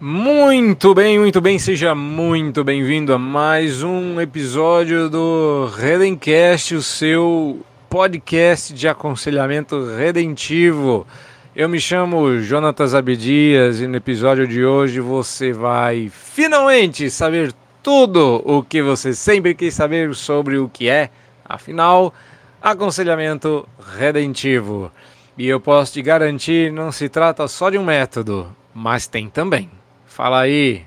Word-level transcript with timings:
Muito 0.00 0.92
bem, 0.92 1.20
muito 1.20 1.40
bem, 1.40 1.56
seja 1.56 1.94
muito 1.94 2.64
bem-vindo 2.64 3.14
a 3.14 3.18
mais 3.18 3.80
um 3.84 4.20
episódio 4.20 5.08
do 5.08 5.70
Redencast, 5.72 6.74
o 6.74 6.82
seu 6.82 7.64
podcast 7.88 8.74
de 8.74 8.88
aconselhamento 8.88 9.86
redentivo. 9.96 11.06
Eu 11.54 11.68
me 11.68 11.80
chamo 11.80 12.40
Jonatas 12.40 12.92
Abdias 12.92 13.80
e 13.80 13.86
no 13.86 13.96
episódio 13.96 14.48
de 14.48 14.64
hoje 14.64 14.98
você 14.98 15.52
vai 15.52 16.10
finalmente 16.12 17.08
saber 17.08 17.54
tudo 17.80 18.42
o 18.44 18.64
que 18.64 18.82
você 18.82 19.14
sempre 19.14 19.54
quis 19.54 19.74
saber 19.74 20.12
sobre 20.16 20.58
o 20.58 20.68
que 20.68 20.88
é, 20.88 21.08
afinal, 21.44 22.12
aconselhamento 22.60 23.66
redentivo. 23.96 24.90
E 25.38 25.46
eu 25.46 25.60
posso 25.60 25.92
te 25.92 26.02
garantir, 26.02 26.72
não 26.72 26.90
se 26.90 27.08
trata 27.08 27.46
só 27.46 27.70
de 27.70 27.78
um 27.78 27.84
método, 27.84 28.48
mas 28.74 29.06
tem 29.06 29.30
também. 29.30 29.70
Fala 30.14 30.42
aí. 30.42 30.82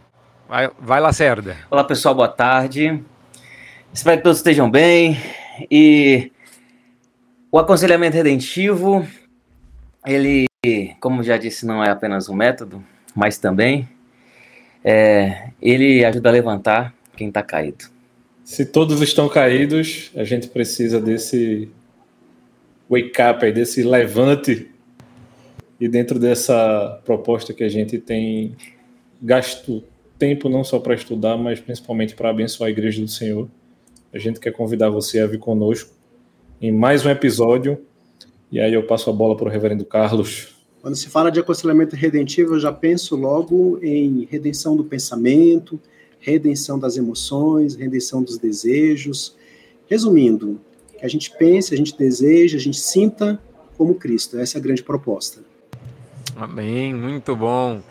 Vai, 0.47 0.71
vai 0.79 1.01
Lacerda. 1.01 1.57
Olá, 1.69 1.83
pessoal, 1.83 2.15
boa 2.15 2.29
tarde. 2.29 3.03
Espero 3.93 4.15
que 4.15 4.23
todos 4.23 4.37
estejam 4.37 4.71
bem. 4.71 5.17
E 5.69 6.31
o 7.51 7.59
aconselhamento 7.59 8.15
redentivo, 8.15 9.05
ele, 10.05 10.45
como 11.01 11.23
já 11.23 11.35
disse, 11.35 11.65
não 11.65 11.83
é 11.83 11.89
apenas 11.89 12.29
um 12.29 12.33
método, 12.33 12.81
mas 13.13 13.37
também 13.37 13.89
é, 14.81 15.49
ele 15.61 16.05
ajuda 16.05 16.29
a 16.29 16.31
levantar 16.31 16.93
quem 17.17 17.27
está 17.27 17.43
caído. 17.43 17.83
Se 18.45 18.65
todos 18.65 19.01
estão 19.01 19.27
caídos, 19.27 20.09
a 20.15 20.23
gente 20.23 20.47
precisa 20.47 21.01
desse 21.01 21.69
wake 22.89 23.21
up, 23.29 23.51
desse 23.51 23.83
levante. 23.83 24.71
E 25.81 25.89
dentro 25.89 26.17
dessa 26.17 27.01
proposta 27.03 27.53
que 27.53 27.65
a 27.65 27.69
gente 27.69 27.99
tem 27.99 28.55
gasto 29.21 29.83
tempo 30.17 30.49
não 30.49 30.63
só 30.63 30.79
para 30.79 30.95
estudar, 30.95 31.37
mas 31.37 31.59
principalmente 31.59 32.15
para 32.15 32.29
abençoar 32.29 32.67
a 32.67 32.71
igreja 32.71 33.01
do 33.01 33.07
Senhor. 33.07 33.47
A 34.13 34.17
gente 34.17 34.39
quer 34.39 34.51
convidar 34.51 34.89
você 34.89 35.19
a 35.19 35.27
vir 35.27 35.39
conosco 35.39 35.91
em 36.61 36.71
mais 36.71 37.05
um 37.05 37.09
episódio. 37.09 37.79
E 38.51 38.59
aí 38.59 38.73
eu 38.73 38.83
passo 38.83 39.09
a 39.09 39.13
bola 39.13 39.35
para 39.35 39.47
o 39.47 39.51
reverendo 39.51 39.85
Carlos. 39.85 40.55
Quando 40.81 40.95
se 40.95 41.09
fala 41.09 41.29
de 41.29 41.39
aconselhamento 41.39 41.95
redentivo, 41.95 42.55
eu 42.55 42.59
já 42.59 42.71
penso 42.71 43.15
logo 43.15 43.79
em 43.83 44.27
redenção 44.29 44.75
do 44.75 44.83
pensamento, 44.83 45.79
redenção 46.19 46.79
das 46.79 46.97
emoções, 46.97 47.75
redenção 47.75 48.23
dos 48.23 48.37
desejos. 48.37 49.35
Resumindo, 49.87 50.59
que 50.97 51.05
a 51.05 51.09
gente 51.09 51.31
pense, 51.37 51.73
a 51.73 51.77
gente 51.77 51.97
deseja, 51.97 52.57
a 52.57 52.61
gente 52.61 52.79
sinta 52.79 53.39
como 53.77 53.95
Cristo. 53.95 54.39
Essa 54.39 54.57
é 54.57 54.59
a 54.59 54.63
grande 54.63 54.81
proposta. 54.81 55.41
Amém, 56.35 56.93
muito 56.93 57.35
bom. 57.35 57.81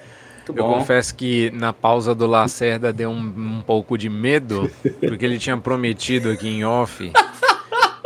Muito 0.53 0.63
eu 0.63 0.67
confesso 0.67 1.15
que 1.15 1.51
na 1.53 1.73
pausa 1.73 2.15
do 2.15 2.27
Lacerda 2.27 2.93
deu 2.93 3.11
um, 3.11 3.19
um 3.59 3.63
pouco 3.67 3.97
de 3.97 4.09
medo, 4.09 4.71
porque 5.01 5.25
ele 5.25 5.39
tinha 5.39 5.57
prometido 5.57 6.31
aqui 6.31 6.49
em 6.49 6.65
off 6.65 7.13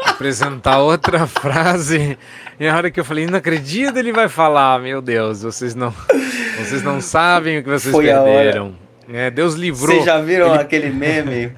apresentar 0.05 0.79
outra 0.79 1.27
frase. 1.29 2.19
E 2.59 2.67
a 2.67 2.77
hora 2.77 2.91
que 2.91 3.01
eu 3.01 3.05
falei, 3.05 3.27
não 3.27 3.39
acredito, 3.39 3.99
ele 3.99 4.13
vai 4.13 4.29
falar, 4.29 4.81
meu 4.81 5.01
Deus, 5.01 5.43
vocês 5.43 5.75
não, 5.75 5.95
vocês 6.59 6.83
não 6.83 7.01
sabem 7.01 7.59
o 7.59 7.63
que 7.63 7.71
vocês 7.71 7.95
Foi 7.95 8.05
perderam. 8.07 8.75
É, 9.13 9.31
Deus 9.31 9.55
livrou. 9.55 9.95
Vocês 9.95 10.05
já 10.05 10.21
viram 10.21 10.53
ele... 10.53 10.63
aquele 10.63 10.91
meme? 10.91 11.53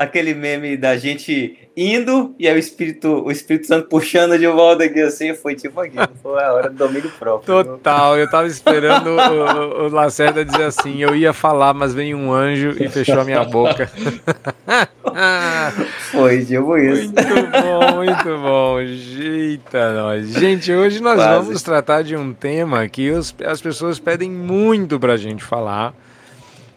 aquele 0.00 0.32
meme 0.32 0.78
da 0.78 0.96
gente 0.96 1.59
indo 1.76 2.34
e 2.38 2.48
aí 2.48 2.54
o 2.54 2.58
Espírito, 2.58 3.24
o 3.24 3.30
Espírito 3.30 3.66
Santo 3.66 3.88
puxando 3.88 4.38
de 4.38 4.46
volta 4.46 4.84
aqui 4.84 5.00
assim, 5.00 5.34
foi 5.34 5.54
tipo 5.54 5.80
aquilo, 5.80 6.08
foi 6.22 6.42
a 6.42 6.52
hora 6.52 6.70
do 6.70 6.76
domínio 6.76 7.10
próprio. 7.18 7.64
Total, 7.64 8.18
eu 8.18 8.28
tava 8.28 8.46
esperando 8.46 9.10
o, 9.10 9.84
o 9.84 9.88
Lacerda 9.88 10.44
dizer 10.44 10.64
assim, 10.64 11.02
eu 11.02 11.14
ia 11.14 11.32
falar, 11.32 11.72
mas 11.72 11.94
veio 11.94 12.16
um 12.16 12.32
anjo 12.32 12.74
e 12.78 12.88
fechou 12.88 13.20
a 13.20 13.24
minha 13.24 13.44
boca. 13.44 13.90
foi, 16.10 16.44
tipo 16.44 16.76
isso. 16.76 17.04
Muito 17.04 17.62
bom, 17.62 17.96
muito 17.96 18.38
bom, 18.38 18.80
eita 18.80 19.94
nós. 19.94 20.32
Gente, 20.32 20.72
hoje 20.72 21.00
nós 21.00 21.16
Quase. 21.16 21.44
vamos 21.44 21.62
tratar 21.62 22.02
de 22.02 22.16
um 22.16 22.32
tema 22.32 22.88
que 22.88 23.10
os, 23.10 23.34
as 23.44 23.60
pessoas 23.60 23.98
pedem 23.98 24.30
muito 24.30 24.98
pra 24.98 25.16
gente 25.16 25.42
falar, 25.42 25.94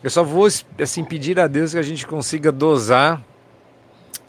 eu 0.04 0.10
só 0.10 0.24
vou 0.24 0.48
assim 0.80 1.04
pedir 1.04 1.40
a 1.40 1.48
Deus 1.48 1.72
que 1.72 1.80
a 1.80 1.84
gente 1.84 2.06
consiga 2.06 2.52
dosar 2.52 3.22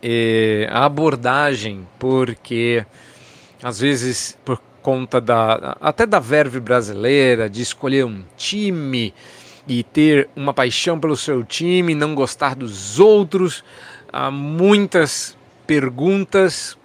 eh, 0.06 0.68
a 0.70 0.84
abordagem, 0.84 1.88
porque 1.98 2.84
às 3.62 3.80
vezes 3.80 4.36
por 4.44 4.60
conta 4.82 5.18
da 5.18 5.78
até 5.80 6.04
da 6.04 6.20
verve 6.20 6.60
brasileira 6.60 7.48
de 7.48 7.62
escolher 7.62 8.04
um 8.04 8.22
time 8.36 9.14
e 9.66 9.82
ter 9.82 10.28
uma 10.36 10.52
paixão 10.52 11.00
pelo 11.00 11.16
seu 11.16 11.42
time, 11.42 11.94
não 11.94 12.14
gostar 12.14 12.54
dos 12.54 13.00
outros, 13.00 13.64
há 14.12 14.30
muitas 14.30 15.34
perguntas 15.66 16.76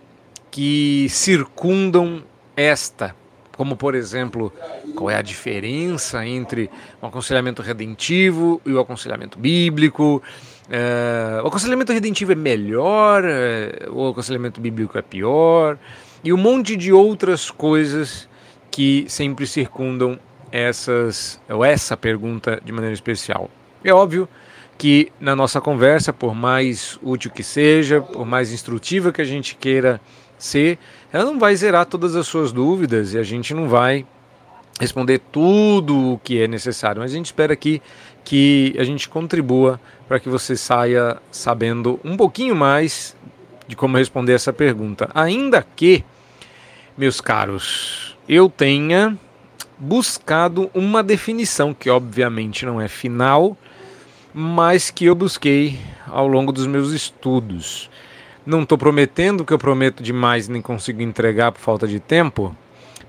que 0.49 1.07
circundam 1.09 2.23
esta 2.55 3.13
como 3.59 3.75
por 3.75 3.93
exemplo, 3.93 4.53
qual 4.95 5.09
é 5.09 5.17
a 5.17 5.21
diferença 5.21 6.25
entre 6.25 6.69
o 7.01 7.07
aconselhamento 7.07 7.61
redentivo 7.61 8.61
e 8.65 8.71
o 8.71 8.79
aconselhamento 8.79 9.37
bíblico. 9.37 10.23
É, 10.69 11.41
o 11.43 11.47
aconselhamento 11.47 11.91
redentivo 11.91 12.31
é 12.31 12.35
melhor, 12.35 13.23
é, 13.25 13.87
o 13.89 14.07
aconselhamento 14.09 14.61
bíblico 14.61 14.97
é 14.97 15.01
pior, 15.01 15.77
e 16.23 16.31
um 16.31 16.37
monte 16.37 16.75
de 16.75 16.93
outras 16.93 17.49
coisas 17.49 18.29
que 18.69 19.05
sempre 19.07 19.47
circundam 19.47 20.19
essas, 20.51 21.41
ou 21.49 21.65
essa 21.65 21.97
pergunta 21.97 22.61
de 22.63 22.71
maneira 22.71 22.93
especial. 22.93 23.49
É 23.83 23.93
óbvio 23.93 24.27
que 24.77 25.11
na 25.19 25.35
nossa 25.35 25.59
conversa, 25.59 26.13
por 26.13 26.35
mais 26.35 26.99
útil 27.01 27.31
que 27.31 27.43
seja, 27.43 27.99
por 27.99 28.25
mais 28.25 28.53
instrutiva 28.53 29.11
que 29.11 29.21
a 29.21 29.25
gente 29.25 29.55
queira 29.55 29.99
ser, 30.37 30.77
ela 31.11 31.25
não 31.25 31.39
vai 31.39 31.55
zerar 31.55 31.85
todas 31.85 32.15
as 32.15 32.27
suas 32.27 32.51
dúvidas 32.51 33.13
e 33.13 33.17
a 33.17 33.23
gente 33.23 33.53
não 33.53 33.67
vai 33.67 34.05
responder 34.79 35.19
tudo 35.31 36.13
o 36.13 36.19
que 36.19 36.41
é 36.41 36.47
necessário, 36.47 37.01
mas 37.01 37.11
a 37.11 37.15
gente 37.15 37.25
espera 37.25 37.51
aqui 37.51 37.81
que 38.29 38.75
a 38.77 38.83
gente 38.83 39.09
contribua 39.09 39.81
para 40.07 40.19
que 40.19 40.29
você 40.29 40.55
saia 40.55 41.17
sabendo 41.31 41.99
um 42.03 42.15
pouquinho 42.15 42.55
mais 42.55 43.17
de 43.67 43.75
como 43.75 43.97
responder 43.97 44.33
essa 44.33 44.53
pergunta. 44.53 45.09
Ainda 45.15 45.65
que, 45.75 46.05
meus 46.95 47.19
caros, 47.19 48.15
eu 48.27 48.47
tenha 48.47 49.17
buscado 49.79 50.69
uma 50.75 51.01
definição 51.01 51.73
que 51.73 51.89
obviamente 51.89 52.67
não 52.67 52.79
é 52.79 52.87
final, 52.87 53.57
mas 54.31 54.91
que 54.91 55.05
eu 55.05 55.15
busquei 55.15 55.79
ao 56.05 56.27
longo 56.27 56.51
dos 56.51 56.67
meus 56.67 56.91
estudos. 56.91 57.89
Não 58.45 58.61
estou 58.61 58.77
prometendo 58.77 59.43
que 59.43 59.53
eu 59.53 59.57
prometo 59.57 60.03
demais 60.03 60.47
nem 60.47 60.61
consigo 60.61 61.01
entregar 61.01 61.51
por 61.51 61.61
falta 61.61 61.87
de 61.87 61.99
tempo, 61.99 62.55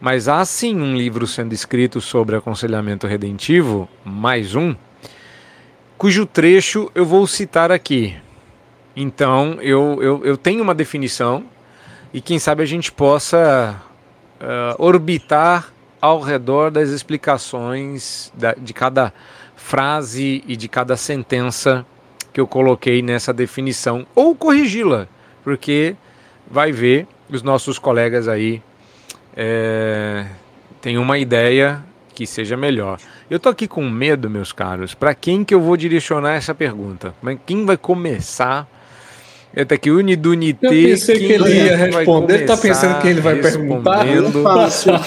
mas 0.01 0.29
há 0.29 0.43
sim 0.47 0.81
um 0.81 0.97
livro 0.97 1.27
sendo 1.27 1.53
escrito 1.53 2.01
sobre 2.01 2.37
aconselhamento 2.37 3.07
redentivo, 3.07 3.87
mais 4.03 4.55
um, 4.55 4.75
cujo 6.01 6.25
trecho 6.25 6.91
eu 6.95 7.05
vou 7.05 7.27
citar 7.27 7.71
aqui. 7.71 8.17
Então 8.97 9.59
eu, 9.61 10.03
eu, 10.03 10.25
eu 10.25 10.35
tenho 10.35 10.63
uma 10.63 10.75
definição 10.75 11.45
e 12.11 12.23
quem 12.23 12.39
sabe 12.39 12.63
a 12.63 12.67
gente 12.67 12.91
possa 12.91 13.79
uh, 14.41 14.83
orbitar 14.83 15.71
ao 16.01 16.23
redor 16.23 16.71
das 16.71 16.89
explicações 16.89 18.33
da, 18.35 18.55
de 18.55 18.73
cada 18.73 19.13
frase 19.55 20.43
e 20.47 20.57
de 20.57 20.69
cada 20.71 20.97
sentença 20.97 21.85
que 22.33 22.41
eu 22.41 22.47
coloquei 22.47 23.03
nessa 23.03 23.31
definição, 23.31 24.07
ou 24.15 24.35
corrigi-la 24.35 25.07
porque 25.45 25.95
vai 26.51 26.73
ver 26.73 27.07
os 27.29 27.43
nossos 27.43 27.79
colegas 27.79 28.27
aí 28.27 28.63
é, 29.37 30.25
tem 30.81 30.97
uma 30.97 31.19
ideia 31.19 31.85
que 32.15 32.27
seja 32.27 32.57
melhor. 32.57 32.99
Eu 33.29 33.39
tô 33.39 33.49
aqui 33.49 33.69
com 33.69 33.89
medo, 33.89 34.29
meus 34.29 34.53
caros. 34.53 34.95
Para 34.95 35.15
quem 35.15 35.45
que 35.45 35.55
eu 35.55 35.61
vou 35.61 35.77
direcionar 35.77 36.35
essa 36.35 36.55
pergunta? 36.55 37.15
Quem 37.47 37.65
vai 37.65 37.77
começar? 37.77 38.69
Até 39.57 39.77
que 39.77 39.91
Unidunité. 39.91 40.67
Eu 40.67 40.71
pensei 40.71 41.19
que 41.19 41.33
ele 41.33 41.55
ia 41.55 41.77
responder. 41.77 42.35
Ele 42.35 42.45
tá 42.45 42.57
pensando 42.57 43.01
que 43.01 43.09
ele 43.09 43.21
vai 43.21 43.37
perguntar? 43.37 44.07
Fácil. 44.43 44.93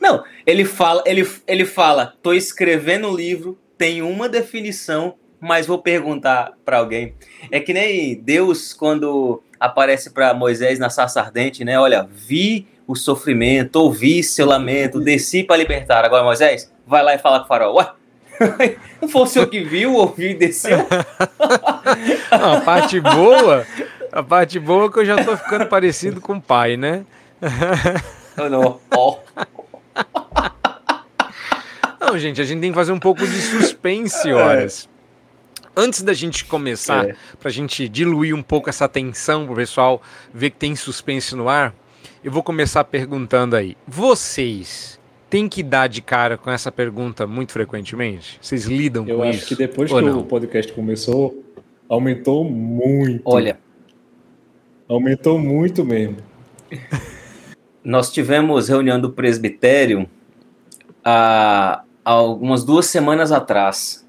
Não, 0.00 0.24
ele 0.46 0.64
fala, 0.64 1.02
ele, 1.06 1.28
ele 1.46 1.64
fala, 1.64 2.14
tô 2.22 2.32
escrevendo 2.32 3.08
um 3.08 3.14
livro, 3.14 3.58
tem 3.78 4.02
uma 4.02 4.28
definição 4.28 5.14
mas 5.40 5.66
vou 5.66 5.78
perguntar 5.78 6.52
para 6.64 6.78
alguém. 6.78 7.14
É 7.50 7.58
que 7.58 7.72
nem 7.72 8.14
Deus, 8.14 8.72
quando 8.72 9.42
aparece 9.58 10.10
para 10.10 10.34
Moisés 10.34 10.78
na 10.78 10.90
sarça 10.90 11.20
ardente, 11.20 11.64
né? 11.64 11.78
Olha, 11.78 12.08
vi 12.10 12.66
o 12.86 12.94
sofrimento, 12.94 13.76
ouvi 13.76 14.22
seu 14.22 14.46
lamento, 14.46 15.00
desci 15.00 15.42
para 15.42 15.56
libertar. 15.56 16.04
Agora, 16.04 16.24
Moisés, 16.24 16.72
vai 16.86 17.02
lá 17.02 17.14
e 17.14 17.18
fala 17.18 17.38
com 17.38 17.44
o 17.44 17.48
farol. 17.48 17.76
Ué, 17.76 17.92
não 19.00 19.08
foi 19.08 19.22
o 19.22 19.26
senhor 19.26 19.46
que 19.46 19.62
viu, 19.62 19.94
ouviu 19.94 20.30
e 20.30 20.34
desceu? 20.34 20.78
Não, 22.30 22.54
a 22.54 22.60
parte 22.60 23.00
boa, 23.00 23.66
a 24.10 24.22
parte 24.22 24.58
boa 24.58 24.86
é 24.86 24.88
que 24.90 24.98
eu 25.00 25.04
já 25.04 25.22
tô 25.22 25.36
ficando 25.36 25.66
parecido 25.66 26.20
com 26.20 26.34
o 26.34 26.40
pai, 26.40 26.76
né? 26.76 27.04
Não, 28.36 28.80
oh. 28.96 29.18
Não, 32.00 32.18
gente, 32.18 32.40
a 32.40 32.44
gente 32.44 32.60
tem 32.60 32.70
que 32.70 32.74
fazer 32.74 32.92
um 32.92 32.98
pouco 32.98 33.26
de 33.26 33.40
suspense, 33.40 34.28
é. 34.28 34.32
horas. 34.32 34.88
Antes 35.80 36.02
da 36.02 36.12
gente 36.12 36.44
começar, 36.44 37.08
é. 37.08 37.16
pra 37.38 37.50
gente 37.50 37.88
diluir 37.88 38.34
um 38.34 38.42
pouco 38.42 38.68
essa 38.68 38.86
tensão 38.86 39.46
pro 39.46 39.54
pessoal 39.54 40.02
ver 40.30 40.50
que 40.50 40.58
tem 40.58 40.76
suspense 40.76 41.34
no 41.34 41.48
ar, 41.48 41.74
eu 42.22 42.30
vou 42.30 42.42
começar 42.42 42.84
perguntando 42.84 43.56
aí. 43.56 43.74
Vocês 43.88 45.00
têm 45.30 45.48
que 45.48 45.62
dar 45.62 45.86
de 45.86 46.02
cara 46.02 46.36
com 46.36 46.50
essa 46.50 46.70
pergunta 46.70 47.26
muito 47.26 47.52
frequentemente? 47.52 48.38
Vocês 48.42 48.66
lidam 48.66 49.08
eu 49.08 49.16
com 49.16 49.24
isso? 49.24 49.32
Eu 49.32 49.38
acho 49.38 49.46
que 49.46 49.56
depois 49.56 49.90
que 49.90 50.00
não? 50.02 50.20
o 50.20 50.24
podcast 50.24 50.70
começou, 50.74 51.42
aumentou 51.88 52.44
muito. 52.44 53.22
Olha. 53.24 53.58
Aumentou 54.86 55.38
muito 55.38 55.82
mesmo. 55.82 56.18
Nós 57.82 58.12
tivemos 58.12 58.68
reunião 58.68 59.00
do 59.00 59.10
presbitério 59.10 60.06
há, 61.02 61.84
há 62.04 62.10
algumas 62.10 62.64
duas 62.64 62.84
semanas 62.84 63.32
atrás. 63.32 64.06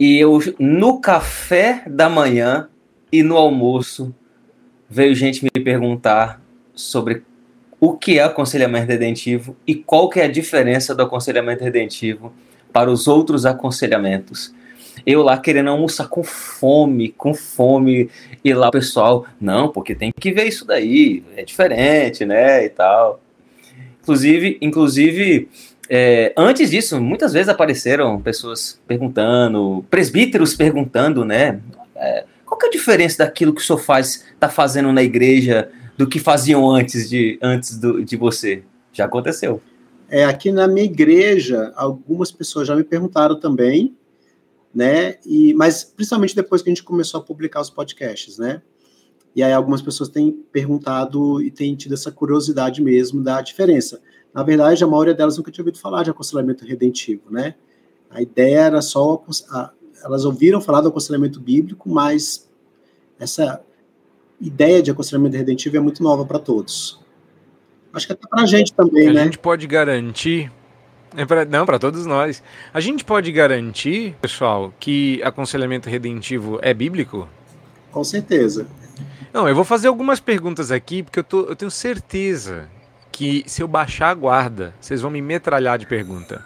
E 0.00 0.18
eu, 0.18 0.38
no 0.58 0.98
café 0.98 1.82
da 1.86 2.08
manhã 2.08 2.70
e 3.12 3.22
no 3.22 3.36
almoço, 3.36 4.14
veio 4.88 5.14
gente 5.14 5.44
me 5.44 5.50
perguntar 5.50 6.42
sobre 6.74 7.22
o 7.78 7.92
que 7.98 8.18
é 8.18 8.22
aconselhamento 8.22 8.88
redentivo 8.88 9.54
e 9.66 9.74
qual 9.74 10.08
que 10.08 10.18
é 10.18 10.24
a 10.24 10.30
diferença 10.30 10.94
do 10.94 11.02
aconselhamento 11.02 11.62
redentivo 11.62 12.32
para 12.72 12.90
os 12.90 13.06
outros 13.06 13.44
aconselhamentos. 13.44 14.54
Eu 15.04 15.22
lá 15.22 15.36
querendo 15.36 15.68
almoçar 15.68 16.08
com 16.08 16.24
fome, 16.24 17.10
com 17.10 17.34
fome, 17.34 18.08
e 18.42 18.54
lá 18.54 18.68
o 18.68 18.72
pessoal, 18.72 19.26
não, 19.38 19.68
porque 19.68 19.94
tem 19.94 20.12
que 20.18 20.32
ver 20.32 20.46
isso 20.46 20.64
daí, 20.64 21.22
é 21.36 21.44
diferente, 21.44 22.24
né, 22.24 22.64
e 22.64 22.70
tal. 22.70 23.20
Inclusive, 24.02 24.56
inclusive 24.62 25.48
é, 25.92 26.32
antes 26.36 26.70
disso, 26.70 27.00
muitas 27.00 27.32
vezes 27.32 27.48
apareceram 27.48 28.20
pessoas 28.20 28.80
perguntando, 28.86 29.84
presbíteros 29.90 30.54
perguntando, 30.54 31.24
né, 31.24 31.60
é, 31.96 32.24
qual 32.46 32.56
que 32.56 32.66
é 32.66 32.68
a 32.68 32.72
diferença 32.72 33.18
daquilo 33.18 33.52
que 33.52 33.60
o 33.60 33.64
senhor 33.64 33.80
faz, 33.80 34.24
está 34.32 34.48
fazendo 34.48 34.92
na 34.92 35.02
igreja 35.02 35.68
do 35.98 36.06
que 36.06 36.20
faziam 36.20 36.70
antes 36.70 37.10
de, 37.10 37.36
antes 37.42 37.76
do, 37.76 38.04
de 38.04 38.16
você? 38.16 38.62
Já 38.92 39.06
aconteceu. 39.06 39.60
É, 40.08 40.24
aqui 40.24 40.52
na 40.52 40.68
minha 40.68 40.84
igreja, 40.84 41.72
algumas 41.74 42.30
pessoas 42.30 42.68
já 42.68 42.76
me 42.76 42.84
perguntaram 42.84 43.38
também, 43.38 43.96
né? 44.72 45.16
E, 45.26 45.52
mas 45.54 45.82
principalmente 45.82 46.36
depois 46.36 46.62
que 46.62 46.70
a 46.70 46.72
gente 46.72 46.84
começou 46.84 47.20
a 47.20 47.22
publicar 47.24 47.60
os 47.60 47.70
podcasts, 47.70 48.38
né? 48.38 48.62
E 49.34 49.42
aí 49.42 49.52
algumas 49.52 49.82
pessoas 49.82 50.08
têm 50.08 50.30
perguntado 50.52 51.42
e 51.42 51.50
têm 51.50 51.74
tido 51.74 51.94
essa 51.94 52.12
curiosidade 52.12 52.80
mesmo 52.80 53.22
da 53.22 53.40
diferença. 53.40 54.00
Na 54.32 54.42
verdade, 54.42 54.82
a 54.82 54.86
maioria 54.86 55.14
delas 55.14 55.36
nunca 55.36 55.50
tinha 55.50 55.62
ouvido 55.62 55.78
falar 55.78 56.04
de 56.04 56.10
aconselhamento 56.10 56.64
redentivo, 56.64 57.30
né? 57.30 57.54
A 58.08 58.22
ideia 58.22 58.60
era 58.60 58.82
só 58.82 59.22
a, 59.50 59.70
elas 60.04 60.24
ouviram 60.24 60.60
falar 60.60 60.80
do 60.80 60.88
aconselhamento 60.88 61.40
bíblico, 61.40 61.88
mas 61.88 62.48
essa 63.18 63.60
ideia 64.40 64.82
de 64.82 64.90
aconselhamento 64.90 65.36
redentivo 65.36 65.76
é 65.76 65.80
muito 65.80 66.02
nova 66.02 66.24
para 66.24 66.38
todos. 66.38 67.00
Acho 67.92 68.06
que 68.06 68.12
até 68.12 68.26
para 68.28 68.42
a 68.42 68.46
gente 68.46 68.72
também, 68.72 69.08
a 69.08 69.12
né? 69.12 69.20
A 69.22 69.24
gente 69.24 69.38
pode 69.38 69.66
garantir 69.66 70.50
é 71.16 71.24
pra, 71.24 71.44
não, 71.44 71.66
para 71.66 71.78
todos 71.78 72.06
nós. 72.06 72.42
A 72.72 72.80
gente 72.80 73.04
pode 73.04 73.32
garantir, 73.32 74.14
pessoal, 74.20 74.72
que 74.78 75.20
aconselhamento 75.24 75.88
redentivo 75.88 76.58
é 76.62 76.72
bíblico? 76.72 77.28
Com 77.90 78.04
certeza. 78.04 78.66
Não, 79.32 79.48
eu 79.48 79.54
vou 79.54 79.64
fazer 79.64 79.88
algumas 79.88 80.20
perguntas 80.20 80.70
aqui, 80.70 81.02
porque 81.02 81.18
eu, 81.18 81.24
tô, 81.24 81.40
eu 81.42 81.56
tenho 81.56 81.70
certeza 81.70 82.68
que 83.10 83.44
se 83.46 83.62
eu 83.62 83.68
baixar 83.68 84.10
a 84.10 84.14
guarda, 84.14 84.74
vocês 84.80 85.00
vão 85.00 85.10
me 85.10 85.20
metralhar 85.20 85.78
de 85.78 85.86
pergunta. 85.86 86.44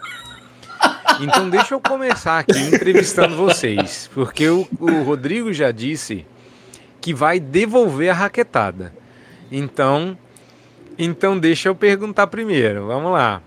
Então 1.21 1.49
deixa 1.49 1.73
eu 1.73 1.79
começar 1.79 2.39
aqui 2.39 2.59
entrevistando 2.59 3.35
vocês, 3.35 4.09
porque 4.13 4.49
o, 4.49 4.67
o 4.79 5.03
Rodrigo 5.03 5.53
já 5.53 5.71
disse 5.71 6.25
que 6.99 7.13
vai 7.13 7.39
devolver 7.39 8.09
a 8.09 8.13
raquetada. 8.13 8.93
Então, 9.51 10.17
então 10.97 11.37
deixa 11.37 11.69
eu 11.69 11.75
perguntar 11.75 12.27
primeiro. 12.27 12.87
Vamos 12.87 13.11
lá 13.11 13.41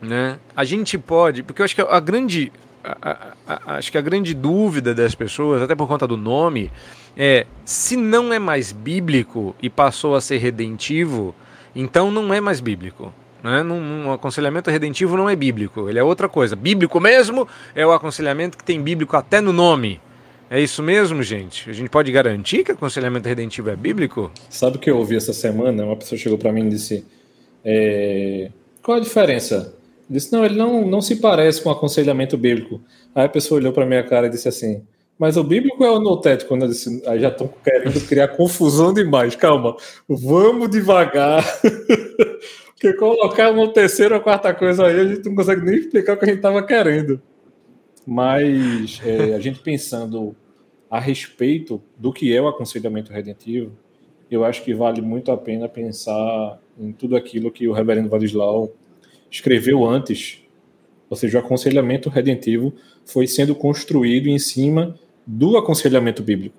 né? 0.00 0.38
A 0.54 0.64
gente 0.64 0.98
pode, 0.98 1.42
porque 1.42 1.60
eu 1.60 1.64
acho 1.64 1.74
que 1.74 1.80
a 1.80 2.00
grande, 2.00 2.52
a, 2.84 3.10
a, 3.10 3.34
a, 3.46 3.76
acho 3.76 3.90
que 3.90 3.98
a 3.98 4.00
grande 4.00 4.34
dúvida 4.34 4.94
das 4.94 5.14
pessoas, 5.14 5.62
até 5.62 5.74
por 5.74 5.86
conta 5.86 6.06
do 6.06 6.16
nome, 6.16 6.70
é 7.16 7.46
se 7.64 7.96
não 7.96 8.32
é 8.32 8.38
mais 8.38 8.72
bíblico 8.72 9.54
e 9.60 9.70
passou 9.70 10.14
a 10.14 10.20
ser 10.20 10.38
redentivo, 10.38 11.34
então 11.80 12.10
não 12.10 12.32
é 12.32 12.40
mais 12.40 12.60
bíblico. 12.60 13.12
Né? 13.42 13.62
Um, 13.62 14.12
aconselhamento 14.12 14.70
redentivo 14.70 15.16
não 15.16 15.28
é 15.28 15.36
bíblico, 15.36 15.88
ele 15.88 15.98
é 15.98 16.02
outra 16.02 16.28
coisa. 16.28 16.56
Bíblico 16.56 16.98
mesmo 16.98 17.46
é 17.74 17.86
o 17.86 17.92
aconselhamento 17.92 18.58
que 18.58 18.64
tem 18.64 18.80
bíblico 18.80 19.16
até 19.16 19.40
no 19.40 19.52
nome. 19.52 20.00
É 20.48 20.60
isso 20.60 20.82
mesmo, 20.82 21.22
gente? 21.22 21.68
A 21.68 21.72
gente 21.72 21.90
pode 21.90 22.10
garantir 22.10 22.64
que 22.64 22.72
aconselhamento 22.72 23.28
redentivo 23.28 23.70
é 23.70 23.76
bíblico? 23.76 24.30
Sabe 24.48 24.76
o 24.76 24.80
que 24.80 24.90
eu 24.90 24.96
ouvi 24.96 25.16
essa 25.16 25.32
semana? 25.32 25.84
Uma 25.84 25.96
pessoa 25.96 26.18
chegou 26.18 26.38
para 26.38 26.52
mim 26.52 26.66
e 26.66 26.70
disse: 26.70 27.04
é... 27.64 28.50
Qual 28.80 28.96
a 28.96 29.00
diferença 29.00 29.76
Disse, 30.08 30.32
não, 30.32 30.44
ele 30.44 30.56
não, 30.56 30.86
não 30.86 31.00
se 31.00 31.16
parece 31.16 31.60
com 31.60 31.70
aconselhamento 31.70 32.38
bíblico. 32.38 32.80
Aí 33.14 33.24
a 33.24 33.28
pessoa 33.28 33.58
olhou 33.58 33.72
para 33.72 33.84
minha 33.84 34.04
cara 34.04 34.28
e 34.28 34.30
disse 34.30 34.48
assim, 34.48 34.82
mas 35.18 35.36
o 35.36 35.44
bíblico 35.44 35.82
é 35.82 35.90
o 35.90 35.98
notético? 35.98 36.48
Quando 36.48 36.68
disse, 36.68 37.02
aí 37.06 37.20
já 37.20 37.28
estão 37.28 37.48
querendo 37.64 38.06
criar 38.06 38.28
confusão 38.28 38.92
demais. 38.92 39.34
Calma, 39.34 39.76
vamos 40.08 40.70
devagar. 40.70 41.42
Porque 42.72 42.92
colocar 42.92 43.50
uma 43.50 43.72
terceira 43.72 44.16
ou 44.16 44.20
quarta 44.20 44.52
coisa 44.52 44.86
aí, 44.86 45.00
a 45.00 45.06
gente 45.06 45.26
não 45.26 45.34
consegue 45.34 45.64
nem 45.64 45.76
explicar 45.76 46.12
o 46.12 46.18
que 46.18 46.24
a 46.26 46.28
gente 46.28 46.36
estava 46.36 46.62
querendo. 46.62 47.20
Mas 48.06 49.00
é, 49.04 49.34
a 49.34 49.40
gente 49.40 49.60
pensando 49.60 50.36
a 50.90 51.00
respeito 51.00 51.82
do 51.96 52.12
que 52.12 52.34
é 52.36 52.40
o 52.40 52.46
aconselhamento 52.46 53.10
redentivo, 53.10 53.72
eu 54.30 54.44
acho 54.44 54.62
que 54.62 54.74
vale 54.74 55.00
muito 55.00 55.32
a 55.32 55.36
pena 55.36 55.68
pensar 55.68 56.60
em 56.78 56.92
tudo 56.92 57.16
aquilo 57.16 57.50
que 57.50 57.66
o 57.66 57.72
reverendo 57.72 58.10
Vadislau 58.10 58.72
escreveu 59.30 59.84
antes, 59.84 60.42
ou 61.08 61.16
seja, 61.16 61.38
o 61.38 61.40
aconselhamento 61.40 62.10
redentivo 62.10 62.74
foi 63.04 63.26
sendo 63.26 63.54
construído 63.54 64.28
em 64.28 64.38
cima 64.38 64.98
do 65.26 65.56
aconselhamento 65.56 66.22
bíblico. 66.22 66.56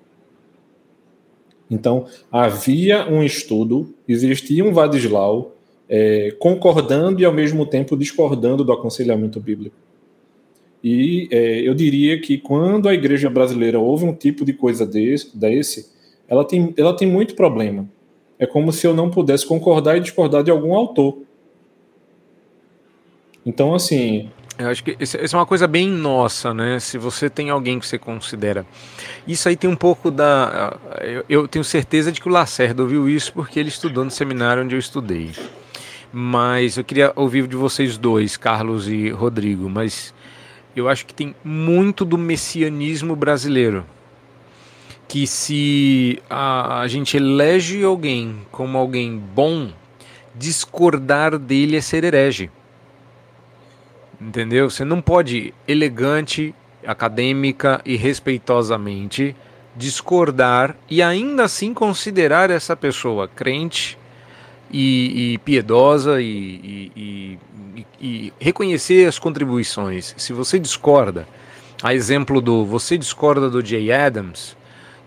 Então, 1.70 2.06
havia 2.30 3.06
um 3.08 3.22
estudo, 3.22 3.94
existia 4.06 4.64
um 4.64 4.72
Vadislau 4.72 5.54
é, 5.88 6.34
concordando 6.38 7.20
e 7.20 7.24
ao 7.24 7.32
mesmo 7.32 7.66
tempo 7.66 7.96
discordando 7.96 8.64
do 8.64 8.72
aconselhamento 8.72 9.40
bíblico. 9.40 9.76
E 10.82 11.28
é, 11.30 11.60
eu 11.60 11.74
diria 11.74 12.20
que 12.20 12.38
quando 12.38 12.88
a 12.88 12.94
igreja 12.94 13.28
brasileira 13.28 13.78
ouve 13.78 14.04
um 14.04 14.14
tipo 14.14 14.44
de 14.44 14.52
coisa 14.52 14.86
desse, 14.86 15.36
desse 15.36 15.90
ela, 16.28 16.44
tem, 16.44 16.72
ela 16.76 16.94
tem 16.94 17.08
muito 17.08 17.34
problema. 17.34 17.88
É 18.38 18.46
como 18.46 18.72
se 18.72 18.86
eu 18.86 18.94
não 18.94 19.10
pudesse 19.10 19.46
concordar 19.46 19.96
e 19.96 20.00
discordar 20.00 20.44
de 20.44 20.50
algum 20.50 20.74
autor. 20.74 21.18
Então, 23.44 23.74
assim. 23.74 24.30
Eu 24.58 24.68
acho 24.68 24.82
que 24.82 24.96
isso 24.98 25.16
é 25.16 25.38
uma 25.38 25.46
coisa 25.46 25.68
bem 25.68 25.88
nossa, 25.88 26.52
né? 26.52 26.80
Se 26.80 26.98
você 26.98 27.30
tem 27.30 27.48
alguém 27.48 27.78
que 27.78 27.86
você 27.86 27.96
considera. 27.96 28.66
Isso 29.24 29.48
aí 29.48 29.56
tem 29.56 29.70
um 29.70 29.76
pouco 29.76 30.10
da. 30.10 30.76
Eu, 31.00 31.24
eu 31.28 31.48
tenho 31.48 31.64
certeza 31.64 32.10
de 32.10 32.20
que 32.20 32.28
o 32.28 32.32
Lacerda 32.32 32.82
ouviu 32.82 33.08
isso 33.08 33.32
porque 33.32 33.60
ele 33.60 33.68
estudou 33.68 34.04
no 34.04 34.10
seminário 34.10 34.64
onde 34.64 34.74
eu 34.74 34.78
estudei. 34.80 35.30
Mas 36.12 36.76
eu 36.76 36.82
queria 36.82 37.12
ouvir 37.14 37.46
de 37.46 37.54
vocês 37.54 37.96
dois, 37.96 38.36
Carlos 38.36 38.88
e 38.88 39.10
Rodrigo. 39.10 39.70
Mas 39.70 40.12
eu 40.74 40.88
acho 40.88 41.06
que 41.06 41.14
tem 41.14 41.36
muito 41.44 42.04
do 42.04 42.18
messianismo 42.18 43.14
brasileiro. 43.14 43.86
Que 45.06 45.24
se 45.24 46.20
a, 46.28 46.80
a 46.80 46.88
gente 46.88 47.16
elege 47.16 47.84
alguém 47.84 48.40
como 48.50 48.76
alguém 48.76 49.16
bom, 49.16 49.70
discordar 50.34 51.38
dele 51.38 51.76
é 51.76 51.80
ser 51.80 52.02
herege. 52.02 52.50
Entendeu? 54.20 54.68
Você 54.68 54.84
não 54.84 55.00
pode 55.00 55.54
elegante, 55.66 56.54
acadêmica 56.86 57.80
e 57.84 57.96
respeitosamente 57.96 59.36
discordar 59.76 60.76
e 60.90 61.00
ainda 61.00 61.44
assim 61.44 61.72
considerar 61.72 62.50
essa 62.50 62.76
pessoa 62.76 63.28
crente 63.28 63.96
e, 64.70 65.34
e 65.34 65.38
piedosa 65.38 66.20
e, 66.20 66.90
e, 66.96 67.38
e, 68.00 68.32
reconhecer 68.40 69.06
as 69.06 69.18
contribuições. 69.18 70.14
Se 70.16 70.32
você 70.32 70.58
discorda, 70.58 71.28
a 71.80 71.94
exemplo 71.94 72.40
do 72.40 72.64
você 72.64 72.98
discorda 72.98 73.48
do 73.48 73.64
Jay 73.64 73.92
Adams, 73.92 74.56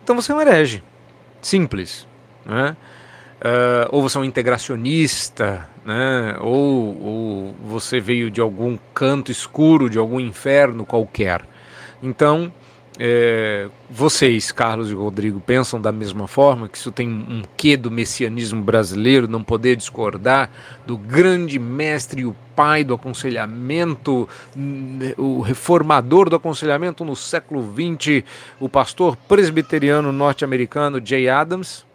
então 0.03 0.15
você 0.15 0.31
é 0.31 0.35
um 0.35 0.41
herege. 0.41 0.81
Simples. 1.41 2.07
Né? 2.45 2.75
Uh, 3.41 3.89
ou 3.89 4.03
você 4.03 4.19
é 4.19 4.21
um 4.21 4.23
integracionista, 4.23 5.67
né? 5.83 6.37
ou, 6.39 7.03
ou 7.03 7.55
você 7.65 7.99
veio 7.99 8.29
de 8.29 8.39
algum 8.39 8.77
canto 8.93 9.31
escuro, 9.31 9.89
de 9.89 9.97
algum 9.97 10.19
inferno 10.19 10.85
qualquer. 10.85 11.41
Então, 12.03 12.53
é, 12.99 13.67
vocês, 13.89 14.51
Carlos 14.51 14.91
e 14.91 14.93
Rodrigo, 14.93 15.39
pensam 15.39 15.81
da 15.81 15.91
mesma 15.91 16.27
forma 16.27 16.69
que 16.69 16.77
isso 16.77 16.91
tem 16.91 17.09
um 17.09 17.41
quê 17.57 17.75
do 17.75 17.89
messianismo 17.89 18.61
brasileiro, 18.61 19.27
não 19.27 19.43
poder 19.43 19.75
discordar 19.75 20.51
do 20.85 20.95
grande 20.95 21.57
mestre 21.57 22.21
e 22.21 22.25
o 22.25 22.35
pai 22.55 22.83
do 22.83 22.93
aconselhamento, 22.93 24.29
o 25.17 25.41
reformador 25.41 26.29
do 26.29 26.35
aconselhamento 26.35 27.03
no 27.03 27.15
século 27.15 27.63
XX, 27.73 28.23
o 28.59 28.69
pastor 28.69 29.15
presbiteriano 29.15 30.11
norte-americano 30.11 31.01
Jay 31.03 31.27
Adams? 31.27 31.89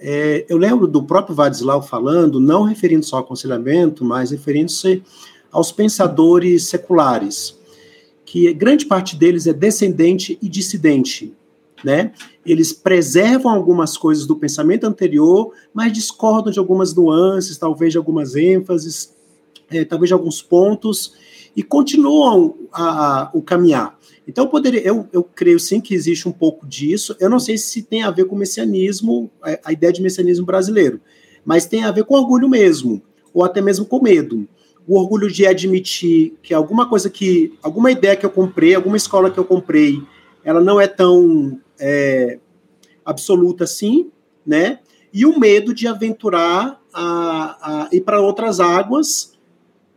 É, 0.00 0.46
eu 0.48 0.56
lembro 0.56 0.86
do 0.86 1.02
próprio 1.02 1.34
Vadislau 1.34 1.82
falando, 1.82 2.40
não 2.40 2.62
referindo-se 2.62 3.14
ao 3.14 3.20
aconselhamento, 3.20 4.04
mas 4.04 4.30
referindo-se 4.30 5.02
aos 5.52 5.70
pensadores 5.70 6.68
seculares 6.68 7.60
que 8.30 8.54
grande 8.54 8.86
parte 8.86 9.16
deles 9.16 9.48
é 9.48 9.52
descendente 9.52 10.38
e 10.40 10.48
dissidente, 10.48 11.34
né? 11.82 12.12
Eles 12.46 12.72
preservam 12.72 13.50
algumas 13.50 13.98
coisas 13.98 14.24
do 14.24 14.36
pensamento 14.36 14.84
anterior, 14.84 15.52
mas 15.74 15.92
discordam 15.92 16.52
de 16.52 16.60
algumas 16.60 16.94
nuances, 16.94 17.58
talvez 17.58 17.90
de 17.90 17.98
algumas 17.98 18.36
ênfases, 18.36 19.12
é, 19.68 19.84
talvez 19.84 20.10
de 20.10 20.14
alguns 20.14 20.40
pontos, 20.40 21.14
e 21.56 21.62
continuam 21.64 22.54
a, 22.72 22.82
a, 22.84 23.30
o 23.34 23.42
caminhar. 23.42 23.98
Então, 24.30 24.44
eu, 24.44 24.48
poderia, 24.48 24.80
eu, 24.80 25.08
eu 25.12 25.24
creio 25.24 25.58
sim 25.58 25.80
que 25.80 25.92
existe 25.92 26.28
um 26.28 26.32
pouco 26.32 26.66
disso. 26.66 27.16
Eu 27.18 27.28
não 27.28 27.40
sei 27.40 27.58
se 27.58 27.82
tem 27.82 28.04
a 28.04 28.10
ver 28.10 28.26
com 28.26 28.36
o 28.36 28.38
messianismo, 28.38 29.28
a, 29.42 29.58
a 29.64 29.72
ideia 29.72 29.92
de 29.92 30.00
messianismo 30.00 30.46
brasileiro, 30.46 31.00
mas 31.44 31.66
tem 31.66 31.82
a 31.82 31.90
ver 31.90 32.04
com 32.04 32.14
orgulho 32.14 32.48
mesmo, 32.48 33.02
ou 33.34 33.44
até 33.44 33.60
mesmo 33.60 33.84
com 33.84 34.00
medo 34.00 34.48
o 34.86 34.98
orgulho 34.98 35.30
de 35.30 35.46
admitir 35.46 36.34
que 36.42 36.52
alguma 36.52 36.88
coisa 36.88 37.08
que, 37.08 37.54
alguma 37.62 37.92
ideia 37.92 38.16
que 38.16 38.26
eu 38.26 38.30
comprei, 38.30 38.74
alguma 38.74 38.96
escola 38.96 39.30
que 39.30 39.38
eu 39.38 39.44
comprei, 39.44 40.02
ela 40.42 40.60
não 40.60 40.80
é 40.80 40.88
tão 40.88 41.60
é, 41.78 42.40
absoluta 43.04 43.64
assim, 43.64 44.10
né? 44.44 44.80
E 45.12 45.24
o 45.24 45.38
medo 45.38 45.74
de 45.74 45.86
aventurar 45.86 46.80
a, 46.92 47.84
a 47.84 47.88
ir 47.92 48.00
para 48.00 48.20
outras 48.20 48.58
águas, 48.58 49.38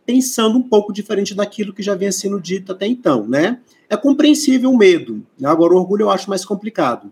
pensando 0.06 0.60
um 0.60 0.62
pouco 0.62 0.94
diferente 0.94 1.34
daquilo 1.34 1.74
que 1.74 1.82
já 1.82 1.96
vinha 1.96 2.12
sendo 2.12 2.40
dito 2.40 2.72
até 2.72 2.86
então, 2.86 3.28
né? 3.28 3.60
É 3.94 3.98
compreensível 3.98 4.72
o 4.72 4.78
medo. 4.78 5.24
Né? 5.40 5.48
Agora, 5.48 5.74
o 5.74 5.78
orgulho 5.78 6.04
eu 6.04 6.10
acho 6.10 6.30
mais 6.30 6.44
complicado. 6.44 7.12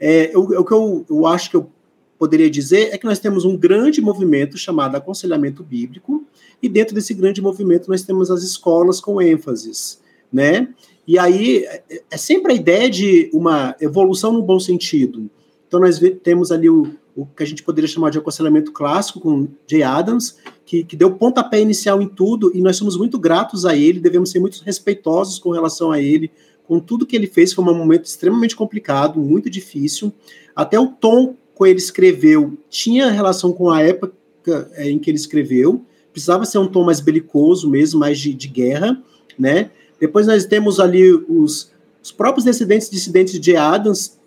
É, 0.00 0.32
o, 0.34 0.60
o 0.60 0.64
que 0.64 0.72
eu, 0.72 1.04
eu 1.08 1.26
acho 1.26 1.50
que 1.50 1.56
eu 1.56 1.70
poderia 2.18 2.48
dizer 2.48 2.88
é 2.92 2.98
que 2.98 3.04
nós 3.04 3.18
temos 3.18 3.44
um 3.44 3.56
grande 3.56 4.00
movimento 4.00 4.56
chamado 4.56 4.96
aconselhamento 4.96 5.62
bíblico, 5.62 6.24
e 6.62 6.68
dentro 6.68 6.94
desse 6.94 7.12
grande 7.12 7.42
movimento 7.42 7.90
nós 7.90 8.02
temos 8.02 8.30
as 8.30 8.42
escolas 8.42 9.00
com 9.00 9.20
ênfases, 9.20 10.00
né? 10.32 10.68
E 11.06 11.18
aí 11.18 11.64
é, 11.66 12.02
é 12.10 12.16
sempre 12.16 12.52
a 12.52 12.54
ideia 12.54 12.88
de 12.88 13.28
uma 13.32 13.76
evolução 13.80 14.32
no 14.32 14.42
bom 14.42 14.58
sentido. 14.58 15.30
Então 15.68 15.80
nós 15.80 16.00
temos 16.22 16.50
ali 16.50 16.70
o, 16.70 16.90
o 17.16 17.24
que 17.26 17.42
a 17.42 17.46
gente 17.46 17.62
poderia 17.62 17.88
chamar 17.88 18.10
de 18.10 18.18
aconselhamento 18.18 18.72
clássico 18.72 19.20
com 19.20 19.48
Jay 19.66 19.82
Adams, 19.82 20.36
que, 20.66 20.82
que 20.82 20.96
deu 20.96 21.14
pontapé 21.14 21.60
inicial 21.60 22.02
em 22.02 22.08
tudo, 22.08 22.50
e 22.54 22.60
nós 22.60 22.76
somos 22.76 22.96
muito 22.96 23.18
gratos 23.18 23.64
a 23.64 23.76
ele, 23.76 24.00
devemos 24.00 24.30
ser 24.30 24.40
muito 24.40 24.60
respeitosos 24.64 25.38
com 25.38 25.50
relação 25.50 25.92
a 25.92 26.00
ele, 26.00 26.30
com 26.66 26.80
tudo 26.80 27.06
que 27.06 27.14
ele 27.14 27.26
fez, 27.26 27.52
foi 27.52 27.64
um 27.64 27.74
momento 27.74 28.06
extremamente 28.06 28.56
complicado, 28.56 29.20
muito 29.20 29.48
difícil. 29.50 30.12
Até 30.56 30.78
o 30.78 30.88
tom 30.88 31.36
que 31.56 31.68
ele 31.68 31.78
escreveu 31.78 32.58
tinha 32.68 33.10
relação 33.10 33.52
com 33.52 33.70
a 33.70 33.82
época 33.82 34.70
é, 34.72 34.90
em 34.90 34.98
que 34.98 35.10
ele 35.10 35.18
escreveu, 35.18 35.84
precisava 36.10 36.44
ser 36.44 36.58
um 36.58 36.66
tom 36.66 36.84
mais 36.84 37.00
belicoso 37.00 37.68
mesmo, 37.68 38.00
mais 38.00 38.18
de, 38.18 38.32
de 38.32 38.48
guerra, 38.48 39.00
né? 39.38 39.70
Depois 40.00 40.26
nós 40.26 40.44
temos 40.44 40.80
ali 40.80 41.12
os, 41.12 41.70
os 42.02 42.12
próprios 42.12 42.44
descendentes 42.44 42.90
dissidentes 42.90 43.38
de 43.38 43.56
Adams, 43.56 44.18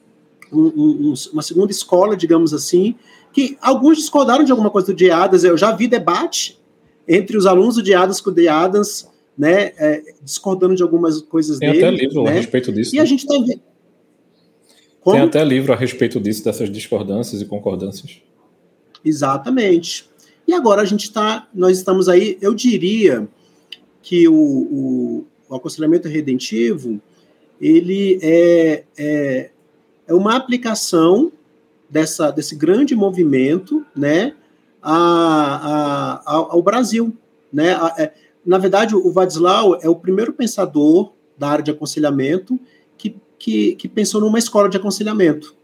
um, 0.52 1.12
um, 1.12 1.14
uma 1.34 1.42
segunda 1.42 1.72
escola, 1.72 2.16
digamos 2.16 2.54
assim, 2.54 2.96
que 3.34 3.58
alguns 3.62 3.98
discordaram 3.98 4.44
de 4.44 4.52
alguma 4.52 4.70
coisa 4.70 4.88
do 4.88 4.94
de 4.94 5.10
Adams. 5.12 5.44
Eu 5.44 5.58
já 5.58 5.72
vi 5.72 5.88
debate 5.88 6.60
entre 7.08 7.38
os 7.38 7.46
alunos 7.46 7.76
do 7.76 7.84
de 7.84 7.94
Adams 7.94 8.20
com 8.20 8.30
o 8.30 8.34
de 8.34 8.48
Adams, 8.48 9.10
né, 9.38 9.72
é, 9.78 10.02
discordando 10.24 10.76
de 10.76 10.84
algumas 10.84 11.22
coisas 11.22 11.60
Tem 11.60 11.70
dele. 11.70 11.82
Tem 11.82 11.90
até 11.90 12.04
livro 12.06 12.24
né? 12.24 12.30
a 12.32 12.34
respeito 12.34 12.72
disso. 12.72 12.96
E 12.96 12.98
né? 12.98 13.04
a 13.04 13.06
gente 13.06 13.20
está 13.20 13.36
vendo. 13.36 13.62
Tem 15.06 15.22
até 15.22 15.44
livro 15.46 15.72
a 15.72 15.76
respeito 15.76 16.20
disso, 16.20 16.44
dessas 16.44 16.70
discordâncias 16.70 17.42
e 17.42 17.46
concordâncias. 17.46 18.22
Exatamente. 19.06 20.10
E 20.46 20.54
agora 20.54 20.82
a 20.82 20.86
gente 20.86 21.04
está, 21.04 21.48
nós 21.54 21.78
estamos 21.78 22.10
aí, 22.10 22.38
eu 22.42 22.54
diria 22.54 23.28
que 24.02 24.28
o, 24.28 24.34
o, 24.34 25.28
o 25.50 25.56
aconselhamento 25.56 26.08
redentivo, 26.08 27.00
ele 27.60 28.20
é, 28.22 28.84
é, 28.98 29.50
é, 30.08 30.14
uma 30.14 30.36
aplicação 30.36 31.32
dessa, 31.90 32.32
desse 32.32 32.56
grande 32.56 32.96
movimento, 32.96 33.86
né, 33.96 34.34
a, 34.82 36.22
a, 36.26 36.32
ao 36.50 36.62
Brasil, 36.62 37.16
né, 37.52 37.78
é, 37.98 38.14
na 38.46 38.58
verdade, 38.58 38.96
o 38.96 39.12
Vadislau 39.12 39.78
é 39.82 39.90
o 39.90 39.96
primeiro 39.96 40.32
pensador 40.34 41.12
da 41.38 41.50
área 41.50 41.64
de 41.64 41.72
aconselhamento 41.72 42.60
que, 43.40 43.76
que 43.76 43.88
pensou 43.88 44.20
numa 44.20 44.40
escola 44.40 44.68
de 44.68 44.78
aconselhamento, 44.78 45.56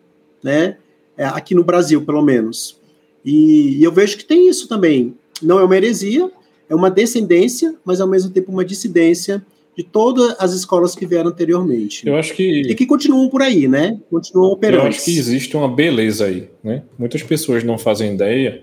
né? 0.41 0.77
É, 1.17 1.25
aqui 1.25 1.53
no 1.53 1.63
Brasil, 1.63 2.03
pelo 2.05 2.21
menos. 2.21 2.79
E, 3.23 3.79
e, 3.79 3.83
eu 3.83 3.91
vejo 3.91 4.17
que 4.17 4.25
tem 4.25 4.47
isso 4.47 4.67
também. 4.67 5.15
Não 5.41 5.59
é 5.59 5.63
uma 5.63 5.75
heresia, 5.75 6.31
é 6.69 6.75
uma 6.75 6.89
descendência, 6.89 7.75
mas 7.83 8.01
ao 8.01 8.07
mesmo 8.07 8.31
tempo 8.31 8.51
uma 8.51 8.65
dissidência 8.65 9.45
de 9.75 9.83
todas 9.83 10.35
as 10.39 10.53
escolas 10.53 10.95
que 10.95 11.05
vieram 11.05 11.29
anteriormente. 11.29 12.07
Eu 12.07 12.15
acho 12.15 12.33
que. 12.33 12.61
E 12.61 12.75
que 12.75 12.85
continuam 12.85 13.29
por 13.29 13.41
aí, 13.41 13.67
né? 13.67 13.99
Continuam 14.09 14.51
operando. 14.51 14.83
Eu 14.83 14.89
acho 14.89 15.03
que 15.03 15.17
existe 15.17 15.57
uma 15.57 15.67
beleza 15.67 16.25
aí, 16.25 16.49
né? 16.63 16.83
Muitas 16.97 17.23
pessoas 17.23 17.63
não 17.63 17.77
fazem 17.77 18.13
ideia 18.13 18.61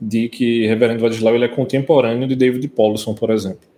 de 0.00 0.28
que 0.28 0.66
Reverendo 0.66 1.02
Ladislau 1.02 1.34
ele 1.34 1.44
é 1.44 1.48
contemporâneo 1.48 2.26
de 2.26 2.36
David 2.36 2.66
Paulson, 2.68 3.14
por 3.14 3.30
exemplo. 3.30 3.68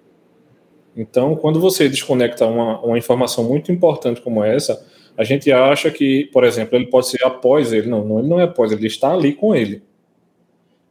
Então, 0.96 1.34
quando 1.36 1.58
você 1.58 1.88
desconecta 1.88 2.46
uma, 2.46 2.80
uma 2.80 2.98
informação 2.98 3.44
muito 3.44 3.72
importante 3.72 4.20
como 4.20 4.44
essa, 4.44 4.84
a 5.16 5.24
gente 5.24 5.50
acha 5.50 5.90
que, 5.90 6.28
por 6.32 6.44
exemplo, 6.44 6.76
ele 6.76 6.86
pode 6.86 7.08
ser 7.08 7.24
após 7.24 7.72
ele. 7.72 7.88
Não, 7.88 8.04
não 8.04 8.18
ele 8.18 8.28
não 8.28 8.40
é 8.40 8.44
após, 8.44 8.72
ele 8.72 8.86
está 8.86 9.12
ali 9.12 9.32
com 9.32 9.54
ele. 9.54 9.82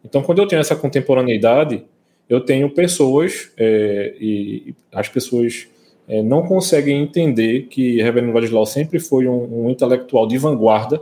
Então, 0.04 0.24
quando 0.24 0.42
eu 0.42 0.48
tenho 0.48 0.60
essa 0.60 0.76
contemporaneidade, 0.76 1.84
eu 2.28 2.40
tenho 2.40 2.70
pessoas, 2.70 3.52
é, 3.58 4.16
e 4.20 4.74
as 4.92 5.08
pessoas 5.10 5.68
é, 6.08 6.22
não 6.22 6.44
conseguem 6.44 7.02
entender 7.02 7.64
que 7.64 8.02
Reverendo 8.02 8.34
Vadislau 8.34 8.66
sempre 8.66 9.00
foi 9.00 9.28
um, 9.28 9.66
um 9.66 9.70
intelectual 9.70 10.28
de 10.28 10.38
vanguarda. 10.38 11.02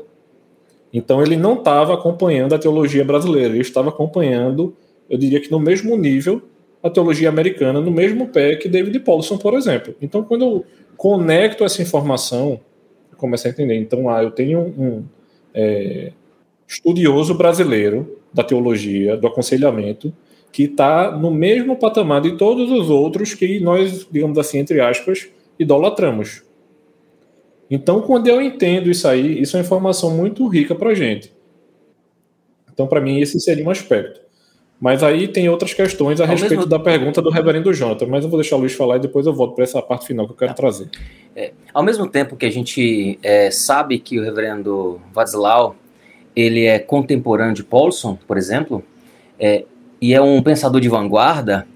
Então, 0.94 1.22
ele 1.22 1.36
não 1.36 1.53
estava 1.53 1.94
acompanhando 1.94 2.53
a 2.53 2.60
teologia 2.60 3.03
brasileira, 3.03 3.53
ele 3.53 3.62
estava 3.62 3.89
acompanhando, 3.89 4.75
eu 5.10 5.18
diria 5.18 5.39
que 5.39 5.51
no 5.51 5.60
mesmo 5.60 5.96
nível 5.96 6.41
a 6.82 6.89
teologia 6.89 7.29
americana 7.29 7.82
no 7.82 7.91
mesmo 7.91 8.27
pé 8.27 8.56
que 8.56 8.70
David 8.70 9.00
Paulson, 9.01 9.38
por 9.38 9.53
exemplo. 9.53 9.94
Então, 10.01 10.24
quando 10.24 10.46
eu 10.46 10.65
conecto 10.96 11.63
essa 11.63 11.82
informação, 11.82 12.60
eu 13.12 13.18
começo 13.18 13.48
a 13.48 13.50
entender. 13.50 13.75
Então, 13.75 14.10
ah, 14.10 14.24
eu 14.24 14.32
tenho 14.32 14.60
um 14.60 15.03
é, 15.53 16.12
estudioso 16.68 17.34
brasileiro 17.34 18.18
da 18.34 18.44
teologia, 18.44 19.18
do 19.18 19.27
aconselhamento, 19.27 20.13
que 20.51 20.63
está 20.63 21.12
no 21.12 21.32
mesmo 21.32 21.75
patamar 21.75 22.22
de 22.22 22.38
todos 22.38 22.72
os 22.72 22.89
outros 22.89 23.34
que 23.34 23.60
nós, 23.60 24.08
digamos 24.12 24.38
assim, 24.38 24.60
entre 24.60 24.82
aspas, 24.82 25.27
idolatramos. 25.58 26.44
Então, 27.70 28.01
quando 28.01 28.27
eu 28.27 28.41
entendo 28.41 28.89
isso 28.89 29.08
aí, 29.08 29.41
isso 29.41 29.56
é 29.56 29.60
uma 29.60 29.65
informação 29.65 30.10
muito 30.10 30.48
rica 30.48 30.74
para 30.74 30.89
a 30.89 30.96
gente. 30.96 31.32
Então, 32.72 32.88
para 32.88 33.00
mim, 33.00 33.20
esse 33.20 33.39
seria 33.39 33.63
um 33.63 33.70
aspecto. 33.70 34.22
Mas 34.79 35.03
aí 35.03 35.27
tem 35.27 35.50
outras 35.50 35.74
questões 35.74 36.22
a 36.22 36.24
Ao 36.24 36.29
respeito 36.29 36.56
mesmo... 36.56 36.70
da 36.70 36.79
pergunta 36.79 37.22
do 37.22 37.29
reverendo 37.29 37.74
Jonathan, 37.74 38.08
mas 38.08 38.24
eu 38.24 38.29
vou 38.29 38.39
deixar 38.39 38.56
o 38.56 38.60
Luiz 38.60 38.74
falar 38.74 38.96
e 38.96 39.00
depois 39.01 39.27
eu 39.27 39.34
volto 39.34 39.53
para 39.53 39.65
essa 39.65 39.82
parte 39.82 40.08
final 40.08 40.25
que 40.25 40.32
eu 40.32 40.38
quero 40.38 40.51
tá. 40.51 40.56
trazer. 40.56 40.89
É, 41.36 41.51
ao 41.74 41.84
mesmo 41.84 42.08
tempo 42.08 42.38
que 42.38 42.46
a 42.46 42.50
gente 42.50 43.20
é, 43.22 43.51
sabe 43.51 44.00
que 44.00 44.18
o 44.18 44.24
reverendo 44.24 45.01
Václav 45.13 45.75
ele 46.34 46.65
é 46.65 46.79
contemporâneo 46.79 47.53
de 47.53 47.63
Paulson, 47.63 48.18
por 48.25 48.38
exemplo, 48.38 48.82
é, 49.38 49.65
e 50.01 50.13
é 50.13 50.22
um 50.22 50.41
pensador 50.41 50.82
de 50.82 50.89
vanguarda, 50.89 51.68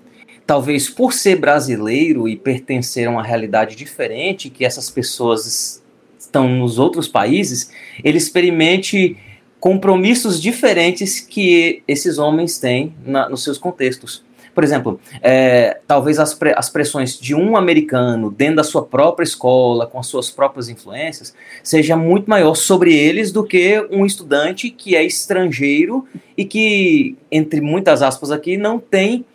talvez 0.46 0.89
por 0.89 1.13
ser 1.13 1.38
brasileiro 1.38 2.27
e 2.27 2.36
pertencer 2.36 3.08
a 3.08 3.12
uma 3.12 3.24
realidade 3.24 3.75
diferente 3.75 4.50
que 4.50 4.65
essas 4.65 4.89
pessoas 4.89 5.82
estão 6.20 6.48
nos 6.48 6.80
outros 6.80 7.08
países, 7.08 7.72
ele 8.03 8.18
experimente 8.18 9.18
compromissos 9.60 10.42
diferentes 10.42 11.20
que 11.20 11.84
esses 11.88 12.18
homens 12.18 12.60
têm 12.60 12.94
na, 13.06 13.30
nos 13.30 13.44
seus 13.44 13.58
contextos. 13.58 14.24
Por 14.53 14.63
exemplo, 14.63 15.00
é, 15.22 15.79
talvez 15.88 16.19
as, 16.19 16.33
pre, 16.33 16.53
as 16.55 16.69
pressões 16.69 17.17
de 17.17 17.33
um 17.33 17.57
americano 17.57 18.29
dentro 18.29 18.57
da 18.57 18.63
sua 18.63 18.83
própria 18.83 19.24
escola, 19.24 19.88
com 19.88 20.00
as 20.00 20.07
suas 20.07 20.29
próprias 20.29 20.69
influências, 20.69 21.33
seja 21.63 21.95
muito 21.95 22.29
maior 22.29 22.55
sobre 22.55 22.95
eles 22.95 23.31
do 23.31 23.43
que 23.43 23.86
um 23.89 24.05
estudante 24.05 24.69
que 24.69 24.95
é 24.95 25.03
estrangeiro 25.03 26.07
e 26.38 26.45
que, 26.45 27.17
entre 27.31 27.62
muitas 27.62 28.01
aspas 28.01 28.31
aqui, 28.31 28.57
não 28.57 28.79
tem 28.79 29.25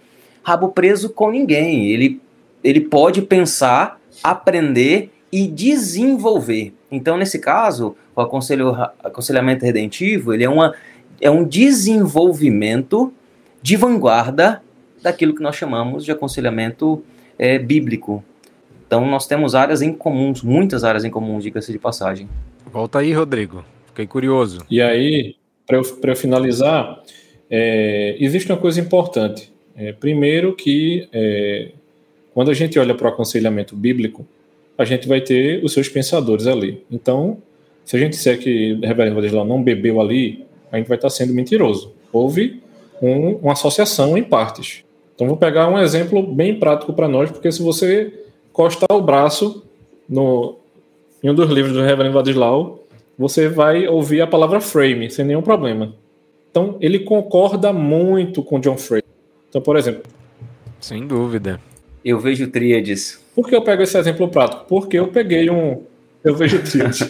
rabo 0.43 0.69
preso 0.69 1.11
com 1.11 1.31
ninguém. 1.31 1.87
Ele, 1.91 2.21
ele 2.63 2.81
pode 2.81 3.23
pensar, 3.23 4.01
aprender 4.23 5.11
e 5.33 5.47
desenvolver. 5.47 6.73
Então, 6.91 7.17
nesse 7.17 7.39
caso, 7.39 7.97
o 8.17 8.21
aconselhamento 8.21 9.65
redentivo 9.65 10.33
ele 10.33 10.45
é, 10.45 10.49
uma, 10.49 10.75
é 11.21 11.31
um 11.31 11.45
desenvolvimento 11.45 13.13
de 13.61 13.77
vanguarda 13.77 14.63
daquilo 15.03 15.35
que 15.35 15.43
nós 15.43 15.57
chamamos 15.57 16.05
de 16.05 16.13
aconselhamento 16.13 17.03
é, 17.39 17.59
bíblico. 17.59 18.25
Então, 18.87 19.07
nós 19.07 19.27
temos 19.27 19.55
áreas 19.55 19.83
em 19.83 19.93
comuns, 19.93 20.43
muitas 20.43 20.83
áreas 20.85 21.05
em 21.05 21.11
comuns, 21.11 21.43
diga-se 21.43 21.71
de 21.71 21.79
passagem. 21.79 22.29
Volta 22.73 23.01
aí, 23.01 23.13
Rodrigo. 23.13 23.65
Fiquei 23.87 24.07
curioso. 24.07 24.61
E 24.71 24.81
aí, 24.81 25.37
para 25.67 25.77
eu, 25.77 25.83
eu 26.03 26.17
finalizar, 26.17 27.03
é, 27.51 28.17
existe 28.19 28.51
uma 28.51 28.59
coisa 28.59 28.81
importante. 28.81 29.53
É, 29.77 29.93
primeiro 29.93 30.57
que 30.57 31.09
é, 31.13 31.73
quando 32.33 32.51
a 32.51 32.55
gente 32.55 32.79
olha 32.79 32.95
para 32.95 33.07
o 33.07 33.11
aconselhamento 33.11 33.77
bíblico, 33.77 34.27
a 34.77 34.85
gente 34.85 35.09
vai 35.09 35.21
ter 35.21 35.63
os 35.65 35.73
seus 35.73 35.89
pensadores 35.89 36.47
ali. 36.47 36.85
Então, 36.91 37.43
se 37.85 37.97
a 37.97 37.99
gente 37.99 38.13
disser 38.13 38.39
que 38.39 38.75
o 38.75 38.81
reverendo 38.87 39.17
Vadislau 39.17 39.45
não 39.45 39.63
bebeu 39.63 40.01
ali, 40.01 40.47
a 40.71 40.77
gente 40.77 40.87
vai 40.87 40.97
estar 40.97 41.11
sendo 41.11 41.35
mentiroso. 41.35 41.95
Houve 42.13 42.63
um, 43.03 43.37
uma 43.37 43.53
associação 43.53 44.17
em 44.17 44.23
partes. 44.23 44.85
Então, 45.19 45.27
vou 45.27 45.37
pegar 45.37 45.67
um 45.67 45.77
exemplo 45.81 46.23
bem 46.23 46.61
prático 46.61 46.93
para 46.93 47.09
nós, 47.09 47.29
porque 47.29 47.51
se 47.51 47.61
você 47.61 48.23
costar 48.53 48.87
o 48.93 49.03
braço 49.03 49.65
no, 50.09 50.57
em 51.21 51.29
um 51.29 51.35
dos 51.35 51.51
livros 51.51 51.75
do 51.75 51.83
reverendo 51.83 52.15
Vadislau, 52.15 52.85
você 53.19 53.49
vai 53.49 53.89
ouvir 53.89 54.21
a 54.21 54.29
palavra 54.29 54.61
frame, 54.61 55.11
sem 55.11 55.25
nenhum 55.25 55.43
problema. 55.43 55.93
Então, 56.49 56.77
ele 56.81 57.01
concorda 57.01 57.73
muito 57.73 58.45
com 58.45 58.61
John 58.61 58.79
Frame. 58.79 59.03
Então, 59.49 59.61
por 59.61 59.77
exemplo. 59.77 60.05
Sem 60.79 61.05
dúvida. 61.05 61.61
Eu 62.05 62.21
vejo 62.21 62.47
tríades. 62.47 63.21
Por 63.35 63.49
que 63.49 63.57
eu 63.57 63.63
pego 63.63 63.83
esse 63.83 63.99
exemplo 63.99 64.29
prático? 64.29 64.67
Porque 64.69 65.01
eu 65.01 65.09
peguei 65.09 65.51
um. 65.51 65.83
Eu 66.23 66.37
vejo 66.37 66.63
tríades. 66.71 67.09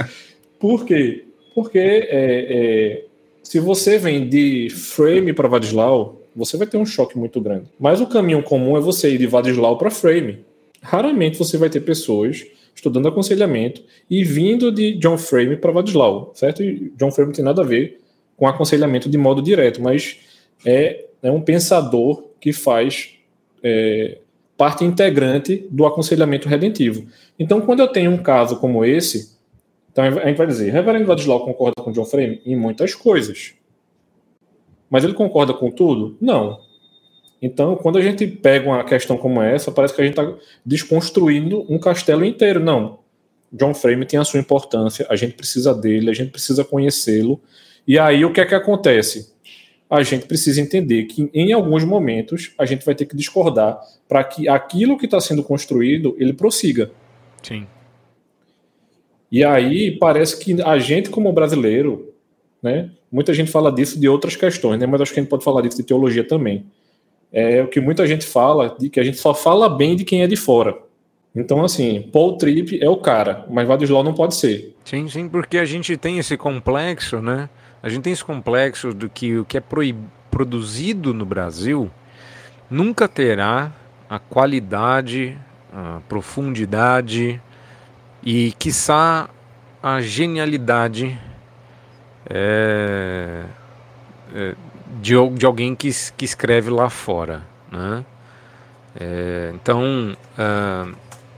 Por 0.58 0.86
quê? 0.86 1.26
Porque 1.54 1.78
é, 1.78 2.06
é, 2.08 3.04
se 3.42 3.60
você 3.60 3.98
vem 3.98 4.26
de 4.26 4.70
frame 4.70 5.34
para 5.34 5.46
Vadislau, 5.46 6.22
você 6.38 6.56
vai 6.56 6.66
ter 6.66 6.76
um 6.76 6.86
choque 6.86 7.18
muito 7.18 7.40
grande. 7.40 7.66
Mas 7.78 8.00
o 8.00 8.06
caminho 8.06 8.42
comum 8.42 8.76
é 8.76 8.80
você 8.80 9.10
ir 9.10 9.18
de 9.18 9.26
Vadislau 9.26 9.76
para 9.76 9.90
frame. 9.90 10.44
Raramente 10.80 11.36
você 11.36 11.58
vai 11.58 11.68
ter 11.68 11.80
pessoas 11.80 12.46
estudando 12.74 13.08
aconselhamento 13.08 13.82
e 14.08 14.22
vindo 14.22 14.70
de 14.70 14.92
John 14.94 15.18
Frame 15.18 15.56
para 15.56 15.72
Vadislau, 15.72 16.30
certo? 16.34 16.62
E 16.62 16.92
John 16.96 17.10
Frame 17.10 17.30
não 17.30 17.34
tem 17.34 17.44
nada 17.44 17.62
a 17.62 17.64
ver 17.64 18.00
com 18.36 18.46
aconselhamento 18.46 19.10
de 19.10 19.18
modo 19.18 19.42
direto, 19.42 19.82
mas 19.82 20.16
é, 20.64 21.06
é 21.20 21.30
um 21.30 21.40
pensador 21.40 22.22
que 22.40 22.52
faz 22.52 23.14
é, 23.60 24.18
parte 24.56 24.84
integrante 24.84 25.66
do 25.70 25.84
aconselhamento 25.86 26.48
redentivo. 26.48 27.04
Então, 27.36 27.60
quando 27.60 27.80
eu 27.80 27.88
tenho 27.88 28.12
um 28.12 28.18
caso 28.18 28.60
como 28.60 28.84
esse, 28.84 29.36
então 29.90 30.04
a 30.04 30.26
gente 30.28 30.36
vai 30.36 30.46
dizer, 30.46 30.70
Reverendo 30.72 31.06
Vadislau 31.06 31.44
concorda 31.44 31.82
com 31.82 31.90
John 31.90 32.04
Frame 32.04 32.40
em 32.46 32.54
muitas 32.54 32.94
coisas. 32.94 33.54
Mas 34.90 35.04
ele 35.04 35.14
concorda 35.14 35.52
com 35.52 35.70
tudo? 35.70 36.16
Não. 36.20 36.60
Então, 37.40 37.76
quando 37.76 37.98
a 37.98 38.02
gente 38.02 38.26
pega 38.26 38.68
uma 38.68 38.84
questão 38.84 39.16
como 39.16 39.40
essa, 39.40 39.70
parece 39.70 39.94
que 39.94 40.00
a 40.00 40.04
gente 40.04 40.18
está 40.18 40.34
desconstruindo 40.64 41.64
um 41.72 41.78
castelo 41.78 42.24
inteiro. 42.24 42.58
Não. 42.58 42.98
John 43.52 43.72
Frame 43.72 44.04
tem 44.04 44.18
a 44.18 44.24
sua 44.24 44.40
importância, 44.40 45.06
a 45.08 45.16
gente 45.16 45.34
precisa 45.34 45.74
dele, 45.74 46.10
a 46.10 46.14
gente 46.14 46.30
precisa 46.30 46.64
conhecê-lo. 46.64 47.40
E 47.86 47.98
aí, 47.98 48.24
o 48.24 48.32
que 48.32 48.40
é 48.40 48.44
que 48.44 48.54
acontece? 48.54 49.32
A 49.88 50.02
gente 50.02 50.26
precisa 50.26 50.60
entender 50.60 51.04
que, 51.04 51.30
em 51.32 51.52
alguns 51.52 51.84
momentos, 51.84 52.52
a 52.58 52.66
gente 52.66 52.84
vai 52.84 52.94
ter 52.94 53.06
que 53.06 53.16
discordar 53.16 53.80
para 54.06 54.22
que 54.22 54.48
aquilo 54.48 54.98
que 54.98 55.06
está 55.06 55.20
sendo 55.20 55.42
construído 55.42 56.14
ele 56.18 56.34
prossiga. 56.34 56.90
Sim. 57.42 57.66
E 59.32 59.44
aí, 59.44 59.96
parece 59.98 60.38
que 60.38 60.60
a 60.60 60.78
gente, 60.78 61.08
como 61.08 61.32
brasileiro, 61.32 62.12
né, 62.62 62.90
muita 63.10 63.32
gente 63.34 63.50
fala 63.50 63.70
disso 63.72 63.98
de 63.98 64.08
outras 64.08 64.36
questões, 64.36 64.78
né, 64.78 64.86
mas 64.86 65.00
acho 65.00 65.12
que 65.12 65.20
a 65.20 65.22
gente 65.22 65.30
pode 65.30 65.44
falar 65.44 65.62
disso 65.62 65.76
de 65.76 65.82
teologia 65.82 66.22
também 66.22 66.66
é 67.32 67.62
o 67.62 67.68
que 67.68 67.80
muita 67.80 68.06
gente 68.06 68.26
fala, 68.26 68.74
de 68.78 68.88
que 68.88 68.98
a 68.98 69.04
gente 69.04 69.18
só 69.18 69.34
fala 69.34 69.68
bem 69.68 69.96
de 69.96 70.04
quem 70.04 70.22
é 70.22 70.26
de 70.26 70.36
fora. 70.36 70.76
Então, 71.34 71.62
assim, 71.64 72.08
Paul 72.12 72.36
Tripp 72.36 72.82
é 72.82 72.88
o 72.88 72.96
cara, 72.96 73.44
mas 73.50 73.68
Vadislau 73.68 74.02
não 74.02 74.14
pode 74.14 74.34
ser. 74.34 74.74
Sim, 74.84 75.08
sim, 75.08 75.28
porque 75.28 75.58
a 75.58 75.64
gente 75.64 75.96
tem 75.96 76.18
esse 76.18 76.36
complexo, 76.36 77.20
né? 77.20 77.48
A 77.82 77.88
gente 77.88 78.02
tem 78.02 78.12
esse 78.12 78.24
complexo 78.24 78.92
do 78.92 79.08
que 79.08 79.36
o 79.36 79.44
que 79.44 79.58
é 79.58 79.62
produzido 80.30 81.14
no 81.14 81.24
Brasil 81.24 81.90
nunca 82.70 83.06
terá 83.06 83.72
a 84.08 84.18
qualidade, 84.18 85.38
a 85.72 86.00
profundidade 86.08 87.40
e, 88.22 88.52
quiçá, 88.58 89.28
a 89.82 90.00
genialidade 90.00 91.18
é, 92.28 93.44
é, 94.34 94.54
de, 95.00 95.14
de 95.30 95.46
alguém 95.46 95.74
que, 95.74 95.90
que 96.16 96.24
escreve 96.24 96.70
lá 96.70 96.90
fora. 96.90 97.42
Né? 97.70 98.04
É, 98.98 99.52
então, 99.54 100.16
uh, 100.38 100.94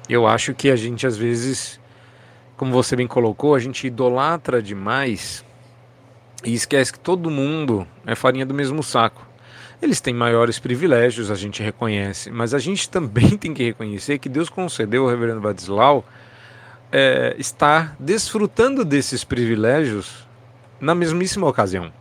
eu 0.09 0.27
acho 0.27 0.55
que 0.55 0.71
a 0.71 0.77
gente 0.77 1.07
às 1.07 1.17
vezes, 1.17 1.81
como 2.57 2.73
você 2.73 2.97
bem 2.97 3.07
colocou, 3.07 3.55
a 3.55 3.59
gente 3.59 3.87
idolatra 3.87 4.63
demais 4.63 5.45
e 6.45 6.55
esquece 6.55 6.93
que 6.93 6.99
todo 6.99 7.31
mundo 7.31 7.87
é 8.07 8.15
farinha 8.15 8.47
do 8.47 8.55
mesmo 8.55 8.83
saco. 8.83 9.29
Eles 9.83 10.01
têm 10.01 10.13
maiores 10.13 10.59
privilégios, 10.59 11.31
a 11.31 11.35
gente 11.35 11.63
reconhece, 11.63 12.31
mas 12.31 12.53
a 12.53 12.59
gente 12.59 12.89
também 12.91 13.37
tem 13.37 13.55
que 13.55 13.65
reconhecer 13.65 14.19
que 14.19 14.29
Deus 14.29 14.49
concedeu 14.49 15.05
ao 15.05 15.11
reverendo 15.11 15.41
Vadislau 15.41 16.05
é, 16.93 17.35
estar 17.39 17.95
desfrutando 17.99 18.85
desses 18.85 19.23
privilégios 19.23 20.29
na 20.81 20.95
mesmíssima 20.95 21.47
ocasião. 21.47 21.93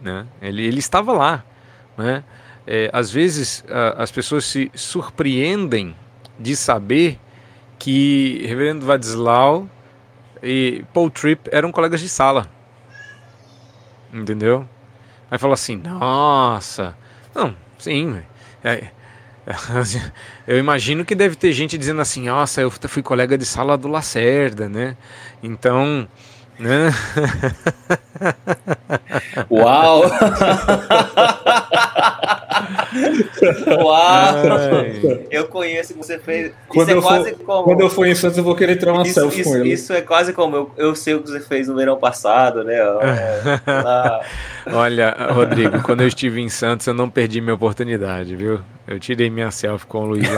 Né? 0.00 0.26
Ele, 0.40 0.64
ele 0.64 0.78
estava 0.78 1.12
lá. 1.12 1.44
Né? 1.96 2.24
É, 2.66 2.90
às 2.92 3.10
vezes 3.10 3.64
a, 3.68 4.02
as 4.02 4.10
pessoas 4.10 4.44
se 4.44 4.70
surpreendem 4.74 5.96
de 6.38 6.56
saber 6.56 7.18
que 7.78 8.44
Reverendo 8.46 8.86
Vadislau 8.86 9.68
e 10.42 10.84
Paul 10.92 11.10
Tripp 11.10 11.48
eram 11.52 11.72
colegas 11.72 12.00
de 12.00 12.08
sala. 12.08 12.46
Entendeu? 14.12 14.68
Aí 15.30 15.38
fala 15.38 15.54
assim: 15.54 15.76
nossa, 15.76 16.96
não, 17.34 17.54
sim. 17.78 18.22
É, 18.64 18.88
eu 20.46 20.58
imagino 20.58 21.04
que 21.04 21.14
deve 21.14 21.36
ter 21.36 21.52
gente 21.52 21.78
dizendo 21.78 22.00
assim: 22.00 22.26
nossa, 22.26 22.60
eu 22.60 22.70
fui 22.70 23.02
colega 23.02 23.38
de 23.38 23.46
sala 23.46 23.76
do 23.76 23.88
Lacerda, 23.88 24.68
né? 24.68 24.96
Então? 25.42 26.08
Uau! 29.50 30.02
Uau! 33.66 33.94
Ai. 33.94 35.26
Eu 35.30 35.46
conheço 35.48 35.94
que 35.94 35.98
você 35.98 36.18
fez. 36.18 36.52
Quando, 36.68 36.90
isso 36.90 36.98
é 36.98 37.02
quase 37.02 37.30
for, 37.30 37.44
como... 37.44 37.62
quando 37.64 37.80
eu 37.80 37.88
for 37.90 38.06
em 38.06 38.14
Santos, 38.14 38.36
eu 38.36 38.44
vou 38.44 38.54
querer 38.54 38.76
tirar 38.76 38.92
uma 38.92 39.02
isso, 39.02 39.14
selfie 39.14 39.40
isso, 39.40 39.50
com 39.50 39.56
ele. 39.56 39.72
Isso 39.72 39.92
é 39.92 40.00
quase 40.02 40.32
como 40.32 40.56
eu, 40.56 40.70
eu 40.76 40.94
sei 40.94 41.14
o 41.14 41.22
que 41.22 41.30
você 41.30 41.40
fez 41.40 41.68
no 41.68 41.74
verão 41.74 41.96
passado, 41.96 42.62
né? 42.64 42.76
É, 42.76 44.20
Olha, 44.72 45.16
Rodrigo, 45.30 45.82
quando 45.82 46.02
eu 46.02 46.08
estive 46.08 46.40
em 46.40 46.48
Santos, 46.48 46.86
eu 46.86 46.94
não 46.94 47.08
perdi 47.08 47.40
minha 47.40 47.54
oportunidade, 47.54 48.36
viu? 48.36 48.60
Eu 48.86 48.98
tirei 48.98 49.30
minha 49.30 49.50
selfie 49.50 49.86
com 49.86 50.00
o 50.00 50.06
Luiz 50.06 50.28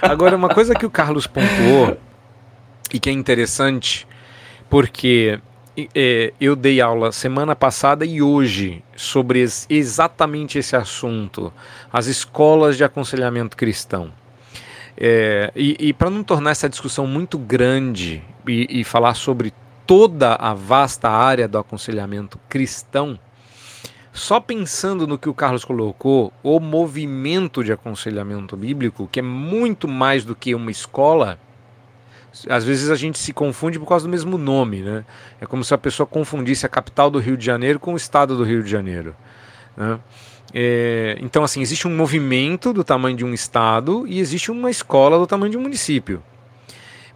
Agora, 0.00 0.34
uma 0.34 0.48
coisa 0.48 0.74
que 0.74 0.86
o 0.86 0.90
Carlos 0.90 1.26
pontuou 1.26 1.96
e 2.92 2.98
que 2.98 3.10
é 3.10 3.12
interessante 3.12 4.07
porque 4.68 5.40
é, 5.94 6.32
eu 6.40 6.56
dei 6.56 6.80
aula 6.80 7.12
semana 7.12 7.54
passada 7.54 8.04
e 8.04 8.20
hoje 8.20 8.82
sobre 8.96 9.44
exatamente 9.68 10.58
esse 10.58 10.74
assunto, 10.74 11.52
as 11.92 12.06
escolas 12.06 12.76
de 12.76 12.84
aconselhamento 12.84 13.56
cristão. 13.56 14.12
É, 14.96 15.52
e, 15.54 15.76
e 15.78 15.92
para 15.92 16.10
não 16.10 16.24
tornar 16.24 16.50
essa 16.50 16.68
discussão 16.68 17.06
muito 17.06 17.38
grande 17.38 18.22
e, 18.46 18.80
e 18.80 18.84
falar 18.84 19.14
sobre 19.14 19.52
toda 19.86 20.34
a 20.34 20.52
vasta 20.52 21.08
área 21.08 21.46
do 21.46 21.56
aconselhamento 21.56 22.38
cristão, 22.48 23.18
só 24.12 24.40
pensando 24.40 25.06
no 25.06 25.16
que 25.16 25.28
o 25.28 25.34
Carlos 25.34 25.64
colocou, 25.64 26.32
o 26.42 26.58
movimento 26.58 27.62
de 27.62 27.72
aconselhamento 27.72 28.56
bíblico, 28.56 29.08
que 29.10 29.20
é 29.20 29.22
muito 29.22 29.86
mais 29.86 30.24
do 30.24 30.34
que 30.34 30.54
uma 30.54 30.72
escola, 30.72 31.38
às 32.48 32.64
vezes 32.64 32.90
a 32.90 32.96
gente 32.96 33.18
se 33.18 33.32
confunde 33.32 33.78
por 33.78 33.86
causa 33.86 34.06
do 34.06 34.10
mesmo 34.10 34.36
nome, 34.38 34.82
né? 34.82 35.04
É 35.40 35.46
como 35.46 35.64
se 35.64 35.72
a 35.74 35.78
pessoa 35.78 36.06
confundisse 36.06 36.66
a 36.66 36.68
capital 36.68 37.10
do 37.10 37.18
Rio 37.18 37.36
de 37.36 37.44
Janeiro 37.44 37.80
com 37.80 37.94
o 37.94 37.96
estado 37.96 38.36
do 38.36 38.44
Rio 38.44 38.62
de 38.62 38.70
Janeiro. 38.70 39.16
Né? 39.76 39.98
É, 40.52 41.18
então, 41.20 41.44
assim, 41.44 41.60
existe 41.60 41.86
um 41.86 41.96
movimento 41.96 42.72
do 42.72 42.82
tamanho 42.82 43.16
de 43.16 43.24
um 43.24 43.34
estado 43.34 44.06
e 44.06 44.18
existe 44.18 44.50
uma 44.50 44.70
escola 44.70 45.18
do 45.18 45.26
tamanho 45.26 45.50
de 45.50 45.58
um 45.58 45.62
município. 45.62 46.22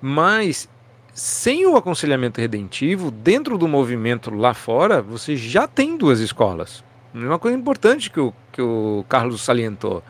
Mas, 0.01 0.69
sem 1.15 1.67
o 1.67 1.77
aconselhamento 1.77 2.41
redentivo, 2.41 3.11
dentro 3.11 3.57
do 3.57 3.69
movimento 3.69 4.35
lá 4.35 4.55
fora, 4.55 5.01
você 5.01 5.37
já 5.37 5.67
tem 5.67 5.97
duas 5.97 6.21
escolas. 6.21 6.85
É 7.15 7.19
uma 7.19 7.39
coisa 7.39 7.57
importante 7.57 8.11
que 8.11 8.21
o, 8.21 8.33
que 8.51 8.61
o 8.61 9.05
Carlos 9.09 9.43
salientou. 9.43 10.03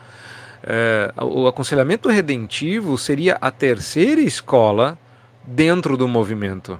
É, 0.65 1.13
o 1.21 1.45
aconselhamento 1.45 2.07
redentivo 2.07 2.97
seria 2.97 3.37
a 3.41 3.51
terceira 3.51 4.21
escola 4.21 4.97
dentro 5.45 5.97
do 5.97 6.07
movimento. 6.07 6.79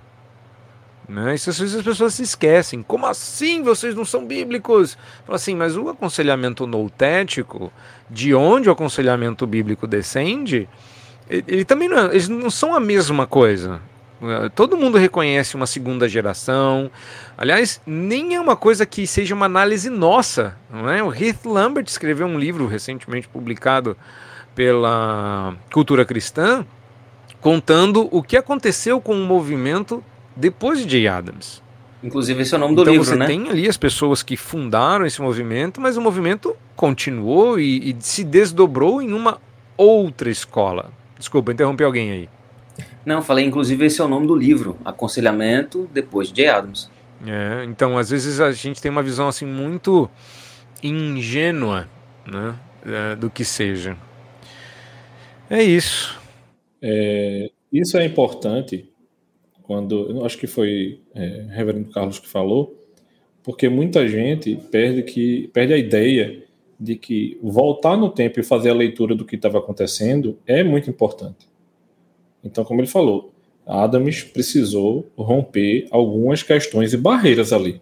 Né? 1.07 1.35
Isso 1.35 1.49
às 1.49 1.59
vezes 1.59 1.75
as 1.75 1.83
pessoas 1.83 2.13
se 2.13 2.23
esquecem. 2.23 2.81
Como 2.81 3.05
assim 3.05 3.61
vocês 3.61 3.93
não 3.93 4.05
são 4.05 4.25
bíblicos? 4.25 4.97
Fala 5.25 5.35
assim, 5.35 5.55
mas 5.55 5.75
o 5.75 5.89
aconselhamento 5.89 6.65
noutético, 6.65 7.71
de 8.09 8.33
onde 8.33 8.69
o 8.69 8.71
aconselhamento 8.71 9.45
bíblico 9.45 9.85
descende, 9.85 10.67
ele 11.29 11.65
também 11.65 11.89
não, 11.89 11.97
é, 11.97 12.05
eles 12.11 12.27
não 12.29 12.49
são 12.49 12.75
a 12.75 12.79
mesma 12.79 13.27
coisa. 13.27 13.81
Todo 14.55 14.77
mundo 14.77 14.97
reconhece 14.97 15.53
uma 15.53 15.67
segunda 15.67 16.07
geração. 16.07 16.89
Aliás, 17.37 17.81
nem 17.85 18.35
é 18.35 18.39
uma 18.39 18.55
coisa 18.55 18.85
que 18.85 19.05
seja 19.05 19.35
uma 19.35 19.47
análise 19.47 19.89
nossa. 19.89 20.55
Não 20.71 20.89
é? 20.89 21.03
O 21.03 21.13
Heath 21.13 21.45
Lambert 21.45 21.87
escreveu 21.87 22.25
um 22.25 22.39
livro 22.39 22.65
recentemente 22.65 23.27
publicado 23.27 23.97
pela 24.55 25.55
Cultura 25.73 26.05
Cristã, 26.05 26.65
contando 27.43 28.07
o 28.09 28.23
que 28.23 28.37
aconteceu 28.37 29.01
com 29.01 29.13
o 29.13 29.25
movimento 29.25 30.01
depois 30.33 30.79
de 30.79 30.89
Jay 30.89 31.07
Adams. 31.09 31.61
Inclusive, 32.01 32.41
esse 32.41 32.53
é 32.53 32.57
o 32.57 32.59
nome 32.59 32.73
do 32.73 32.81
então, 32.81 32.93
livro, 32.93 33.05
você 33.05 33.15
né? 33.17 33.27
tem 33.27 33.49
ali 33.49 33.67
as 33.67 33.75
pessoas 33.75 34.23
que 34.23 34.37
fundaram 34.37 35.05
esse 35.05 35.21
movimento, 35.21 35.79
mas 35.79 35.97
o 35.97 36.01
movimento 36.01 36.55
continuou 36.73 37.59
e, 37.59 37.91
e 37.91 37.95
se 37.99 38.23
desdobrou 38.23 39.01
em 39.01 39.11
uma 39.11 39.39
outra 39.75 40.29
escola. 40.29 40.89
Desculpa, 41.19 41.51
interrompi 41.51 41.83
alguém 41.83 42.11
aí. 42.11 42.29
Não, 43.05 43.21
falei, 43.21 43.45
inclusive, 43.45 43.85
esse 43.85 43.99
é 43.99 44.03
o 44.05 44.07
nome 44.07 44.25
do 44.25 44.35
livro, 44.35 44.77
Aconselhamento 44.85 45.89
depois 45.93 46.29
de 46.29 46.41
Jay 46.41 46.49
Adams. 46.49 46.89
É, 47.25 47.65
então, 47.65 47.97
às 47.97 48.09
vezes 48.09 48.39
a 48.39 48.53
gente 48.53 48.81
tem 48.81 48.89
uma 48.89 49.03
visão 49.03 49.27
assim 49.27 49.45
muito 49.45 50.09
ingênua 50.81 51.89
né, 52.25 52.55
é, 52.85 53.15
do 53.17 53.29
que 53.29 53.43
seja. 53.43 53.97
É 55.49 55.61
isso. 55.61 56.22
É, 56.85 57.49
isso 57.71 57.97
é 57.97 58.03
importante 58.03 58.89
quando 59.61 60.09
eu 60.09 60.25
acho 60.25 60.37
que 60.37 60.47
foi 60.47 60.99
é, 61.15 61.45
Reverendo 61.49 61.89
Carlos 61.89 62.19
que 62.19 62.27
falou, 62.27 62.77
porque 63.41 63.69
muita 63.69 64.05
gente 64.05 64.57
perde 64.69 65.03
que 65.03 65.47
perde 65.53 65.73
a 65.73 65.77
ideia 65.77 66.43
de 66.77 66.97
que 66.97 67.39
voltar 67.41 67.95
no 67.95 68.09
tempo 68.09 68.37
e 68.37 68.43
fazer 68.43 68.69
a 68.69 68.73
leitura 68.73 69.15
do 69.15 69.23
que 69.23 69.37
estava 69.37 69.59
acontecendo 69.59 70.37
é 70.45 70.61
muito 70.61 70.89
importante. 70.89 71.47
Então, 72.43 72.65
como 72.65 72.81
ele 72.81 72.87
falou, 72.87 73.31
Adams 73.65 74.21
precisou 74.21 75.09
romper 75.17 75.87
algumas 75.89 76.43
questões 76.43 76.91
e 76.91 76.97
barreiras 76.97 77.53
ali. 77.53 77.81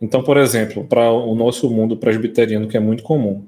Então, 0.00 0.22
por 0.22 0.38
exemplo, 0.38 0.84
para 0.84 1.12
o 1.12 1.34
nosso 1.34 1.68
mundo 1.68 1.98
presbiteriano, 1.98 2.68
que 2.68 2.76
é 2.78 2.80
muito 2.80 3.02
comum, 3.02 3.44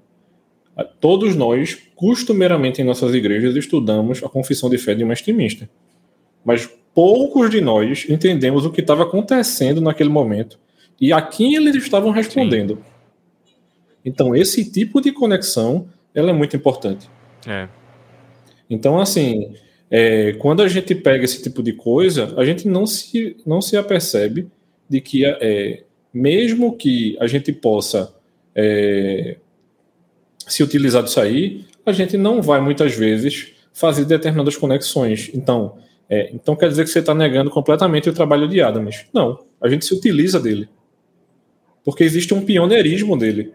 todos 0.85 1.37
nós, 1.37 1.79
costumeiramente 1.95 2.81
em 2.81 2.85
nossas 2.85 3.15
igrejas, 3.15 3.57
estudamos 3.57 4.23
a 4.23 4.29
confissão 4.29 4.71
de 4.71 4.79
fé 4.79 4.95
de 4.95 5.05
um 5.05 5.13
extremista 5.13 5.69
mas 6.45 6.69
poucos 6.95 7.51
de 7.51 7.61
nós 7.61 8.07
entendemos 8.09 8.65
o 8.65 8.71
que 8.71 8.81
estava 8.81 9.03
acontecendo 9.03 9.81
naquele 9.81 10.11
momento 10.11 10.59
e 11.01 11.13
a 11.13 11.23
quem 11.23 11.55
eles 11.55 11.77
estavam 11.77 12.11
respondendo. 12.11 12.77
Sim. 12.77 13.55
Então, 14.05 14.35
esse 14.35 14.71
tipo 14.71 15.01
de 15.01 15.13
conexão 15.13 15.89
ela 16.15 16.31
é 16.31 16.33
muito 16.33 16.57
importante. 16.57 17.09
É. 17.47 17.69
Então, 18.69 18.99
assim, 18.99 19.55
é, 19.91 20.33
quando 20.35 20.63
a 20.63 20.69
gente 20.69 20.95
pega 20.95 21.25
esse 21.25 21.43
tipo 21.43 21.63
de 21.63 21.73
coisa, 21.73 22.35
a 22.37 22.45
gente 22.45 22.67
não 22.67 22.87
se, 22.87 23.37
não 23.47 23.61
se 23.61 23.77
apercebe 23.77 24.49
de 24.89 25.01
que, 25.01 25.25
é, 25.25 25.85
mesmo 26.13 26.77
que 26.77 27.17
a 27.21 27.27
gente 27.27 27.53
possa 27.53 28.15
é, 28.55 29.37
se 30.53 30.63
utilizar 30.63 31.03
disso 31.03 31.21
aí, 31.21 31.65
a 31.85 31.93
gente 31.93 32.17
não 32.17 32.43
vai 32.43 32.61
muitas 32.61 32.95
vezes 32.95 33.53
fazer 33.73 34.05
determinadas 34.05 34.57
conexões. 34.57 35.31
Então, 35.35 35.79
é, 36.09 36.31
então 36.35 36.57
quer 36.57 36.69
dizer 36.69 36.85
que 36.85 36.91
você 36.91 36.99
está 36.99 37.15
negando 37.15 37.51
completamente 37.51 38.09
o 38.09 38.13
trabalho 38.13 38.49
de 38.49 38.61
Adams. 38.61 39.07
Não, 39.13 39.39
a 39.61 39.69
gente 39.69 39.85
se 39.85 39.95
utiliza 39.95 40.41
dele. 40.41 40.69
Porque 41.85 42.05
existe 42.05 42.35
um 42.35 42.45
pioneirismo 42.45 43.17
dele. 43.17 43.53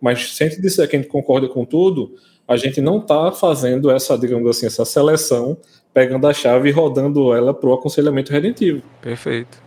Mas 0.00 0.34
sem 0.36 0.48
te 0.48 0.60
dizer 0.60 0.86
que 0.88 0.96
a 0.96 0.98
gente 0.98 1.10
concorda 1.10 1.48
com 1.48 1.64
tudo, 1.64 2.14
a 2.46 2.56
gente 2.56 2.80
não 2.80 2.98
está 2.98 3.32
fazendo 3.32 3.90
essa, 3.90 4.16
digamos 4.16 4.48
assim, 4.48 4.66
essa 4.66 4.84
seleção, 4.84 5.56
pegando 5.92 6.26
a 6.26 6.32
chave 6.32 6.68
e 6.68 6.72
rodando 6.72 7.34
ela 7.34 7.52
para 7.52 7.68
o 7.68 7.74
aconselhamento 7.74 8.32
redentivo. 8.32 8.82
Perfeito. 9.02 9.60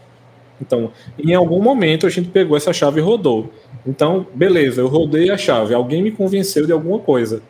Então, 0.61 0.91
em 1.17 1.33
algum 1.33 1.61
momento 1.61 2.05
a 2.05 2.09
gente 2.09 2.29
pegou 2.29 2.55
essa 2.55 2.71
chave 2.71 2.99
e 2.99 3.03
rodou. 3.03 3.51
Então, 3.85 4.27
beleza, 4.33 4.81
eu 4.81 4.87
rodei 4.87 5.31
a 5.31 5.37
chave, 5.37 5.73
alguém 5.73 6.03
me 6.03 6.11
convenceu 6.11 6.65
de 6.65 6.71
alguma 6.71 6.99
coisa. 6.99 7.41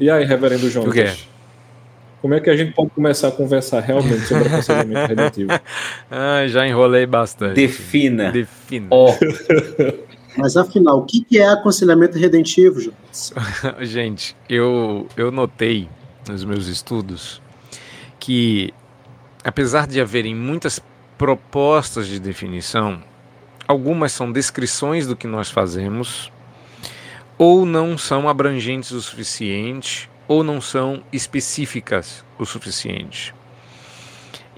E 0.00 0.08
aí, 0.10 0.24
reverendo 0.24 0.70
João? 0.70 0.86
O 0.86 0.92
quê? 0.92 1.12
Como 2.22 2.34
é 2.34 2.40
que 2.40 2.50
a 2.50 2.56
gente 2.56 2.72
pode 2.72 2.90
começar 2.90 3.28
a 3.28 3.30
conversar 3.30 3.80
realmente 3.80 4.26
sobre 4.26 4.48
aconselhamento 4.48 5.06
redentivo? 5.14 5.50
ah, 6.10 6.46
já 6.48 6.66
enrolei 6.66 7.06
bastante. 7.06 7.54
Defina. 7.54 8.32
Defina. 8.32 8.88
Oh. 8.90 9.14
Mas 10.36 10.56
afinal, 10.56 10.98
o 10.98 11.04
que 11.04 11.38
é 11.38 11.48
aconselhamento 11.48 12.16
redentivo, 12.16 12.80
Jonas? 12.80 13.32
gente, 13.82 14.36
eu, 14.48 15.06
eu 15.16 15.32
notei 15.32 15.88
nos 16.28 16.44
meus 16.44 16.68
estudos 16.68 17.42
que, 18.20 18.72
apesar 19.42 19.86
de 19.86 20.00
haverem 20.00 20.34
muitas 20.34 20.80
propostas 21.16 22.06
de 22.06 22.20
definição, 22.20 23.02
algumas 23.68 24.12
são 24.12 24.32
descrições 24.32 25.06
do 25.06 25.14
que 25.14 25.26
nós 25.26 25.50
fazemos, 25.50 26.32
ou 27.36 27.66
não 27.66 27.98
são 27.98 28.26
abrangentes 28.26 28.90
o 28.90 29.02
suficiente, 29.02 30.10
ou 30.26 30.42
não 30.42 30.60
são 30.60 31.02
específicas 31.12 32.24
o 32.38 32.46
suficiente. 32.46 33.34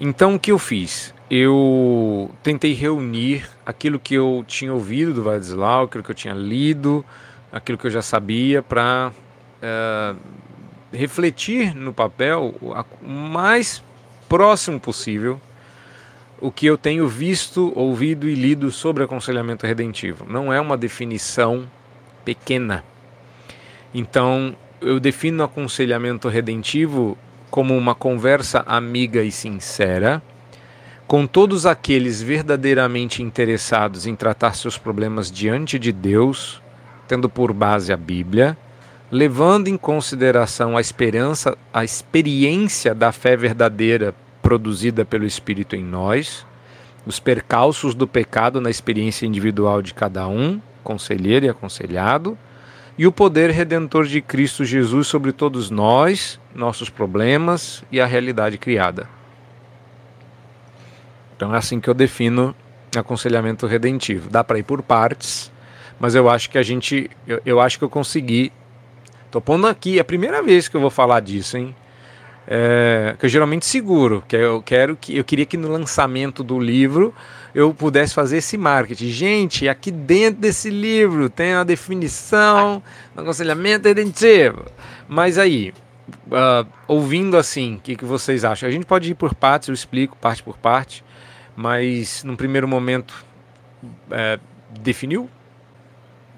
Então 0.01 0.37
o 0.37 0.39
que 0.39 0.53
eu 0.53 0.59
fiz? 0.59 1.13
Eu 1.29 2.31
tentei 2.43 2.73
reunir 2.73 3.49
aquilo 3.67 3.99
que 3.99 4.15
eu 4.15 4.45
tinha 4.47 4.73
ouvido 4.73 5.13
do 5.13 5.23
Vadislau, 5.25 5.85
aquilo 5.85 6.03
que 6.03 6.11
eu 6.11 6.15
tinha 6.15 6.35
lido, 6.35 7.05
aquilo 7.53 7.77
que 7.77 7.87
eu 7.87 7.91
já 7.91 8.03
sabia, 8.03 8.63
para 8.63 9.13
é, 9.61 10.15
refletir 10.93 11.75
no 11.75 11.93
papel 11.93 12.55
o 12.61 13.09
mais 13.09 13.83
próximo 14.29 14.81
possível 14.81 15.41
o 16.41 16.51
que 16.51 16.67
eu 16.67 16.79
tenho 16.79 17.07
visto, 17.07 17.73
ouvido 17.77 18.29
e 18.29 18.35
lido 18.35 18.71
sobre 18.71 19.05
aconselhamento 19.05 19.67
redentivo. 19.67 20.25
Não 20.29 20.53
é 20.53 20.61
uma 20.61 20.77
definição 20.77 21.69
pequena. 22.25 22.85
Então, 23.93 24.57
eu 24.81 24.99
defino 24.99 25.43
aconselhamento 25.43 26.29
redentivo 26.29 27.19
como 27.51 27.77
uma 27.77 27.95
conversa 27.95 28.63
amiga 28.67 29.23
e 29.23 29.31
sincera 29.31 30.23
com 31.11 31.27
todos 31.27 31.67
aqueles 31.67 32.23
verdadeiramente 32.23 33.21
interessados 33.21 34.07
em 34.07 34.15
tratar 34.15 34.55
seus 34.55 34.79
problemas 34.79 35.29
diante 35.29 35.77
de 35.77 35.91
Deus, 35.91 36.63
tendo 37.09 37.29
por 37.29 37.53
base 37.53 37.93
a 37.93 37.97
Bíblia, 37.97 38.57
levando 39.11 39.67
em 39.67 39.77
consideração 39.77 40.77
a 40.77 40.81
esperança, 40.81 41.59
a 41.75 41.83
experiência 41.83 42.95
da 42.95 43.11
fé 43.11 43.37
verdadeira 43.37 44.15
produzida 44.51 45.05
pelo 45.05 45.25
Espírito 45.25 45.77
em 45.77 45.85
nós, 45.85 46.45
os 47.07 47.21
percalços 47.21 47.95
do 47.95 48.05
pecado 48.05 48.61
na 48.61 48.69
experiência 48.69 49.25
individual 49.25 49.81
de 49.81 49.95
cada 49.95 50.27
um, 50.27 50.61
conselheiro 50.83 51.47
e 51.47 51.49
aconselhado, 51.49 52.37
e 52.99 53.07
o 53.07 53.13
poder 53.13 53.51
redentor 53.51 54.07
de 54.07 54.21
Cristo 54.21 54.65
Jesus 54.65 55.07
sobre 55.07 55.31
todos 55.31 55.71
nós, 55.71 56.41
nossos 56.53 56.91
problemas 56.91 57.85
e 57.93 58.01
a 58.01 58.07
realidade 58.07 58.59
criada. 58.59 59.09
Então 61.37 61.55
é 61.55 61.59
assim 61.59 61.79
que 61.79 61.89
eu 61.89 61.95
defino 61.95 62.53
aconselhamento 62.97 63.69
redentivo. 63.69 64.29
Dá 64.29 64.43
para 64.43 64.59
ir 64.59 64.65
por 64.65 64.83
partes, 64.83 65.53
mas 66.01 66.17
eu 66.17 66.29
acho 66.29 66.51
que 66.51 66.59
a 66.59 66.63
gente, 66.65 67.09
eu, 67.25 67.41
eu 67.47 67.61
acho 67.61 67.79
que 67.79 67.85
eu 67.85 67.89
consegui. 67.89 68.53
Tô 69.31 69.41
pondo 69.41 69.69
aqui, 69.69 69.99
é 69.99 70.01
a 70.01 70.05
primeira 70.05 70.43
vez 70.43 70.67
que 70.67 70.77
eu 70.77 70.81
vou 70.81 70.91
falar 70.91 71.21
disso, 71.21 71.57
hein? 71.57 71.73
É, 72.53 73.15
que 73.17 73.27
eu 73.27 73.31
geralmente 73.31 73.65
seguro, 73.65 74.25
que 74.27 74.35
eu 74.35 74.61
quero 74.61 74.97
que 74.97 75.17
eu 75.17 75.23
queria 75.23 75.47
que 75.47 75.57
no 75.57 75.69
lançamento 75.69 76.43
do 76.43 76.59
livro 76.59 77.15
eu 77.55 77.73
pudesse 77.73 78.13
fazer 78.13 78.39
esse 78.39 78.59
marketing. 78.59 79.09
Gente, 79.09 79.69
aqui 79.69 79.93
dentro 79.93 80.41
desse 80.41 80.69
livro 80.69 81.31
tem 81.31 81.53
a 81.53 81.63
definição 81.63 82.83
do 83.15 83.23
aconselhamento 83.23 83.87
redentivo. 83.87 84.65
Mas 85.09 85.39
aí, 85.39 85.73
uh, 86.27 86.67
ouvindo 86.89 87.37
assim, 87.37 87.77
o 87.77 87.79
que, 87.79 87.95
que 87.95 88.05
vocês 88.05 88.45
acham? 88.45 88.69
A 88.69 88.73
gente 88.73 88.85
pode 88.85 89.13
ir 89.13 89.15
por 89.15 89.33
partes, 89.33 89.69
eu 89.69 89.75
explico 89.75 90.17
parte 90.17 90.43
por 90.43 90.59
parte, 90.59 91.05
mas 91.55 92.25
num 92.25 92.35
primeiro 92.35 92.67
momento, 92.67 93.25
é, 94.11 94.41
definiu? 94.81 95.31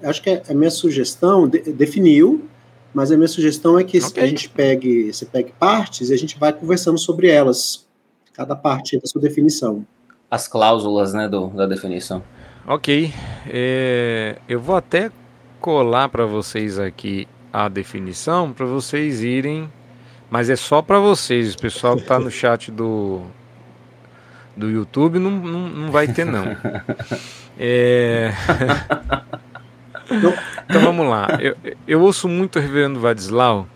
Acho 0.03 0.21
que 0.21 0.29
a 0.29 0.53
minha 0.53 0.69
sugestão 0.69 1.47
de, 1.47 1.59
definiu, 1.71 2.47
mas 2.93 3.11
a 3.11 3.17
minha 3.17 3.27
sugestão 3.27 3.77
é 3.79 3.83
que 3.83 3.97
okay. 3.99 4.23
a 4.23 4.27
gente 4.27 4.49
pegue, 4.49 5.11
você 5.11 5.25
pegue 5.25 5.51
partes 5.57 6.09
e 6.09 6.13
a 6.13 6.17
gente 6.17 6.37
vai 6.37 6.53
conversando 6.53 6.97
sobre 6.97 7.29
elas, 7.29 7.87
cada 8.33 8.55
parte 8.55 8.99
da 8.99 9.07
sua 9.07 9.21
definição 9.21 9.85
as 10.33 10.47
cláusulas 10.47 11.13
né, 11.13 11.29
do, 11.29 11.49
da 11.49 11.67
definição. 11.67 12.23
Ok. 12.65 13.13
É, 13.45 14.39
eu 14.49 14.59
vou 14.59 14.75
até 14.75 15.11
colar 15.61 16.09
para 16.09 16.25
vocês 16.25 16.79
aqui 16.79 17.27
a 17.51 17.69
definição 17.69 18.51
para 18.51 18.65
vocês 18.65 19.21
irem, 19.21 19.71
mas 20.31 20.49
é 20.49 20.55
só 20.55 20.81
para 20.81 20.97
vocês, 20.97 21.53
o 21.53 21.57
pessoal 21.59 21.95
que 21.95 22.01
está 22.01 22.17
no 22.17 22.31
chat 22.31 22.71
do 22.71 23.21
do 24.57 24.69
YouTube 24.69 25.19
não, 25.19 25.31
não, 25.31 25.69
não 25.69 25.91
vai 25.91 26.07
ter 26.07 26.25
não. 26.25 26.45
É... 27.59 28.31
então 30.09 30.81
vamos 30.81 31.07
lá. 31.07 31.27
Eu, 31.39 31.55
eu 31.87 32.01
ouço 32.01 32.27
muito 32.27 32.59
o 32.59 32.61
reverendo 32.61 32.99
Vadislau 32.99 33.67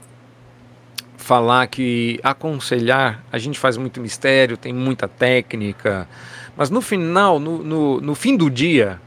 falar 1.27 1.67
que 1.67 2.19
aconselhar, 2.23 3.21
a 3.29 3.37
gente 3.37 3.59
faz 3.59 3.75
muito 3.75 3.99
mistério, 3.99 4.55
tem 4.55 4.71
muita 4.71 5.09
técnica, 5.09 6.07
mas 6.55 6.69
no 6.69 6.79
final, 6.79 7.37
no, 7.37 7.61
no, 7.61 7.99
no 7.99 8.15
fim 8.15 8.37
do 8.37 8.49
dia, 8.49 9.01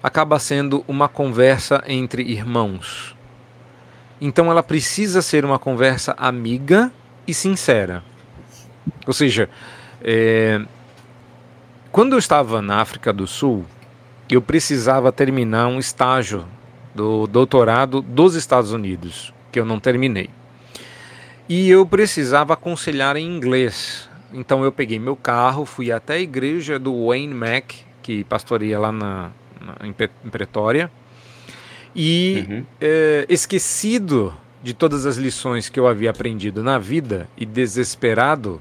acaba 0.00 0.38
sendo 0.38 0.84
uma 0.86 1.08
conversa 1.08 1.82
entre 1.88 2.22
irmãos. 2.22 3.16
Então 4.20 4.48
ela 4.48 4.62
precisa 4.62 5.20
ser 5.22 5.44
uma 5.44 5.58
conversa 5.58 6.14
amiga 6.16 6.92
e 7.26 7.34
sincera. 7.34 8.04
Ou 9.04 9.12
seja, 9.12 9.50
é... 10.02 10.60
quando 11.90 12.12
eu 12.12 12.18
estava 12.18 12.62
na 12.62 12.76
África 12.80 13.12
do 13.12 13.26
Sul, 13.26 13.66
eu 14.34 14.42
precisava 14.42 15.10
terminar 15.10 15.66
um 15.66 15.78
estágio 15.78 16.44
do 16.94 17.26
doutorado 17.26 18.00
dos 18.00 18.34
Estados 18.34 18.72
Unidos, 18.72 19.32
que 19.50 19.58
eu 19.58 19.64
não 19.64 19.80
terminei. 19.80 20.30
E 21.48 21.68
eu 21.68 21.84
precisava 21.84 22.54
aconselhar 22.54 23.16
em 23.16 23.26
inglês. 23.26 24.08
Então 24.32 24.62
eu 24.62 24.70
peguei 24.70 24.98
meu 24.98 25.16
carro, 25.16 25.64
fui 25.64 25.90
até 25.90 26.14
a 26.14 26.20
igreja 26.20 26.78
do 26.78 27.06
Wayne 27.08 27.34
Mack, 27.34 27.84
que 28.02 28.22
pastoreia 28.24 28.78
lá 28.78 28.92
na, 28.92 29.30
na 29.60 29.86
em 29.86 29.92
Pretória, 30.30 30.90
e 31.94 32.46
uhum. 32.48 32.64
é, 32.80 33.26
esquecido 33.28 34.32
de 34.62 34.74
todas 34.74 35.06
as 35.06 35.16
lições 35.16 35.68
que 35.68 35.80
eu 35.80 35.88
havia 35.88 36.10
aprendido 36.10 36.62
na 36.62 36.78
vida 36.78 37.28
e 37.36 37.44
desesperado, 37.44 38.60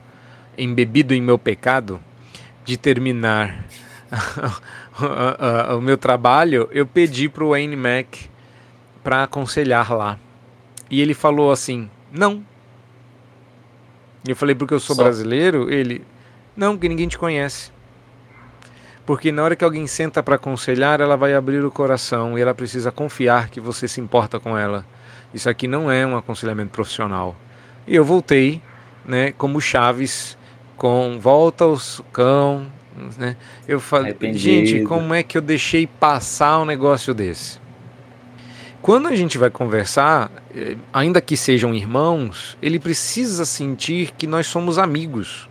embebido 0.58 1.14
em 1.14 1.22
meu 1.22 1.38
pecado, 1.38 2.00
de 2.66 2.78
terminar 2.78 3.66
o 5.78 5.82
meu 5.82 5.98
trabalho, 5.98 6.68
eu 6.72 6.86
pedi 6.86 7.30
para 7.30 7.44
o 7.44 7.50
Wayne 7.50 7.76
Mack 7.76 8.30
para 9.04 9.24
aconselhar 9.24 9.92
lá. 9.96 10.20
E 10.90 11.02
ele 11.02 11.14
falou 11.14 11.52
assim: 11.52 11.90
não, 12.12 12.44
eu 14.28 14.36
falei, 14.36 14.54
porque 14.54 14.74
eu 14.74 14.80
sou 14.80 14.96
Só. 14.96 15.04
brasileiro? 15.04 15.72
Ele, 15.72 16.04
não, 16.56 16.74
porque 16.74 16.90
ninguém 16.90 17.08
te 17.08 17.18
conhece. 17.18 17.72
Porque 19.06 19.32
na 19.32 19.44
hora 19.44 19.56
que 19.56 19.64
alguém 19.64 19.88
senta 19.88 20.22
para 20.22 20.36
aconselhar, 20.36 21.02
ela 21.02 21.16
vai 21.16 21.34
abrir 21.34 21.64
o 21.64 21.72
coração 21.72 22.38
e 22.38 22.42
ela 22.42 22.54
precisa 22.54 22.92
confiar 22.92 23.50
que 23.50 23.60
você 23.60 23.88
se 23.88 24.00
importa 24.00 24.40
com 24.40 24.58
ela. 24.58 24.86
Isso 25.34 25.50
aqui 25.50 25.68
não 25.68 25.90
é 25.90 26.06
um 26.06 26.16
aconselhamento 26.16 26.72
profissional. 26.72 27.36
E 27.88 27.96
eu 27.96 28.06
voltei, 28.06 28.62
né, 29.04 29.32
como 29.32 29.60
Chaves, 29.60 30.38
com 30.78 31.18
volta 31.20 31.64
aos 31.64 32.04
cão, 32.14 32.68
né? 33.18 33.36
Eu 33.68 33.80
falei, 33.80 34.16
gente, 34.34 34.84
como 34.84 35.14
é 35.14 35.24
que 35.24 35.38
eu 35.38 35.42
deixei 35.42 35.88
passar 35.88 36.60
um 36.60 36.66
negócio 36.66 37.14
desse? 37.14 37.60
Quando 38.82 39.08
a 39.08 39.16
gente 39.16 39.38
vai 39.38 39.50
conversar, 39.50 40.32
eh, 40.56 40.78
ainda 40.94 41.20
que 41.20 41.36
sejam 41.36 41.74
irmãos, 41.74 42.58
ele 42.62 42.80
precisa 42.80 43.44
sentir 43.46 44.12
que 44.18 44.26
nós 44.26 44.48
somos 44.48 44.78
amigos. 44.78 45.50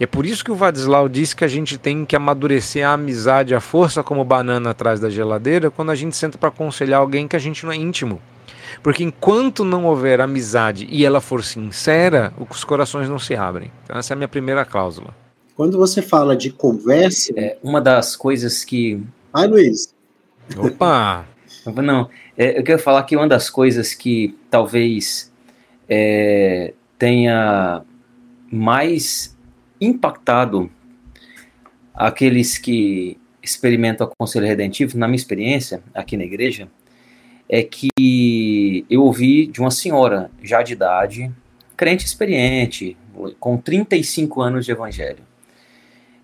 E 0.00 0.04
é 0.04 0.06
por 0.06 0.26
isso 0.26 0.44
que 0.44 0.50
o 0.50 0.56
Vadislau 0.56 1.08
disse 1.08 1.36
que 1.36 1.44
a 1.44 1.48
gente 1.48 1.78
tem 1.78 2.04
que 2.04 2.16
amadurecer 2.16 2.84
a 2.84 2.94
amizade, 2.94 3.54
a 3.54 3.60
força 3.60 4.02
como 4.02 4.24
banana 4.24 4.70
atrás 4.70 4.98
da 4.98 5.08
geladeira, 5.08 5.70
quando 5.70 5.90
a 5.90 5.94
gente 5.94 6.16
senta 6.16 6.36
para 6.36 6.48
aconselhar 6.48 7.00
alguém 7.00 7.28
que 7.28 7.36
a 7.36 7.38
gente 7.38 7.64
não 7.64 7.72
é 7.72 7.76
íntimo. 7.76 8.20
Porque 8.82 9.04
enquanto 9.04 9.64
não 9.64 9.84
houver 9.84 10.20
amizade 10.20 10.88
e 10.90 11.04
ela 11.04 11.20
for 11.20 11.44
sincera, 11.44 12.32
os 12.50 12.64
corações 12.64 13.08
não 13.08 13.20
se 13.20 13.36
abrem. 13.36 13.70
Então 13.84 13.96
essa 13.96 14.12
é 14.12 14.14
a 14.14 14.16
minha 14.16 14.28
primeira 14.28 14.64
cláusula. 14.64 15.21
Quando 15.62 15.78
você 15.78 16.02
fala 16.02 16.36
de 16.36 16.50
conversa. 16.50 17.32
É 17.36 17.56
uma 17.62 17.80
das 17.80 18.16
coisas 18.16 18.64
que. 18.64 19.00
Ai, 19.32 19.46
Luiz. 19.46 19.94
Opa! 20.56 21.24
Não, 21.80 22.10
é, 22.36 22.58
eu 22.58 22.64
quero 22.64 22.82
falar 22.82 23.04
que 23.04 23.14
uma 23.14 23.28
das 23.28 23.48
coisas 23.48 23.94
que 23.94 24.36
talvez 24.50 25.32
é, 25.88 26.74
tenha 26.98 27.80
mais 28.50 29.38
impactado 29.80 30.68
aqueles 31.94 32.58
que 32.58 33.16
experimentam 33.40 34.08
o 34.08 34.16
conselho 34.18 34.48
redentivo, 34.48 34.98
na 34.98 35.06
minha 35.06 35.14
experiência 35.14 35.80
aqui 35.94 36.16
na 36.16 36.24
igreja, 36.24 36.68
é 37.48 37.62
que 37.62 38.84
eu 38.90 39.04
ouvi 39.04 39.46
de 39.46 39.60
uma 39.60 39.70
senhora 39.70 40.28
já 40.42 40.60
de 40.60 40.72
idade, 40.72 41.32
crente 41.76 42.04
experiente, 42.04 42.96
com 43.38 43.56
35 43.56 44.40
anos 44.40 44.64
de 44.64 44.72
evangelho. 44.72 45.30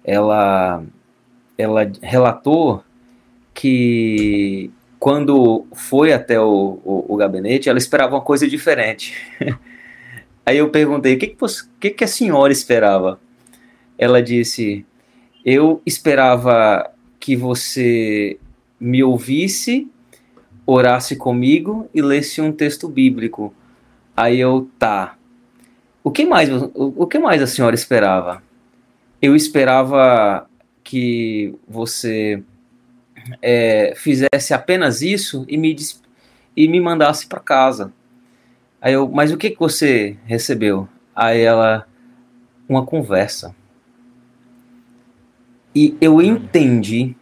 Ela, 0.09 0.83
ela 1.59 1.93
relatou 2.01 2.83
que 3.53 4.71
quando 4.99 5.67
foi 5.75 6.15
até 6.15 6.41
o, 6.41 6.81
o, 6.83 7.05
o, 7.09 7.17
gabinete, 7.17 7.69
ela 7.69 7.77
esperava 7.77 8.15
uma 8.15 8.23
coisa 8.23 8.49
diferente. 8.49 9.15
Aí 10.47 10.57
eu 10.57 10.71
perguntei: 10.71 11.15
o 11.15 11.19
que, 11.19 11.27
que, 11.27 11.37
que, 11.79 11.91
que 11.91 12.05
a 12.05 12.09
senhora 12.09 12.51
esperava? 12.51 13.21
Ela 13.99 14.23
disse: 14.23 14.87
eu 15.45 15.83
esperava 15.85 16.91
que 17.21 17.37
você 17.37 18.39
me 18.81 19.05
ouvisse, 19.05 19.91
orasse 20.65 21.17
comigo 21.17 21.87
e 21.93 22.01
lesse 22.01 22.41
um 22.41 22.51
texto 22.51 22.89
bíblico. 22.89 23.53
Aí 24.17 24.41
eu, 24.41 24.71
tá. 24.79 25.19
O 26.03 26.11
que 26.11 26.25
mais, 26.25 26.51
o, 26.51 26.71
o 26.75 27.07
que 27.07 27.19
mais 27.19 27.43
a 27.43 27.47
senhora 27.47 27.75
esperava? 27.75 28.43
Eu 29.21 29.35
esperava 29.35 30.49
que 30.85 31.55
você 31.69 32.43
é, 33.43 33.95
fizesse 33.97 34.55
apenas 34.55 35.03
isso 35.03 35.45
e 35.49 35.57
me, 35.57 35.75
e 36.57 36.69
me 36.69 36.81
mandasse 36.81 37.27
para 37.27 37.41
casa. 37.41 37.93
Aí 38.81 38.93
eu, 38.93 39.09
mas 39.09 39.33
o 39.33 39.37
que, 39.37 39.51
que 39.51 39.59
você 39.59 40.17
recebeu? 40.25 40.89
Aí 41.15 41.41
ela, 41.41 41.87
uma 42.69 42.85
conversa. 42.85 43.55
E 45.75 45.97
eu 46.01 46.23
entendi, 46.23 47.15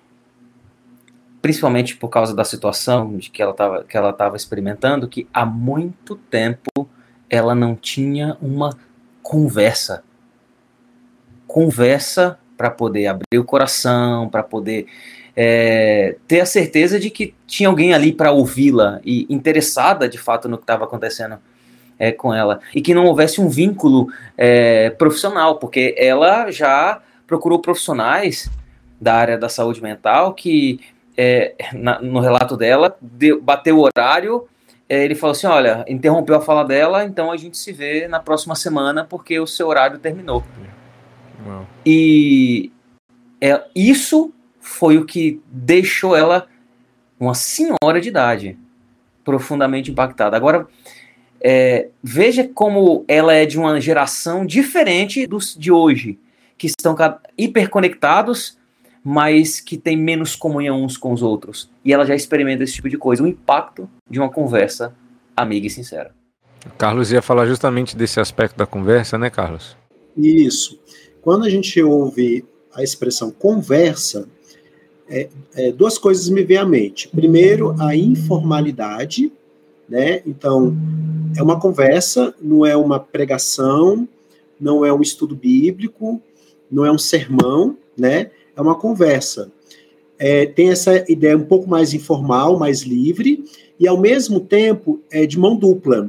principalmente 1.41 1.97
por 1.97 2.09
causa 2.09 2.35
da 2.35 2.45
situação 2.45 3.17
de 3.17 3.31
que 3.31 3.43
ela 3.43 3.53
estava 3.53 3.85
que 3.85 3.97
ela 3.97 4.11
estava 4.11 4.37
experimentando, 4.37 5.09
que 5.09 5.27
há 5.33 5.45
muito 5.45 6.17
tempo 6.17 6.89
ela 7.29 7.55
não 7.55 7.75
tinha 7.75 8.37
uma 8.41 8.77
conversa. 9.23 10.05
Conversa 11.57 12.39
para 12.55 12.71
poder 12.71 13.07
abrir 13.07 13.39
o 13.39 13.45
coração, 13.45 14.29
para 14.29 14.43
poder 14.43 14.87
é, 15.35 16.17
ter 16.29 16.41
a 16.41 16.45
certeza 16.45 17.01
de 17.01 17.09
que 17.09 17.35
tinha 17.47 17.71
alguém 17.71 17.95
ali 17.95 18.13
para 18.13 18.31
ouvi-la 18.31 19.01
e 19.03 19.27
interessada 19.31 20.07
de 20.07 20.19
fato 20.19 20.51
no 20.51 20.59
que 20.59 20.65
estava 20.65 20.85
acontecendo 20.85 21.39
é, 21.99 22.13
com 22.13 22.35
ela 22.35 22.61
e 22.75 22.83
que 22.83 22.93
não 22.93 23.07
houvesse 23.07 23.41
um 23.41 23.49
vínculo 23.49 24.09
é, 24.37 24.91
profissional, 24.91 25.59
porque 25.59 25.95
ela 25.97 26.51
já 26.51 27.01
procurou 27.27 27.59
profissionais 27.59 28.51
da 29.01 29.15
área 29.15 29.39
da 29.39 29.49
saúde 29.49 29.83
mental 29.83 30.35
que 30.35 30.79
é, 31.17 31.55
na, 31.73 32.03
no 32.03 32.21
relato 32.21 32.55
dela 32.55 32.95
deu, 33.01 33.41
bateu 33.41 33.79
o 33.79 33.89
horário 33.89 34.47
é, 34.87 35.03
ele 35.03 35.15
falou 35.15 35.33
assim: 35.33 35.47
olha, 35.47 35.87
interrompeu 35.89 36.37
a 36.37 36.41
fala 36.43 36.65
dela, 36.65 37.03
então 37.03 37.33
a 37.33 37.37
gente 37.39 37.57
se 37.57 37.73
vê 37.73 38.07
na 38.07 38.21
próxima 38.21 38.55
semana 38.55 39.05
porque 39.05 39.41
o 39.41 39.47
seu 39.47 39.69
horário 39.69 39.99
terminou. 39.99 40.45
Wow. 41.45 41.67
E 41.85 42.71
é, 43.41 43.65
isso 43.75 44.33
foi 44.61 44.99
o 44.99 45.05
que 45.05 45.41
deixou 45.47 46.17
ela 46.17 46.47
uma 47.19 47.35
senhora 47.35 48.01
de 48.01 48.09
idade, 48.09 48.59
profundamente 49.25 49.91
impactada. 49.91 50.37
Agora, 50.37 50.67
é, 51.41 51.89
veja 52.03 52.49
como 52.53 53.05
ela 53.09 53.33
é 53.33 53.47
de 53.47 53.59
uma 53.59 53.81
geração 53.81 54.45
diferente 54.45 55.27
dos 55.27 55.55
de 55.55 55.71
hoje, 55.71 56.19
que 56.59 56.67
estão 56.67 56.97
hiperconectados, 57.37 58.59
mas 59.05 59.61
que 59.61 59.77
tem 59.77 59.97
menos 59.97 60.35
comunhão 60.35 60.83
uns 60.83 60.97
com 60.97 61.13
os 61.13 61.23
outros. 61.23 61.71
E 61.85 61.93
ela 61.93 62.05
já 62.05 62.15
experimenta 62.15 62.65
esse 62.65 62.75
tipo 62.75 62.89
de 62.89 62.99
coisa, 62.99 63.23
o 63.23 63.27
impacto 63.27 63.89
de 64.11 64.19
uma 64.19 64.29
conversa 64.29 64.95
amiga 65.37 65.67
e 65.67 65.71
sincera. 65.71 66.13
Carlos 66.77 67.13
ia 67.13 67.23
falar 67.23 67.47
justamente 67.47 67.97
desse 67.97 68.19
aspecto 68.19 68.57
da 68.57 68.67
conversa, 68.67 69.17
né, 69.17 69.31
Carlos? 69.31 69.77
Isso. 70.17 70.81
Quando 71.27 71.45
a 71.45 71.51
gente 71.51 71.83
ouve 71.83 72.45
a 72.73 72.85
expressão 72.85 73.33
conversa, 73.33 74.29
é, 75.09 75.29
é, 75.57 75.73
duas 75.73 75.99
coisas 75.99 76.29
me 76.29 76.45
vêm 76.45 76.59
à 76.59 76.65
mente. 76.65 77.09
Primeiro, 77.09 77.75
a 77.81 77.97
informalidade, 77.97 79.33
né? 79.89 80.23
Então, 80.25 80.73
é 81.37 81.43
uma 81.43 81.59
conversa, 81.59 82.33
não 82.41 82.65
é 82.65 82.77
uma 82.77 83.01
pregação, 83.01 84.09
não 84.61 84.87
é 84.87 84.93
um 84.93 85.03
estudo 85.03 85.35
bíblico, 85.35 86.23
não 86.71 86.87
é 86.87 86.93
um 86.93 86.99
sermão, 86.99 87.77
né? 87.99 88.31
É 88.55 88.61
uma 88.61 88.77
conversa. 88.77 89.51
é, 90.21 90.47
tem 90.47 90.71
essa 90.71 91.05
ideia 91.11 91.37
um 91.37 91.45
pouco 91.45 91.69
mais 91.69 91.93
informal, 91.93 92.57
mais 92.57 92.83
livre, 92.83 93.43
e 93.81 93.89
ao 93.89 94.01
mesmo 94.01 94.39
tempo 94.39 95.01
é 95.11 95.27
de 95.27 95.37
mão 95.37 95.57
dupla. 95.57 96.09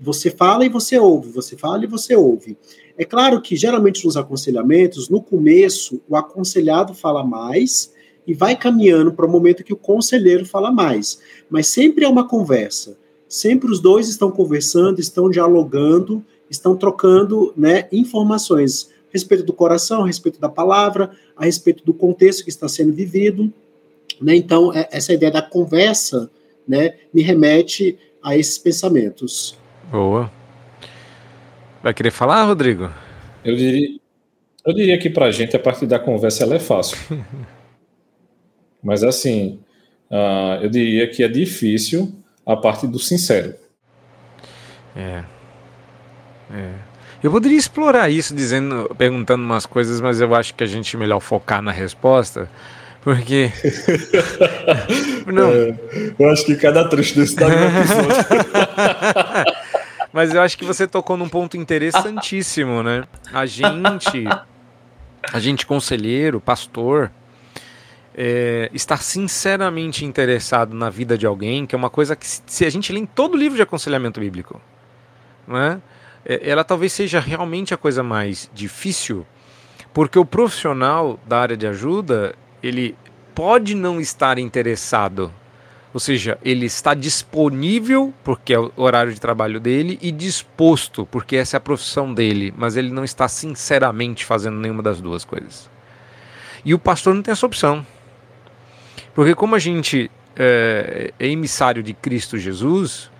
Você 0.00 0.30
fala 0.30 0.64
e 0.64 0.68
você 0.68 0.98
ouve, 0.98 1.30
você 1.30 1.56
fala 1.56 1.84
e 1.84 1.86
você 1.86 2.14
ouve. 2.14 2.56
É 2.98 3.04
claro 3.04 3.40
que 3.40 3.56
geralmente 3.56 4.04
nos 4.04 4.16
aconselhamentos, 4.16 5.08
no 5.08 5.22
começo, 5.22 6.00
o 6.08 6.16
aconselhado 6.16 6.94
fala 6.94 7.24
mais 7.24 7.92
e 8.26 8.34
vai 8.34 8.56
caminhando 8.56 9.12
para 9.12 9.26
o 9.26 9.30
momento 9.30 9.64
que 9.64 9.72
o 9.72 9.76
conselheiro 9.76 10.44
fala 10.44 10.70
mais. 10.70 11.20
Mas 11.48 11.68
sempre 11.68 12.04
é 12.04 12.08
uma 12.08 12.26
conversa. 12.26 12.96
Sempre 13.28 13.70
os 13.70 13.80
dois 13.80 14.08
estão 14.08 14.30
conversando, 14.30 15.00
estão 15.00 15.30
dialogando, 15.30 16.24
estão 16.50 16.76
trocando 16.76 17.52
né, 17.56 17.88
informações 17.90 18.90
a 19.08 19.12
respeito 19.12 19.44
do 19.44 19.52
coração, 19.52 20.02
a 20.02 20.06
respeito 20.06 20.40
da 20.40 20.48
palavra, 20.48 21.10
a 21.36 21.44
respeito 21.44 21.84
do 21.84 21.94
contexto 21.94 22.44
que 22.44 22.50
está 22.50 22.68
sendo 22.68 22.92
vivido. 22.92 23.52
Né? 24.20 24.36
Então, 24.36 24.72
é, 24.72 24.88
essa 24.90 25.12
ideia 25.12 25.32
da 25.32 25.42
conversa 25.42 26.30
né, 26.66 26.94
me 27.12 27.22
remete 27.22 27.98
a 28.22 28.36
esses 28.36 28.58
pensamentos. 28.58 29.56
Boa. 29.90 30.30
Vai 31.82 31.94
querer 31.94 32.10
falar, 32.10 32.44
Rodrigo? 32.44 32.90
Eu 33.44 33.54
diria, 33.56 33.98
eu 34.64 34.74
diria 34.74 34.98
que 34.98 35.08
para 35.08 35.26
a 35.26 35.30
gente, 35.30 35.54
a 35.54 35.58
partir 35.58 35.86
da 35.86 35.98
conversa, 35.98 36.42
ela 36.42 36.56
é 36.56 36.58
fácil. 36.58 36.98
Mas, 38.82 39.02
assim, 39.02 39.60
uh, 40.10 40.62
eu 40.62 40.68
diria 40.68 41.08
que 41.08 41.22
é 41.22 41.28
difícil 41.28 42.12
a 42.44 42.56
parte 42.56 42.86
do 42.86 42.98
sincero. 42.98 43.54
É. 44.96 45.24
É. 46.52 46.72
Eu 47.22 47.30
poderia 47.30 47.58
explorar 47.58 48.08
isso 48.10 48.34
dizendo, 48.34 48.94
perguntando 48.96 49.42
umas 49.42 49.66
coisas, 49.66 50.00
mas 50.00 50.20
eu 50.20 50.32
acho 50.34 50.54
que 50.54 50.62
a 50.62 50.66
gente 50.66 50.94
é 50.94 50.98
melhor 50.98 51.20
focar 51.20 51.60
na 51.60 51.72
resposta, 51.72 52.48
porque. 53.02 53.50
Não. 55.26 55.50
É, 55.50 55.74
eu 56.18 56.28
acho 56.30 56.44
que 56.44 56.54
cada 56.54 56.88
trecho 56.88 57.16
desse 57.16 57.34
dá 57.34 57.48
um 57.48 57.50
episódio. 57.78 58.16
Mas 60.16 60.32
eu 60.32 60.40
acho 60.40 60.56
que 60.56 60.64
você 60.64 60.86
tocou 60.86 61.14
num 61.14 61.28
ponto 61.28 61.58
interessantíssimo, 61.58 62.82
né? 62.82 63.04
A 63.34 63.44
gente, 63.44 64.24
a 65.30 65.38
gente 65.38 65.66
conselheiro, 65.66 66.40
pastor, 66.40 67.12
é, 68.14 68.70
estar 68.72 69.02
sinceramente 69.02 70.06
interessado 70.06 70.74
na 70.74 70.88
vida 70.88 71.18
de 71.18 71.26
alguém, 71.26 71.66
que 71.66 71.74
é 71.74 71.78
uma 71.78 71.90
coisa 71.90 72.16
que 72.16 72.26
se 72.26 72.64
a 72.64 72.70
gente 72.70 72.94
lê 72.94 73.00
em 73.00 73.04
todo 73.04 73.36
livro 73.36 73.56
de 73.56 73.62
aconselhamento 73.62 74.18
bíblico, 74.18 74.58
né? 75.46 75.82
Ela 76.24 76.64
talvez 76.64 76.94
seja 76.94 77.20
realmente 77.20 77.74
a 77.74 77.76
coisa 77.76 78.02
mais 78.02 78.50
difícil, 78.54 79.26
porque 79.92 80.18
o 80.18 80.24
profissional 80.24 81.20
da 81.26 81.40
área 81.40 81.58
de 81.58 81.66
ajuda, 81.66 82.34
ele 82.62 82.96
pode 83.34 83.74
não 83.74 84.00
estar 84.00 84.38
interessado. 84.38 85.30
Ou 85.96 86.00
seja, 86.00 86.36
ele 86.44 86.66
está 86.66 86.92
disponível, 86.92 88.12
porque 88.22 88.52
é 88.52 88.58
o 88.58 88.70
horário 88.76 89.14
de 89.14 89.18
trabalho 89.18 89.58
dele, 89.58 89.98
e 90.02 90.12
disposto, 90.12 91.06
porque 91.06 91.36
essa 91.36 91.56
é 91.56 91.58
a 91.58 91.60
profissão 91.60 92.12
dele, 92.12 92.52
mas 92.54 92.76
ele 92.76 92.90
não 92.90 93.02
está 93.02 93.26
sinceramente 93.28 94.22
fazendo 94.22 94.58
nenhuma 94.58 94.82
das 94.82 95.00
duas 95.00 95.24
coisas. 95.24 95.70
E 96.62 96.74
o 96.74 96.78
pastor 96.78 97.14
não 97.14 97.22
tem 97.22 97.32
essa 97.32 97.46
opção. 97.46 97.86
Porque, 99.14 99.34
como 99.34 99.54
a 99.54 99.58
gente 99.58 100.10
é, 100.36 101.14
é 101.18 101.28
emissário 101.28 101.82
de 101.82 101.94
Cristo 101.94 102.36
Jesus, 102.36 103.10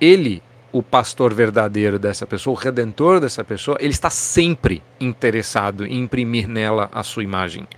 ele, 0.00 0.42
o 0.72 0.82
pastor 0.82 1.34
verdadeiro 1.34 1.98
dessa 1.98 2.26
pessoa, 2.26 2.56
o 2.56 2.58
redentor 2.58 3.20
dessa 3.20 3.44
pessoa, 3.44 3.76
ele 3.78 3.92
está 3.92 4.08
sempre 4.08 4.82
interessado 4.98 5.84
em 5.84 6.04
imprimir 6.04 6.48
nela 6.48 6.88
a 6.94 7.02
sua 7.02 7.22
imagem. 7.22 7.68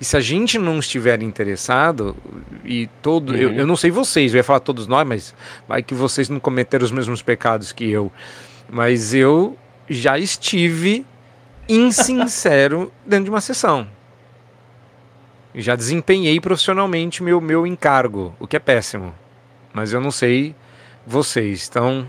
E 0.00 0.04
se 0.04 0.16
a 0.16 0.20
gente 0.20 0.58
não 0.58 0.78
estiver 0.78 1.22
interessado, 1.22 2.16
e 2.64 2.88
todo. 3.00 3.30
Uhum. 3.30 3.36
Eu, 3.36 3.52
eu 3.54 3.66
não 3.66 3.76
sei 3.76 3.90
vocês, 3.90 4.32
eu 4.32 4.38
ia 4.38 4.44
falar 4.44 4.60
todos 4.60 4.86
nós, 4.86 5.06
mas 5.06 5.34
vai 5.66 5.82
que 5.82 5.94
vocês 5.94 6.28
não 6.28 6.38
cometeram 6.38 6.84
os 6.84 6.92
mesmos 6.92 7.22
pecados 7.22 7.72
que 7.72 7.88
eu. 7.90 8.12
Mas 8.68 9.14
eu 9.14 9.56
já 9.88 10.18
estive 10.18 11.06
insincero 11.68 12.92
dentro 13.06 13.24
de 13.24 13.30
uma 13.30 13.40
sessão. 13.40 13.88
Já 15.54 15.74
desempenhei 15.74 16.38
profissionalmente 16.38 17.22
meu, 17.22 17.40
meu 17.40 17.66
encargo, 17.66 18.34
o 18.38 18.46
que 18.46 18.56
é 18.56 18.60
péssimo. 18.60 19.14
Mas 19.72 19.92
eu 19.92 20.00
não 20.00 20.10
sei 20.10 20.54
vocês, 21.06 21.66
então. 21.68 22.06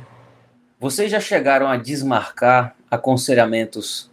Vocês 0.79 1.09
já 1.09 1.19
chegaram 1.19 1.67
a 1.67 1.77
desmarcar 1.77 2.75
aconselhamentos 2.91 4.11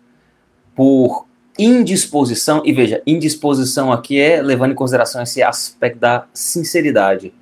por 0.74 1.26
indisposição, 1.58 2.62
e 2.64 2.72
veja, 2.72 3.02
indisposição 3.06 3.92
aqui 3.92 4.20
é 4.20 4.42
levando 4.42 4.72
em 4.72 4.76
consideração 4.76 5.22
esse 5.22 5.42
aspecto 5.42 5.98
da 5.98 6.26
sinceridade, 6.32 7.32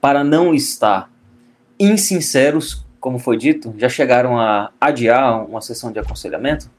para 0.00 0.24
não 0.24 0.54
estar 0.54 1.10
insinceros, 1.78 2.84
como 3.00 3.18
foi 3.18 3.36
dito, 3.36 3.74
já 3.76 3.88
chegaram 3.88 4.38
a 4.38 4.72
adiar 4.80 5.46
uma 5.48 5.60
sessão 5.60 5.92
de 5.92 5.98
aconselhamento? 5.98 6.70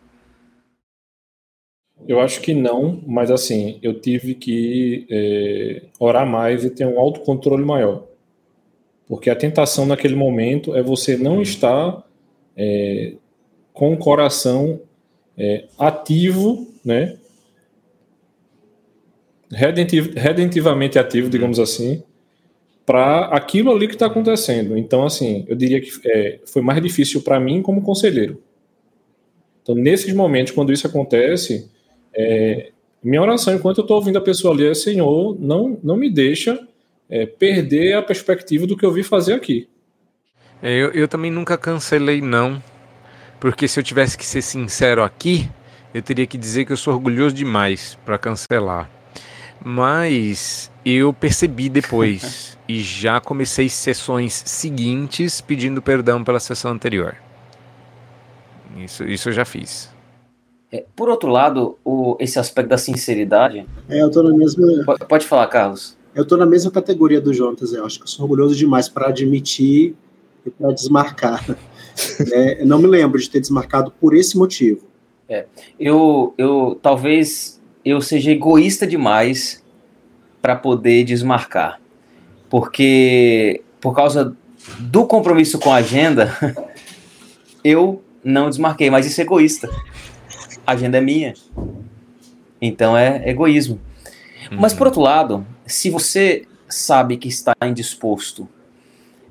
Eu 2.07 2.19
acho 2.19 2.41
que 2.41 2.53
não, 2.53 3.01
mas 3.05 3.29
assim, 3.29 3.77
eu 3.81 3.99
tive 3.99 4.33
que 4.33 5.05
é, 5.09 5.83
orar 5.99 6.25
mais 6.25 6.63
e 6.63 6.69
ter 6.69 6.85
um 6.85 6.99
autocontrole 6.99 7.63
maior. 7.63 8.05
Porque 9.07 9.29
a 9.29 9.35
tentação 9.35 9.85
naquele 9.85 10.15
momento 10.15 10.75
é 10.75 10.81
você 10.81 11.17
não 11.17 11.41
estar 11.41 12.03
é, 12.55 13.13
com 13.73 13.93
o 13.93 13.97
coração 13.97 14.79
é, 15.37 15.65
ativo 15.77 16.68
né? 16.83 17.17
Redentiv 19.51 20.13
redentivamente 20.15 20.99
ativo, 20.99 21.29
digamos 21.29 21.59
assim, 21.59 22.03
para 22.85 23.25
aquilo 23.27 23.71
ali 23.71 23.87
que 23.87 23.93
está 23.93 24.05
acontecendo. 24.05 24.77
Então, 24.77 25.05
assim, 25.05 25.45
eu 25.47 25.55
diria 25.55 25.81
que 25.81 25.91
é, 26.05 26.39
foi 26.45 26.61
mais 26.61 26.81
difícil 26.81 27.21
para 27.21 27.39
mim 27.39 27.61
como 27.61 27.81
conselheiro. 27.81 28.41
Então, 29.61 29.75
nesses 29.75 30.13
momentos, 30.13 30.53
quando 30.53 30.71
isso 30.71 30.87
acontece, 30.87 31.69
é, 32.13 32.71
minha 33.03 33.21
oração 33.21 33.53
enquanto 33.53 33.79
eu 33.79 33.83
estou 33.83 33.97
ouvindo 33.97 34.17
a 34.17 34.21
pessoa 34.21 34.53
ali 34.53 34.65
é: 34.65 34.73
Senhor, 34.73 35.37
não, 35.39 35.79
não 35.83 35.95
me 35.95 36.09
deixa 36.09 36.59
é, 37.09 37.25
perder 37.25 37.93
a 37.93 38.01
perspectiva 38.01 38.67
do 38.67 38.77
que 38.77 38.85
eu 38.85 38.91
vi 38.91 39.03
fazer 39.03 39.33
aqui. 39.33 39.67
É, 40.61 40.73
eu, 40.75 40.91
eu 40.91 41.07
também 41.07 41.31
nunca 41.31 41.57
cancelei, 41.57 42.21
não. 42.21 42.61
Porque 43.39 43.67
se 43.67 43.79
eu 43.79 43.83
tivesse 43.83 44.17
que 44.17 44.25
ser 44.25 44.41
sincero 44.41 45.01
aqui, 45.01 45.49
eu 45.93 46.01
teria 46.01 46.27
que 46.27 46.37
dizer 46.37 46.65
que 46.65 46.71
eu 46.71 46.77
sou 46.77 46.93
orgulhoso 46.93 47.35
demais 47.35 47.97
para 48.05 48.17
cancelar. 48.17 48.89
Mas 49.63 50.71
eu 50.85 51.11
percebi 51.11 51.69
depois 51.69 52.57
e 52.67 52.81
já 52.81 53.19
comecei 53.19 53.67
sessões 53.67 54.43
seguintes 54.45 55.41
pedindo 55.41 55.81
perdão 55.81 56.23
pela 56.23 56.39
sessão 56.39 56.71
anterior. 56.71 57.15
Isso, 58.77 59.03
isso 59.03 59.29
eu 59.29 59.33
já 59.33 59.43
fiz. 59.43 59.89
É, 60.71 60.85
por 60.95 61.09
outro 61.09 61.29
lado, 61.29 61.77
o, 61.83 62.15
esse 62.19 62.37
aspecto 62.37 62.69
da 62.69 62.77
sinceridade. 62.77 63.65
É, 63.89 64.01
eu 64.01 64.11
tô 64.11 64.21
na 64.21 64.35
mesma. 64.35 64.65
Pode, 64.85 65.05
pode 65.05 65.25
falar, 65.25 65.47
Carlos. 65.47 65.97
Eu 66.13 66.25
tô 66.25 66.37
na 66.37 66.45
mesma 66.45 66.69
categoria 66.69 67.19
do 67.19 67.33
Jonas. 67.33 67.73
Eu 67.73 67.85
acho 67.85 67.97
que 67.97 68.03
eu 68.03 68.07
sou 68.07 68.23
orgulhoso 68.23 68.55
demais 68.55 68.87
para 68.87 69.09
admitir 69.09 69.95
e 70.45 70.49
para 70.49 70.71
desmarcar. 70.71 71.43
é, 72.31 72.61
eu 72.61 72.67
não 72.67 72.77
me 72.77 72.87
lembro 72.87 73.19
de 73.19 73.29
ter 73.29 73.39
desmarcado 73.39 73.91
por 73.99 74.15
esse 74.15 74.37
motivo. 74.37 74.88
É, 75.29 75.45
eu, 75.79 76.33
eu 76.39 76.79
talvez 76.81 77.61
eu 77.85 78.01
seja 78.01 78.31
egoísta 78.31 78.87
demais 78.87 79.63
para 80.41 80.55
poder 80.55 81.03
desmarcar, 81.03 81.79
porque 82.49 83.61
por 83.79 83.95
causa 83.95 84.35
do 84.79 85.05
compromisso 85.05 85.59
com 85.59 85.71
a 85.71 85.75
agenda, 85.75 86.35
eu 87.63 88.01
não 88.23 88.49
desmarquei, 88.49 88.89
mas 88.89 89.05
isso 89.05 89.21
é 89.21 89.23
egoísta. 89.23 89.69
A 90.65 90.71
agenda 90.71 90.97
é 90.97 91.01
minha, 91.01 91.35
então 92.59 92.97
é 92.97 93.29
egoísmo. 93.29 93.79
Uhum. 94.51 94.57
Mas 94.59 94.73
por 94.73 94.87
outro 94.87 95.01
lado, 95.01 95.45
se 95.63 95.91
você 95.91 96.47
sabe 96.67 97.17
que 97.17 97.27
está 97.27 97.53
indisposto 97.63 98.49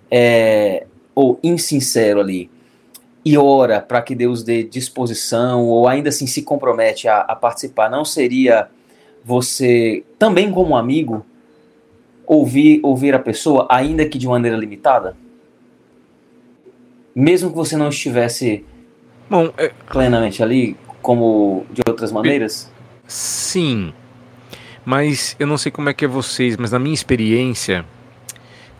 é, 0.08 0.86
ou 1.12 1.40
insincero 1.42 2.20
ali, 2.20 2.48
e 3.28 3.36
ora 3.36 3.82
para 3.82 4.00
que 4.00 4.14
Deus 4.14 4.42
dê 4.42 4.62
disposição, 4.62 5.66
ou 5.66 5.86
ainda 5.86 6.08
assim 6.08 6.26
se 6.26 6.40
compromete 6.40 7.06
a, 7.06 7.18
a, 7.20 7.36
participar, 7.36 7.90
não 7.90 8.02
seria 8.02 8.68
você, 9.22 10.02
também 10.18 10.50
como 10.50 10.74
amigo, 10.74 11.26
ouvir, 12.26 12.80
ouvir 12.82 13.14
a 13.14 13.18
pessoa, 13.18 13.66
ainda 13.68 14.06
que 14.06 14.16
de 14.16 14.26
maneira 14.26 14.56
limitada? 14.56 15.14
Mesmo 17.14 17.50
que 17.50 17.56
você 17.56 17.76
não 17.76 17.90
estivesse 17.90 18.64
Bom, 19.28 19.52
é... 19.58 19.72
plenamente 19.92 20.42
ali, 20.42 20.74
como 21.02 21.66
de 21.70 21.82
outras 21.86 22.10
maneiras? 22.10 22.72
Sim, 23.06 23.92
mas 24.86 25.36
eu 25.38 25.46
não 25.46 25.58
sei 25.58 25.70
como 25.70 25.90
é 25.90 25.92
que 25.92 26.06
é 26.06 26.08
vocês, 26.08 26.56
mas 26.56 26.72
na 26.72 26.78
minha 26.78 26.94
experiência 26.94 27.84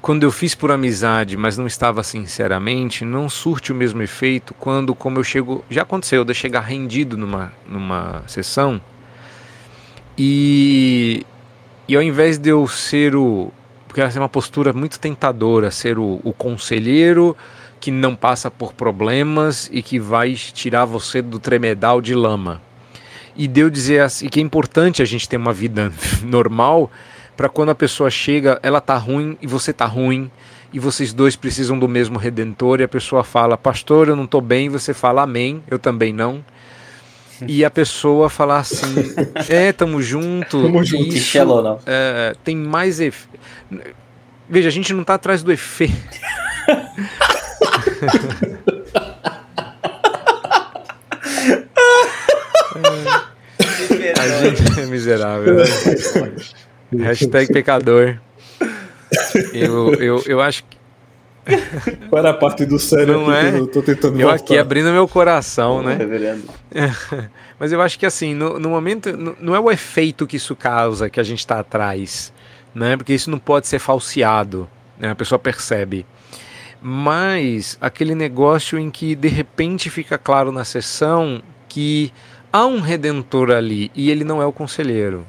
quando 0.01 0.23
eu 0.23 0.31
fiz 0.31 0.55
por 0.55 0.71
amizade, 0.71 1.37
mas 1.37 1.59
não 1.59 1.67
estava 1.67 2.03
sinceramente, 2.03 3.05
não 3.05 3.29
surte 3.29 3.73
o 3.73 3.75
mesmo 3.75 4.03
efeito 4.03 4.55
quando, 4.55 4.95
como 4.95 5.19
eu 5.19 5.25
chego, 5.25 5.65
já 5.69 5.83
aconteceu, 5.83 6.25
de 6.25 6.35
chegar 6.35 6.61
rendido 6.61 7.17
numa, 7.17 7.53
numa 7.67 8.23
sessão 8.27 8.81
e 10.17 11.25
e 11.89 11.97
ao 11.97 12.03
invés 12.03 12.37
de 12.37 12.51
eu 12.51 12.69
ser 12.69 13.17
o. 13.17 13.51
Porque 13.87 14.03
essa 14.03 14.19
é 14.19 14.21
uma 14.21 14.29
postura 14.29 14.75
muito 14.75 15.01
tentadora, 15.01 15.71
ser 15.71 15.99
o, 15.99 16.21
o 16.23 16.35
conselheiro 16.35 17.35
que 17.81 17.91
não 17.91 18.15
passa 18.15 18.51
por 18.51 18.75
problemas 18.75 19.71
e 19.73 19.83
que 19.83 19.99
vai 19.99 20.35
tirar 20.35 20.85
você 20.85 21.23
do 21.23 21.39
tremedal 21.39 22.03
de 22.03 22.15
lama. 22.15 22.61
E 23.35 23.49
Deus 23.49 23.73
dizer 23.73 24.03
assim 24.03 24.29
que 24.29 24.39
é 24.41 24.43
importante 24.43 25.01
a 25.01 25.07
gente 25.07 25.27
ter 25.27 25.39
uma 25.39 25.53
vida 25.53 25.91
normal 26.23 26.91
para 27.39 27.49
quando 27.49 27.71
a 27.71 27.75
pessoa 27.75 28.11
chega, 28.11 28.59
ela 28.65 28.81
tá 28.81 28.97
ruim 28.97 29.39
e 29.41 29.47
você 29.47 29.73
tá 29.73 29.87
ruim 29.87 30.29
e 30.73 30.81
vocês 30.81 31.13
dois 31.13 31.37
precisam 31.37 31.79
do 31.79 31.87
mesmo 31.87 32.19
redentor 32.19 32.81
e 32.81 32.83
a 32.83 32.89
pessoa 32.89 33.23
fala: 33.23 33.57
"Pastor, 33.57 34.09
eu 34.09 34.17
não 34.17 34.27
tô 34.27 34.41
bem", 34.41 34.67
e 34.67 34.69
você 34.69 34.93
fala: 34.93 35.23
"Amém, 35.23 35.63
eu 35.71 35.79
também 35.79 36.13
não". 36.13 36.45
E 37.47 37.65
a 37.65 37.71
pessoa 37.71 38.29
falar 38.29 38.59
assim: 38.59 38.93
"É, 39.49 39.73
tamo 39.73 40.03
junto". 40.03 40.61
Tamo 40.61 40.83
junto, 40.83 41.15
isso, 41.15 41.45
não. 41.45 41.79
É, 41.87 42.35
tem 42.43 42.57
mais 42.57 42.99
efe... 42.99 43.29
Veja, 44.49 44.67
a 44.67 44.73
gente 44.73 44.93
não 44.93 45.05
tá 45.05 45.15
atrás 45.15 45.41
do 45.41 45.53
efeito. 45.53 45.95
a 54.19 54.29
gente 54.43 54.81
é 54.81 54.87
miserável. 54.87 55.55
Né? 55.55 55.65
Hashtag 56.97 57.53
pecador. 57.53 58.19
Eu, 59.53 59.95
eu, 59.95 60.23
eu 60.27 60.41
acho 60.41 60.65
que. 60.65 60.79
Qual 62.09 62.19
era 62.19 62.31
a 62.31 62.35
parte 62.35 62.67
do 62.67 62.79
sério 62.79 63.15
não 63.15 63.33
é? 63.33 63.59
eu 63.59 63.67
tô 63.67 63.81
tentando 63.83 64.21
Eu 64.21 64.29
aqui 64.29 64.59
abrindo 64.59 64.91
meu 64.91 65.09
coração, 65.09 65.83
né? 65.83 65.99
Mas 67.59 67.73
eu 67.73 67.81
acho 67.81 67.99
que 67.99 68.05
assim, 68.05 68.35
no, 68.35 68.59
no 68.59 68.69
momento, 68.69 69.17
no, 69.17 69.35
não 69.41 69.57
é 69.57 69.61
o 69.61 69.71
efeito 69.71 70.27
que 70.27 70.37
isso 70.37 70.55
causa 70.55 71.09
que 71.09 71.19
a 71.19 71.23
gente 71.23 71.39
está 71.39 71.59
atrás, 71.59 72.33
né? 72.75 72.97
Porque 72.97 73.15
isso 73.15 73.31
não 73.31 73.39
pode 73.39 73.67
ser 73.67 73.79
falseado, 73.79 74.69
né? 74.99 75.11
A 75.11 75.15
pessoa 75.15 75.39
percebe 75.39 76.05
mas 76.81 77.77
aquele 77.81 78.15
negócio 78.15 78.79
em 78.79 78.91
que 78.91 79.15
de 79.15 79.29
repente 79.29 79.91
fica 79.91 80.17
claro 80.17 80.53
na 80.53 80.65
sessão 80.65 81.43
que 81.69 82.13
há 82.53 82.67
um 82.67 82.81
redentor 82.81 83.51
ali 83.51 83.91
e 83.95 84.11
ele 84.11 84.25
não 84.25 84.41
é 84.41 84.47
o 84.47 84.53
conselheiro. 84.53 85.27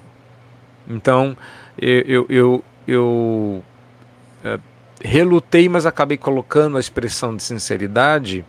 Então 0.89 1.37
eu, 1.77 2.01
eu, 2.01 2.25
eu, 2.29 2.63
eu 2.87 3.63
é, 4.43 4.59
relutei, 5.03 5.69
mas 5.69 5.85
acabei 5.85 6.17
colocando 6.17 6.77
a 6.77 6.79
expressão 6.79 7.35
de 7.35 7.43
sinceridade, 7.43 8.43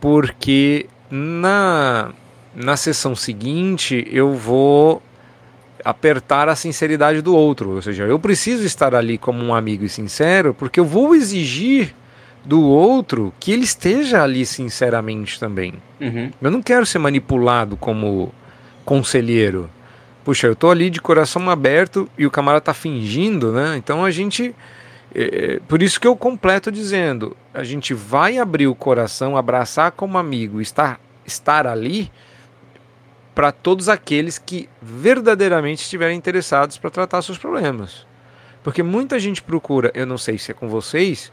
porque 0.00 0.86
na, 1.10 2.10
na 2.54 2.76
sessão 2.76 3.14
seguinte 3.14 4.06
eu 4.10 4.34
vou 4.34 5.02
apertar 5.84 6.48
a 6.48 6.54
sinceridade 6.54 7.20
do 7.20 7.34
outro, 7.34 7.70
ou 7.70 7.82
seja, 7.82 8.04
eu 8.04 8.18
preciso 8.18 8.64
estar 8.64 8.94
ali 8.94 9.18
como 9.18 9.42
um 9.42 9.54
amigo 9.54 9.84
e 9.84 9.88
sincero, 9.88 10.54
porque 10.54 10.78
eu 10.78 10.84
vou 10.84 11.14
exigir 11.14 11.94
do 12.44 12.62
outro 12.62 13.32
que 13.38 13.52
ele 13.52 13.64
esteja 13.64 14.22
ali 14.22 14.44
sinceramente 14.46 15.38
também. 15.38 15.74
Uhum. 16.00 16.30
Eu 16.40 16.50
não 16.50 16.62
quero 16.62 16.84
ser 16.86 16.98
manipulado 16.98 17.76
como 17.76 18.32
conselheiro. 18.84 19.70
Puxa, 20.24 20.46
eu 20.46 20.54
tô 20.54 20.70
ali 20.70 20.88
de 20.88 21.00
coração 21.00 21.50
aberto 21.50 22.08
e 22.16 22.26
o 22.26 22.30
camarada 22.30 22.60
tá 22.60 22.74
fingindo, 22.74 23.52
né? 23.52 23.76
Então 23.76 24.04
a 24.04 24.10
gente. 24.10 24.54
É, 25.14 25.60
por 25.68 25.82
isso 25.82 26.00
que 26.00 26.06
eu 26.06 26.16
completo 26.16 26.70
dizendo: 26.70 27.36
a 27.52 27.64
gente 27.64 27.92
vai 27.92 28.38
abrir 28.38 28.66
o 28.66 28.74
coração, 28.74 29.36
abraçar 29.36 29.92
como 29.92 30.16
amigo, 30.16 30.60
estar, 30.60 31.00
estar 31.26 31.66
ali 31.66 32.10
para 33.34 33.50
todos 33.50 33.88
aqueles 33.88 34.38
que 34.38 34.68
verdadeiramente 34.80 35.82
estiverem 35.82 36.16
interessados 36.16 36.78
para 36.78 36.90
tratar 36.90 37.22
seus 37.22 37.38
problemas. 37.38 38.06
Porque 38.62 38.82
muita 38.82 39.18
gente 39.18 39.42
procura, 39.42 39.90
eu 39.94 40.06
não 40.06 40.18
sei 40.18 40.38
se 40.38 40.52
é 40.52 40.54
com 40.54 40.68
vocês, 40.68 41.32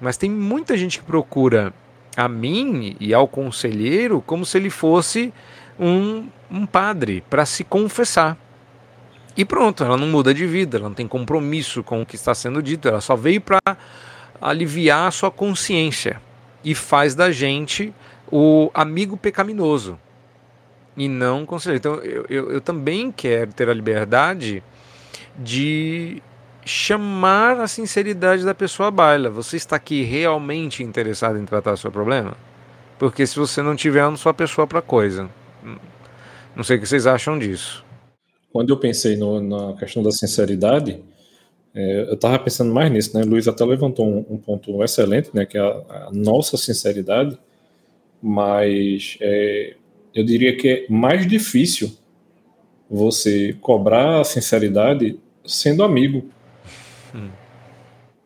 mas 0.00 0.16
tem 0.16 0.30
muita 0.30 0.76
gente 0.76 0.98
que 0.98 1.04
procura 1.04 1.72
a 2.16 2.28
mim 2.28 2.96
e 2.98 3.12
ao 3.14 3.28
conselheiro 3.28 4.22
como 4.26 4.44
se 4.44 4.56
ele 4.58 4.70
fosse 4.70 5.32
um, 5.78 6.28
um 6.50 6.66
padre 6.66 7.22
para 7.28 7.44
se 7.44 7.64
confessar. 7.64 8.36
E 9.36 9.44
pronto, 9.44 9.82
ela 9.82 9.96
não 9.96 10.06
muda 10.06 10.32
de 10.32 10.46
vida, 10.46 10.78
ela 10.78 10.88
não 10.88 10.94
tem 10.94 11.08
compromisso 11.08 11.82
com 11.82 12.02
o 12.02 12.06
que 12.06 12.14
está 12.14 12.34
sendo 12.34 12.62
dito, 12.62 12.86
ela 12.86 13.00
só 13.00 13.16
veio 13.16 13.40
para 13.40 13.60
aliviar 14.40 15.08
a 15.08 15.10
sua 15.10 15.30
consciência 15.30 16.20
e 16.62 16.74
faz 16.74 17.14
da 17.14 17.30
gente 17.32 17.92
o 18.30 18.70
amigo 18.72 19.16
pecaminoso 19.16 19.98
e 20.96 21.08
não 21.08 21.44
conselheiro. 21.44 21.78
Então 21.78 21.94
eu, 22.04 22.26
eu, 22.28 22.52
eu 22.52 22.60
também 22.60 23.10
quero 23.10 23.52
ter 23.52 23.68
a 23.68 23.74
liberdade 23.74 24.62
de 25.36 26.22
chamar 26.64 27.60
a 27.60 27.68
sinceridade 27.68 28.44
da 28.44 28.54
pessoa 28.54 28.88
à 28.88 28.90
baila. 28.90 29.30
Você 29.30 29.56
está 29.56 29.76
aqui 29.76 30.02
realmente 30.02 30.82
interessado 30.82 31.38
em 31.38 31.44
tratar 31.44 31.72
o 31.72 31.76
seu 31.76 31.90
problema? 31.90 32.36
Porque 32.98 33.26
se 33.26 33.36
você 33.36 33.60
não 33.60 33.74
tiver, 33.74 34.00
eu 34.00 34.10
não 34.10 34.16
sou 34.16 34.30
a 34.30 34.34
pessoa 34.34 34.66
para 34.66 34.80
coisa. 34.80 35.28
Não 36.54 36.62
sei 36.62 36.76
o 36.76 36.80
que 36.80 36.86
vocês 36.86 37.06
acham 37.06 37.38
disso. 37.38 37.84
Quando 38.52 38.70
eu 38.70 38.76
pensei 38.76 39.16
no, 39.16 39.40
na 39.40 39.76
questão 39.76 40.02
da 40.02 40.10
sinceridade, 40.10 41.02
é, 41.74 42.02
eu 42.08 42.14
estava 42.14 42.38
pensando 42.38 42.72
mais 42.72 42.90
nisso, 42.90 43.16
né? 43.16 43.24
Luiz 43.24 43.48
até 43.48 43.64
levantou 43.64 44.06
um, 44.06 44.24
um 44.30 44.38
ponto 44.38 44.82
excelente, 44.84 45.30
né? 45.34 45.44
Que 45.44 45.58
é 45.58 45.60
a, 45.60 46.06
a 46.08 46.10
nossa 46.12 46.56
sinceridade, 46.56 47.36
mas 48.22 49.18
é, 49.20 49.74
eu 50.14 50.24
diria 50.24 50.56
que 50.56 50.68
é 50.68 50.86
mais 50.88 51.26
difícil 51.26 51.92
você 52.88 53.56
cobrar 53.60 54.20
a 54.20 54.24
sinceridade 54.24 55.18
sendo 55.44 55.82
amigo. 55.82 56.28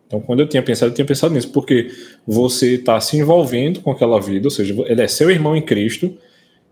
Então, 0.06 0.20
quando 0.20 0.40
eu 0.40 0.48
tinha 0.48 0.62
pensado, 0.62 0.90
eu 0.90 0.94
tinha 0.94 1.06
pensado 1.06 1.34
nisso, 1.34 1.50
porque 1.52 1.90
você 2.26 2.76
está 2.76 2.98
se 2.98 3.16
envolvendo 3.18 3.80
com 3.80 3.90
aquela 3.90 4.18
vida, 4.18 4.46
ou 4.46 4.50
seja, 4.50 4.74
ele 4.86 5.02
é 5.02 5.06
seu 5.06 5.30
irmão 5.30 5.54
em 5.54 5.62
Cristo 5.62 6.16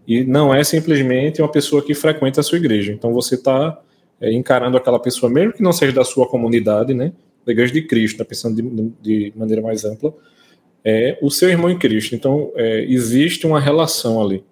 e 0.07 0.25
não 0.25 0.55
é 0.55 0.63
simplesmente 0.63 1.43
uma 1.43 1.51
pessoa 1.51 1.83
que 1.83 1.95
frequenta 1.95 2.41
a 2.41 2.43
sua 2.43 2.59
igreja. 2.59 2.93
Então, 2.93 3.13
você 3.13 3.35
está 3.35 3.81
é, 4.21 4.33
encarando 4.33 4.77
aquela 4.77 5.01
pessoa, 5.01 5.31
mesmo 5.31 5.53
que 5.53 5.63
não 5.63 5.73
seja 5.73 5.93
da 5.93 6.05
sua 6.05 6.29
comunidade, 6.29 6.95
né, 6.95 7.13
da 7.45 7.53
igreja 7.53 7.73
de 7.73 7.83
Cristo, 7.83 8.19
tá 8.19 8.25
pensando 8.25 8.57
de, 8.63 8.93
de, 9.01 9.33
maneira 9.37 9.61
mais 9.61 9.85
ampla, 9.85 10.15
é 10.85 11.19
o 11.21 11.31
seu 11.31 11.49
irmão 11.49 11.71
em 11.71 11.79
Cristo. 11.79 12.15
Então, 12.15 12.53
é, 12.55 12.85
existe 12.85 13.47
uma 13.47 13.61
relação 13.61 14.23
ali. 14.23 14.45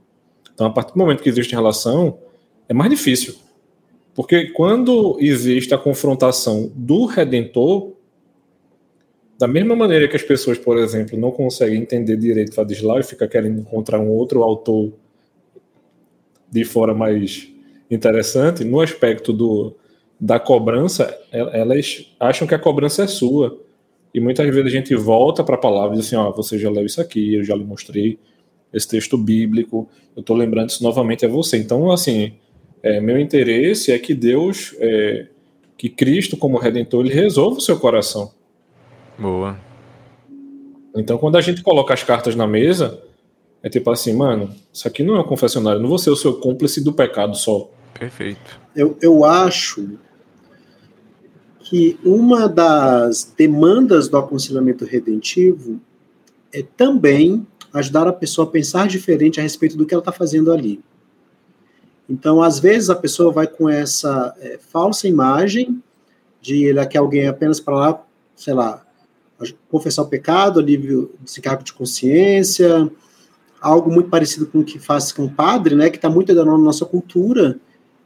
Então, 0.52 0.66
a 0.66 0.70
partir 0.70 0.92
do 0.92 0.98
momento 0.98 1.22
que 1.22 1.28
existe 1.28 1.54
relação, 1.54 2.18
é 2.68 2.74
mais 2.74 2.90
difícil. 2.90 3.34
Porque 4.14 4.46
quando 4.50 5.16
existe 5.20 5.74
a 5.74 5.78
confrontação 5.78 6.70
do 6.74 7.06
redentor, 7.06 7.92
da 9.38 9.48
mesma 9.48 9.74
maneira 9.74 10.06
que 10.06 10.14
as 10.14 10.22
pessoas, 10.22 10.56
por 10.56 10.78
exemplo, 10.78 11.18
não 11.18 11.32
conseguem 11.32 11.80
entender 11.80 12.16
direito 12.16 12.56
Ladislau 12.56 13.00
e 13.00 13.02
fica 13.02 13.26
querendo 13.26 13.60
encontrar 13.60 13.98
um 13.98 14.08
outro 14.08 14.42
autor 14.42 14.92
de 16.50 16.64
fora 16.64 16.94
mais 16.94 17.48
interessante, 17.90 18.64
no 18.64 18.80
aspecto 18.80 19.32
do, 19.32 19.74
da 20.20 20.38
cobrança, 20.38 21.16
elas 21.30 22.06
acham 22.18 22.46
que 22.46 22.54
a 22.54 22.58
cobrança 22.58 23.04
é 23.04 23.06
sua. 23.06 23.60
E 24.12 24.20
muitas 24.20 24.46
vezes 24.46 24.66
a 24.66 24.76
gente 24.76 24.94
volta 24.94 25.42
para 25.42 25.56
a 25.56 25.58
palavra 25.58 25.94
e 25.94 25.98
diz 25.98 26.06
assim: 26.06 26.16
ó, 26.16 26.30
você 26.30 26.58
já 26.58 26.70
leu 26.70 26.86
isso 26.86 27.00
aqui, 27.00 27.34
eu 27.34 27.44
já 27.44 27.54
lhe 27.54 27.64
mostrei 27.64 28.18
esse 28.72 28.88
texto 28.88 29.16
bíblico, 29.16 29.88
eu 30.16 30.20
estou 30.20 30.36
lembrando 30.36 30.70
isso 30.70 30.82
novamente 30.82 31.24
a 31.26 31.28
você. 31.28 31.58
Então, 31.58 31.90
assim, 31.90 32.32
é, 32.82 33.00
meu 33.00 33.18
interesse 33.18 33.92
é 33.92 33.98
que 33.98 34.14
Deus, 34.14 34.74
é, 34.78 35.26
que 35.76 35.88
Cristo 35.88 36.36
como 36.36 36.58
Redentor, 36.58 37.04
ele 37.04 37.14
resolva 37.14 37.58
o 37.58 37.60
seu 37.60 37.78
coração. 37.78 38.32
Boa. 39.18 39.58
Então, 40.96 41.18
quando 41.18 41.36
a 41.36 41.40
gente 41.40 41.62
coloca 41.62 41.92
as 41.92 42.02
cartas 42.02 42.36
na 42.36 42.46
mesa, 42.46 43.02
é 43.64 43.70
tipo 43.70 43.90
assim, 43.90 44.14
mano, 44.14 44.54
isso 44.70 44.86
aqui 44.86 45.02
não 45.02 45.16
é 45.16 45.20
um 45.20 45.24
confessionário, 45.24 45.80
não 45.80 45.88
vou 45.88 45.96
ser 45.96 46.10
o 46.10 46.16
seu 46.16 46.34
cúmplice 46.34 46.84
do 46.84 46.92
pecado 46.92 47.34
só. 47.34 47.70
Perfeito. 47.98 48.60
Eu, 48.76 48.98
eu 49.00 49.24
acho 49.24 49.96
que 51.60 51.98
uma 52.04 52.46
das 52.46 53.32
demandas 53.34 54.06
do 54.06 54.18
aconselhamento 54.18 54.84
redentivo 54.84 55.80
é 56.52 56.62
também 56.76 57.46
ajudar 57.72 58.06
a 58.06 58.12
pessoa 58.12 58.46
a 58.46 58.50
pensar 58.50 58.86
diferente 58.86 59.40
a 59.40 59.42
respeito 59.42 59.78
do 59.78 59.86
que 59.86 59.94
ela 59.94 60.02
está 60.02 60.12
fazendo 60.12 60.52
ali. 60.52 60.78
Então, 62.06 62.42
às 62.42 62.58
vezes, 62.58 62.90
a 62.90 62.94
pessoa 62.94 63.32
vai 63.32 63.46
com 63.46 63.66
essa 63.66 64.34
é, 64.40 64.58
falsa 64.58 65.08
imagem 65.08 65.82
de 66.38 66.64
ele 66.64 66.84
quer 66.84 66.98
alguém 66.98 67.26
apenas 67.26 67.60
para 67.60 67.74
lá, 67.74 68.04
sei 68.36 68.52
lá, 68.52 68.84
confessar 69.70 70.02
o 70.02 70.08
pecado, 70.08 70.60
alívio 70.60 71.14
desse 71.18 71.40
cargo 71.40 71.64
de 71.64 71.72
consciência, 71.72 72.90
algo 73.64 73.90
muito 73.90 74.10
parecido 74.10 74.46
com 74.46 74.60
o 74.60 74.64
que 74.64 74.78
faz 74.78 75.10
com 75.10 75.24
o 75.24 75.30
padre, 75.30 75.74
né, 75.74 75.88
que 75.88 75.96
está 75.96 76.10
muito 76.10 76.34
na 76.34 76.58
nossa 76.58 76.84
cultura. 76.84 77.58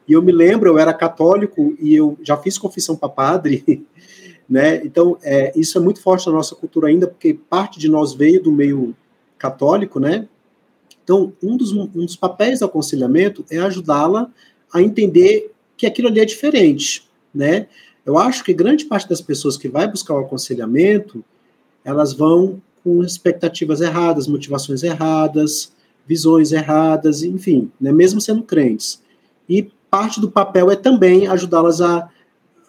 E 0.07 0.13
eu 0.13 0.23
me 0.23 0.31
lembro, 0.31 0.71
eu 0.71 0.79
era 0.79 0.95
católico 0.95 1.77
e 1.81 1.95
eu 1.95 2.17
já 2.23 2.37
fiz 2.37 2.57
confissão 2.57 2.95
para 2.95 3.09
padre, 3.09 3.85
né? 4.49 4.77
Então, 4.85 5.19
é, 5.23 5.53
isso 5.55 5.77
é 5.77 5.81
muito 5.81 6.01
forte 6.01 6.27
na 6.29 6.33
nossa 6.33 6.55
cultura 6.55 6.89
ainda, 6.89 7.09
porque 7.09 7.35
parte 7.35 7.79
de 7.79 7.89
nós 7.89 8.15
veio 8.15 8.43
do 8.43 8.53
meio 8.53 8.95
católico, 9.37 9.99
né? 9.99 10.29
Então, 11.03 11.33
um 11.43 11.57
dos, 11.57 11.73
um 11.73 11.87
dos 11.87 12.17
papéis 12.17 12.61
do 12.61 12.65
aconselhamento 12.65 13.45
é 13.51 13.59
ajudá-la 13.59 14.31
a 14.73 14.81
entender 14.81 15.53
que 15.77 15.87
aquilo 15.87 16.09
ali 16.09 16.21
é 16.21 16.25
diferente. 16.25 17.07
né? 17.35 17.67
Eu 18.07 18.17
acho 18.17 18.45
que 18.45 18.55
grande 18.55 18.87
parte 18.87 19.09
das 19.09 19.21
pessoas 19.21 19.57
que 19.57 19.69
vai 19.69 19.87
buscar 19.89 20.15
o 20.15 20.21
aconselhamento, 20.21 21.23
elas 21.85 22.13
vão 22.13 22.63
com 22.89 23.03
expectativas 23.03 23.83
erradas, 23.83 24.27
motivações 24.27 24.83
erradas, 24.83 25.71
visões 26.07 26.53
erradas, 26.53 27.23
enfim, 27.23 27.71
né, 27.79 27.93
mesmo 27.93 28.19
sendo 28.19 28.43
crentes. 28.43 29.03
E 29.47 29.71
parte 29.91 30.19
do 30.19 30.31
papel 30.31 30.71
é 30.71 30.77
também 30.77 31.27
ajudá-las 31.27 31.83
a, 31.83 32.09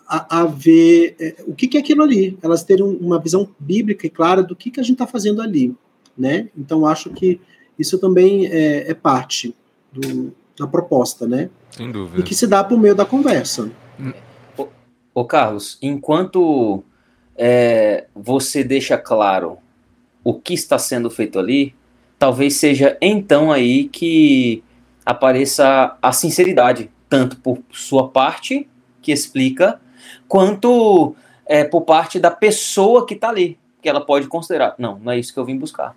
a, 0.06 0.42
a, 0.42 0.46
ver 0.46 1.16
é, 1.18 1.36
o 1.48 1.56
que, 1.56 1.70
que, 1.70 1.78
é 1.78 1.80
aquilo 1.80 2.04
ali, 2.04 2.38
elas 2.42 2.66
terem 2.66 2.84
uma 2.84 3.18
visão 3.18 3.48
bíblica 3.58 4.08
e 4.08 4.10
clara 4.10 4.44
do 4.44 4.58
que, 4.58 4.70
que 4.70 4.80
a 4.82 4.84
gente 4.84 4.96
está 4.96 5.08
fazendo 5.08 5.42
ali. 5.42 5.74
Né? 6.18 6.50
Então, 6.58 6.86
acho 6.86 7.12
que 7.12 7.40
isso 7.78 7.98
também 7.98 8.48
é, 8.48 8.92
é 8.92 8.94
parte 8.94 9.56
do, 9.90 10.34
da 10.60 10.68
proposta, 10.68 11.26
né? 11.26 11.50
Sem 11.72 11.90
dúvida. 11.90 12.20
E 12.20 12.24
que 12.24 12.36
se 12.36 12.46
dá 12.46 12.62
por 12.62 12.78
meio 12.78 12.94
da 12.94 13.06
conversa. 13.06 13.72
Ô, 14.58 14.68
ô 15.14 15.24
Carlos, 15.24 15.78
enquanto 15.82 16.84
é, 17.38 18.08
você 18.14 18.66
deixa 18.66 18.98
claro 18.98 19.60
o 20.24 20.34
que 20.34 20.54
está 20.54 20.78
sendo 20.78 21.10
feito 21.10 21.40
ali, 21.40 21.74
talvez 22.18 22.56
seja 22.56 22.98
então 23.02 23.52
aí 23.52 23.86
que 23.86 24.64
apareça 25.06 25.98
a 26.02 26.12
sinceridade, 26.12 26.90
tanto 27.10 27.38
por 27.38 27.60
sua 27.72 28.10
parte, 28.10 28.68
que 29.02 29.12
explica, 29.12 29.80
quanto 30.28 31.16
é, 31.46 31.64
por 31.64 31.82
parte 31.82 32.20
da 32.20 32.30
pessoa 32.30 33.06
que 33.06 33.16
está 33.16 33.30
ali, 33.30 33.58
que 33.82 33.90
ela 33.90 34.02
pode 34.02 34.28
considerar, 34.28 34.76
não, 34.78 35.00
não 35.00 35.12
é 35.12 35.20
isso 35.20 35.34
que 35.34 35.40
eu 35.40 35.46
vim 35.46 35.58
buscar. 35.58 35.96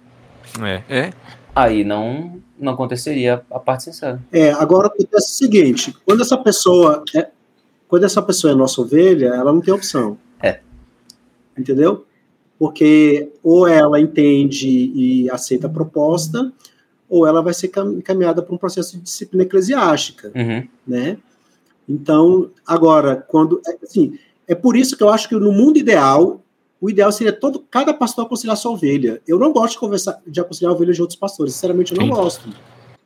É, 0.62 0.82
é. 0.88 1.12
Aí 1.54 1.84
não, 1.84 2.40
não 2.58 2.72
aconteceria 2.72 3.42
a 3.50 3.58
parte 3.58 3.84
sincera. 3.84 4.20
É, 4.32 4.50
agora 4.52 4.86
acontece 4.86 5.32
o 5.32 5.34
seguinte, 5.34 5.94
quando 6.06 6.22
essa 6.22 6.38
pessoa 6.38 7.04
é, 7.14 7.28
quando 7.92 8.04
essa 8.04 8.22
pessoa 8.22 8.54
é 8.54 8.56
nossa 8.56 8.80
ovelha, 8.80 9.26
ela 9.26 9.52
não 9.52 9.60
tem 9.60 9.74
opção. 9.74 10.16
É. 10.42 10.60
Entendeu? 11.54 12.06
Porque 12.62 13.32
ou 13.42 13.66
ela 13.66 14.00
entende 14.00 14.68
e 14.68 15.28
aceita 15.28 15.66
a 15.66 15.70
proposta, 15.70 16.52
ou 17.08 17.26
ela 17.26 17.42
vai 17.42 17.52
ser 17.52 17.72
encaminhada 17.96 18.40
para 18.40 18.54
um 18.54 18.56
processo 18.56 18.96
de 18.96 19.02
disciplina 19.02 19.42
eclesiástica, 19.42 20.30
uhum. 20.32 20.68
né? 20.86 21.16
Então, 21.88 22.52
agora, 22.64 23.16
quando, 23.16 23.60
é, 23.66 23.76
assim, 23.82 24.16
é 24.46 24.54
por 24.54 24.76
isso 24.76 24.96
que 24.96 25.02
eu 25.02 25.08
acho 25.08 25.28
que 25.28 25.34
no 25.34 25.50
mundo 25.50 25.76
ideal, 25.76 26.40
o 26.80 26.88
ideal 26.88 27.10
seria 27.10 27.32
todo, 27.32 27.64
cada 27.68 27.92
pastor 27.92 28.26
aconselhar 28.26 28.56
sua 28.56 28.70
ovelha. 28.70 29.20
Eu 29.26 29.40
não 29.40 29.52
gosto 29.52 29.72
de 29.72 29.80
conversar, 29.80 30.22
de 30.24 30.40
aconselhar 30.40 30.70
a 30.70 30.76
ovelha 30.76 30.92
de 30.92 31.02
outros 31.02 31.18
pastores, 31.18 31.54
sinceramente 31.54 31.92
eu 31.92 31.98
não 31.98 32.06
Sim. 32.06 32.12
gosto. 32.12 32.48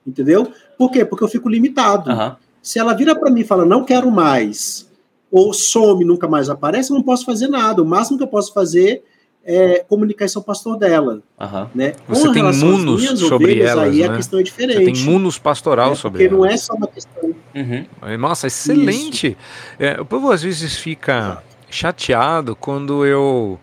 Entendeu? 0.07 0.53
Por 0.77 0.91
quê? 0.91 1.03
Porque 1.03 1.25
eu 1.25 1.29
fico 1.29 1.49
limitado. 1.49 2.11
Uhum. 2.11 2.37
Se 2.61 2.79
ela 2.79 2.93
vira 2.93 3.19
para 3.19 3.31
mim 3.31 3.41
e 3.41 3.45
fala, 3.45 3.65
não 3.65 3.87
quero 3.87 4.11
mais, 4.11 4.87
ou 5.31 5.55
some, 5.55 6.05
nunca 6.05 6.29
mais 6.29 6.51
aparece, 6.51 6.91
eu 6.91 6.95
não 6.97 7.03
posso 7.03 7.25
fazer 7.25 7.49
nada. 7.49 7.83
O 7.83 7.87
máximo 7.87 8.19
que 8.19 8.25
eu 8.25 8.29
posso 8.29 8.53
fazer 8.53 9.03
é, 9.47 9.85
comunicação 9.89 10.43
pastor 10.43 10.77
dela. 10.77 11.23
Uhum. 11.41 11.69
Né? 11.75 11.93
Você 12.09 12.33
tem 12.33 12.43
munos 12.43 13.19
sobre 13.21 13.53
ovelhas, 13.53 13.71
elas, 13.71 13.85
aí 13.85 14.01
né? 14.01 14.09
a 14.09 14.17
questão 14.17 14.41
é 14.41 14.43
diferente. 14.43 14.85
Você 14.85 14.93
tem 14.93 15.05
munos 15.05 15.39
pastoral 15.39 15.93
é, 15.93 15.95
sobre 15.95 16.29
porque 16.29 16.35
elas. 16.35 16.41
Porque 16.41 16.49
não 16.49 16.55
é 16.55 16.57
só 16.57 16.75
uma 16.75 16.89
questão... 16.89 17.35
Uhum. 17.55 18.19
Nossa, 18.19 18.49
excelente! 18.49 19.37
É, 19.79 20.01
o 20.01 20.05
povo 20.05 20.31
às 20.33 20.43
vezes 20.43 20.77
fica 20.77 21.43
chateado 21.71 22.57
quando 22.57 23.07
eu 23.07 23.59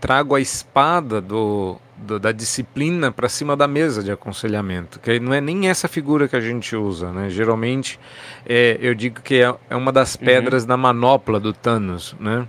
trago 0.00 0.34
a 0.34 0.40
espada 0.40 1.20
do, 1.20 1.76
do 1.96 2.18
da 2.18 2.30
disciplina 2.30 3.10
para 3.10 3.28
cima 3.28 3.56
da 3.56 3.66
mesa 3.66 4.02
de 4.02 4.12
aconselhamento, 4.12 5.00
que 5.00 5.18
não 5.18 5.32
é 5.32 5.40
nem 5.40 5.68
essa 5.68 5.88
figura 5.88 6.28
que 6.28 6.36
a 6.36 6.40
gente 6.40 6.76
usa, 6.76 7.10
né? 7.10 7.30
Geralmente 7.30 7.98
é, 8.44 8.76
eu 8.80 8.94
digo 8.94 9.22
que 9.22 9.36
é, 9.36 9.54
é 9.70 9.76
uma 9.76 9.90
das 9.90 10.14
uhum. 10.14 10.24
pedras 10.26 10.62
uhum. 10.64 10.68
da 10.68 10.76
manopla 10.76 11.40
do 11.40 11.52
Thanos, 11.52 12.14
né? 12.20 12.46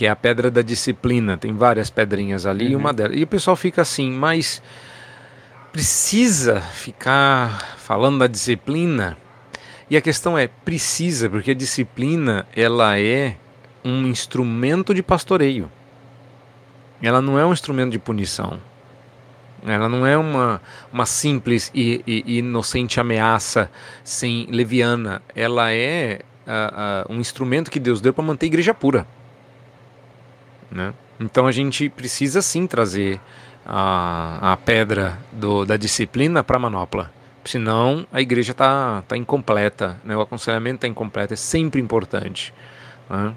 Que 0.00 0.06
é 0.06 0.08
a 0.08 0.16
pedra 0.16 0.50
da 0.50 0.62
disciplina. 0.62 1.36
Tem 1.36 1.52
várias 1.52 1.90
pedrinhas 1.90 2.46
ali 2.46 2.64
uhum. 2.64 2.72
e 2.72 2.74
uma 2.74 2.90
delas. 2.90 3.18
E 3.18 3.22
o 3.22 3.26
pessoal 3.26 3.54
fica 3.54 3.82
assim, 3.82 4.10
mas 4.10 4.62
precisa 5.70 6.58
ficar 6.58 7.76
falando 7.76 8.20
da 8.20 8.26
disciplina? 8.26 9.18
E 9.90 9.98
a 9.98 10.00
questão 10.00 10.38
é, 10.38 10.46
precisa, 10.46 11.28
porque 11.28 11.50
a 11.50 11.54
disciplina 11.54 12.46
ela 12.56 12.98
é 12.98 13.36
um 13.84 14.06
instrumento 14.06 14.94
de 14.94 15.02
pastoreio. 15.02 15.70
Ela 17.02 17.20
não 17.20 17.38
é 17.38 17.44
um 17.44 17.52
instrumento 17.52 17.90
de 17.90 17.98
punição. 17.98 18.58
Ela 19.66 19.86
não 19.86 20.06
é 20.06 20.16
uma, 20.16 20.62
uma 20.90 21.04
simples 21.04 21.70
e, 21.74 22.02
e, 22.06 22.38
inocente 22.38 22.98
ameaça 22.98 23.70
sem 24.02 24.46
leviana. 24.46 25.20
Ela 25.36 25.70
é 25.74 26.20
uh, 26.46 27.10
uh, 27.10 27.14
um 27.14 27.20
instrumento 27.20 27.70
que 27.70 27.78
Deus 27.78 28.00
deu 28.00 28.14
para 28.14 28.24
manter 28.24 28.46
a 28.46 28.48
igreja 28.48 28.72
pura. 28.72 29.06
Né? 30.70 30.94
Então 31.18 31.46
a 31.46 31.52
gente 31.52 31.88
precisa 31.88 32.40
sim 32.40 32.66
trazer 32.66 33.20
a, 33.66 34.52
a 34.52 34.56
pedra 34.56 35.18
do, 35.32 35.64
da 35.64 35.76
disciplina 35.76 36.42
para 36.42 36.56
a 36.56 36.60
manopla. 36.60 37.12
Senão 37.44 38.06
a 38.12 38.20
igreja 38.20 38.52
está 38.52 39.02
tá 39.02 39.16
incompleta, 39.16 39.98
né? 40.04 40.16
o 40.16 40.20
aconselhamento 40.20 40.76
está 40.76 40.88
incompleto, 40.88 41.34
é 41.34 41.36
sempre 41.36 41.80
importante. 41.80 42.54
Né? 43.08 43.34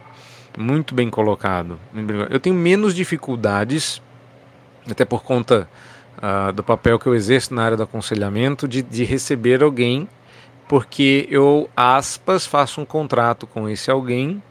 Muito 0.57 0.93
bem 0.93 1.09
colocado. 1.09 1.79
Eu 2.29 2.39
tenho 2.39 2.55
menos 2.55 2.93
dificuldades, 2.93 4.01
até 4.89 5.03
por 5.03 5.23
conta 5.23 5.67
uh, 6.17 6.51
do 6.53 6.63
papel 6.63 6.99
que 6.99 7.07
eu 7.07 7.15
exerço 7.15 7.53
na 7.53 7.63
área 7.63 7.77
do 7.77 7.84
aconselhamento, 7.84 8.67
de, 8.67 8.81
de 8.84 9.03
receber 9.03 9.63
alguém, 9.63 10.07
porque 10.67 11.27
eu, 11.31 11.69
aspas, 11.75 12.45
faço 12.45 12.81
um 12.81 12.86
contrato 12.86 13.47
com 13.47 13.67
esse 13.67 13.89
alguém 13.89 14.43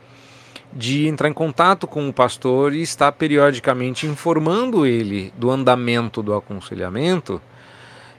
de 0.73 1.07
entrar 1.07 1.29
em 1.29 1.33
contato 1.33 1.87
com 1.87 2.09
o 2.09 2.13
pastor 2.13 2.75
e 2.75 2.83
estar 2.83 3.13
periodicamente 3.13 4.07
informando 4.07 4.87
ele 4.87 5.33
do 5.37 5.51
andamento 5.51 6.23
do 6.23 6.35
aconselhamento 6.35 7.41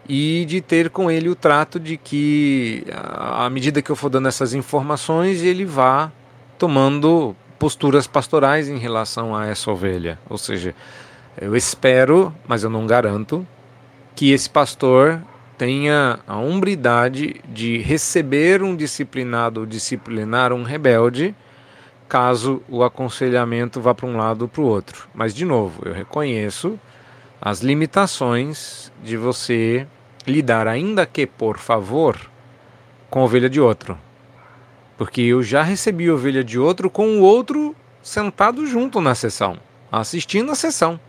e 0.07 0.45
de 0.45 0.61
ter 0.61 0.89
com 0.89 1.09
ele 1.09 1.29
o 1.29 1.35
trato 1.35 1.79
de 1.79 1.97
que, 1.97 2.85
à 2.91 3.49
medida 3.49 3.81
que 3.81 3.89
eu 3.89 3.95
for 3.95 4.09
dando 4.09 4.27
essas 4.27 4.53
informações, 4.53 5.41
ele 5.41 5.65
vá 5.65 6.11
tomando 6.57 7.35
posturas 7.57 8.05
pastorais 8.05 8.67
em 8.67 8.77
relação 8.77 9.35
a 9.35 9.47
essa 9.47 9.71
ovelha. 9.71 10.19
Ou 10.29 10.37
seja, 10.37 10.75
eu 11.39 11.55
espero, 11.55 12.33
mas 12.47 12.63
eu 12.63 12.69
não 12.69 12.85
garanto, 12.85 13.47
que 14.15 14.31
esse 14.31 14.49
pastor 14.49 15.21
tenha 15.57 16.19
a 16.27 16.37
umbridade 16.37 17.35
de 17.47 17.77
receber 17.77 18.61
um 18.61 18.75
disciplinado 18.75 19.61
ou 19.61 19.65
disciplinar 19.65 20.51
um 20.51 20.63
rebelde 20.63 21.33
caso 22.13 22.61
o 22.69 22.83
aconselhamento 22.83 23.81
vá 23.81 23.95
para 23.95 24.05
um 24.05 24.15
lado 24.15 24.43
ou 24.43 24.47
para 24.47 24.61
o 24.61 24.65
outro. 24.65 25.09
Mas, 25.15 25.33
de 25.33 25.43
novo, 25.43 25.81
eu 25.83 25.91
reconheço 25.91 26.79
as 27.41 27.61
limitações 27.61 28.91
de 29.03 29.17
você 29.17 29.87
lidar, 30.27 30.67
ainda 30.67 31.07
que 31.07 31.25
por 31.25 31.57
favor, 31.57 32.15
com 33.09 33.21
a 33.21 33.23
ovelha 33.23 33.49
de 33.49 33.59
outro. 33.59 33.97
Porque 34.95 35.21
eu 35.21 35.41
já 35.41 35.63
recebi 35.63 36.11
ovelha 36.11 36.43
de 36.43 36.59
outro 36.59 36.87
com 36.87 37.17
o 37.17 37.21
outro 37.21 37.75
sentado 38.03 38.67
junto 38.67 39.01
na 39.01 39.15
sessão, 39.15 39.57
assistindo 39.91 40.51
a 40.51 40.55
sessão. 40.55 40.99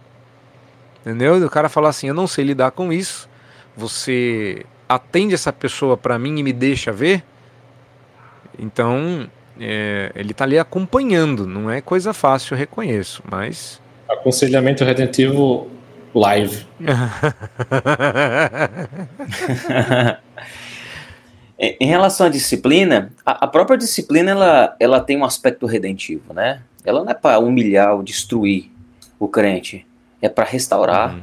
Entendeu? 1.03 1.39
E 1.39 1.45
o 1.45 1.51
cara 1.51 1.69
fala 1.69 1.91
assim: 1.91 2.09
Eu 2.09 2.15
não 2.15 2.27
sei 2.27 2.47
lidar 2.47 2.71
com 2.71 2.91
isso. 2.91 3.29
Você 3.77 4.65
atende 4.89 5.35
essa 5.35 5.53
pessoa 5.53 5.99
para 5.99 6.19
mim 6.19 6.39
e 6.39 6.43
me 6.43 6.53
deixa 6.55 6.91
ver? 6.91 7.23
Então, 8.59 9.29
é, 9.59 10.13
ele 10.15 10.33
está 10.33 10.45
ali 10.45 10.59
acompanhando, 10.59 11.47
não 11.47 11.71
é 11.71 11.81
coisa 11.81 12.13
fácil, 12.13 12.55
eu 12.55 12.59
reconheço, 12.59 13.23
mas. 13.31 13.81
Aconselhamento 14.09 14.85
redentivo 14.85 15.71
live. 16.15 16.67
em 21.59 21.87
relação 21.87 22.27
à 22.27 22.29
disciplina, 22.29 23.13
a, 23.25 23.47
própria 23.47 23.79
disciplina 23.79 24.31
ela, 24.31 24.77
ela 24.79 25.01
tem 25.01 25.17
um 25.17 25.25
aspecto 25.25 25.67
redentivo, 25.67 26.33
né? 26.33 26.63
Ela 26.85 27.03
não 27.03 27.11
é 27.11 27.15
para 27.15 27.39
humilhar 27.39 27.95
ou 27.95 28.03
destruir 28.03 28.71
o 29.19 29.29
crente, 29.29 29.87
é 30.21 30.29
para 30.29 30.45
restaurar, 30.45 31.15
uhum. 31.15 31.23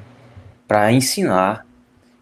para 0.68 0.92
ensinar, 0.92 1.66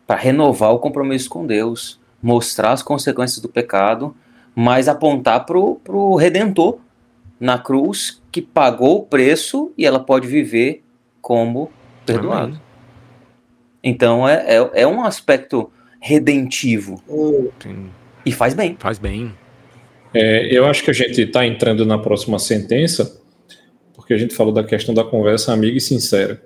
para 0.05 0.17
renovar 0.17 0.71
o 0.71 0.79
compromisso 0.79 1.29
com 1.29 1.45
Deus, 1.45 1.99
mostrar 2.21 2.73
as 2.73 2.83
consequências 2.83 3.41
do 3.41 3.47
pecado 3.47 4.13
mas 4.55 4.87
apontar 4.87 5.45
para 5.45 5.57
o 5.57 6.15
Redentor 6.15 6.79
na 7.39 7.57
cruz 7.57 8.21
que 8.31 8.41
pagou 8.41 8.97
o 8.97 9.03
preço 9.03 9.71
e 9.77 9.85
ela 9.85 9.99
pode 9.99 10.27
viver 10.27 10.83
como 11.21 11.71
perdoado. 12.05 12.47
Amém. 12.47 12.61
Então 13.83 14.27
é, 14.27 14.57
é, 14.57 14.69
é, 14.81 14.87
um 14.87 15.03
aspecto 15.03 15.71
redentivo. 16.01 17.01
Sim. 17.61 17.89
E 18.25 18.31
faz 18.31 18.53
bem. 18.53 18.75
Faz 18.77 18.99
bem. 18.99 19.33
É, 20.13 20.47
eu 20.51 20.65
acho 20.65 20.83
que 20.83 20.91
a 20.91 20.93
gente 20.93 21.21
está 21.21 21.45
entrando 21.45 21.85
na 21.85 21.97
próxima 21.97 22.39
sentença, 22.39 23.21
porque 23.93 24.13
a 24.13 24.17
gente 24.17 24.35
falou 24.35 24.51
da 24.51 24.63
questão 24.63 24.93
da 24.93 25.03
conversa 25.03 25.53
amiga 25.53 25.77
e 25.77 25.81
sincera. 25.81 26.41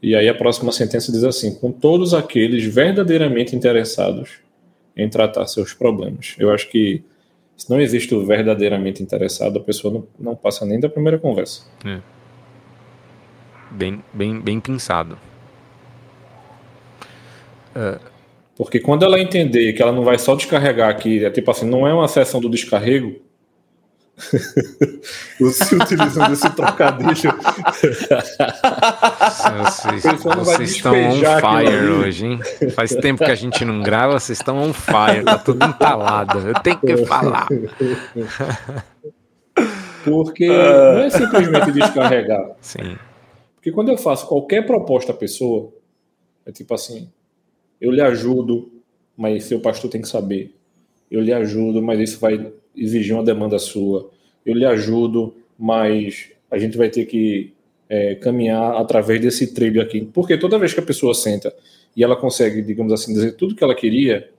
E 0.00 0.14
aí 0.14 0.28
a 0.28 0.34
próxima 0.34 0.70
sentença 0.70 1.10
diz 1.10 1.24
assim: 1.24 1.54
com 1.54 1.72
todos 1.72 2.14
aqueles 2.14 2.64
verdadeiramente 2.64 3.56
interessados 3.56 4.40
em 4.98 5.08
tratar 5.08 5.46
seus 5.46 5.72
problemas. 5.72 6.34
Eu 6.38 6.50
acho 6.50 6.68
que 6.68 7.02
Se 7.56 7.68
não 7.70 7.80
existe 7.80 8.14
o 8.14 8.24
verdadeiramente 8.24 9.02
interessado, 9.02 9.58
a 9.58 9.62
pessoa 9.62 9.92
não, 9.92 10.06
não 10.18 10.36
passa 10.36 10.64
nem 10.64 10.78
da 10.78 10.88
primeira 10.88 11.18
conversa. 11.18 11.64
É. 11.84 12.00
Bem, 13.70 14.02
bem, 14.12 14.40
bem 14.40 14.60
pensado. 14.60 15.18
É. 17.74 17.98
Porque 18.56 18.80
quando 18.80 19.04
ela 19.04 19.20
entender 19.20 19.72
que 19.72 19.82
ela 19.82 19.92
não 19.92 20.04
vai 20.04 20.18
só 20.18 20.34
descarregar 20.34 20.88
aqui, 20.88 21.24
é 21.24 21.30
tipo 21.30 21.50
assim, 21.50 21.68
não 21.68 21.86
é 21.86 21.92
uma 21.92 22.08
sessão 22.08 22.40
do 22.40 22.48
descarrego, 22.48 23.16
você 25.40 25.76
utilizando 25.76 26.32
esse 26.32 26.50
trocadilho. 26.50 27.14
Vocês, 29.64 30.22
vocês 30.22 30.70
estão 30.70 30.92
on 30.92 31.14
fire 31.14 31.90
hoje, 31.90 32.26
hein? 32.26 32.40
Faz 32.74 32.94
tempo 32.94 33.24
que 33.24 33.30
a 33.30 33.34
gente 33.34 33.64
não 33.64 33.82
grava, 33.82 34.18
vocês 34.18 34.38
estão 34.38 34.58
on 34.58 34.72
fire, 34.72 35.24
tá 35.24 35.38
tudo 35.38 35.64
entalado. 35.64 36.38
Eu 36.40 36.54
tenho 36.54 36.78
que 36.78 36.96
falar. 37.06 37.48
Porque 40.04 40.48
não 40.48 40.98
é 41.00 41.10
simplesmente 41.10 41.72
descarregar. 41.72 42.56
Sim. 42.60 42.96
Porque 43.54 43.72
quando 43.72 43.88
eu 43.90 43.98
faço 43.98 44.26
qualquer 44.26 44.66
proposta 44.66 45.12
à 45.12 45.14
pessoa, 45.14 45.72
é 46.44 46.52
tipo 46.52 46.74
assim: 46.74 47.10
eu 47.80 47.90
lhe 47.90 48.00
ajudo, 48.00 48.70
mas 49.16 49.44
seu 49.44 49.60
pastor 49.60 49.90
tem 49.90 50.00
que 50.00 50.08
saber. 50.08 50.54
Eu 51.10 51.20
lhe 51.20 51.32
ajudo, 51.32 51.82
mas 51.82 52.00
isso 52.00 52.20
vai 52.20 52.52
exigir 52.82 53.14
uma 53.14 53.24
demanda 53.24 53.58
sua. 53.58 54.10
Eu 54.44 54.54
lhe 54.54 54.64
ajudo, 54.64 55.34
mas 55.58 56.30
a 56.50 56.58
gente 56.58 56.76
vai 56.76 56.88
ter 56.88 57.04
que 57.06 57.52
é, 57.88 58.14
caminhar 58.16 58.76
através 58.76 59.20
desse 59.20 59.52
trilho 59.52 59.80
aqui. 59.80 60.02
Porque 60.02 60.36
toda 60.36 60.58
vez 60.58 60.72
que 60.72 60.80
a 60.80 60.84
pessoa 60.84 61.14
senta 61.14 61.54
e 61.96 62.04
ela 62.04 62.16
consegue, 62.16 62.62
digamos 62.62 62.92
assim, 62.92 63.12
dizer 63.12 63.32
tudo 63.32 63.54
que 63.54 63.64
ela 63.64 63.74
queria, 63.74 64.30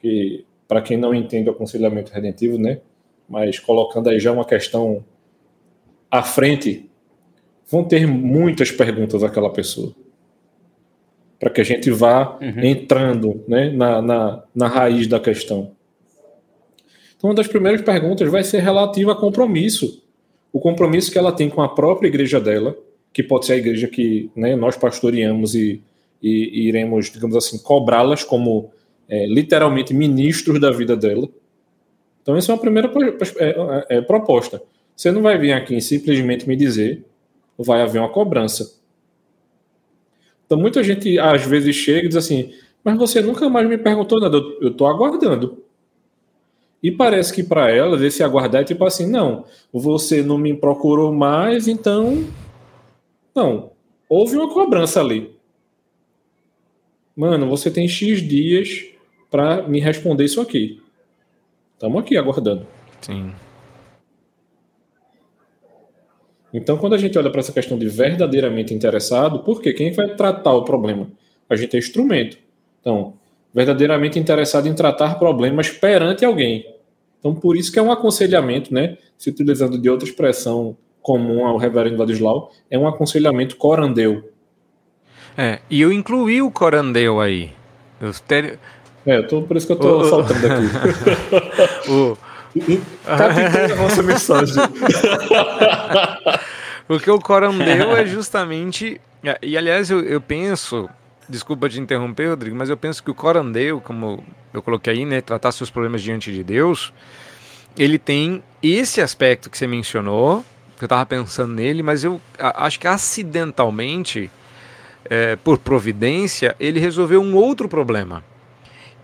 que 0.00 0.44
para 0.66 0.82
quem 0.82 0.96
não 0.96 1.14
entende 1.14 1.48
o 1.48 1.52
aconselhamento 1.52 2.12
redentivo, 2.12 2.58
né? 2.58 2.80
Mas 3.28 3.58
colocando 3.58 4.08
aí 4.08 4.18
já 4.18 4.32
uma 4.32 4.44
questão 4.44 5.04
à 6.10 6.22
frente, 6.22 6.88
vão 7.70 7.84
ter 7.84 8.06
muitas 8.06 8.70
perguntas 8.70 9.22
àquela 9.22 9.50
pessoa 9.50 9.94
para 11.38 11.50
que 11.50 11.60
a 11.60 11.64
gente 11.64 11.90
vá 11.90 12.36
uhum. 12.40 12.64
entrando 12.64 13.44
né, 13.46 13.70
na, 13.70 14.02
na, 14.02 14.42
na 14.54 14.68
raiz 14.68 15.06
da 15.06 15.20
questão. 15.20 15.72
Então, 17.18 17.30
uma 17.30 17.34
das 17.34 17.48
primeiras 17.48 17.82
perguntas 17.82 18.30
vai 18.30 18.44
ser 18.44 18.60
relativa 18.60 19.10
a 19.12 19.16
compromisso. 19.16 20.04
O 20.52 20.60
compromisso 20.60 21.10
que 21.10 21.18
ela 21.18 21.32
tem 21.32 21.50
com 21.50 21.60
a 21.60 21.68
própria 21.68 22.06
igreja 22.06 22.40
dela, 22.40 22.76
que 23.12 23.24
pode 23.24 23.44
ser 23.44 23.54
a 23.54 23.56
igreja 23.56 23.88
que 23.88 24.30
né, 24.36 24.54
nós 24.54 24.76
pastoreamos 24.76 25.56
e, 25.56 25.82
e, 26.22 26.30
e, 26.30 26.68
iremos, 26.68 27.10
digamos 27.10 27.34
assim, 27.34 27.58
cobrá-las 27.58 28.22
como 28.22 28.70
é, 29.08 29.26
literalmente 29.26 29.92
ministros 29.92 30.60
da 30.60 30.70
vida 30.70 30.96
dela. 30.96 31.28
Então, 32.22 32.36
essa 32.36 32.52
é 32.52 32.54
uma 32.54 32.60
primeira 32.60 32.88
é, 33.38 33.44
é, 33.48 33.96
é, 33.96 34.00
proposta. 34.00 34.62
Você 34.94 35.10
não 35.10 35.20
vai 35.20 35.36
vir 35.38 35.52
aqui 35.52 35.76
e 35.76 35.82
simplesmente 35.82 36.46
me 36.46 36.54
dizer, 36.54 37.04
vai 37.58 37.82
haver 37.82 37.98
uma 37.98 38.10
cobrança. 38.10 38.78
Então, 40.46 40.56
muita 40.56 40.84
gente 40.84 41.18
às 41.18 41.44
vezes 41.44 41.74
chega 41.74 42.06
e 42.06 42.08
diz 42.08 42.16
assim: 42.16 42.52
Mas 42.84 42.96
você 42.96 43.20
nunca 43.20 43.48
mais 43.48 43.68
me 43.68 43.76
perguntou 43.76 44.20
nada, 44.20 44.36
eu 44.60 44.68
estou 44.68 44.86
aguardando. 44.86 45.64
E 46.82 46.90
parece 46.92 47.32
que 47.32 47.42
para 47.42 47.70
elas 47.70 48.00
esse 48.02 48.22
aguardar 48.22 48.62
é 48.62 48.64
tipo 48.64 48.84
assim: 48.84 49.06
Não, 49.06 49.44
você 49.72 50.22
não 50.22 50.38
me 50.38 50.54
procurou 50.54 51.12
mais, 51.12 51.66
então. 51.66 52.24
Não, 53.34 53.72
houve 54.08 54.36
uma 54.36 54.52
cobrança 54.52 55.00
ali. 55.00 55.36
Mano, 57.16 57.48
você 57.48 57.70
tem 57.70 57.88
X 57.88 58.22
dias 58.22 58.86
para 59.30 59.62
me 59.62 59.80
responder 59.80 60.24
isso 60.24 60.40
aqui. 60.40 60.80
Estamos 61.74 62.00
aqui 62.00 62.16
aguardando. 62.16 62.66
Sim. 63.00 63.32
Então, 66.52 66.78
quando 66.78 66.94
a 66.94 66.98
gente 66.98 67.18
olha 67.18 67.30
para 67.30 67.40
essa 67.40 67.52
questão 67.52 67.78
de 67.78 67.88
verdadeiramente 67.88 68.72
interessado, 68.72 69.40
por 69.40 69.60
quê? 69.60 69.72
Quem 69.72 69.92
vai 69.92 70.14
tratar 70.14 70.52
o 70.52 70.64
problema? 70.64 71.10
A 71.48 71.56
gente 71.56 71.76
é 71.76 71.78
instrumento. 71.78 72.38
Então, 72.80 73.14
verdadeiramente 73.58 74.18
interessado 74.20 74.68
em 74.68 74.74
tratar 74.74 75.18
problemas 75.18 75.68
perante 75.68 76.24
alguém. 76.24 76.64
Então, 77.18 77.34
por 77.34 77.56
isso 77.56 77.72
que 77.72 77.78
é 77.80 77.82
um 77.82 77.90
aconselhamento, 77.90 78.72
né? 78.72 78.96
Se 79.18 79.30
utilizando 79.30 79.76
de 79.76 79.90
outra 79.90 80.08
expressão 80.08 80.76
comum 81.02 81.44
ao 81.44 81.56
reverendo 81.56 81.98
Ladislau, 81.98 82.52
é 82.70 82.78
um 82.78 82.86
aconselhamento 82.86 83.56
corandeu. 83.56 84.30
É, 85.36 85.58
e 85.68 85.80
eu 85.80 85.92
incluí 85.92 86.40
o 86.40 86.52
corandeu 86.52 87.20
aí. 87.20 87.50
Eu 88.00 88.12
ter... 88.28 88.60
É, 89.04 89.16
eu 89.16 89.26
tô, 89.26 89.42
por 89.42 89.56
isso 89.56 89.66
que 89.66 89.72
eu 89.72 89.76
estou 89.76 90.04
saltando 90.04 90.46
aqui. 90.46 90.66
o, 91.90 92.16
Capitão 93.04 93.72
a 93.72 93.76
nossa 93.82 94.04
mensagem. 94.04 94.54
Porque 96.86 97.10
o 97.10 97.18
corandeu 97.18 97.96
é 97.96 98.06
justamente. 98.06 99.00
E 99.42 99.58
aliás, 99.58 99.90
eu, 99.90 99.98
eu 100.04 100.20
penso. 100.20 100.88
Desculpa 101.28 101.68
te 101.68 101.78
interromper, 101.78 102.30
Rodrigo, 102.30 102.56
mas 102.56 102.70
eu 102.70 102.76
penso 102.76 103.02
que 103.02 103.10
o 103.10 103.14
corandeu, 103.14 103.80
como 103.80 104.24
eu 104.52 104.62
coloquei 104.62 104.94
aí, 104.94 105.04
né? 105.04 105.20
Tratar 105.20 105.52
seus 105.52 105.70
problemas 105.70 106.02
diante 106.02 106.32
de 106.32 106.42
Deus, 106.42 106.92
ele 107.76 107.98
tem 107.98 108.42
esse 108.62 109.00
aspecto 109.00 109.50
que 109.50 109.58
você 109.58 109.66
mencionou, 109.66 110.44
que 110.78 110.84
eu 110.84 110.86
estava 110.86 111.04
pensando 111.04 111.52
nele, 111.52 111.82
mas 111.82 112.02
eu 112.02 112.20
acho 112.38 112.80
que 112.80 112.86
acidentalmente, 112.86 114.30
é, 115.04 115.36
por 115.36 115.58
providência, 115.58 116.56
ele 116.58 116.80
resolveu 116.80 117.20
um 117.20 117.34
outro 117.34 117.68
problema 117.68 118.24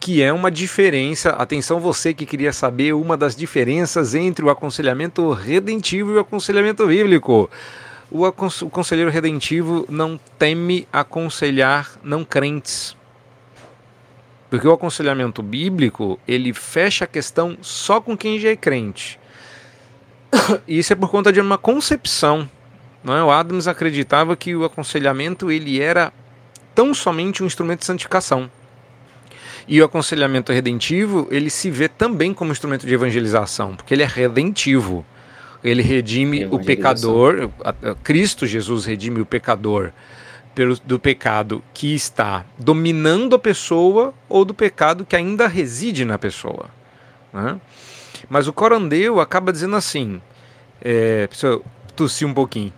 que 0.05 0.23
é 0.23 0.31
uma 0.31 0.51
diferença. 0.51 1.31
Atenção, 1.31 1.81
você 1.81 2.13
que 2.13 2.27
queria 2.27 2.53
saber 2.53 2.93
uma 2.93 3.17
das 3.17 3.35
diferenças 3.35 4.15
entre 4.15 4.45
o 4.45 4.51
aconselhamento 4.51 5.33
redentivo 5.33 6.13
e 6.13 6.17
o 6.17 6.21
aconselhamento 6.21 6.87
bíblico. 6.87 7.49
O, 8.17 8.25
o 8.29 8.71
conselheiro 8.71 9.11
redentivo 9.11 9.85
não 9.89 10.21
teme 10.39 10.87
aconselhar 10.93 11.99
não 12.01 12.25
crentes. 12.25 12.97
Porque 14.49 14.69
o 14.69 14.73
aconselhamento 14.73 15.43
bíblico, 15.43 16.17
ele 16.29 16.55
fecha 16.55 17.07
a 17.07 17.09
questão 17.09 17.59
só 17.61 18.01
com 18.01 18.17
quem 18.17 18.39
já 18.39 18.51
é 18.51 18.57
crente. 18.57 19.19
E 20.65 20.79
isso 20.79 20.93
é 20.93 20.97
por 20.97 21.11
conta 21.11 21.33
de 21.33 21.41
uma 21.41 21.59
concepção. 21.59 22.49
Não 23.03 23.17
é? 23.17 23.25
O 23.25 23.33
Adams 23.33 23.67
acreditava 23.67 24.37
que 24.37 24.55
o 24.55 24.65
aconselhamento 24.65 25.51
ele 25.51 25.81
era 25.81 26.13
tão 26.73 26.95
somente 26.95 27.43
um 27.43 27.47
instrumento 27.47 27.81
de 27.81 27.87
santificação. 27.87 28.49
E 29.67 29.83
o 29.83 29.85
aconselhamento 29.85 30.53
redentivo, 30.53 31.27
ele 31.33 31.51
se 31.51 31.69
vê 31.69 31.89
também 31.89 32.33
como 32.33 32.53
instrumento 32.53 32.87
de 32.87 32.95
evangelização, 32.95 33.75
porque 33.75 33.93
ele 33.93 34.05
é 34.05 34.07
redentivo. 34.07 35.05
Ele 35.65 35.83
redime 35.83 36.45
o 36.45 36.63
pecador, 36.63 37.51
Cristo 38.03 38.47
Jesus 38.47 38.85
redime 38.85 39.23
o 39.23 39.27
pecador 39.27 39.93
pelo, 40.55 40.77
do 40.85 40.99
pecado 40.99 41.65
que 41.73 41.95
está 41.95 42.45
dominando 42.59 43.35
a 43.35 43.39
pessoa 43.39 44.13
ou 44.29 44.45
do 44.45 44.53
pecado 44.53 45.07
que 45.07 45.17
ainda 45.17 45.49
reside 45.49 46.05
na 46.05 46.19
pessoa. 46.19 46.69
Né? 47.33 47.59
Mas 48.29 48.47
o 48.47 48.53
corandeu 48.53 49.21
acaba 49.21 49.51
dizendo 49.53 49.75
assim: 49.75 50.21
é, 50.83 51.27
preciso 51.27 51.65
tossir 51.97 52.29
um 52.29 52.35
pouquinho. 52.35 52.73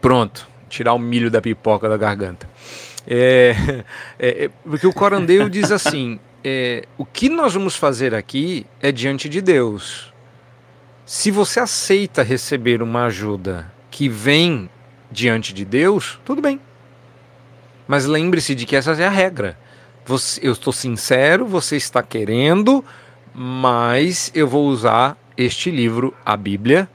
Pronto, 0.00 0.48
tirar 0.68 0.94
o 0.94 0.98
milho 0.98 1.30
da 1.30 1.40
pipoca 1.40 1.88
da 1.88 1.96
garganta. 1.96 2.48
É, 3.06 3.54
é, 4.18 4.44
é, 4.44 4.50
porque 4.64 4.86
o 4.86 4.92
Corandeu 4.92 5.48
diz 5.48 5.70
assim: 5.70 6.18
é, 6.44 6.84
o 6.98 7.04
que 7.04 7.28
nós 7.28 7.54
vamos 7.54 7.76
fazer 7.76 8.14
aqui 8.14 8.66
é 8.80 8.90
diante 8.92 9.28
de 9.28 9.40
Deus. 9.40 10.12
Se 11.06 11.30
você 11.30 11.60
aceita 11.60 12.24
receber 12.24 12.82
uma 12.82 13.04
ajuda 13.04 13.72
que 13.92 14.08
vem 14.08 14.68
diante 15.08 15.54
de 15.54 15.64
Deus, 15.64 16.18
tudo 16.24 16.42
bem. 16.42 16.60
Mas 17.86 18.06
lembre-se 18.06 18.56
de 18.56 18.66
que 18.66 18.74
essa 18.74 18.90
é 18.90 19.06
a 19.06 19.10
regra. 19.10 19.56
Você, 20.04 20.40
eu 20.42 20.50
estou 20.50 20.72
sincero, 20.72 21.46
você 21.46 21.76
está 21.76 22.02
querendo, 22.02 22.84
mas 23.32 24.32
eu 24.34 24.48
vou 24.48 24.66
usar 24.66 25.16
este 25.36 25.70
livro, 25.70 26.12
a 26.24 26.36
Bíblia, 26.36 26.88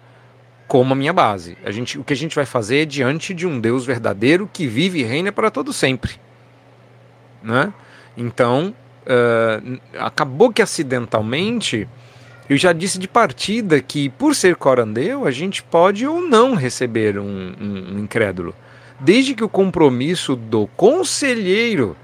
como 0.68 0.92
a 0.92 0.96
minha 0.96 1.14
base. 1.14 1.58
A 1.64 1.72
gente, 1.72 1.98
o 1.98 2.04
que 2.04 2.12
a 2.12 2.18
gente 2.18 2.36
vai 2.36 2.46
fazer 2.46 2.80
é 2.80 2.86
diante 2.86 3.34
de 3.34 3.48
um 3.48 3.62
Deus 3.62 3.86
verdadeiro 3.86 4.50
que 4.52 4.68
vive 4.68 5.00
e 5.00 5.04
reina 5.04 5.32
para 5.32 5.50
todo 5.50 5.72
sempre. 5.72 6.20
Né? 7.42 7.74
Então, 8.18 8.76
uh, 9.04 9.80
acabou 9.98 10.52
que 10.52 10.62
acidentalmente, 10.62 11.88
eu 12.52 12.58
já 12.58 12.74
disse 12.74 13.00
de 13.00 13.08
partida 13.08 13.82
que, 13.82 14.10
por 14.10 14.36
ser 14.36 14.58
corandeu, 14.58 15.26
a 15.26 15.32
gente 15.32 15.64
pode 15.64 16.06
ou 16.06 16.20
não 16.20 16.54
receber 16.54 17.18
um, 17.18 17.24
um, 17.58 17.94
um 17.96 18.00
incrédulo, 18.00 18.54
desde 19.00 19.34
que 19.34 19.42
o 19.42 19.48
compromisso 19.48 20.36
do 20.36 20.68
conselheiro 20.76 21.96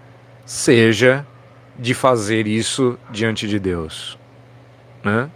seja 0.46 1.28
de 1.78 1.94
fazer 1.94 2.48
isso 2.48 2.98
diante 3.12 3.46
de 3.46 3.60
Deus. 3.60 4.18
Né? 5.04 5.30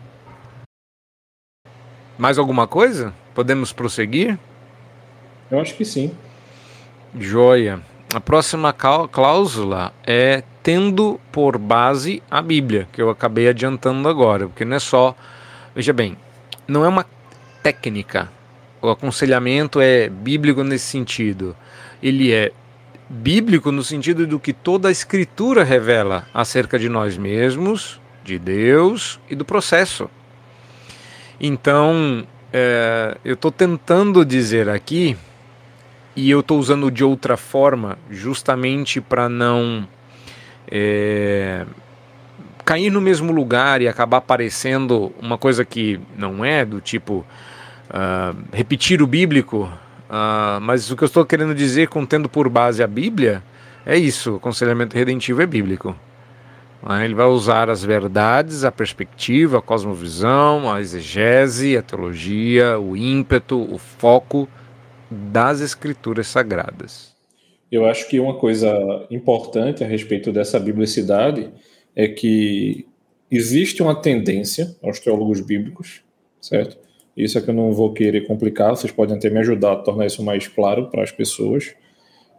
Mais 2.18 2.38
alguma 2.38 2.66
coisa? 2.66 3.14
Podemos 3.36 3.74
prosseguir? 3.74 4.39
Eu 5.51 5.59
acho 5.59 5.76
que 5.76 5.84
sim. 5.84 6.16
Joia. 7.20 7.82
A 8.14 8.20
próxima 8.20 8.74
cláusula 8.74 9.93
é 10.05 10.43
tendo 10.62 11.20
por 11.32 11.57
base 11.57 12.22
a 12.30 12.41
Bíblia, 12.41 12.88
que 12.91 13.01
eu 13.01 13.09
acabei 13.09 13.47
adiantando 13.47 14.07
agora, 14.09 14.47
porque 14.47 14.66
não 14.66 14.76
é 14.76 14.80
só. 14.80 15.16
Veja 15.74 15.93
bem, 15.93 16.18
não 16.68 16.84
é 16.84 16.89
uma 16.89 17.05
técnica. 17.64 18.30
O 18.82 18.89
aconselhamento 18.89 19.80
é 19.80 20.09
bíblico 20.09 20.64
nesse 20.64 20.86
sentido. 20.86 21.55
Ele 22.03 22.34
é 22.34 22.51
bíblico 23.09 23.72
no 23.72 23.84
sentido 23.84 24.28
do 24.28 24.39
que 24.39 24.51
toda 24.51 24.89
a 24.89 24.91
Escritura 24.91 25.64
revela 25.64 26.28
acerca 26.34 26.78
de 26.78 26.89
nós 26.89 27.18
mesmos, 27.18 28.01
de 28.24 28.38
Deus 28.38 29.20
e 29.30 29.36
do 29.36 29.45
processo. 29.45 30.09
Então, 31.39 32.28
é, 32.51 33.18
eu 33.24 33.36
estou 33.36 33.51
tentando 33.51 34.26
dizer 34.26 34.68
aqui, 34.68 35.16
e 36.16 36.30
eu 36.30 36.41
estou 36.41 36.59
usando 36.59 36.91
de 36.91 37.03
outra 37.03 37.38
forma, 37.38 37.97
justamente 38.09 38.99
para 38.99 39.30
não 39.30 39.88
é, 40.70 41.66
cair 42.66 42.89
no 42.89 43.01
mesmo 43.01 43.32
lugar 43.32 43.82
e 43.82 43.88
acabar 43.88 44.22
parecendo 44.22 45.12
uma 45.20 45.38
coisa 45.38 45.64
que 45.64 45.99
não 46.18 46.43
é, 46.43 46.66
do 46.66 46.82
tipo 46.82 47.26
uh, 47.89 48.38
repetir 48.51 49.01
o 49.01 49.07
bíblico 49.07 49.72
Uh, 50.12 50.59
mas 50.59 50.91
o 50.91 50.97
que 50.97 51.05
eu 51.05 51.05
estou 51.05 51.26
querendo 51.26 51.55
dizer 51.55 51.88
com 51.88 52.05
tendo 52.05 52.28
por 52.28 52.49
base 52.49 52.84
a 52.84 52.88
Bíblia 52.88 53.41
é 53.86 53.97
isso: 53.97 54.34
o 54.34 54.36
aconselhamento 54.36 54.93
redentivo 54.93 55.41
é 55.41 55.45
bíblico. 55.45 55.95
Uh, 56.84 56.95
ele 57.01 57.16
vai 57.16 57.28
usar 57.28 57.70
as 57.70 57.82
verdades, 57.82 58.66
a 58.66 58.72
perspectiva, 58.74 59.59
a 59.59 59.62
cosmovisão, 59.62 60.70
a 60.70 60.82
exegese, 60.82 61.78
a 61.78 61.82
teologia, 61.82 62.78
o 62.78 62.97
ímpeto, 62.97 63.57
o 63.74 63.78
foco 63.78 64.49
das 65.12 65.59
escrituras 65.59 66.28
sagradas. 66.28 67.12
Eu 67.70 67.86
acho 67.86 68.07
que 68.07 68.20
uma 68.20 68.38
coisa 68.38 69.05
importante 69.12 69.84
a 69.84 69.88
respeito 69.88 70.32
dessa 70.32 70.57
biblicidade 70.57 71.49
é 71.93 72.07
que 72.07 72.86
existe 73.30 73.84
uma 73.84 73.95
tendência 73.95 74.74
aos 74.82 74.99
teólogos 74.99 75.41
bíblicos, 75.41 76.01
certo? 76.39 76.78
Isso 77.16 77.38
é 77.38 77.41
que 77.41 77.49
eu 77.49 77.53
não 77.53 77.74
vou 77.74 77.91
querer 77.93 78.26
complicar, 78.26 78.72
vocês 78.72 78.91
podem 78.91 79.18
até 79.18 79.30
me 79.30 79.39
ajudar 79.39 79.74
a 79.74 79.76
tornar 79.78 80.05
isso 80.05 80.24
mais 80.24 80.47
claro 80.47 80.89
para 80.89 81.03
as 81.03 81.12
pessoas. 81.12 81.74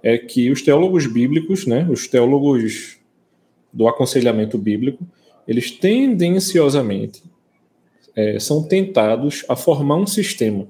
É 0.03 0.17
que 0.17 0.51
os 0.51 0.63
teólogos 0.63 1.07
bíblicos, 1.07 1.67
né, 1.67 1.87
os 1.89 2.09
teólogos 2.09 2.99
do 3.73 3.87
aconselhamento 3.87 4.59
bíblico, 4.59 5.07
eles 5.47 5.71
tendenciosamente 5.71 7.23
é, 8.17 8.39
são 8.39 8.63
tentados 8.63 9.45
a 9.49 9.57
formar 9.57 9.97
um 9.97 10.07
sistema 10.07 10.67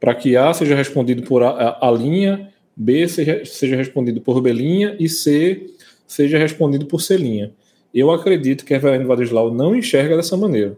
para 0.00 0.14
que 0.14 0.36
A 0.36 0.52
seja 0.54 0.74
respondido 0.74 1.22
por 1.22 1.42
A, 1.42 1.78
a, 1.80 1.90
linha, 1.90 2.50
B 2.74 3.06
seja, 3.06 3.44
seja 3.44 3.76
respondido 3.76 4.20
por 4.20 4.40
B 4.40 4.50
linha 4.52 4.96
e 4.98 5.08
C 5.08 5.66
seja 6.06 6.38
respondido 6.38 6.86
por 6.86 7.00
C 7.00 7.16
linha. 7.16 7.52
Eu 7.94 8.10
acredito 8.10 8.64
que 8.64 8.72
Evelyn 8.72 9.04
Vadislau 9.04 9.52
não 9.52 9.76
enxerga 9.76 10.16
dessa 10.16 10.36
maneira. 10.36 10.76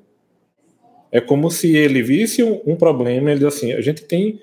É 1.10 1.20
como 1.20 1.50
se 1.50 1.76
ele 1.76 2.02
visse 2.02 2.42
um, 2.42 2.60
um 2.66 2.74
problema 2.74 3.28
e 3.28 3.32
ele 3.32 3.38
diz 3.40 3.48
assim: 3.54 3.72
a 3.72 3.80
gente 3.80 4.02
tem 4.02 4.40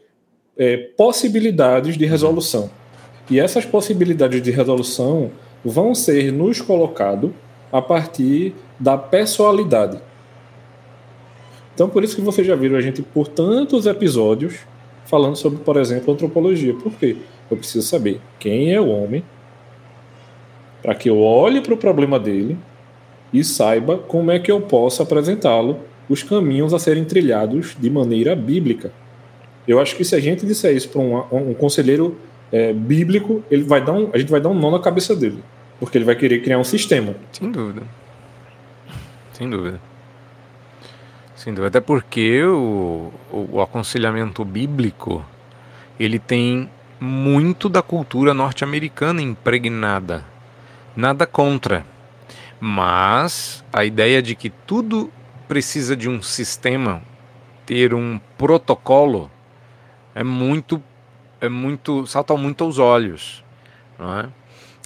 é, 0.57 0.77
possibilidades 0.77 1.97
de 1.97 2.05
resolução. 2.05 2.69
E 3.29 3.39
essas 3.39 3.65
possibilidades 3.65 4.41
de 4.41 4.51
resolução 4.51 5.31
vão 5.63 5.93
ser 5.93 6.31
nos 6.31 6.61
colocadas 6.61 7.31
a 7.71 7.81
partir 7.81 8.55
da 8.79 8.97
pessoalidade. 8.97 9.99
Então, 11.79 11.87
por 11.87 12.03
isso 12.03 12.13
que 12.13 12.21
vocês 12.21 12.45
já 12.45 12.57
viram 12.57 12.75
a 12.75 12.81
gente 12.81 13.01
por 13.01 13.29
tantos 13.29 13.85
episódios 13.85 14.67
falando 15.05 15.37
sobre, 15.37 15.59
por 15.59 15.77
exemplo, 15.77 16.13
antropologia. 16.13 16.73
Por 16.73 16.91
quê? 16.91 17.15
Eu 17.49 17.55
preciso 17.55 17.87
saber 17.87 18.19
quem 18.37 18.73
é 18.73 18.81
o 18.81 18.89
homem, 18.89 19.23
para 20.81 20.93
que 20.93 21.09
eu 21.09 21.21
olhe 21.21 21.61
para 21.61 21.73
o 21.73 21.77
problema 21.77 22.19
dele 22.19 22.57
e 23.31 23.45
saiba 23.45 23.97
como 23.97 24.29
é 24.29 24.37
que 24.39 24.51
eu 24.51 24.59
posso 24.59 25.01
apresentá-lo 25.01 25.79
os 26.09 26.21
caminhos 26.21 26.73
a 26.73 26.79
serem 26.79 27.05
trilhados 27.05 27.77
de 27.79 27.89
maneira 27.89 28.35
bíblica. 28.35 28.91
Eu 29.65 29.79
acho 29.79 29.95
que 29.95 30.03
se 30.03 30.13
a 30.13 30.19
gente 30.19 30.45
disser 30.45 30.75
isso 30.75 30.89
para 30.89 30.99
um, 30.99 31.23
um, 31.31 31.53
conselheiro 31.53 32.17
é, 32.51 32.73
bíblico, 32.73 33.41
ele 33.49 33.63
vai 33.63 33.81
dar 33.81 33.93
um, 33.93 34.09
a 34.11 34.17
gente 34.17 34.29
vai 34.29 34.41
dar 34.41 34.49
um 34.49 34.53
nó 34.53 34.69
na 34.69 34.79
cabeça 34.79 35.15
dele, 35.15 35.41
porque 35.79 35.97
ele 35.97 36.03
vai 36.03 36.17
querer 36.17 36.41
criar 36.41 36.59
um 36.59 36.63
sistema. 36.65 37.15
Sem 37.31 37.49
dúvida. 37.49 37.83
Sem 39.31 39.49
dúvida. 39.49 39.88
Sem 41.39 41.53
dúvida. 41.53 41.69
Até 41.69 41.79
porque 41.79 42.43
o, 42.43 43.13
o, 43.31 43.49
o 43.53 43.61
aconselhamento 43.61 44.43
bíblico 44.43 45.25
ele 45.97 46.19
tem 46.19 46.69
muito 46.99 47.69
da 47.69 47.81
cultura 47.81 48.33
norte-americana 48.33 49.21
impregnada. 49.21 50.25
Nada 50.97 51.25
contra. 51.25 51.85
Mas 52.59 53.63
a 53.71 53.85
ideia 53.85 54.21
de 54.21 54.35
que 54.35 54.49
tudo 54.49 55.09
precisa 55.47 55.95
de 55.95 56.09
um 56.09 56.21
sistema, 56.21 57.01
ter 57.65 57.93
um 57.93 58.19
protocolo, 58.37 59.31
é 60.13 60.25
muito, 60.25 60.83
é 61.39 61.47
muito, 61.47 62.05
salta 62.05 62.35
muito 62.35 62.65
aos 62.65 62.79
olhos, 62.79 63.45
não 63.97 64.19
é? 64.19 64.25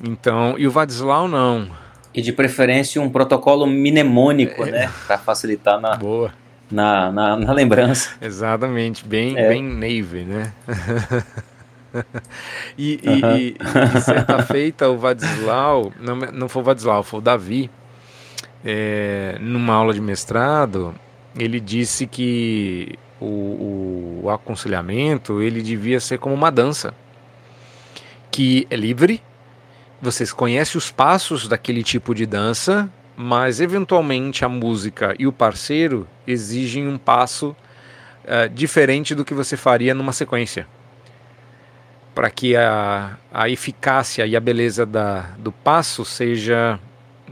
Então, 0.03 0.53
e 0.59 0.67
o 0.67 0.71
Vadislau 0.71 1.27
não. 1.27 1.71
E 2.13 2.21
de 2.21 2.31
preferência 2.31 3.01
um 3.01 3.09
protocolo 3.09 3.65
mnemônico, 3.65 4.63
é, 4.65 4.71
né, 4.71 4.91
para 5.07 5.17
facilitar 5.17 5.81
na, 5.81 5.95
Boa. 5.95 6.42
Na, 6.73 7.11
na, 7.11 7.35
na, 7.37 7.53
lembrança. 7.53 8.09
Exatamente, 8.21 9.05
bem, 9.05 9.37
é. 9.37 9.47
bem 9.47 9.63
Navy, 9.63 10.23
né? 10.25 10.53
e, 12.75 12.99
e, 13.03 13.55
e, 13.55 14.01
certa 14.01 14.41
feita 14.41 14.89
o 14.89 14.97
Vadislau, 14.97 15.93
não, 15.99 16.15
não 16.15 16.49
foi 16.49 16.63
o 16.63 16.65
Vadislau, 16.65 17.03
foi 17.03 17.19
o 17.19 17.21
Davi, 17.21 17.69
é, 18.65 19.37
numa 19.39 19.75
aula 19.75 19.93
de 19.93 20.01
mestrado, 20.01 20.95
ele 21.37 21.59
disse 21.59 22.07
que 22.07 22.97
o, 23.21 24.21
o, 24.23 24.29
aconselhamento 24.31 25.41
ele 25.41 25.61
devia 25.61 25.99
ser 25.99 26.17
como 26.17 26.33
uma 26.33 26.51
dança, 26.51 26.93
que 28.31 28.65
é 28.71 28.75
livre, 28.75 29.21
vocês 30.01 30.33
conhecem 30.33 30.77
os 30.77 30.91
passos 30.91 31.47
daquele 31.47 31.83
tipo 31.83 32.15
de 32.15 32.25
dança, 32.25 32.89
mas 33.15 33.59
eventualmente 33.59 34.43
a 34.43 34.49
música 34.49 35.15
e 35.19 35.27
o 35.27 35.31
parceiro 35.31 36.07
exigem 36.25 36.87
um 36.87 36.97
passo 36.97 37.55
uh, 38.23 38.49
diferente 38.49 39.13
do 39.13 39.23
que 39.23 39.33
você 39.33 39.55
faria 39.55 39.93
numa 39.93 40.11
sequência. 40.11 40.67
Para 42.15 42.29
que 42.29 42.55
a, 42.55 43.17
a 43.33 43.49
eficácia 43.49 44.25
e 44.25 44.35
a 44.35 44.39
beleza 44.39 44.85
da, 44.85 45.31
do 45.37 45.51
passo 45.51 46.05
seja 46.05 46.79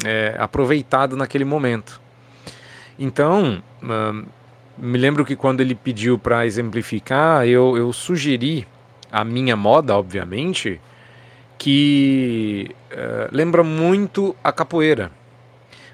é, 0.03 0.35
aproveitado 0.39 1.15
naquele 1.15 1.45
momento. 1.45 2.01
Então, 2.97 3.61
uh, 3.83 4.27
me 4.77 4.97
lembro 4.97 5.23
que 5.23 5.35
quando 5.35 5.61
ele 5.61 5.75
pediu 5.75 6.17
para 6.17 6.45
exemplificar, 6.45 7.45
eu, 7.45 7.77
eu 7.77 7.93
sugeri 7.93 8.67
a 9.11 9.23
minha 9.23 9.55
moda, 9.55 9.95
obviamente, 9.95 10.79
que 11.57 12.71
uh, 12.91 13.29
lembra 13.31 13.63
muito 13.63 14.35
a 14.43 14.51
capoeira. 14.51 15.11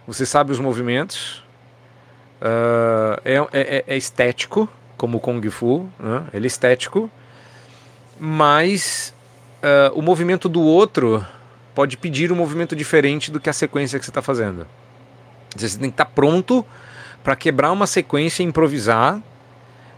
Você 0.07 0.25
sabe 0.25 0.51
os 0.51 0.59
movimentos, 0.59 1.43
uh, 2.41 3.19
é, 3.25 3.35
é, 3.51 3.83
é, 3.87 3.97
estético, 3.97 4.69
como 4.95 5.17
o 5.17 5.19
Kung 5.19 5.47
Fu, 5.49 5.89
né? 5.99 6.25
ele 6.33 6.45
é 6.45 6.47
estético, 6.47 7.11
mas 8.19 9.13
uh, 9.61 9.93
o 9.93 10.01
movimento 10.01 10.47
do 10.47 10.61
outro 10.61 11.25
pode 11.75 11.97
pedir 11.97 12.31
um 12.31 12.35
movimento 12.35 12.75
diferente 12.75 13.29
do 13.29 13.39
que 13.39 13.49
a 13.49 13.53
sequência 13.53 13.99
que 13.99 14.05
você 14.05 14.11
está 14.11 14.21
fazendo. 14.21 14.65
Você 15.55 15.77
tem 15.77 15.89
que 15.89 15.93
estar 15.93 16.05
tá 16.05 16.11
pronto 16.13 16.65
para 17.23 17.35
quebrar 17.35 17.71
uma 17.71 17.85
sequência, 17.85 18.41
improvisar 18.41 19.21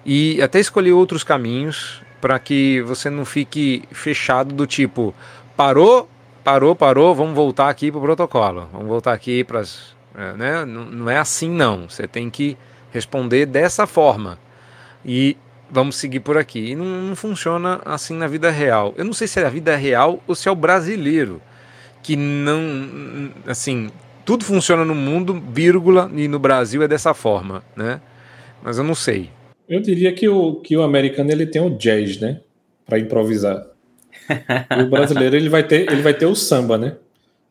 e 0.05 0.41
até 0.41 0.59
escolher 0.59 0.93
outros 0.93 1.23
caminhos 1.23 2.01
para 2.19 2.37
que 2.39 2.81
você 2.81 3.09
não 3.09 3.23
fique 3.23 3.83
fechado 3.91 4.53
do 4.53 4.67
tipo 4.67 5.13
parou, 5.55 6.09
parou, 6.43 6.75
parou, 6.75 7.13
vamos 7.13 7.35
voltar 7.35 7.69
aqui 7.69 7.91
para 7.91 7.99
o 7.99 8.01
protocolo, 8.01 8.67
vamos 8.71 8.87
voltar 8.87 9.13
aqui 9.13 9.43
para 9.43 9.59
as. 9.59 9.98
É, 10.15 10.33
né? 10.33 10.65
Não 10.65 11.09
é 11.09 11.17
assim 11.17 11.49
não. 11.49 11.89
Você 11.89 12.07
tem 12.07 12.29
que 12.29 12.57
responder 12.91 13.45
dessa 13.45 13.85
forma 13.85 14.39
e 15.05 15.37
vamos 15.69 15.95
seguir 15.95 16.19
por 16.19 16.37
aqui. 16.37 16.71
E 16.71 16.75
não, 16.75 16.85
não 16.85 17.15
funciona 17.15 17.81
assim 17.85 18.15
na 18.15 18.27
vida 18.27 18.49
real. 18.49 18.93
Eu 18.97 19.05
não 19.05 19.13
sei 19.13 19.27
se 19.27 19.39
é 19.39 19.45
a 19.45 19.49
vida 19.49 19.75
real 19.75 20.21
ou 20.27 20.35
se 20.35 20.47
é 20.47 20.51
o 20.51 20.55
brasileiro 20.55 21.41
que 22.01 22.15
não. 22.15 23.31
Assim, 23.45 23.89
tudo 24.25 24.43
funciona 24.43 24.85
no 24.85 24.95
mundo, 24.95 25.41
vírgula, 25.51 26.09
e 26.15 26.27
no 26.27 26.39
Brasil 26.39 26.83
é 26.83 26.87
dessa 26.87 27.13
forma, 27.13 27.63
né? 27.75 28.01
Mas 28.61 28.77
eu 28.77 28.83
não 28.83 28.95
sei. 28.95 29.29
Eu 29.67 29.79
diria 29.79 30.11
que 30.13 30.27
o, 30.27 30.55
que 30.55 30.75
o 30.75 30.81
americano 30.81 31.31
ele 31.31 31.45
tem 31.45 31.61
o 31.61 31.77
jazz, 31.77 32.19
né? 32.19 32.41
Para 32.85 32.99
improvisar. 32.99 33.65
E 34.77 34.81
o 34.83 34.89
brasileiro 34.89 35.35
ele 35.35 35.49
vai, 35.49 35.63
ter, 35.63 35.91
ele 35.91 36.01
vai 36.01 36.13
ter 36.13 36.25
o 36.25 36.35
samba, 36.35 36.77
né? 36.77 36.95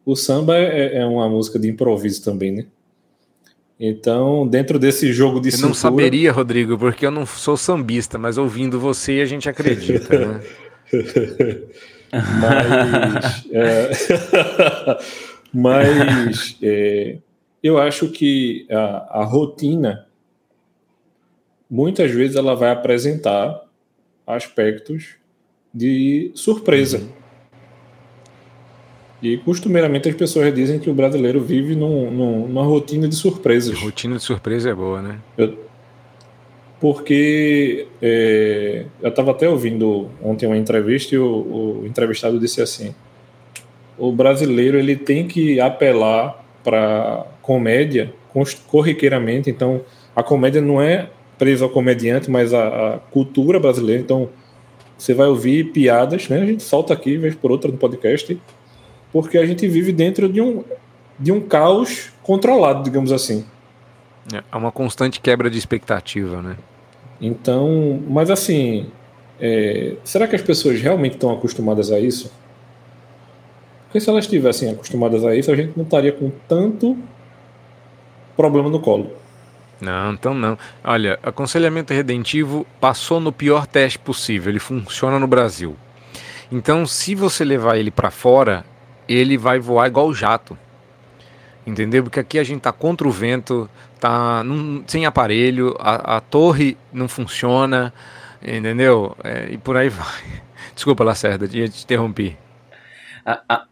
O 0.09 0.16
samba 0.16 0.56
é, 0.56 1.00
é 1.00 1.04
uma 1.04 1.28
música 1.28 1.59
de 1.59 1.68
improviso 1.68 2.24
também, 2.24 2.50
né? 2.50 2.64
Então, 3.78 4.48
dentro 4.48 4.78
desse 4.78 5.12
jogo 5.12 5.38
de 5.38 5.52
Eu 5.52 5.59
não 5.59 5.74
saberia, 5.74 6.32
Rodrigo, 6.32 6.78
porque 6.78 7.04
eu 7.04 7.11
não 7.11 7.26
sou 7.26 7.59
sambista, 7.59 8.16
mas 8.16 8.38
ouvindo 8.38 8.80
você 8.80 9.20
a 9.20 9.26
gente 9.26 9.50
acredita, 9.50 10.18
né? 10.18 10.40
Mas, 12.40 13.44
é, 13.52 13.90
mas 15.52 16.56
é, 16.62 17.18
eu 17.62 17.76
acho 17.76 18.09
que 18.09 18.66
a, 18.70 19.20
a 19.20 19.24
rotina 19.24 20.06
muitas 21.68 22.11
vezes 22.11 22.34
ela 22.34 22.56
vai 22.56 22.70
apresentar 22.70 23.62
aspectos 24.26 25.16
de 25.74 26.32
surpresa. 26.34 26.96
Uhum. 26.96 27.17
E 29.20 29.36
costumeiramente 29.38 30.08
as 30.08 30.14
pessoas 30.14 30.54
dizem 30.54 30.78
que 30.78 30.88
o 30.88 30.94
brasileiro 30.94 31.40
vive 31.40 31.74
num, 31.74 32.10
num, 32.10 32.48
numa 32.48 32.62
rotina 32.62 33.08
de 33.08 33.16
surpresas. 33.16 33.78
Rotina 33.78 34.16
de 34.16 34.22
surpresa 34.22 34.70
é 34.70 34.74
boa, 34.74 35.02
né? 35.02 35.18
Eu, 35.36 35.58
porque 36.80 37.88
é, 38.00 38.84
eu 39.02 39.08
estava 39.08 39.32
até 39.32 39.48
ouvindo 39.48 40.08
ontem 40.22 40.46
uma 40.46 40.56
entrevista 40.56 41.14
e 41.14 41.18
o, 41.18 41.26
o, 41.26 41.86
entrevistado 41.86 42.38
disse 42.38 42.62
assim: 42.62 42.94
o 43.98 44.12
brasileiro 44.12 44.78
ele 44.78 44.94
tem 44.94 45.26
que 45.26 45.58
apelar 45.58 46.44
para 46.62 47.26
comédia 47.42 48.12
corriqueiramente. 48.68 49.50
Então 49.50 49.80
a 50.14 50.22
comédia 50.22 50.60
não 50.60 50.80
é 50.80 51.10
presa 51.36 51.64
ao 51.64 51.70
comediante, 51.70 52.30
mas 52.30 52.54
a, 52.54 52.94
a 52.94 52.98
cultura 52.98 53.58
brasileira. 53.58 54.00
Então 54.00 54.28
você 54.96 55.12
vai 55.12 55.26
ouvir 55.26 55.72
piadas, 55.72 56.28
né? 56.28 56.40
A 56.40 56.46
gente 56.46 56.62
solta 56.62 56.94
aqui 56.94 57.16
vez 57.16 57.34
por 57.34 57.50
outra 57.50 57.68
no 57.70 57.76
podcast 57.76 58.38
porque 59.12 59.38
a 59.38 59.46
gente 59.46 59.66
vive 59.66 59.92
dentro 59.92 60.28
de 60.28 60.40
um, 60.40 60.64
de 61.18 61.32
um 61.32 61.40
caos 61.40 62.12
controlado, 62.22 62.82
digamos 62.82 63.12
assim. 63.12 63.44
É 64.32 64.56
uma 64.56 64.70
constante 64.70 65.20
quebra 65.20 65.48
de 65.48 65.59
expectativa, 65.59 66.42
né? 66.42 66.56
Então, 67.20 68.02
mas 68.09 68.30
assim, 68.30 68.90
é, 69.40 69.96
será 70.04 70.26
que 70.26 70.36
as 70.36 70.42
pessoas 70.42 70.80
realmente 70.80 71.14
estão 71.14 71.32
acostumadas 71.32 71.90
a 71.90 71.98
isso? 71.98 72.30
Porque 73.84 74.00
se 74.00 74.11
elas 74.11 74.24
estivessem 74.24 74.70
acostumadas 74.70 75.24
a 75.24 75.34
isso, 75.34 75.50
a 75.50 75.56
gente 75.56 75.72
não 75.74 75.84
estaria 75.84 76.12
com 76.12 76.30
tanto 76.46 76.96
problema 78.36 78.68
no 78.68 78.80
colo. 78.80 79.11
Não, 79.80 80.12
então 80.12 80.34
não. 80.34 80.59
Olha, 80.84 81.18
aconselhamento 81.22 81.94
redentivo 81.94 82.66
passou 82.80 83.18
no 83.20 83.32
pior 83.32 83.66
teste 83.66 83.98
possível. 83.98 84.50
Ele 84.50 84.59
funciona 84.59 85.18
no 85.18 85.26
Brasil. 85.26 85.74
Então, 86.50 86.86
se 86.86 87.14
você 87.14 87.44
levar 87.44 87.78
ele 87.78 87.90
para 87.90 88.11
fora, 88.11 88.64
ele 89.09 89.38
vai 89.38 89.59
voar 89.59 89.86
igual 89.86 90.12
jato. 90.12 90.59
Entendeu? 91.66 92.02
Porque 92.02 92.20
aqui 92.20 92.38
a 92.38 92.44
gente 92.44 92.62
tá 92.62 92.72
contra 92.72 93.06
o 93.06 93.11
vento, 93.11 93.68
tá 94.00 94.42
num, 94.42 94.82
sem 94.86 95.06
aparelho, 95.06 95.76
a, 95.78 96.16
a, 96.16 96.20
torre 96.20 96.76
não 96.92 97.09
funciona, 97.09 97.92
entendeu? 98.42 99.16
É, 99.22 99.48
e 99.50 99.59
por 99.59 99.76
aí 99.76 99.88
vai. 99.88 100.42
Desculpa, 100.74 101.04
Lacerda, 101.04 101.46
ia 101.50 101.68
te 101.68 101.84
interromper. 101.84 102.36
A, 103.24 103.42
a, 103.48 103.64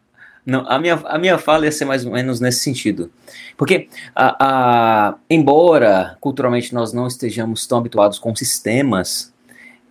não, 0.45 0.69
a, 0.69 0.79
minha, 0.79 0.95
a 1.07 1.19
minha 1.19 1.39
fala 1.39 1.65
ia 1.65 1.73
ser 1.73 1.85
mais 1.85 2.05
ou 2.05 2.13
menos 2.13 2.39
nesse 2.39 2.61
sentido. 2.61 3.11
Porque, 3.57 3.89
a, 4.15 5.17
embora 5.31 6.17
culturalmente 6.21 6.75
nós 6.75 6.93
não 6.93 7.07
estejamos 7.07 7.67
tão 7.67 7.79
habituados 7.79 8.19
com 8.19 8.35
sistemas, 8.37 9.33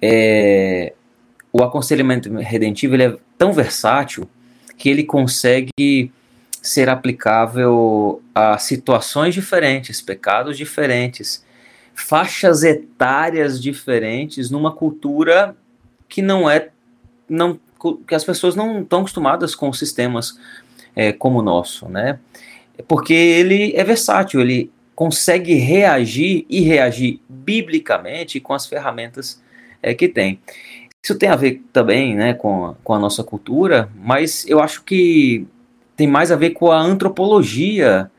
é, 0.01 0.93
o 1.51 1.63
aconselhamento 1.63 2.31
redentivo 2.37 2.93
ele 2.95 3.03
é 3.03 3.17
tão 3.37 3.51
versátil 3.51 4.29
que 4.77 4.89
ele 4.89 5.03
consegue 5.03 6.11
ser 6.61 6.89
aplicável 6.89 8.21
a 8.33 8.57
situações 8.57 9.33
diferentes, 9.33 10.01
pecados 10.01 10.57
diferentes, 10.57 11.45
faixas 11.93 12.63
etárias 12.63 13.61
diferentes, 13.61 14.49
numa 14.49 14.71
cultura 14.71 15.55
que 16.09 16.21
não 16.21 16.49
é 16.49 16.69
não 17.29 17.59
que 18.07 18.15
as 18.15 18.23
pessoas 18.23 18.55
não 18.55 18.81
estão 18.81 19.01
acostumadas 19.01 19.53
com 19.53 19.71
sistemas 19.71 20.39
é, 20.95 21.11
como 21.11 21.39
o 21.39 21.41
nosso, 21.41 21.87
né? 21.87 22.19
Porque 22.87 23.13
ele 23.13 23.73
é 23.75 23.83
versátil, 23.83 24.41
ele 24.41 24.71
consegue 24.95 25.53
reagir 25.55 26.45
e 26.49 26.61
reagir 26.61 27.19
biblicamente 27.29 28.39
com 28.39 28.53
as 28.53 28.65
ferramentas 28.65 29.41
é, 29.83 29.93
que 29.93 30.07
tem. 30.07 30.39
Isso 31.05 31.13
tem 31.13 31.29
a 31.29 31.35
ver 31.35 31.61
também 31.71 32.15
né, 32.15 32.33
com, 32.33 32.65
a, 32.65 32.73
com 32.83 32.91
a 32.91 32.97
nossa 32.97 33.23
cultura, 33.23 33.87
mas 33.95 34.43
eu 34.47 34.59
acho 34.59 34.83
que 34.83 35.45
tem 35.95 36.07
mais 36.07 36.31
a 36.31 36.35
ver 36.35 36.49
com 36.49 36.71
a 36.71 36.79
antropologia 36.79 38.09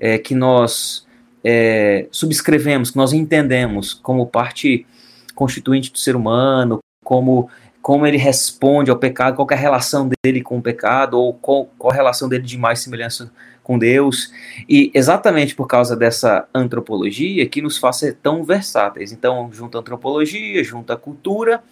é, 0.00 0.16
que 0.16 0.34
nós 0.34 1.06
é, 1.44 2.06
subscrevemos, 2.10 2.90
que 2.90 2.96
nós 2.96 3.12
entendemos 3.12 3.92
como 3.92 4.26
parte 4.26 4.86
constituinte 5.34 5.92
do 5.92 5.98
ser 5.98 6.16
humano, 6.16 6.78
como, 7.04 7.50
como 7.82 8.06
ele 8.06 8.16
responde 8.16 8.90
ao 8.90 8.96
pecado, 8.96 9.36
qual 9.36 9.46
é 9.50 9.54
a 9.54 9.58
relação 9.58 10.08
dele 10.24 10.40
com 10.40 10.56
o 10.56 10.62
pecado, 10.62 11.20
ou 11.20 11.34
qual, 11.34 11.68
qual 11.76 11.92
a 11.92 11.94
relação 11.94 12.26
dele 12.26 12.44
de 12.44 12.56
mais 12.56 12.80
semelhança 12.80 13.30
com 13.62 13.78
Deus, 13.78 14.32
e 14.68 14.90
exatamente 14.94 15.54
por 15.54 15.66
causa 15.66 15.94
dessa 15.94 16.48
antropologia 16.54 17.46
que 17.46 17.62
nos 17.62 17.78
faz 17.78 17.96
ser 17.96 18.16
tão 18.22 18.42
versáteis. 18.42 19.12
Então, 19.12 19.50
junta 19.52 19.78
a 19.78 19.80
antropologia, 19.80 20.62
junta 20.64 20.94
a 20.94 20.96
cultura, 20.96 21.62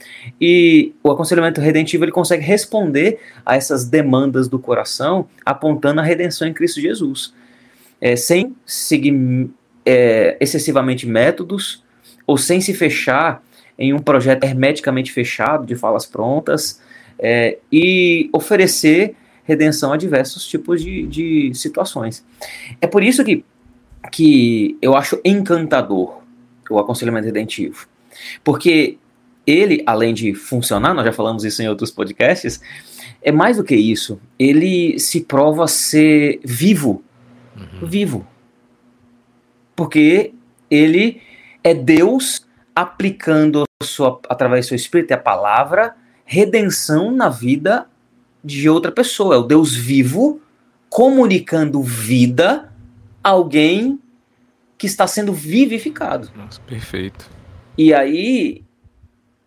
e 0.40 0.94
o 1.02 1.10
aconselhamento 1.10 1.60
redentivo 1.60 2.04
ele 2.04 2.12
consegue 2.12 2.44
responder 2.44 3.18
a 3.44 3.56
essas 3.56 3.84
demandas 3.84 4.48
do 4.48 4.58
coração, 4.58 5.28
apontando 5.44 6.00
a 6.00 6.04
redenção 6.04 6.46
em 6.46 6.52
Cristo 6.52 6.80
Jesus, 6.80 7.34
é, 8.00 8.14
sem 8.14 8.54
seguir 8.64 9.50
é, 9.84 10.36
excessivamente 10.40 11.06
métodos, 11.06 11.82
ou 12.26 12.36
sem 12.36 12.60
se 12.60 12.74
fechar 12.74 13.42
em 13.78 13.92
um 13.92 13.98
projeto 13.98 14.44
hermeticamente 14.44 15.12
fechado, 15.12 15.64
de 15.64 15.74
falas 15.74 16.04
prontas, 16.04 16.80
é, 17.18 17.58
e 17.72 18.28
oferecer 18.32 19.16
redenção 19.48 19.94
a 19.94 19.96
diversos 19.96 20.46
tipos 20.46 20.82
de, 20.82 21.06
de 21.06 21.54
situações. 21.54 22.22
É 22.82 22.86
por 22.86 23.02
isso 23.02 23.24
que, 23.24 23.42
que 24.12 24.76
eu 24.82 24.94
acho 24.94 25.18
encantador 25.24 26.18
o 26.70 26.78
aconselhamento 26.78 27.24
redentivo. 27.24 27.88
Porque 28.44 28.98
ele, 29.46 29.82
além 29.86 30.12
de 30.12 30.34
funcionar, 30.34 30.92
nós 30.92 31.06
já 31.06 31.12
falamos 31.12 31.44
isso 31.44 31.62
em 31.62 31.68
outros 31.68 31.90
podcasts, 31.90 32.60
é 33.22 33.32
mais 33.32 33.56
do 33.56 33.64
que 33.64 33.74
isso. 33.74 34.20
Ele 34.38 34.98
se 34.98 35.22
prova 35.22 35.66
ser 35.66 36.40
vivo. 36.44 37.02
Uhum. 37.56 37.88
Vivo. 37.88 38.26
Porque 39.74 40.34
ele 40.70 41.22
é 41.64 41.72
Deus 41.72 42.46
aplicando 42.76 43.64
sua, 43.82 44.20
através 44.28 44.66
do 44.66 44.68
seu 44.68 44.76
espírito 44.76 45.10
e 45.10 45.14
a 45.14 45.18
palavra 45.18 45.96
redenção 46.26 47.10
na 47.10 47.30
vida 47.30 47.86
de 48.48 48.68
outra 48.68 48.90
pessoa, 48.90 49.34
é 49.34 49.38
o 49.38 49.42
Deus 49.42 49.74
vivo 49.74 50.40
comunicando 50.88 51.82
vida 51.82 52.72
a 53.22 53.30
alguém 53.30 54.00
que 54.78 54.86
está 54.86 55.06
sendo 55.06 55.32
vivificado. 55.32 56.30
Nossa, 56.34 56.60
perfeito. 56.62 57.28
E 57.76 57.92
aí 57.92 58.62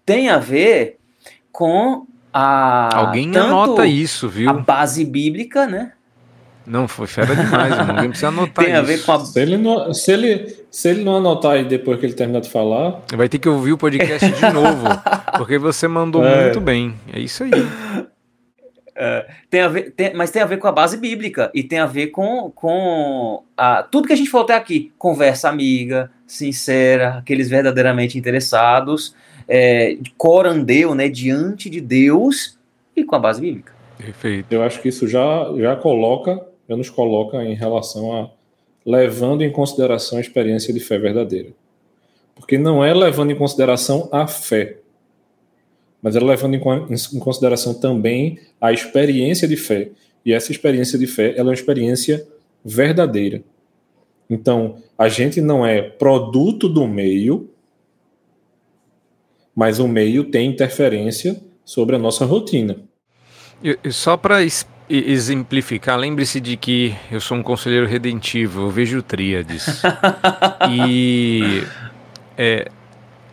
tem 0.06 0.30
a 0.30 0.38
ver 0.38 0.97
com 1.52 2.06
a 2.34 2.95
Alguém 2.95 3.36
anota 3.36 3.86
isso, 3.86 4.30
viu? 4.30 4.49
A 4.49 4.54
base 4.54 5.04
bíblica, 5.04 5.66
né? 5.66 5.93
Não, 6.66 6.88
foi 6.88 7.08
fera 7.08 7.36
demais, 7.36 7.76
ninguém 7.88 8.10
precisa 8.10 8.28
anotar 8.28 8.64
Tem 8.64 8.76
a 8.76 8.82
ver 8.84 9.04
com 9.04 9.12
a... 9.12 9.26
Se 9.26 9.41
ele, 9.41 9.58
não, 9.58 9.93
se, 9.93 10.12
ele, 10.12 10.56
se 10.70 10.89
ele 10.89 11.04
não 11.04 11.18
anotar 11.18 11.54
aí 11.54 11.66
depois 11.66 11.99
que 11.99 12.06
ele 12.06 12.14
terminar 12.14 12.39
de 12.39 12.49
falar... 12.49 13.02
Vai 13.16 13.28
ter 13.28 13.39
que 13.39 13.49
ouvir 13.49 13.74
o 13.74 13.78
podcast 13.78 14.30
de 14.32 14.41
novo, 14.54 14.86
porque 15.38 15.58
você 15.58 15.88
mandou 15.88 16.24
é. 16.24 16.43
muito 16.43 16.62
bem. 16.62 16.93
É 17.12 17.20
isso 17.20 17.43
aí. 17.43 17.52
É, 18.96 19.26
tem 19.50 19.62
a 19.62 19.68
ver, 19.68 19.92
tem, 19.92 20.14
mas 20.14 20.32
tem 20.32 20.42
a 20.42 20.46
ver 20.46 20.58
com 20.58 20.68
a 20.68 20.72
base 20.72 20.98
bíblica 20.98 21.50
e 21.54 21.64
tem 21.64 21.80
a 21.80 21.86
ver 21.86 22.08
com, 22.08 22.52
com 22.54 23.44
a, 23.56 23.84
tudo 23.84 24.08
que 24.08 24.14
a 24.14 24.18
gente 24.18 24.30
falou 24.30 24.44
até 24.44 24.56
aqui: 24.56 24.92
conversa 24.98 25.50
amiga, 25.50 26.12
sincera, 26.28 27.18
aqueles 27.18 27.50
verdadeiramente 27.50 28.18
interessados, 28.18 29.16
é, 29.48 29.98
corandeu, 30.18 30.94
né, 30.94 31.08
diante 31.08 31.70
de 31.70 31.80
Deus 31.80 32.58
e 32.96 33.04
com 33.04 33.16
a 33.16 33.20
base 33.20 33.39
bíblica. 33.39 33.74
Perfeito. 33.98 34.52
Eu 34.52 34.64
acho 34.64 34.82
que 34.82 34.89
isso 34.89 35.08
já, 35.08 35.46
já 35.58 35.76
coloca, 35.76 36.42
já 36.68 36.76
nos 36.76 36.89
coloca 36.89 37.44
em 37.44 37.54
relação 37.54 38.14
a 38.14 38.30
levando 38.86 39.44
em 39.44 39.52
consideração 39.52 40.18
a 40.18 40.22
experiência 40.22 40.74
de 40.74 40.80
fé 40.80 40.98
verdadeira. 40.98 41.50
Porque 42.36 42.58
não 42.58 42.84
é 42.84 42.94
levando 42.94 43.32
em 43.32 43.36
consideração 43.36 44.10
a 44.12 44.26
fé, 44.26 44.78
mas 46.02 46.16
ela 46.16 46.28
levando 46.28 46.56
em 46.56 47.20
consideração 47.20 47.74
também 47.74 48.39
a 48.60 48.72
experiência 48.72 49.47
de 49.47 49.56
fé. 49.56 49.91
E 50.26 50.34
essa 50.34 50.52
experiência 50.52 50.97
de 50.97 51.08
fé 51.08 51.32
ela 51.32 51.39
é 51.39 51.43
uma 51.43 51.54
experiência 51.54 52.26
verdadeira. 52.64 53.43
Então, 54.30 54.78
a 54.97 55.10
gente 55.10 55.41
não 55.41 55.66
é 55.66 55.82
produto 55.82 56.70
do 56.70 56.88
meio, 56.88 57.49
mas 59.56 59.80
o 59.80 59.88
meio 59.88 60.24
tem 60.26 60.49
interferência 60.49 61.41
sobre 61.66 61.95
a 61.95 61.99
nossa 61.99 62.26
rotina. 62.26 62.78
E, 63.64 63.78
só 63.91 64.16
para 64.16 64.38
exemplificar, 64.89 65.99
lembre-se 65.99 66.39
de 66.39 66.56
que 66.56 66.95
eu 67.12 67.20
sou 67.20 67.38
um 67.38 67.43
conselheiro 67.43 67.86
redentivo, 67.86 68.62
eu 68.62 68.70
vejo 68.70 69.04
tríades. 69.04 69.82
e 70.72 71.64
é, 72.38 72.72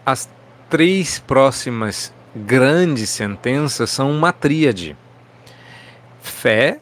as 0.05 0.29
três 0.69 1.19
próximas 1.21 2.13
grandes 2.35 3.11
sentenças 3.11 3.91
são 3.91 4.11
uma 4.11 4.33
tríade. 4.33 4.97
fé, 6.21 6.79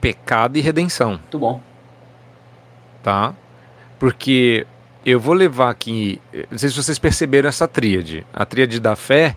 pecado 0.00 0.58
e 0.58 0.60
redenção. 0.60 1.10
Muito 1.10 1.38
bom. 1.38 1.60
Tá? 3.02 3.34
Porque 3.98 4.66
eu 5.04 5.18
vou 5.20 5.34
levar 5.34 5.70
aqui, 5.70 6.20
não 6.50 6.58
sei 6.58 6.68
se 6.68 6.76
vocês 6.76 6.98
perceberam 6.98 7.48
essa 7.48 7.66
tríade. 7.66 8.26
A 8.32 8.44
tríade 8.44 8.80
da 8.80 8.96
fé, 8.96 9.34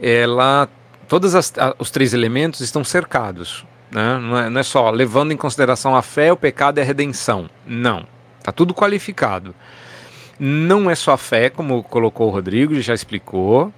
ela 0.00 0.68
todos 1.08 1.34
os 1.78 1.90
três 1.90 2.14
elementos 2.14 2.60
estão 2.60 2.84
cercados. 2.84 3.66
Né? 3.90 4.18
Não, 4.18 4.38
é, 4.38 4.48
não 4.48 4.60
é 4.60 4.62
só 4.62 4.90
levando 4.90 5.32
em 5.32 5.36
consideração 5.36 5.96
a 5.96 6.02
fé, 6.02 6.32
o 6.32 6.36
pecado 6.36 6.78
e 6.78 6.80
a 6.80 6.84
redenção. 6.84 7.50
Não. 7.66 8.06
Está 8.38 8.52
tudo 8.52 8.72
qualificado. 8.72 9.54
Não 10.38 10.88
é 10.88 10.94
só 10.94 11.12
a 11.12 11.18
fé, 11.18 11.50
como 11.50 11.82
colocou 11.82 12.28
o 12.28 12.30
Rodrigo, 12.30 12.80
já 12.80 12.94
explicou. 12.94 13.72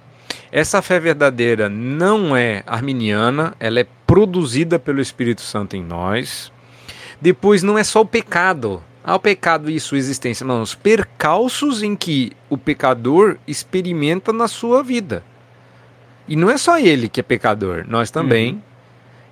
Essa 0.51 0.81
fé 0.81 0.99
verdadeira 0.99 1.69
não 1.69 2.35
é 2.35 2.63
arminiana, 2.65 3.55
ela 3.59 3.79
é 3.79 3.87
produzida 4.05 4.77
pelo 4.77 5.01
Espírito 5.01 5.41
Santo 5.41 5.75
em 5.75 5.83
nós. 5.83 6.51
Depois, 7.19 7.63
não 7.63 7.77
é 7.77 7.83
só 7.83 8.01
o 8.01 8.05
pecado. 8.05 8.83
Ah, 9.03 9.15
o 9.15 9.19
pecado 9.19 9.69
e 9.69 9.79
sua 9.79 9.97
existência. 9.97 10.45
Não, 10.45 10.61
os 10.61 10.75
percalços 10.75 11.83
em 11.83 11.95
que 11.95 12.31
o 12.49 12.57
pecador 12.57 13.37
experimenta 13.45 14.31
na 14.31 14.47
sua 14.47 14.81
vida. 14.81 15.23
E 16.27 16.35
não 16.35 16.49
é 16.49 16.57
só 16.57 16.79
ele 16.79 17.09
que 17.09 17.19
é 17.19 17.23
pecador, 17.23 17.85
nós 17.87 18.09
também. 18.09 18.53
Uhum. 18.53 18.61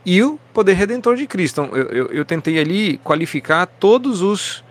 E 0.05 0.23
o 0.23 0.39
poder 0.53 0.73
redentor 0.73 1.15
de 1.15 1.25
Cristo. 1.27 1.61
Então, 1.61 1.77
eu, 1.77 1.87
eu, 1.89 2.07
eu, 2.07 2.25
tentei 2.25 2.59
ali 2.59 2.97
qualificar 2.97 3.65
todos 3.65 4.21
os 4.21 4.63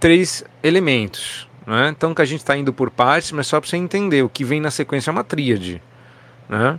três 0.00 0.42
elementos. 0.62 1.46
Né? 1.66 1.88
Então, 1.88 2.14
que 2.14 2.22
a 2.22 2.24
gente 2.24 2.40
está 2.40 2.56
indo 2.56 2.72
por 2.72 2.90
partes, 2.90 3.32
mas 3.32 3.46
só 3.46 3.60
para 3.60 3.68
você 3.68 3.76
entender. 3.76 4.22
O 4.22 4.28
que 4.28 4.44
vem 4.44 4.60
na 4.60 4.70
sequência 4.70 5.10
é 5.10 5.12
uma 5.12 5.24
tríade. 5.24 5.82
Né? 6.48 6.78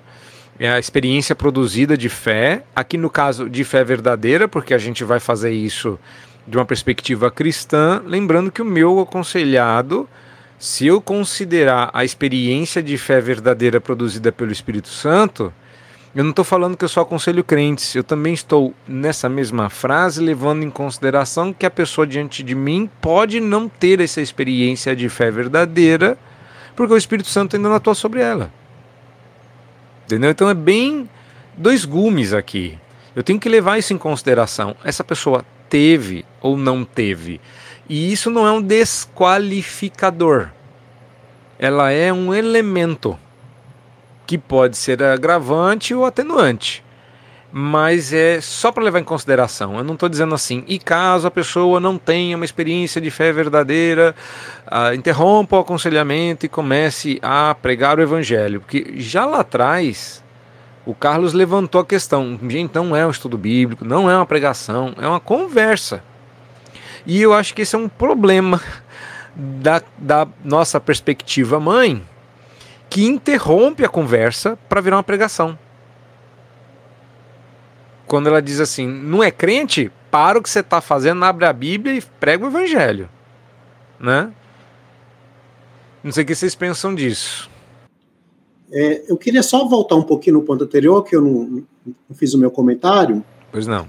É 0.59 0.71
a 0.71 0.79
experiência 0.79 1.35
produzida 1.35 1.97
de 1.97 2.09
fé, 2.09 2.63
aqui 2.75 2.97
no 2.97 3.09
caso 3.09 3.49
de 3.49 3.63
fé 3.63 3.83
verdadeira, 3.83 4.47
porque 4.47 4.73
a 4.73 4.77
gente 4.77 5.03
vai 5.03 5.19
fazer 5.19 5.51
isso 5.51 5.99
de 6.47 6.57
uma 6.57 6.65
perspectiva 6.65 7.31
cristã, 7.31 8.01
lembrando 8.05 8.51
que 8.51 8.61
o 8.61 8.65
meu 8.65 8.99
aconselhado 8.99 10.07
se 10.63 10.87
eu 10.87 11.01
considerar 11.01 11.89
a 11.93 12.05
experiência 12.05 12.81
de 12.81 12.97
fé 12.97 13.19
verdadeira 13.19 13.81
produzida 13.81 14.31
pelo 14.31 14.49
Espírito 14.49 14.87
Santo, 14.87 15.53
eu 16.15 16.23
não 16.23 16.29
estou 16.29 16.45
falando 16.45 16.77
que 16.77 16.85
eu 16.85 16.89
só 16.89 17.01
aconselho 17.01 17.43
crentes, 17.43 17.95
eu 17.95 18.03
também 18.03 18.33
estou 18.33 18.73
nessa 18.87 19.27
mesma 19.27 19.69
frase 19.69 20.21
levando 20.21 20.63
em 20.63 20.69
consideração 20.69 21.51
que 21.51 21.65
a 21.65 21.71
pessoa 21.71 22.05
diante 22.05 22.43
de 22.43 22.53
mim 22.53 22.89
pode 23.01 23.39
não 23.39 23.67
ter 23.67 23.99
essa 23.99 24.21
experiência 24.21 24.95
de 24.95 25.09
fé 25.09 25.31
verdadeira, 25.31 26.17
porque 26.75 26.93
o 26.93 26.97
Espírito 26.97 27.29
Santo 27.29 27.55
ainda 27.55 27.69
não 27.69 27.75
atua 27.75 27.95
sobre 27.95 28.21
ela. 28.21 28.51
Entendeu? 30.05 30.29
Então 30.29 30.49
é 30.49 30.53
bem 30.53 31.09
dois 31.57 31.85
gumes 31.85 32.33
aqui. 32.33 32.77
Eu 33.15 33.23
tenho 33.23 33.39
que 33.39 33.49
levar 33.49 33.77
isso 33.77 33.93
em 33.93 33.97
consideração. 33.97 34.75
Essa 34.83 35.03
pessoa 35.03 35.45
teve 35.69 36.25
ou 36.41 36.57
não 36.57 36.83
teve 36.83 37.39
e 37.87 38.11
isso 38.11 38.29
não 38.29 38.47
é 38.47 38.51
um 38.51 38.61
desqualificador. 38.61 40.49
Ela 41.59 41.91
é 41.91 42.11
um 42.11 42.33
elemento 42.33 43.17
que 44.25 44.37
pode 44.37 44.77
ser 44.77 45.01
agravante 45.03 45.93
ou 45.93 46.05
atenuante. 46.05 46.83
Mas 47.51 48.11
é 48.11 48.41
só 48.41 48.71
para 48.71 48.83
levar 48.83 48.99
em 48.99 49.03
consideração. 49.03 49.77
Eu 49.77 49.83
não 49.83 49.93
estou 49.93 50.09
dizendo 50.09 50.33
assim, 50.33 50.63
e 50.67 50.79
caso 50.79 51.27
a 51.27 51.31
pessoa 51.31 51.79
não 51.79 51.99
tenha 51.99 52.35
uma 52.35 52.45
experiência 52.45 52.99
de 52.99 53.11
fé 53.11 53.31
verdadeira, 53.31 54.15
uh, 54.65 54.93
interrompa 54.95 55.57
o 55.57 55.59
aconselhamento 55.59 56.45
e 56.45 56.49
comece 56.49 57.19
a 57.21 57.53
pregar 57.53 57.99
o 57.99 58.01
evangelho. 58.01 58.59
Porque 58.59 58.95
já 58.97 59.25
lá 59.25 59.41
atrás, 59.41 60.23
o 60.85 60.93
Carlos 60.93 61.33
levantou 61.33 61.79
a 61.81 61.85
questão: 61.85 62.39
gente, 62.49 62.73
não 62.73 62.95
é 62.95 63.05
um 63.05 63.11
estudo 63.11 63.37
bíblico, 63.37 63.85
não 63.85 64.09
é 64.09 64.15
uma 64.15 64.25
pregação, 64.25 64.93
é 64.99 65.07
uma 65.07 65.19
conversa. 65.19 66.03
E 67.05 67.21
eu 67.21 67.33
acho 67.33 67.53
que 67.53 67.61
esse 67.61 67.75
é 67.75 67.79
um 67.79 67.89
problema 67.89 68.61
da, 69.35 69.81
da 69.97 70.27
nossa 70.43 70.79
perspectiva 70.79 71.59
mãe, 71.59 72.01
que 72.93 73.03
interrompe 73.03 73.83
a 73.83 73.89
conversa 73.89 74.55
para 74.69 74.79
virar 74.79 74.97
uma 74.97 75.03
pregação. 75.03 75.57
Quando 78.05 78.29
ela 78.29 78.39
diz 78.39 78.59
assim, 78.59 78.85
não 78.85 79.23
é 79.23 79.31
crente? 79.31 79.91
Para 80.11 80.37
o 80.37 80.43
que 80.43 80.47
você 80.47 80.59
está 80.59 80.79
fazendo, 80.79 81.25
abre 81.25 81.43
a 81.43 81.51
Bíblia 81.51 81.95
e 81.95 82.01
prega 82.19 82.45
o 82.45 82.49
Evangelho. 82.49 83.09
Né? 83.99 84.31
Não 86.03 86.11
sei 86.11 86.23
o 86.23 86.27
que 86.27 86.35
vocês 86.35 86.53
pensam 86.53 86.93
disso. 86.93 87.49
É, 88.71 89.05
eu 89.07 89.17
queria 89.17 89.41
só 89.41 89.67
voltar 89.67 89.95
um 89.95 90.03
pouquinho 90.03 90.35
no 90.35 90.43
ponto 90.43 90.63
anterior, 90.63 91.03
que 91.03 91.15
eu 91.15 91.21
não, 91.23 91.63
não 91.83 92.15
fiz 92.15 92.35
o 92.35 92.37
meu 92.37 92.51
comentário. 92.51 93.25
Pois 93.51 93.65
não. 93.65 93.87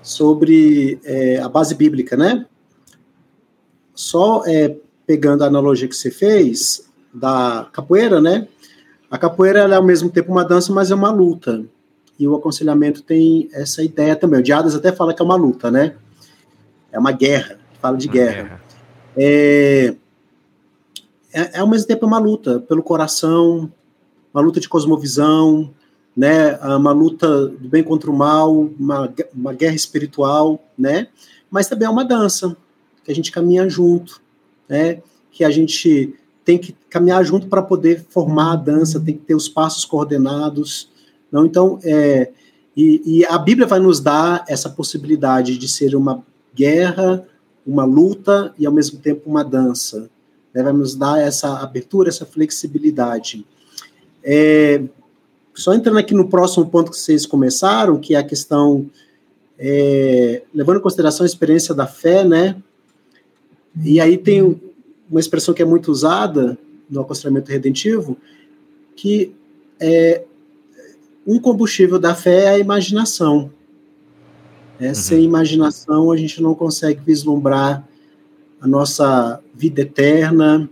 Sobre 0.00 0.98
é, 1.04 1.40
a 1.40 1.48
base 1.50 1.74
bíblica, 1.74 2.16
né? 2.16 2.46
Só 3.94 4.44
é, 4.46 4.74
pegando 5.06 5.44
a 5.44 5.46
analogia 5.46 5.86
que 5.86 5.94
você 5.94 6.10
fez 6.10 6.85
da 7.16 7.66
capoeira, 7.72 8.20
né? 8.20 8.46
A 9.10 9.16
capoeira 9.16 9.60
é 9.60 9.74
ao 9.74 9.82
mesmo 9.82 10.10
tempo 10.10 10.30
uma 10.30 10.44
dança, 10.44 10.72
mas 10.72 10.90
é 10.90 10.94
uma 10.94 11.10
luta. 11.10 11.64
E 12.18 12.28
o 12.28 12.34
aconselhamento 12.34 13.02
tem 13.02 13.48
essa 13.52 13.82
ideia 13.82 14.14
também. 14.14 14.40
O 14.40 14.42
Diadas 14.42 14.74
até 14.74 14.92
fala 14.92 15.14
que 15.14 15.22
é 15.22 15.24
uma 15.24 15.36
luta, 15.36 15.70
né? 15.70 15.96
É 16.92 16.98
uma 16.98 17.12
guerra, 17.12 17.58
fala 17.80 17.96
de 17.96 18.08
guerra. 18.08 18.42
guerra. 18.42 18.60
É, 19.16 19.94
é, 21.32 21.56
é, 21.56 21.58
ao 21.58 21.66
mesmo 21.66 21.86
tempo 21.86 22.06
uma 22.06 22.18
luta 22.18 22.60
pelo 22.60 22.82
coração, 22.82 23.70
uma 24.32 24.42
luta 24.42 24.60
de 24.60 24.68
cosmovisão, 24.68 25.72
né? 26.14 26.58
Uma 26.76 26.92
luta 26.92 27.48
do 27.48 27.68
bem 27.68 27.82
contra 27.82 28.10
o 28.10 28.16
mal, 28.16 28.52
uma, 28.78 29.12
uma 29.34 29.52
guerra 29.52 29.74
espiritual, 29.74 30.62
né? 30.76 31.08
Mas 31.50 31.68
também 31.68 31.86
é 31.86 31.90
uma 31.90 32.04
dança, 32.04 32.56
que 33.04 33.10
a 33.10 33.14
gente 33.14 33.32
caminha 33.32 33.68
junto, 33.68 34.20
né? 34.68 35.00
Que 35.30 35.44
a 35.44 35.50
gente 35.50 36.14
tem 36.46 36.56
que 36.56 36.76
caminhar 36.88 37.24
junto 37.24 37.48
para 37.48 37.60
poder 37.60 38.06
formar 38.08 38.52
a 38.52 38.56
dança, 38.56 39.00
tem 39.00 39.16
que 39.16 39.24
ter 39.24 39.34
os 39.34 39.48
passos 39.48 39.84
coordenados. 39.84 40.88
Não, 41.30 41.44
então, 41.44 41.80
é, 41.82 42.30
e, 42.76 43.02
e 43.04 43.26
a 43.26 43.36
Bíblia 43.36 43.66
vai 43.66 43.80
nos 43.80 43.98
dar 43.98 44.44
essa 44.48 44.70
possibilidade 44.70 45.58
de 45.58 45.68
ser 45.68 45.96
uma 45.96 46.22
guerra, 46.54 47.26
uma 47.66 47.84
luta 47.84 48.54
e 48.56 48.64
ao 48.64 48.72
mesmo 48.72 49.00
tempo 49.00 49.28
uma 49.28 49.42
dança. 49.42 50.08
Né? 50.54 50.62
Vai 50.62 50.72
nos 50.72 50.94
dar 50.94 51.20
essa 51.20 51.58
abertura, 51.58 52.10
essa 52.10 52.24
flexibilidade. 52.24 53.44
É, 54.22 54.84
só 55.52 55.74
entrando 55.74 55.98
aqui 55.98 56.14
no 56.14 56.28
próximo 56.28 56.64
ponto 56.66 56.92
que 56.92 56.96
vocês 56.96 57.26
começaram, 57.26 57.98
que 57.98 58.14
é 58.14 58.18
a 58.18 58.24
questão, 58.24 58.88
é, 59.58 60.44
levando 60.54 60.78
em 60.78 60.82
consideração 60.82 61.24
a 61.24 61.26
experiência 61.26 61.74
da 61.74 61.88
fé, 61.88 62.24
né? 62.24 62.54
E 63.84 64.00
aí 64.00 64.16
tem 64.16 64.60
uma 65.10 65.20
expressão 65.20 65.54
que 65.54 65.62
é 65.62 65.64
muito 65.64 65.90
usada 65.90 66.58
no 66.88 67.00
aconselhamento 67.00 67.50
redentivo, 67.50 68.16
que 68.94 69.34
é 69.80 70.24
um 71.26 71.38
combustível 71.38 71.98
da 71.98 72.14
fé 72.14 72.44
é 72.44 72.48
a 72.50 72.58
imaginação. 72.58 73.50
É, 74.78 74.88
uhum. 74.88 74.94
Sem 74.94 75.24
imaginação, 75.24 76.12
a 76.12 76.16
gente 76.16 76.40
não 76.42 76.54
consegue 76.54 77.00
vislumbrar 77.04 77.86
a 78.60 78.66
nossa 78.66 79.40
vida 79.54 79.82
eterna, 79.82 80.68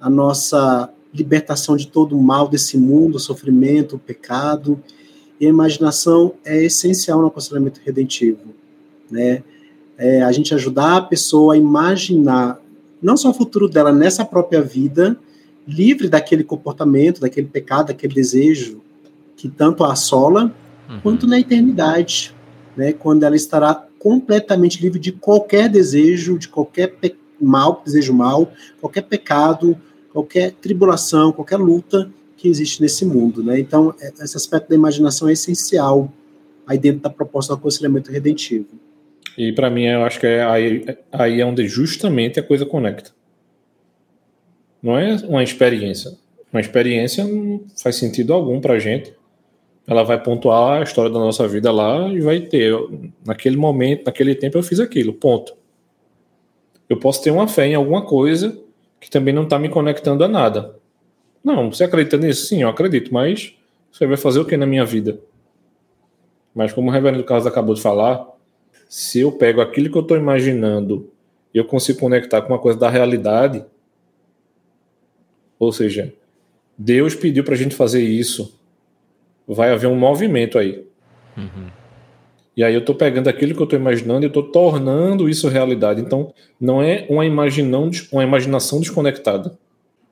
a 0.00 0.10
nossa 0.10 0.92
libertação 1.14 1.76
de 1.76 1.86
todo 1.86 2.16
o 2.16 2.22
mal 2.22 2.48
desse 2.48 2.76
mundo, 2.76 3.16
o 3.16 3.20
sofrimento, 3.20 3.96
o 3.96 3.98
pecado. 3.98 4.82
E 5.40 5.46
a 5.46 5.48
imaginação 5.48 6.34
é 6.44 6.64
essencial 6.64 7.20
no 7.20 7.28
aconselhamento 7.28 7.80
redentivo. 7.84 8.54
Né? 9.10 9.42
é, 10.02 10.22
a 10.22 10.32
gente 10.32 10.54
ajudar 10.54 10.96
a 10.96 11.02
pessoa 11.02 11.54
a 11.54 11.56
imaginar 11.56 12.60
não 13.02 13.16
só 13.16 13.30
o 13.30 13.34
futuro 13.34 13.68
dela 13.68 13.92
nessa 13.92 14.24
própria 14.24 14.62
vida, 14.62 15.18
livre 15.66 16.08
daquele 16.08 16.44
comportamento, 16.44 17.20
daquele 17.20 17.46
pecado, 17.46 17.88
daquele 17.88 18.14
desejo 18.14 18.80
que 19.36 19.48
tanto 19.48 19.82
a 19.84 19.92
assola, 19.92 20.54
uhum. 20.88 21.00
quanto 21.00 21.26
na 21.26 21.38
eternidade, 21.38 22.34
né, 22.76 22.92
quando 22.92 23.24
ela 23.24 23.34
estará 23.34 23.86
completamente 23.98 24.80
livre 24.80 24.98
de 24.98 25.12
qualquer 25.12 25.68
desejo, 25.68 26.38
de 26.38 26.48
qualquer 26.48 26.94
mal, 27.40 27.82
desejo 27.84 28.12
mal, 28.14 28.52
qualquer 28.80 29.02
pecado, 29.02 29.76
qualquer 30.12 30.52
tribulação, 30.52 31.32
qualquer 31.32 31.56
luta 31.56 32.10
que 32.36 32.48
existe 32.48 32.80
nesse 32.82 33.04
mundo, 33.04 33.42
né? 33.42 33.58
Então, 33.58 33.94
é, 34.00 34.12
esse 34.20 34.36
aspecto 34.36 34.68
da 34.68 34.74
imaginação 34.74 35.28
é 35.28 35.32
essencial 35.32 36.12
aí 36.66 36.78
dentro 36.78 37.02
da 37.02 37.10
proposta 37.10 37.54
do 37.54 37.58
aconselhamento 37.58 38.10
redentivo. 38.10 38.66
E 39.36 39.52
para 39.52 39.70
mim, 39.70 39.84
eu 39.84 40.04
acho 40.04 40.20
que 40.20 40.26
é 40.26 40.44
aí, 40.44 40.84
aí 41.10 41.40
é 41.40 41.46
onde 41.46 41.66
justamente 41.66 42.38
a 42.38 42.42
coisa 42.42 42.66
conecta. 42.66 43.10
Não 44.82 44.98
é 44.98 45.16
uma 45.26 45.42
experiência. 45.42 46.12
Uma 46.52 46.60
experiência 46.60 47.24
não 47.24 47.64
faz 47.80 47.96
sentido 47.96 48.32
algum 48.32 48.60
para 48.60 48.78
gente. 48.78 49.14
Ela 49.86 50.02
vai 50.02 50.22
pontuar 50.22 50.80
a 50.80 50.82
história 50.82 51.10
da 51.10 51.18
nossa 51.18 51.46
vida 51.48 51.72
lá 51.72 52.08
e 52.08 52.20
vai 52.20 52.40
ter. 52.40 52.74
Naquele 53.24 53.56
momento, 53.56 54.04
naquele 54.06 54.34
tempo, 54.34 54.58
eu 54.58 54.62
fiz 54.62 54.80
aquilo. 54.80 55.12
Ponto. 55.12 55.54
Eu 56.88 56.98
posso 56.98 57.22
ter 57.22 57.30
uma 57.30 57.48
fé 57.48 57.66
em 57.66 57.74
alguma 57.74 58.02
coisa 58.02 58.58
que 59.00 59.10
também 59.10 59.32
não 59.32 59.44
está 59.44 59.58
me 59.58 59.68
conectando 59.68 60.22
a 60.24 60.28
nada. 60.28 60.76
Não, 61.42 61.72
você 61.72 61.84
acredita 61.84 62.16
nisso? 62.16 62.46
Sim, 62.46 62.62
eu 62.62 62.68
acredito, 62.68 63.12
mas 63.12 63.54
você 63.90 64.06
vai 64.06 64.16
fazer 64.16 64.40
o 64.40 64.44
que 64.44 64.56
na 64.56 64.66
minha 64.66 64.84
vida? 64.84 65.18
Mas 66.54 66.72
como 66.72 66.88
o 66.88 66.92
reverendo 66.92 67.24
Carlos 67.24 67.46
acabou 67.46 67.74
de 67.74 67.80
falar, 67.80 68.26
se 68.92 69.20
eu 69.20 69.32
pego 69.32 69.62
aquilo 69.62 69.90
que 69.90 69.96
eu 69.96 70.02
estou 70.02 70.18
imaginando 70.18 71.10
e 71.54 71.56
eu 71.56 71.64
consigo 71.64 71.98
conectar 71.98 72.42
com 72.42 72.52
uma 72.52 72.58
coisa 72.58 72.78
da 72.78 72.90
realidade, 72.90 73.64
ou 75.58 75.72
seja, 75.72 76.12
Deus 76.76 77.14
pediu 77.14 77.42
para 77.42 77.54
a 77.54 77.56
gente 77.56 77.74
fazer 77.74 78.02
isso, 78.02 78.54
vai 79.48 79.70
haver 79.70 79.86
um 79.86 79.96
movimento 79.96 80.58
aí. 80.58 80.84
Uhum. 81.38 81.68
E 82.54 82.62
aí 82.62 82.74
eu 82.74 82.80
estou 82.80 82.94
pegando 82.94 83.28
aquilo 83.28 83.54
que 83.54 83.62
eu 83.62 83.64
estou 83.64 83.78
imaginando 83.78 84.26
e 84.26 84.28
estou 84.28 84.42
tornando 84.42 85.26
isso 85.26 85.48
realidade. 85.48 86.02
Então, 86.02 86.34
não 86.60 86.82
é 86.82 87.06
uma, 87.08 87.24
imaginão, 87.24 87.90
uma 88.12 88.22
imaginação 88.22 88.78
desconectada. 88.78 89.58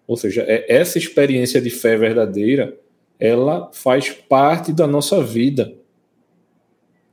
Ou 0.06 0.16
seja, 0.16 0.42
é 0.48 0.64
essa 0.74 0.96
experiência 0.96 1.60
de 1.60 1.68
fé 1.68 1.98
verdadeira, 1.98 2.74
ela 3.18 3.70
faz 3.74 4.08
parte 4.08 4.72
da 4.72 4.86
nossa 4.86 5.22
vida. 5.22 5.74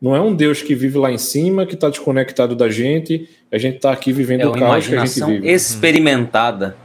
Não 0.02 0.16
é 0.16 0.22
um 0.22 0.36
Deus 0.36 0.62
que 0.62 0.76
vive 0.76 0.98
lá 0.98 1.12
em 1.12 1.18
cima, 1.18 1.66
que 1.66 1.74
está 1.74 1.90
desconectado 1.90 2.56
da 2.56 2.70
gente, 2.70 3.28
a 3.52 3.58
gente 3.58 3.78
está 3.78 3.92
aqui 3.92 4.14
vivendo 4.14 4.42
é 4.42 4.48
o 4.48 4.52
caos 4.52 4.88
que 4.88 4.96
a 4.96 5.06
gente 5.06 5.26
vive. 5.26 5.50
experimentada. 5.50 6.78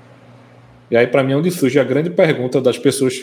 E 0.90 0.96
aí, 0.96 1.06
para 1.06 1.22
mim, 1.22 1.32
é 1.32 1.36
onde 1.36 1.50
surge 1.50 1.78
a 1.78 1.84
grande 1.84 2.10
pergunta 2.10 2.60
das 2.60 2.78
pessoas 2.78 3.22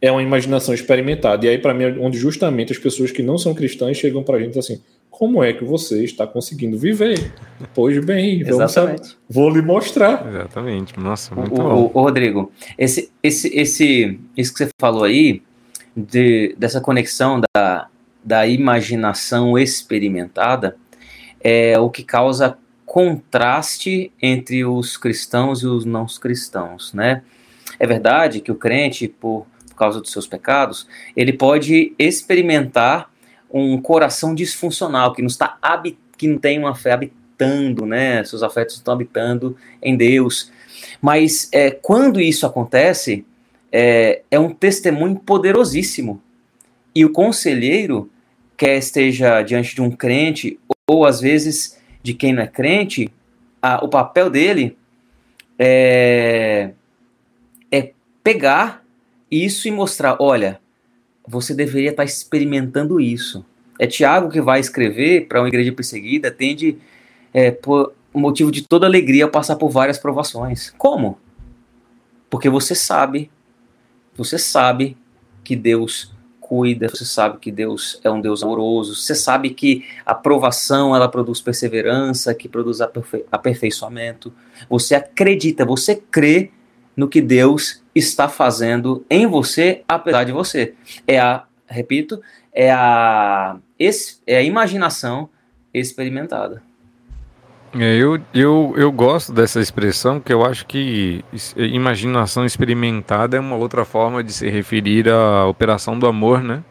é 0.00 0.10
uma 0.12 0.22
imaginação 0.22 0.72
experimentada. 0.72 1.44
E 1.46 1.48
aí, 1.48 1.58
para 1.58 1.74
mim, 1.74 1.84
é 1.84 1.96
onde 1.98 2.18
justamente 2.18 2.72
as 2.72 2.78
pessoas 2.78 3.10
que 3.10 3.22
não 3.22 3.36
são 3.36 3.54
cristãs 3.54 3.96
chegam 3.96 4.22
para 4.22 4.36
a 4.36 4.40
gente 4.40 4.58
assim: 4.58 4.80
como 5.10 5.42
é 5.42 5.52
que 5.52 5.64
você 5.64 6.04
está 6.04 6.26
conseguindo 6.26 6.78
viver? 6.78 7.32
Pois 7.74 8.04
bem, 8.04 8.44
vamos 8.44 8.72
Exatamente. 8.72 9.16
vou 9.28 9.50
lhe 9.50 9.60
mostrar. 9.60 10.24
Exatamente. 10.28 10.98
Nossa, 10.98 11.34
muito 11.34 11.52
o, 11.52 11.56
bom. 11.56 11.90
O, 11.92 11.98
o, 11.98 12.02
Rodrigo, 12.02 12.52
esse, 12.76 13.10
esse, 13.22 13.48
esse, 13.56 14.20
isso 14.36 14.52
que 14.52 14.58
você 14.64 14.70
falou 14.80 15.04
aí, 15.04 15.42
de, 16.06 16.54
dessa 16.56 16.80
conexão 16.80 17.40
da, 17.54 17.88
da 18.22 18.46
imaginação 18.46 19.58
experimentada, 19.58 20.76
é 21.40 21.78
o 21.78 21.90
que 21.90 22.04
causa 22.04 22.56
contraste 22.84 24.12
entre 24.20 24.64
os 24.64 24.96
cristãos 24.96 25.62
e 25.62 25.66
os 25.66 25.84
não 25.84 26.06
cristãos, 26.06 26.92
né? 26.94 27.22
É 27.78 27.86
verdade 27.86 28.40
que 28.40 28.50
o 28.50 28.54
crente, 28.54 29.08
por 29.08 29.46
causa 29.76 30.00
dos 30.00 30.10
seus 30.10 30.26
pecados, 30.26 30.88
ele 31.14 31.32
pode 31.32 31.94
experimentar 31.98 33.10
um 33.50 33.80
coração 33.80 34.34
disfuncional 34.34 35.12
que 35.12 35.22
não 35.22 35.28
está 35.28 35.58
que 36.16 36.26
não 36.26 36.38
tem 36.38 36.58
uma 36.58 36.74
fé 36.74 36.92
habitando, 36.92 37.86
né? 37.86 38.24
Seus 38.24 38.42
afetos 38.42 38.76
estão 38.76 38.94
habitando 38.94 39.56
em 39.80 39.96
Deus. 39.96 40.50
Mas 41.00 41.48
é, 41.52 41.70
quando 41.70 42.20
isso 42.20 42.46
acontece, 42.46 43.24
é, 43.72 44.22
é 44.30 44.38
um 44.38 44.50
testemunho 44.50 45.16
poderosíssimo. 45.16 46.22
E 46.94 47.04
o 47.04 47.10
conselheiro, 47.10 48.10
quer 48.56 48.76
esteja 48.76 49.42
diante 49.42 49.74
de 49.74 49.82
um 49.82 49.90
crente, 49.90 50.58
ou 50.86 51.04
às 51.04 51.20
vezes 51.20 51.78
de 52.02 52.14
quem 52.14 52.32
não 52.32 52.42
é 52.42 52.46
crente, 52.46 53.12
a, 53.60 53.84
o 53.84 53.88
papel 53.88 54.30
dele 54.30 54.76
é, 55.58 56.70
é 57.70 57.92
pegar 58.22 58.84
isso 59.30 59.68
e 59.68 59.70
mostrar, 59.70 60.16
olha, 60.20 60.60
você 61.26 61.54
deveria 61.54 61.90
estar 61.90 62.04
experimentando 62.04 63.00
isso. 63.00 63.44
É 63.78 63.86
Tiago 63.86 64.30
que 64.30 64.40
vai 64.40 64.58
escrever 64.58 65.26
para 65.28 65.40
uma 65.40 65.48
igreja 65.48 65.72
perseguida, 65.72 66.30
tende 66.30 66.78
é, 67.32 67.50
por 67.50 67.92
motivo 68.12 68.50
de 68.50 68.66
toda 68.66 68.86
alegria 68.86 69.28
passar 69.28 69.56
por 69.56 69.68
várias 69.68 69.98
provações. 69.98 70.74
Como? 70.76 71.18
Porque 72.30 72.48
você 72.48 72.74
sabe, 72.74 73.30
você 74.18 74.36
sabe 74.36 74.96
que 75.44 75.54
Deus 75.56 76.12
cuida, 76.40 76.88
você 76.88 77.04
sabe 77.04 77.38
que 77.38 77.52
Deus 77.52 78.00
é 78.02 78.10
um 78.10 78.20
Deus 78.20 78.42
amoroso, 78.42 78.94
você 78.94 79.14
sabe 79.14 79.50
que 79.50 79.84
a 80.04 80.14
provação 80.14 80.96
ela 80.96 81.08
produz 81.08 81.40
perseverança, 81.40 82.34
que 82.34 82.48
produz 82.48 82.80
aperfei 82.80 83.24
aperfeiçoamento. 83.30 84.32
Você 84.68 84.94
acredita, 84.94 85.64
você 85.64 85.96
crê 85.96 86.50
no 86.96 87.06
que 87.06 87.20
Deus 87.20 87.82
está 87.94 88.28
fazendo 88.28 89.04
em 89.08 89.26
você, 89.26 89.82
apesar 89.86 90.24
de 90.24 90.32
você. 90.32 90.74
É 91.06 91.18
a, 91.18 91.44
repito, 91.66 92.20
é 92.52 92.70
a, 92.72 93.56
é 94.26 94.36
a 94.36 94.42
imaginação 94.42 95.28
experimentada. 95.72 96.62
É, 97.74 97.96
eu, 97.96 98.18
eu, 98.32 98.74
eu 98.76 98.90
gosto 98.90 99.32
dessa 99.32 99.60
expressão, 99.60 100.20
que 100.20 100.32
eu 100.32 100.44
acho 100.44 100.66
que 100.66 101.22
imaginação 101.56 102.46
experimentada 102.46 103.36
é 103.36 103.40
uma 103.40 103.56
outra 103.56 103.84
forma 103.84 104.24
de 104.24 104.32
se 104.32 104.48
referir 104.48 105.08
à 105.08 105.46
operação 105.46 105.98
do 105.98 106.06
amor, 106.06 106.42
né? 106.42 106.64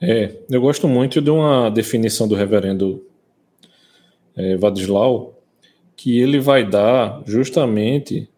É, 0.00 0.34
eu 0.50 0.60
gosto 0.60 0.88
muito 0.88 1.20
de 1.20 1.30
uma 1.30 1.70
definição 1.70 2.26
do 2.26 2.34
reverendo 2.34 3.04
é, 4.34 4.56
Vadislau, 4.56 5.38
que 5.94 6.18
ele 6.18 6.40
vai 6.40 6.68
dar 6.68 7.22
justamente 7.26 8.28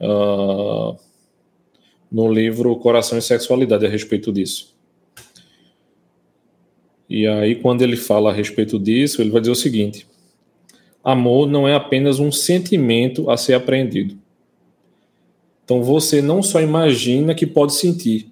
uh, 0.00 0.96
no 2.10 2.32
livro 2.32 2.74
Coração 2.76 3.18
e 3.18 3.22
Sexualidade 3.22 3.84
a 3.84 3.88
respeito 3.88 4.32
disso. 4.32 4.74
E 7.08 7.26
aí, 7.26 7.56
quando 7.56 7.82
ele 7.82 7.96
fala 7.96 8.30
a 8.30 8.32
respeito 8.32 8.78
disso, 8.78 9.20
ele 9.20 9.30
vai 9.30 9.40
dizer 9.40 9.52
o 9.52 9.56
seguinte: 9.56 10.06
amor 11.02 11.48
não 11.48 11.66
é 11.66 11.74
apenas 11.74 12.18
um 12.18 12.30
sentimento 12.30 13.30
a 13.30 13.36
ser 13.36 13.54
apreendido. 13.54 14.16
Então 15.64 15.82
você 15.82 16.20
não 16.20 16.42
só 16.42 16.60
imagina 16.60 17.34
que 17.34 17.46
pode 17.46 17.74
sentir. 17.74 18.30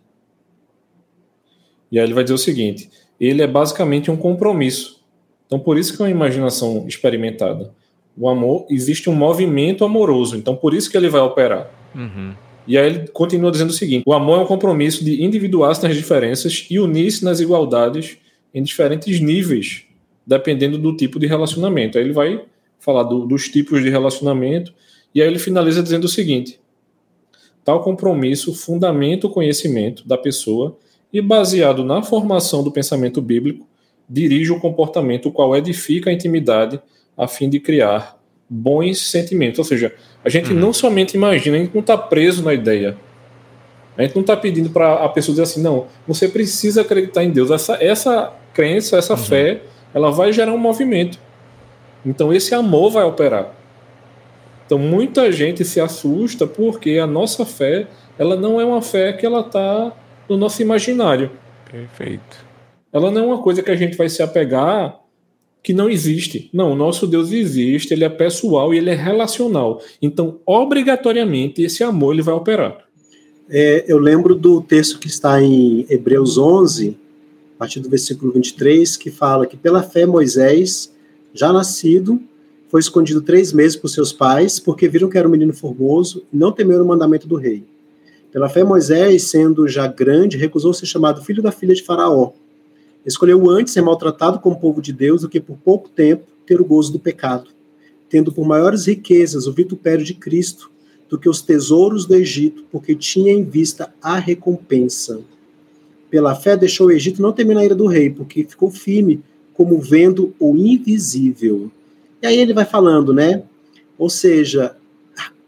E 1.91 1.99
aí 1.99 2.05
ele 2.05 2.15
vai 2.15 2.25
dizer 2.25 2.35
o 2.35 2.39
seguinte: 2.39 2.91
ele 3.21 3.43
é 3.43 3.47
basicamente 3.47 4.11
um 4.11 4.17
compromisso. 4.17 5.03
Então 5.47 5.59
por 5.59 5.79
isso 5.79 5.97
que 5.97 6.03
é 6.03 6.05
uma 6.05 6.11
imaginação 6.11 6.87
experimentada 6.87 7.73
o 8.19 8.29
amor, 8.29 8.67
existe 8.69 9.09
um 9.09 9.15
movimento 9.15 9.85
amoroso. 9.85 10.37
Então, 10.37 10.57
por 10.57 10.75
isso 10.75 10.91
que 10.91 10.97
ele 10.97 11.09
vai 11.09 11.21
operar. 11.21 11.71
Uhum. 11.95 12.35
E 12.67 12.77
aí 12.77 12.87
ele 12.87 13.09
continua 13.09 13.51
dizendo 13.51 13.71
o 13.71 13.75
seguinte: 13.75 14.03
o 14.05 14.13
amor 14.13 14.41
é 14.41 14.43
um 14.43 14.47
compromisso 14.47 15.05
de 15.05 15.23
individuar-se 15.23 15.83
nas 15.87 15.97
diferenças 15.97 16.67
e 16.69 16.81
unir-se 16.81 17.25
nas 17.25 17.39
igualdades 17.39 18.19
em 18.53 18.63
diferentes 18.63 19.21
níveis, 19.21 19.85
dependendo 20.27 20.77
do 20.77 20.95
tipo 20.97 21.19
de 21.19 21.27
relacionamento. 21.27 21.97
Aí 21.97 22.05
ele 22.05 22.13
vai 22.13 22.43
falar 22.79 23.05
do, 23.05 23.27
dos 23.27 23.49
tipos 23.49 23.83
de 23.83 23.91
relacionamento, 23.91 24.73
e 25.15 25.23
aí 25.23 25.29
ele 25.29 25.39
finaliza 25.39 25.83
dizendo 25.83 26.05
o 26.05 26.09
seguinte: 26.09 26.61
tal 27.65 27.83
compromisso 27.83 28.55
fundamenta 28.55 29.27
o 29.27 29.31
conhecimento 29.31 30.07
da 30.07 30.17
pessoa 30.17 30.77
e, 31.13 31.21
baseado 31.21 31.85
na 31.85 32.03
formação 32.03 32.63
do 32.63 32.71
pensamento 32.71 33.21
bíblico, 33.21 33.67
dirige 34.09 34.53
o 34.53 34.61
comportamento, 34.61 35.27
o 35.29 35.33
qual 35.33 35.57
edifica 35.57 36.11
a 36.11 36.13
intimidade 36.13 36.81
a 37.17 37.27
fim 37.27 37.49
de 37.49 37.61
criar 37.61 38.19
bons 38.49 39.11
sentimentos. 39.11 39.59
Ou 39.59 39.65
seja, 39.65 39.95
a 40.25 40.29
gente 40.29 40.53
uhum. 40.53 40.59
não 40.59 40.73
somente 40.73 41.15
imagina, 41.15 41.57
a 41.57 41.61
gente 41.61 41.75
não 41.75 41.81
está 41.81 41.97
preso 41.97 42.43
na 42.43 42.55
ideia. 42.55 42.97
A 43.97 44.03
gente 44.03 44.15
não 44.15 44.21
está 44.21 44.37
pedindo 44.37 44.71
para 44.71 44.95
a 45.05 45.09
pessoa 45.09 45.33
dizer 45.35 45.43
assim, 45.43 45.61
não, 45.61 45.87
você 46.07 46.29
precisa 46.29 46.83
acreditar 46.83 47.25
em 47.25 47.31
Deus. 47.31 47.51
Essa, 47.51 47.77
essa 47.83 48.33
crença, 48.55 48.97
essa 48.97 49.15
uhum. 49.15 49.19
fé, 49.19 49.63
ela 49.93 50.11
vai 50.11 50.33
gerar 50.33 50.53
um 50.53 50.59
movimento. 50.59 51.19
Então 52.05 52.33
esse 52.33 52.55
amor 52.55 52.91
vai 52.91 53.05
operar. 53.05 53.55
Então 54.67 54.79
muita 54.79 55.33
gente 55.33 55.65
se 55.65 55.81
assusta 55.81 56.47
porque 56.47 56.99
a 56.99 57.07
nossa 57.07 57.45
fé, 57.45 57.87
ela 58.19 58.37
não 58.37 58.61
é 58.61 58.65
uma 58.65 58.83
fé 58.83 59.13
que 59.13 59.25
ela 59.25 59.41
está 59.41 59.93
no 60.29 60.37
nosso 60.37 60.61
imaginário. 60.61 61.31
Perfeito. 61.71 62.47
Ela 62.93 63.11
não 63.11 63.23
é 63.23 63.27
uma 63.27 63.43
coisa 63.43 63.63
que 63.63 63.71
a 63.71 63.77
gente 63.77 63.97
vai 63.97 64.09
se 64.09 64.23
apegar 64.23 64.99
que 65.63 65.73
não 65.73 65.91
existe. 65.91 66.49
Não, 66.53 66.73
o 66.73 66.77
nosso 66.77 67.07
Deus 67.07 67.33
existe, 67.33 67.93
ele 67.93 68.05
é 68.05 68.09
pessoal 68.09 68.73
e 68.73 68.79
ele 68.79 68.91
é 68.91 68.95
relacional. 68.95 69.83
Então, 70.01 70.39
obrigatoriamente, 70.47 71.63
esse 71.63 71.83
amor 71.83 72.15
ele 72.15 72.23
vai 72.23 72.35
operar. 72.35 72.79
É, 73.51 73.85
eu 73.89 73.99
lembro 73.99 74.35
do 74.35 74.61
texto 74.61 74.99
que 74.99 75.09
está 75.09 75.43
em 75.43 75.87
Hebreus 75.89 76.39
11, 76.39 76.97
a 77.57 77.59
partir 77.59 77.81
do 77.81 77.89
versículo 77.89 78.33
23, 78.33 78.97
que 78.97 79.11
fala 79.11 79.47
que 79.47 79.57
pela 79.57 79.83
fé 79.83 80.07
Moisés, 80.07 80.95
já 81.39 81.53
nascido, 81.53 82.21
foi 82.69 82.81
escondido 82.81 83.23
três 83.23 83.53
meses 83.53 83.77
por 83.77 83.89
seus 83.89 84.13
pais, 84.13 84.59
porque 84.59 84.89
viram 84.89 85.09
que 85.09 85.17
era 85.17 85.29
um 85.29 85.31
menino 85.31 85.55
formoso 85.55 86.25
e 86.33 86.37
não 86.37 86.53
temeram 86.53 86.85
o 86.85 86.89
mandamento 86.89 87.29
do 87.29 87.37
rei. 87.37 87.65
Pela 88.33 88.49
fé 88.49 88.65
Moisés, 88.65 89.25
sendo 89.25 89.67
já 89.69 89.87
grande, 89.87 90.37
recusou 90.37 90.75
ser 90.75 90.87
chamado 90.87 91.23
filho 91.23 91.43
da 91.43 91.53
filha 91.53 91.75
de 91.75 91.83
Faraó, 91.83 92.33
Escolheu 93.09 93.49
antes 93.49 93.73
ser 93.73 93.81
maltratado 93.81 94.39
como 94.39 94.61
povo 94.61 94.83
de 94.83 94.93
Deus 94.93 95.23
do 95.23 95.31
que 95.31 95.41
por 95.41 95.57
pouco 95.57 95.89
tempo 95.89 96.25
ter 96.47 96.61
o 96.61 96.65
gozo 96.65 96.93
do 96.93 96.99
pecado, 96.99 97.49
tendo 98.09 98.31
por 98.31 98.47
maiores 98.47 98.87
riquezas 98.87 99.47
o 99.47 99.53
vitupério 99.53 100.05
de 100.05 100.13
Cristo 100.13 100.71
do 101.09 101.19
que 101.19 101.27
os 101.27 101.41
tesouros 101.41 102.05
do 102.05 102.15
Egito, 102.15 102.65
porque 102.71 102.95
tinha 102.95 103.33
em 103.33 103.43
vista 103.43 103.93
a 104.03 104.19
recompensa. 104.19 105.21
Pela 106.11 106.35
fé 106.35 106.55
deixou 106.55 106.89
o 106.89 106.91
Egito 106.91 107.23
não 107.23 107.33
terminar 107.33 107.61
a 107.61 107.65
ira 107.65 107.75
do 107.75 107.87
rei, 107.87 108.11
porque 108.11 108.45
ficou 108.45 108.71
firme 108.71 109.23
como 109.59 109.81
vendo 109.81 110.33
o 110.39 110.57
invisível. 110.57 111.69
E 112.23 112.27
aí 112.29 112.39
ele 112.39 112.55
vai 112.55 112.65
falando, 112.65 113.13
né? 113.13 113.43
Ou 113.99 114.09
seja, 114.09 114.77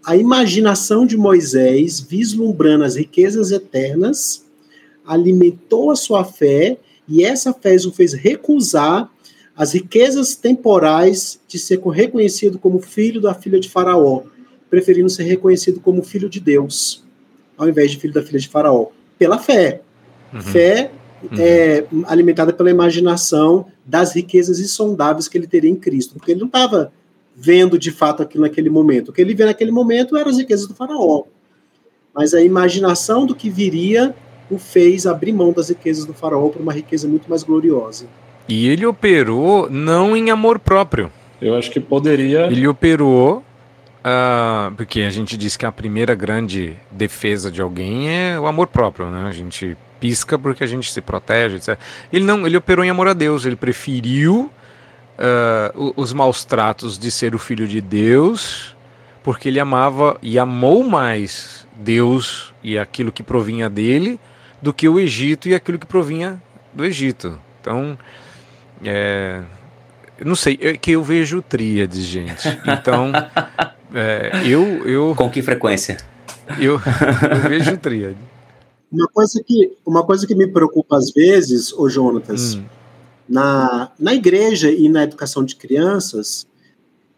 a 0.05 0.17
imaginação 0.17 1.07
de 1.07 1.17
Moisés 1.17 2.01
vislumbrando 2.01 2.83
as 2.83 2.97
riquezas 2.97 3.53
eternas 3.53 4.45
alimentou 5.07 5.93
a 5.93 5.97
sua 5.97 6.25
fé 6.25 6.77
e 7.07 7.23
essa 7.23 7.53
fé 7.53 7.77
o 7.87 7.93
fez 7.93 8.13
recusar 8.13 9.09
as 9.57 9.75
riquezas 9.75 10.35
temporais 10.35 11.39
de 11.47 11.57
ser 11.57 11.79
reconhecido 11.79 12.59
como 12.59 12.81
filho 12.81 13.21
da 13.21 13.33
filha 13.33 13.61
de 13.61 13.69
Faraó, 13.69 14.25
preferindo 14.69 15.09
ser 15.09 15.23
reconhecido 15.23 15.79
como 15.79 16.03
filho 16.03 16.29
de 16.29 16.41
Deus, 16.41 17.05
ao 17.57 17.69
invés 17.69 17.93
de 17.93 17.99
filho 17.99 18.13
da 18.13 18.25
filha 18.25 18.41
de 18.41 18.49
Faraó, 18.49 18.89
pela 19.17 19.39
fé. 19.39 19.83
Uhum. 20.33 20.41
Fé 20.41 20.91
uhum. 21.23 21.39
É, 21.39 21.85
alimentada 22.07 22.53
pela 22.53 22.71
imaginação 22.71 23.67
das 23.85 24.15
riquezas 24.15 24.61
insondáveis 24.61 25.29
que 25.29 25.37
ele 25.37 25.47
teria 25.47 25.71
em 25.71 25.77
Cristo, 25.77 26.15
porque 26.15 26.33
ele 26.33 26.41
não 26.41 26.47
estava 26.47 26.93
vendo 27.37 27.79
de 27.79 27.91
fato 27.91 28.23
aquilo 28.23 28.45
naquele 28.45 28.71
momento. 28.71 29.09
O 29.09 29.13
que 29.13 29.21
ele 29.21 29.35
vê 29.35 29.45
naquele 29.45 29.71
momento 29.71 30.17
eram 30.17 30.31
as 30.31 30.39
riquezas 30.39 30.67
do 30.67 30.75
Faraó. 30.75 31.25
Mas 32.15 32.35
a 32.35 32.41
imaginação 32.43 33.25
do 33.25 33.35
que 33.35 33.49
viria 33.49 34.15
o 34.51 34.59
fez 34.59 35.07
abrir 35.07 35.33
mão 35.33 35.53
das 35.53 35.69
riquezas 35.69 36.05
do 36.05 36.13
faraó 36.13 36.49
para 36.49 36.61
uma 36.61 36.73
riqueza 36.73 37.07
muito 37.07 37.31
mais 37.31 37.43
gloriosa. 37.43 38.07
E 38.49 38.69
ele 38.69 38.85
operou 38.85 39.71
não 39.71 40.17
em 40.17 40.31
amor 40.31 40.59
próprio. 40.59 41.11
Eu 41.41 41.55
acho 41.55 41.71
que 41.71 41.79
poderia. 41.79 42.47
Ele 42.47 42.67
operou 42.67 43.45
uh, 44.01 44.75
porque 44.77 45.03
a 45.03 45.11
gente 45.11 45.37
diz 45.37 45.57
que 45.57 45.65
a 45.65 45.71
primeira 45.71 46.15
grande 46.15 46.77
defesa 46.91 47.51
de 47.51 47.63
alguém 47.63 48.11
é 48.11 48.39
o 48.39 48.47
amor 48.47 48.67
próprio, 48.67 49.09
né? 49.09 49.29
A 49.29 49.33
gente 49.33 49.77
pisca 50.01 50.39
porque 50.39 50.65
a 50.65 50.67
gente 50.67 50.91
se 50.91 51.01
protege, 51.01 51.57
etc. 51.57 51.79
Ele 52.13 52.25
não, 52.25 52.47
ele 52.47 52.57
operou 52.57 52.85
em 52.85 52.91
amor 52.91 53.07
a 53.09 53.13
Deus. 53.13 53.45
Ele 53.45 53.57
preferiu 53.57 54.51
uh, 55.21 55.93
os 55.97 56.13
maus 56.13 56.45
tratos 56.45 56.99
de 56.99 57.11
ser 57.11 57.35
o 57.35 57.39
filho 57.39 57.69
de 57.69 57.81
Deus, 57.81 58.75
porque 59.23 59.49
ele 59.49 59.61
amava 59.61 60.19
e 60.23 60.39
amou 60.39 60.83
mais 60.83 61.67
Deus 61.77 62.53
e 62.63 62.79
aquilo 62.79 63.13
que 63.13 63.23
provinha 63.23 63.69
dele 63.69 64.19
do 64.61 64.73
que 64.73 64.89
o 64.89 64.99
Egito 64.99 65.49
e 65.49 65.55
aquilo 65.55 65.79
que 65.79 65.87
provinha 65.87 66.43
do 66.73 66.85
Egito. 66.85 67.39
Então, 67.61 67.99
é, 68.85 69.43
não 70.25 70.35
sei, 70.35 70.59
é 70.61 70.77
que 70.77 70.93
eu 70.93 71.03
vejo 71.03 71.43
tríades, 71.43 72.05
gente. 72.05 72.49
Então, 72.67 73.13
é, 73.95 74.43
eu, 74.45 74.87
eu. 74.87 75.15
Com 75.17 75.31
que 75.31 75.43
frequência? 75.43 75.97
Eu, 76.59 76.81
eu 77.31 77.49
vejo 77.49 77.77
tríade. 77.77 78.30
Uma 78.91 79.07
coisa, 79.07 79.43
que, 79.45 79.77
uma 79.87 80.05
coisa 80.05 80.27
que 80.27 80.35
me 80.35 80.49
preocupa 80.49 80.97
às 80.97 81.13
vezes, 81.13 81.73
ô 81.73 81.89
Jonatas, 81.89 82.55
hum. 82.55 82.65
na, 83.29 83.93
na 83.99 84.15
igreja 84.15 84.71
e 84.71 84.89
na 84.89 85.05
educação 85.05 85.45
de 85.45 85.55
crianças, 85.55 86.47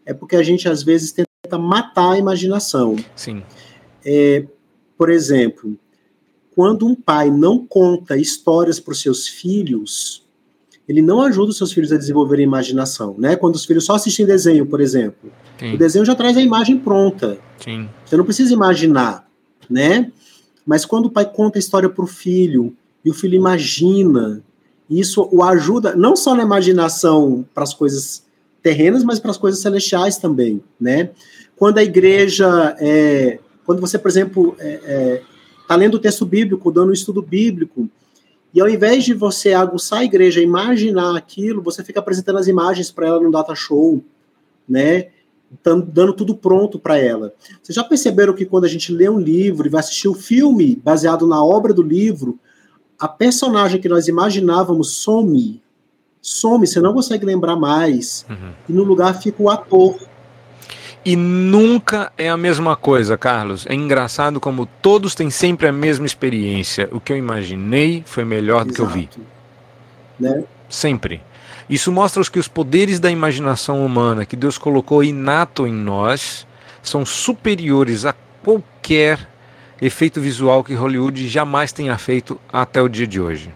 é 0.05 0.13
porque 0.13 0.35
a 0.35 0.43
gente 0.43 0.69
às 0.69 0.83
vezes 0.83 1.11
tenta 1.11 1.57
matar 1.57 2.11
a 2.11 2.17
imaginação. 2.17 2.95
Sim. 3.15 3.41
É, 4.05 4.45
por 4.97 5.09
exemplo, 5.09 5.77
quando 6.55 6.85
um 6.85 6.93
pai 6.93 7.31
não 7.31 7.65
conta 7.65 8.17
histórias 8.17 8.79
para 8.79 8.91
os 8.91 9.01
seus 9.01 9.27
filhos, 9.27 10.23
ele 10.87 11.01
não 11.01 11.21
ajuda 11.21 11.51
os 11.51 11.57
seus 11.57 11.71
filhos 11.71 11.91
a 11.91 11.97
desenvolverem 11.97 12.43
imaginação, 12.43 13.15
né? 13.17 13.35
Quando 13.35 13.55
os 13.55 13.65
filhos 13.65 13.85
só 13.85 13.95
assistem 13.95 14.25
desenho, 14.25 14.65
por 14.65 14.81
exemplo, 14.81 15.31
Sim. 15.57 15.73
o 15.73 15.77
desenho 15.77 16.05
já 16.05 16.13
traz 16.13 16.35
a 16.37 16.41
imagem 16.41 16.77
pronta. 16.77 17.37
Sim. 17.57 17.89
Você 18.05 18.17
não 18.17 18.25
precisa 18.25 18.53
imaginar, 18.53 19.27
né? 19.69 20.11
Mas 20.65 20.85
quando 20.85 21.05
o 21.05 21.11
pai 21.11 21.25
conta 21.25 21.57
a 21.57 21.61
história 21.61 21.89
para 21.89 22.03
o 22.03 22.07
filho 22.07 22.75
e 23.03 23.09
o 23.09 23.13
filho 23.13 23.35
imagina, 23.35 24.41
isso 24.89 25.27
o 25.31 25.43
ajuda 25.43 25.95
não 25.95 26.15
só 26.15 26.35
na 26.35 26.43
imaginação 26.43 27.45
para 27.53 27.63
as 27.63 27.73
coisas 27.73 28.23
terrenas, 28.61 29.03
mas 29.03 29.19
para 29.19 29.31
as 29.31 29.37
coisas 29.37 29.61
celestiais 29.61 30.17
também, 30.17 30.63
né? 30.79 31.09
Quando 31.55 31.77
a 31.77 31.83
igreja 31.83 32.75
é, 32.79 33.39
quando 33.65 33.79
você, 33.79 33.97
por 33.97 34.09
exemplo, 34.09 34.55
é, 34.59 34.79
é, 34.83 35.21
está 35.61 35.75
lendo 35.75 35.95
o 35.95 35.99
texto 35.99 36.25
bíblico, 36.25 36.71
dando 36.71 36.89
um 36.89 36.93
estudo 36.93 37.21
bíblico, 37.21 37.89
e 38.53 38.61
ao 38.61 38.69
invés 38.69 39.03
de 39.03 39.13
você 39.13 39.53
aguçar 39.53 39.99
a 39.99 40.03
igreja, 40.03 40.41
imaginar 40.41 41.17
aquilo, 41.17 41.61
você 41.61 41.83
fica 41.83 41.99
apresentando 41.99 42.37
as 42.37 42.47
imagens 42.47 42.91
para 42.91 43.07
ela 43.07 43.19
no 43.19 43.31
data 43.31 43.55
show, 43.55 44.03
né? 44.67 45.07
Dando 45.63 46.13
tudo 46.13 46.35
pronto 46.35 46.79
para 46.79 46.97
ela. 46.97 47.33
Vocês 47.61 47.75
já 47.75 47.83
perceberam 47.83 48.33
que 48.33 48.45
quando 48.45 48.65
a 48.65 48.67
gente 48.69 48.91
lê 48.91 49.09
um 49.09 49.19
livro 49.19 49.67
e 49.67 49.69
vai 49.69 49.79
assistir 49.79 50.07
o 50.07 50.11
um 50.11 50.15
filme 50.15 50.79
baseado 50.83 51.27
na 51.27 51.43
obra 51.43 51.73
do 51.73 51.81
livro, 51.81 52.39
a 52.99 53.07
personagem 53.07 53.79
que 53.79 53.89
nós 53.89 54.07
imaginávamos 54.07 54.97
some. 54.97 55.61
Some, 56.21 56.65
você 56.65 56.79
não 56.79 56.93
consegue 56.93 57.25
lembrar 57.25 57.55
mais. 57.55 58.25
Uhum. 58.29 58.51
E 58.69 58.73
no 58.73 58.83
lugar 58.83 59.21
fica 59.21 59.43
o 59.43 59.49
ator 59.49 59.97
e 61.05 61.15
nunca 61.17 62.11
é 62.17 62.29
a 62.29 62.37
mesma 62.37 62.75
coisa, 62.75 63.17
Carlos. 63.17 63.65
É 63.67 63.73
engraçado 63.73 64.39
como 64.39 64.65
todos 64.65 65.13
têm 65.13 65.29
sempre 65.29 65.67
a 65.67 65.71
mesma 65.71 66.05
experiência. 66.05 66.87
O 66.91 66.99
que 66.99 67.11
eu 67.11 67.17
imaginei 67.17 68.03
foi 68.05 68.23
melhor 68.23 68.65
Exato. 68.65 68.67
do 68.67 68.73
que 68.73 68.81
eu 68.81 68.87
vi. 68.87 69.09
Né? 70.19 70.43
Sempre. 70.69 71.21
Isso 71.69 71.91
mostra 71.91 72.23
que 72.23 72.39
os 72.39 72.47
poderes 72.47 72.99
da 72.99 73.09
imaginação 73.09 73.85
humana 73.85 74.25
que 74.25 74.35
Deus 74.35 74.57
colocou 74.57 75.03
inato 75.03 75.65
em 75.65 75.73
nós 75.73 76.45
são 76.81 77.05
superiores 77.05 78.05
a 78.05 78.13
qualquer 78.43 79.27
efeito 79.81 80.19
visual 80.19 80.63
que 80.63 80.73
Hollywood 80.73 81.27
jamais 81.27 81.71
tenha 81.71 81.97
feito 81.97 82.39
até 82.51 82.81
o 82.81 82.89
dia 82.89 83.07
de 83.07 83.19
hoje. 83.19 83.49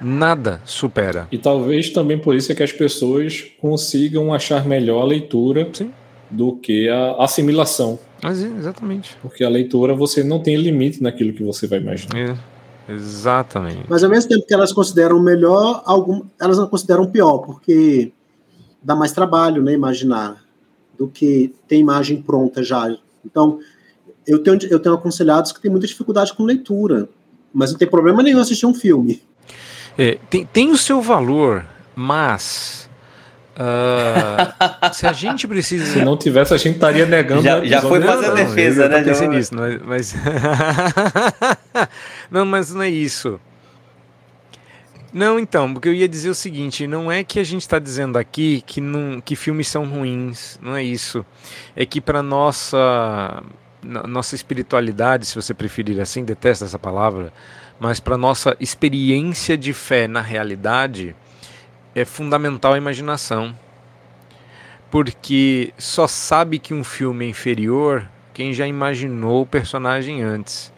Nada 0.00 0.60
supera. 0.64 1.28
E 1.30 1.38
talvez 1.38 1.90
também 1.90 2.18
por 2.18 2.34
isso 2.34 2.50
é 2.50 2.54
que 2.54 2.62
as 2.62 2.72
pessoas 2.72 3.44
consigam 3.60 4.32
achar 4.32 4.64
melhor 4.64 5.02
a 5.02 5.04
leitura 5.04 5.68
Sim 5.72 5.92
do 6.30 6.52
que 6.52 6.88
a 6.88 7.16
assimilação. 7.24 7.98
Mas, 8.22 8.42
exatamente. 8.42 9.16
Porque 9.20 9.42
a 9.42 9.48
leitura 9.48 9.94
você 9.94 10.22
não 10.22 10.38
tem 10.38 10.56
limite 10.56 11.02
naquilo 11.02 11.32
que 11.32 11.42
você 11.42 11.66
vai 11.66 11.80
imaginar. 11.80 12.16
É, 12.16 12.36
exatamente. 12.92 13.86
Mas 13.88 14.02
ao 14.02 14.10
mesmo 14.10 14.28
tempo 14.28 14.46
que 14.46 14.54
elas 14.54 14.72
consideram 14.72 15.20
melhor, 15.20 15.82
algum, 15.84 16.22
elas 16.40 16.58
não 16.58 16.66
consideram 16.66 17.10
pior, 17.10 17.38
porque 17.38 18.12
dá 18.82 18.94
mais 18.94 19.12
trabalho, 19.12 19.62
né, 19.62 19.72
imaginar, 19.72 20.42
do 20.98 21.08
que 21.08 21.54
ter 21.68 21.76
imagem 21.76 22.22
pronta 22.22 22.62
já. 22.62 22.94
Então, 23.24 23.58
eu 24.26 24.42
tenho, 24.42 24.58
eu 24.70 24.78
tenho 24.78 24.94
aconselhados 24.94 25.52
que 25.52 25.60
têm 25.60 25.70
muita 25.70 25.86
dificuldade 25.86 26.32
com 26.34 26.44
leitura, 26.44 27.08
mas 27.52 27.72
não 27.72 27.78
tem 27.78 27.88
problema 27.88 28.22
nenhum 28.22 28.40
assistir 28.40 28.66
um 28.66 28.74
filme. 28.74 29.22
É, 29.98 30.18
tem, 30.28 30.46
tem 30.46 30.70
o 30.70 30.78
seu 30.78 31.00
valor, 31.00 31.66
mas 31.94 32.80
Uh, 33.60 34.48
se 34.94 35.06
a 35.06 35.12
gente 35.12 35.46
precisa. 35.46 35.84
Se 35.84 36.02
não 36.02 36.16
tivesse, 36.16 36.54
a 36.54 36.56
gente 36.56 36.76
estaria 36.76 37.04
negando. 37.04 37.42
Já, 37.42 37.62
já 37.62 37.82
foi 37.82 38.00
fazer 38.00 38.28
não, 38.28 38.34
defesa, 38.34 38.88
né? 38.88 39.02
Pensei 39.02 39.28
nisso, 39.28 39.54
mas. 39.54 39.82
Mas... 39.82 40.14
não, 42.30 42.46
mas 42.46 42.72
não 42.72 42.82
é 42.82 42.88
isso. 42.88 43.40
Não, 45.12 45.40
então, 45.40 45.72
porque 45.72 45.88
eu 45.88 45.94
ia 45.94 46.08
dizer 46.08 46.30
o 46.30 46.34
seguinte: 46.34 46.86
não 46.86 47.10
é 47.10 47.24
que 47.24 47.40
a 47.40 47.44
gente 47.44 47.62
está 47.62 47.78
dizendo 47.78 48.16
aqui 48.16 48.62
que, 48.64 48.80
não, 48.80 49.20
que 49.20 49.34
filmes 49.34 49.66
são 49.68 49.84
ruins, 49.84 50.58
não 50.62 50.76
é 50.76 50.82
isso. 50.84 51.26
É 51.74 51.84
que 51.84 52.00
para 52.00 52.22
nossa 52.22 53.42
nossa 53.82 54.34
espiritualidade, 54.34 55.26
se 55.26 55.34
você 55.34 55.54
preferir 55.54 56.00
assim, 56.00 56.22
detesta 56.22 56.66
essa 56.66 56.78
palavra, 56.78 57.32
mas 57.78 57.98
para 57.98 58.18
nossa 58.18 58.54
experiência 58.60 59.56
de 59.56 59.72
fé 59.72 60.06
na 60.06 60.20
realidade, 60.20 61.16
é 61.94 62.04
fundamental 62.04 62.74
a 62.74 62.78
imaginação. 62.78 63.56
Porque 64.90 65.72
só 65.78 66.06
sabe 66.06 66.58
que 66.58 66.74
um 66.74 66.84
filme 66.84 67.24
é 67.24 67.28
inferior 67.28 68.08
quem 68.34 68.52
já 68.52 68.66
imaginou 68.66 69.42
o 69.42 69.46
personagem 69.46 70.22
antes. 70.22 70.72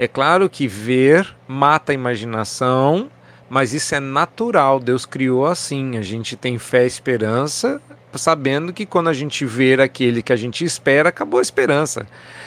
É 0.00 0.08
claro 0.08 0.48
que 0.48 0.66
ver 0.66 1.28
mata 1.46 1.92
a 1.92 1.94
imaginação, 1.94 3.10
mas 3.50 3.74
isso 3.74 3.94
é 3.94 4.00
natural. 4.00 4.80
Deus 4.80 5.04
criou 5.04 5.44
assim. 5.44 5.98
A 5.98 6.00
gente 6.00 6.36
tem 6.36 6.58
fé 6.58 6.84
e 6.84 6.86
esperança, 6.86 7.82
sabendo 8.14 8.72
que 8.72 8.86
quando 8.86 9.08
a 9.08 9.12
gente 9.12 9.44
ver 9.44 9.78
aquele 9.78 10.22
que 10.22 10.32
a 10.32 10.36
gente 10.36 10.64
espera, 10.64 11.10
acabou 11.10 11.38
a 11.38 11.42
esperança. 11.42 12.06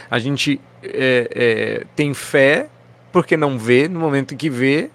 A 0.10 0.18
gente 0.18 0.60
é, 0.82 1.30
é, 1.32 1.86
tem 1.96 2.12
fé 2.16 2.70
porque 3.12 3.38
não 3.38 3.60
vê, 3.60 3.88
no 3.88 4.00
momento 4.00 4.34
em 4.34 4.38
que 4.38 4.50
vê, 4.50 4.90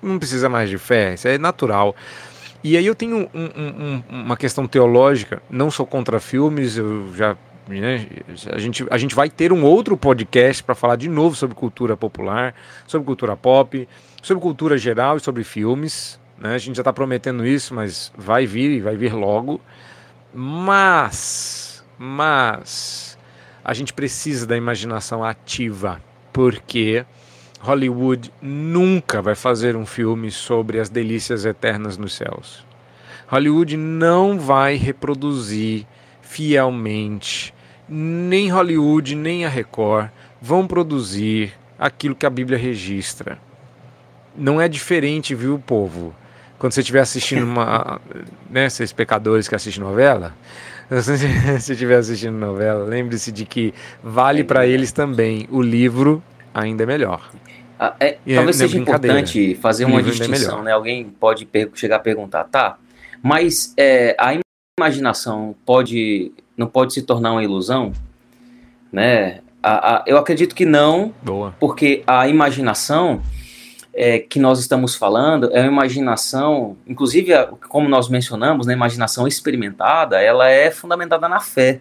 não 0.00 0.16
precisa 0.16 0.48
mais 0.48 0.70
de 0.70 0.78
fé. 0.78 1.14
Isso 1.14 1.26
é 1.26 1.36
natural. 1.36 1.92
E 2.62 2.76
aí 2.76 2.86
eu 2.86 2.94
tenho 2.94 3.28
um, 3.34 3.50
um, 3.56 4.02
uma 4.08 4.36
questão 4.36 4.68
teológica, 4.68 5.42
não 5.50 5.72
sou 5.72 5.84
contra 5.84 6.20
filmes, 6.20 6.76
eu 6.76 7.12
já 7.16 7.36
né, 7.68 8.06
a, 8.52 8.58
gente, 8.58 8.86
a 8.90 8.98
gente 8.98 9.14
vai 9.14 9.28
ter 9.28 9.52
um 9.52 9.64
outro 9.64 9.96
podcast 9.96 10.62
para 10.62 10.74
falar 10.74 10.96
de 10.96 11.08
novo 11.08 11.34
sobre 11.34 11.56
cultura 11.56 11.96
popular, 11.96 12.54
sobre 12.86 13.04
cultura 13.04 13.36
pop, 13.36 13.88
sobre 14.22 14.42
cultura 14.42 14.78
geral 14.78 15.16
e 15.16 15.20
sobre 15.20 15.42
filmes. 15.42 16.18
Né? 16.38 16.54
A 16.54 16.58
gente 16.58 16.76
já 16.76 16.82
está 16.82 16.92
prometendo 16.92 17.46
isso, 17.46 17.74
mas 17.74 18.12
vai 18.16 18.46
vir 18.46 18.70
e 18.70 18.80
vai 18.80 18.96
vir 18.96 19.12
logo. 19.12 19.60
Mas, 20.32 21.84
mas, 21.98 23.18
a 23.64 23.74
gente 23.74 23.92
precisa 23.92 24.46
da 24.46 24.56
imaginação 24.56 25.24
ativa, 25.24 26.00
porque 26.32 27.04
Hollywood 27.60 28.32
nunca 28.40 29.20
vai 29.20 29.34
fazer 29.34 29.74
um 29.76 29.86
filme 29.86 30.30
sobre 30.30 30.78
as 30.78 30.88
delícias 30.88 31.44
eternas 31.44 31.96
nos 31.96 32.14
céus. 32.14 32.64
Hollywood 33.26 33.76
não 33.76 34.38
vai 34.38 34.76
reproduzir 34.76 35.84
fielmente, 36.22 37.52
nem 37.88 38.50
Hollywood 38.50 39.14
nem 39.14 39.44
a 39.44 39.48
Record 39.48 40.10
vão 40.40 40.66
produzir 40.66 41.52
aquilo 41.78 42.14
que 42.14 42.26
a 42.26 42.30
Bíblia 42.30 42.58
registra. 42.58 43.38
não 44.36 44.60
é 44.60 44.68
diferente, 44.68 45.34
viu, 45.34 45.58
povo? 45.58 46.14
Quando 46.58 46.72
você 46.72 46.80
estiver 46.80 47.00
assistindo 47.00 47.44
uma. 47.44 48.00
né, 48.50 48.66
esses 48.66 48.92
pecadores 48.92 49.48
que 49.48 49.54
assistem 49.54 49.82
novela. 49.82 50.34
Se 51.60 51.72
estiver 51.72 51.96
assistindo 51.96 52.36
novela, 52.36 52.84
lembre-se 52.84 53.32
de 53.32 53.44
que 53.44 53.74
vale 54.02 54.44
para 54.44 54.66
eles 54.66 54.92
também. 54.92 55.48
O 55.50 55.60
livro 55.60 56.22
ainda 56.54 56.84
é 56.84 56.86
melhor. 56.86 57.30
Ah, 57.78 57.94
é, 58.00 58.18
é, 58.26 58.34
talvez 58.34 58.56
seja 58.56 58.78
importante 58.78 59.54
fazer 59.56 59.84
uma 59.84 60.00
é 60.00 60.02
distinção, 60.02 60.62
né? 60.62 60.72
Alguém 60.72 61.04
pode 61.04 61.46
chegar 61.74 61.96
a 61.96 61.98
perguntar, 61.98 62.44
tá? 62.44 62.78
Mas 63.22 63.74
é, 63.76 64.16
a 64.18 64.32
imaginação 64.78 65.54
pode 65.64 66.32
não 66.54 66.66
pode 66.66 66.92
se 66.92 67.00
tornar 67.00 67.32
uma 67.32 67.42
ilusão, 67.42 67.94
né? 68.92 69.40
A, 69.62 69.94
a, 69.94 70.04
eu 70.06 70.18
acredito 70.18 70.54
que 70.54 70.66
não, 70.66 71.14
Boa. 71.22 71.54
porque 71.58 72.02
a 72.06 72.28
imaginação 72.28 73.22
é, 73.94 74.18
que 74.18 74.38
nós 74.38 74.60
estamos 74.60 74.94
falando 74.94 75.50
é 75.54 75.62
uma 75.62 75.72
imaginação, 75.72 76.76
inclusive, 76.86 77.32
como 77.70 77.88
nós 77.88 78.10
mencionamos, 78.10 78.66
né, 78.66 78.74
imaginação 78.74 79.26
experimentada, 79.26 80.20
ela 80.20 80.50
é 80.50 80.70
fundamentada 80.70 81.26
na 81.26 81.40
fé. 81.40 81.80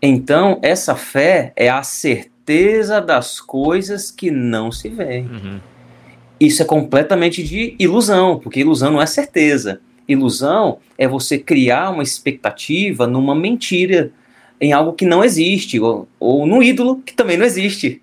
Então, 0.00 0.58
essa 0.62 0.94
fé 0.94 1.52
é 1.54 1.68
a 1.68 1.82
certeza 1.82 3.02
das 3.02 3.38
coisas 3.38 4.10
que 4.10 4.30
não 4.30 4.72
se 4.72 4.88
veem. 4.88 5.26
Uhum. 5.26 5.60
Isso 6.40 6.62
é 6.62 6.64
completamente 6.64 7.42
de 7.42 7.76
ilusão, 7.78 8.38
porque 8.38 8.60
ilusão 8.60 8.92
não 8.92 9.02
é 9.02 9.06
certeza. 9.06 9.82
Ilusão 10.08 10.78
é 10.96 11.08
você 11.08 11.38
criar 11.38 11.90
uma 11.90 12.02
expectativa 12.02 13.06
numa 13.06 13.34
mentira, 13.34 14.12
em 14.60 14.72
algo 14.72 14.92
que 14.92 15.04
não 15.04 15.24
existe, 15.24 15.78
ou, 15.80 16.08
ou 16.18 16.46
num 16.46 16.62
ídolo 16.62 17.02
que 17.04 17.14
também 17.14 17.36
não 17.36 17.44
existe. 17.44 18.02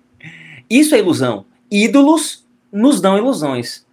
Isso 0.68 0.94
é 0.94 0.98
ilusão. 0.98 1.44
Ídolos 1.70 2.44
nos 2.72 3.00
dão 3.00 3.18
ilusões. 3.18 3.84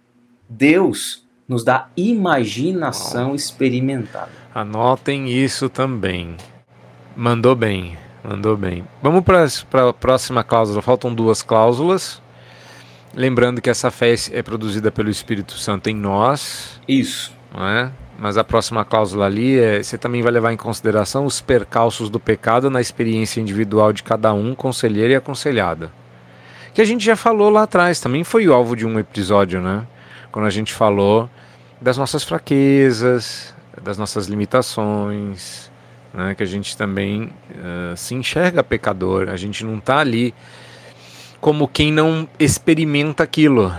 Deus 0.48 1.24
nos 1.48 1.64
dá 1.64 1.88
imaginação 1.96 3.34
experimentada. 3.34 4.30
Anotem 4.54 5.28
isso 5.28 5.68
também. 5.68 6.36
Mandou 7.16 7.54
bem, 7.54 7.96
mandou 8.22 8.56
bem. 8.56 8.84
Vamos 9.02 9.22
para 9.24 9.88
a 9.88 9.92
próxima 9.92 10.44
cláusula. 10.44 10.82
Faltam 10.82 11.14
duas 11.14 11.42
cláusulas. 11.42 12.22
Lembrando 13.14 13.60
que 13.60 13.68
essa 13.68 13.90
fé 13.90 14.14
é 14.30 14.42
produzida 14.42 14.90
pelo 14.90 15.10
Espírito 15.10 15.52
Santo 15.54 15.90
em 15.90 15.94
nós. 15.94 16.80
Isso. 16.88 17.32
Não 17.54 17.66
é? 17.66 17.92
Mas 18.22 18.38
a 18.38 18.44
próxima 18.44 18.84
cláusula 18.84 19.26
ali 19.26 19.58
é: 19.58 19.82
você 19.82 19.98
também 19.98 20.22
vai 20.22 20.32
levar 20.32 20.52
em 20.52 20.56
consideração 20.56 21.26
os 21.26 21.40
percalços 21.40 22.08
do 22.08 22.20
pecado 22.20 22.70
na 22.70 22.80
experiência 22.80 23.40
individual 23.40 23.92
de 23.92 24.02
cada 24.02 24.32
um, 24.32 24.54
conselheiro 24.54 25.12
e 25.12 25.16
aconselhada 25.16 25.90
que 26.74 26.80
a 26.80 26.84
gente 26.84 27.04
já 27.04 27.16
falou 27.16 27.50
lá 27.50 27.64
atrás, 27.64 28.00
também 28.00 28.24
foi 28.24 28.48
o 28.48 28.54
alvo 28.54 28.74
de 28.74 28.86
um 28.86 28.98
episódio, 28.98 29.60
né? 29.60 29.86
Quando 30.30 30.46
a 30.46 30.50
gente 30.50 30.72
falou 30.72 31.28
das 31.80 31.98
nossas 31.98 32.24
fraquezas, 32.24 33.54
das 33.82 33.98
nossas 33.98 34.26
limitações, 34.26 35.70
né? 36.14 36.34
que 36.34 36.42
a 36.42 36.46
gente 36.46 36.76
também 36.76 37.24
uh, 37.24 37.96
se 37.96 38.14
enxerga 38.14 38.62
pecador, 38.62 39.28
a 39.28 39.36
gente 39.36 39.64
não 39.64 39.78
está 39.78 39.98
ali 39.98 40.34
como 41.40 41.68
quem 41.68 41.92
não 41.92 42.26
experimenta 42.38 43.22
aquilo, 43.22 43.74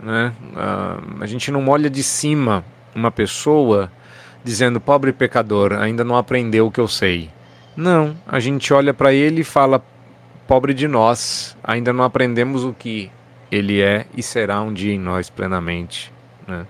né? 0.00 0.34
Uh, 0.52 1.22
a 1.22 1.26
gente 1.26 1.50
não 1.50 1.66
olha 1.68 1.88
de 1.88 2.02
cima 2.02 2.64
uma 2.96 3.10
pessoa 3.10 3.92
dizendo 4.42 4.80
pobre 4.80 5.12
pecador, 5.12 5.74
ainda 5.74 6.02
não 6.02 6.16
aprendeu 6.16 6.66
o 6.66 6.70
que 6.70 6.80
eu 6.80 6.88
sei. 6.88 7.30
Não, 7.76 8.16
a 8.26 8.40
gente 8.40 8.72
olha 8.72 8.94
para 8.94 9.12
ele 9.12 9.42
e 9.42 9.44
fala 9.44 9.82
Pobre 10.46 10.72
de 10.72 10.86
nós, 10.86 11.56
ainda 11.62 11.92
não 11.92 12.04
aprendemos 12.04 12.62
o 12.62 12.72
que 12.72 13.10
ele 13.50 13.80
é 13.80 14.06
e 14.16 14.22
será 14.22 14.60
um 14.60 14.72
dia 14.72 14.94
em 14.94 14.98
nós 14.98 15.28
plenamente. 15.28 16.12
Né? 16.46 16.64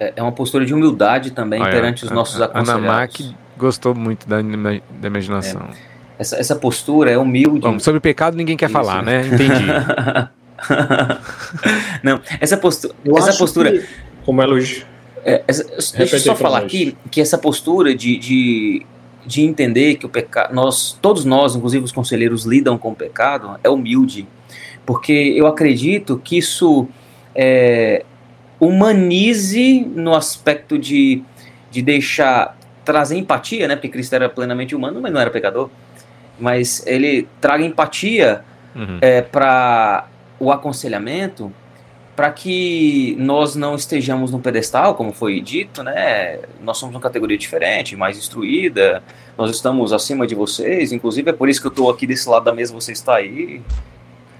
É, 0.00 0.14
é 0.16 0.22
uma 0.22 0.32
postura 0.32 0.66
de 0.66 0.74
humildade 0.74 1.30
também 1.30 1.62
ah, 1.62 1.66
perante 1.66 2.04
os 2.04 2.10
nossos 2.10 2.42
a, 2.42 2.46
aconselhados. 2.46 2.84
Ana 2.84 2.92
Mac 2.92 3.12
gostou 3.56 3.94
muito 3.94 4.28
da, 4.28 4.42
da 4.42 5.06
imaginação. 5.06 5.68
É. 5.70 5.92
Essa, 6.18 6.36
essa 6.36 6.56
postura 6.56 7.12
é 7.12 7.16
humilde. 7.16 7.60
Bom, 7.60 7.78
sobre 7.78 8.00
pecado 8.00 8.36
ninguém 8.36 8.56
quer 8.56 8.66
Isso. 8.66 8.72
falar, 8.72 9.00
né? 9.00 9.24
Entendi. 9.24 9.66
não, 12.02 12.20
essa 12.40 12.56
postura. 12.56 12.94
Eu 13.04 13.16
essa 13.16 13.32
postura. 13.34 13.70
Que... 13.70 13.86
Como 14.24 14.42
elogio. 14.42 14.86
É, 15.24 15.44
essa, 15.46 15.64
deixa 15.96 16.16
eu 16.16 16.20
só 16.20 16.34
falar 16.34 16.58
aqui 16.58 16.96
que 17.10 17.20
essa 17.20 17.38
postura 17.38 17.94
de, 17.94 18.16
de 18.16 18.86
de 19.24 19.42
entender 19.42 19.96
que 19.96 20.06
o 20.06 20.08
pecado, 20.08 20.54
nós, 20.54 20.98
todos 21.00 21.24
nós, 21.24 21.54
inclusive 21.54 21.84
os 21.84 21.92
conselheiros, 21.92 22.44
lidam 22.44 22.76
com 22.76 22.90
o 22.90 22.94
pecado, 22.94 23.58
é 23.62 23.70
humilde, 23.70 24.26
porque 24.84 25.12
eu 25.12 25.46
acredito 25.46 26.20
que 26.22 26.38
isso 26.38 26.88
é, 27.34 28.04
humanize 28.58 29.80
no 29.94 30.14
aspecto 30.14 30.78
de, 30.78 31.22
de 31.70 31.82
deixar, 31.82 32.56
trazer 32.84 33.16
empatia, 33.16 33.68
né? 33.68 33.76
Porque 33.76 33.88
Cristo 33.88 34.14
era 34.14 34.28
plenamente 34.28 34.74
humano, 34.74 35.00
mas 35.00 35.12
não 35.12 35.20
era 35.20 35.30
pecador, 35.30 35.70
mas 36.38 36.84
ele 36.86 37.28
traga 37.40 37.64
empatia 37.64 38.42
uhum. 38.74 38.98
é, 39.00 39.22
para 39.22 40.06
o 40.38 40.50
aconselhamento 40.50 41.52
para 42.22 42.30
que 42.30 43.16
nós 43.18 43.56
não 43.56 43.74
estejamos 43.74 44.30
no 44.30 44.38
pedestal, 44.38 44.94
como 44.94 45.12
foi 45.12 45.40
dito, 45.40 45.82
né? 45.82 46.38
Nós 46.60 46.78
somos 46.78 46.94
uma 46.94 47.00
categoria 47.00 47.36
diferente, 47.36 47.96
mais 47.96 48.16
instruída, 48.16 49.02
nós 49.36 49.50
estamos 49.50 49.92
acima 49.92 50.24
de 50.24 50.32
vocês, 50.32 50.92
inclusive 50.92 51.30
é 51.30 51.32
por 51.32 51.48
isso 51.48 51.60
que 51.60 51.66
eu 51.66 51.72
estou 51.72 51.90
aqui 51.90 52.06
desse 52.06 52.28
lado 52.28 52.44
da 52.44 52.54
mesa, 52.54 52.72
você 52.72 52.92
está 52.92 53.16
aí. 53.16 53.60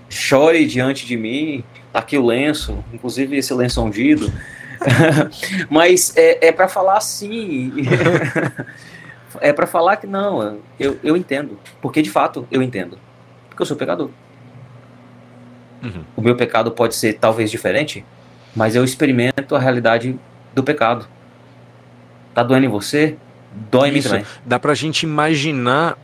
Chore 0.08 0.64
diante 0.64 1.04
de 1.04 1.16
mim, 1.16 1.64
tá 1.92 1.98
aqui 1.98 2.16
o 2.16 2.24
lenço, 2.24 2.84
inclusive 2.92 3.36
esse 3.36 3.52
lenço 3.52 3.82
ungido. 3.82 4.32
Mas 5.68 6.16
é, 6.16 6.50
é 6.50 6.52
para 6.52 6.68
falar 6.68 6.98
assim. 6.98 7.72
é 9.42 9.52
para 9.52 9.66
falar 9.66 9.96
que 9.96 10.06
não, 10.06 10.60
eu, 10.78 11.00
eu 11.02 11.16
entendo. 11.16 11.58
Porque 11.80 12.00
de 12.00 12.10
fato 12.10 12.46
eu 12.48 12.62
entendo. 12.62 12.96
Porque 13.48 13.60
eu 13.60 13.66
sou 13.66 13.76
pecador. 13.76 14.08
Uhum. 15.82 16.04
O 16.16 16.22
meu 16.22 16.36
pecado 16.36 16.70
pode 16.70 16.94
ser 16.94 17.14
talvez 17.14 17.50
diferente, 17.50 18.04
mas 18.54 18.76
eu 18.76 18.84
experimento 18.84 19.56
a 19.56 19.58
realidade 19.58 20.18
do 20.54 20.62
pecado. 20.62 21.06
Tá 22.34 22.42
doendo 22.42 22.66
em 22.66 22.68
você? 22.68 23.16
Dói-me 23.70 24.02
também. 24.02 24.24
Dá 24.44 24.58
pra 24.58 24.74
gente 24.74 25.02
imaginar, 25.02 25.98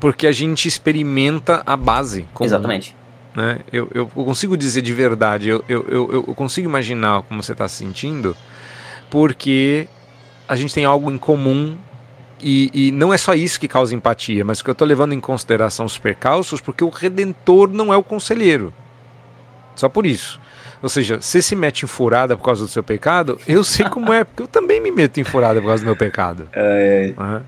porque 0.00 0.26
a 0.26 0.32
gente 0.32 0.66
experimenta 0.66 1.62
a 1.64 1.76
base. 1.76 2.26
Comum, 2.34 2.46
Exatamente. 2.46 2.96
Né? 3.34 3.60
Eu, 3.72 3.88
eu 3.94 4.06
consigo 4.08 4.56
dizer 4.56 4.82
de 4.82 4.92
verdade, 4.92 5.48
eu, 5.48 5.64
eu, 5.68 5.86
eu, 5.88 6.24
eu 6.28 6.34
consigo 6.34 6.68
imaginar 6.68 7.22
como 7.22 7.42
você 7.42 7.52
está 7.52 7.68
se 7.68 7.76
sentindo, 7.76 8.36
porque 9.08 9.88
a 10.48 10.56
gente 10.56 10.74
tem 10.74 10.84
algo 10.84 11.10
em 11.10 11.16
comum 11.16 11.76
e, 12.42 12.70
e, 12.72 12.90
não 12.90 13.12
é 13.12 13.18
só 13.18 13.34
isso 13.34 13.60
que 13.60 13.68
causa 13.68 13.94
empatia, 13.94 14.44
mas 14.44 14.62
que 14.62 14.70
eu 14.70 14.72
estou 14.72 14.86
levando 14.86 15.12
em 15.12 15.20
consideração 15.20 15.84
os 15.84 15.98
percalços, 15.98 16.60
porque 16.60 16.82
o 16.82 16.88
redentor 16.88 17.68
não 17.68 17.92
é 17.92 17.96
o 17.96 18.02
conselheiro. 18.02 18.72
Só 19.74 19.88
por 19.88 20.06
isso. 20.06 20.40
Ou 20.82 20.88
seja, 20.88 21.20
você 21.20 21.42
se 21.42 21.54
mete 21.54 21.82
em 21.84 21.86
furada 21.86 22.36
por 22.36 22.44
causa 22.44 22.62
do 22.62 22.68
seu 22.68 22.82
pecado, 22.82 23.38
eu 23.46 23.62
sei 23.62 23.86
como 23.88 24.12
é, 24.12 24.24
porque 24.24 24.42
eu 24.42 24.48
também 24.48 24.80
me 24.80 24.90
meto 24.90 25.20
em 25.20 25.24
furada 25.24 25.60
por 25.60 25.68
causa 25.68 25.82
do 25.82 25.86
meu 25.86 25.96
pecado. 25.96 26.48
É... 26.52 27.12
Uhum. 27.18 27.40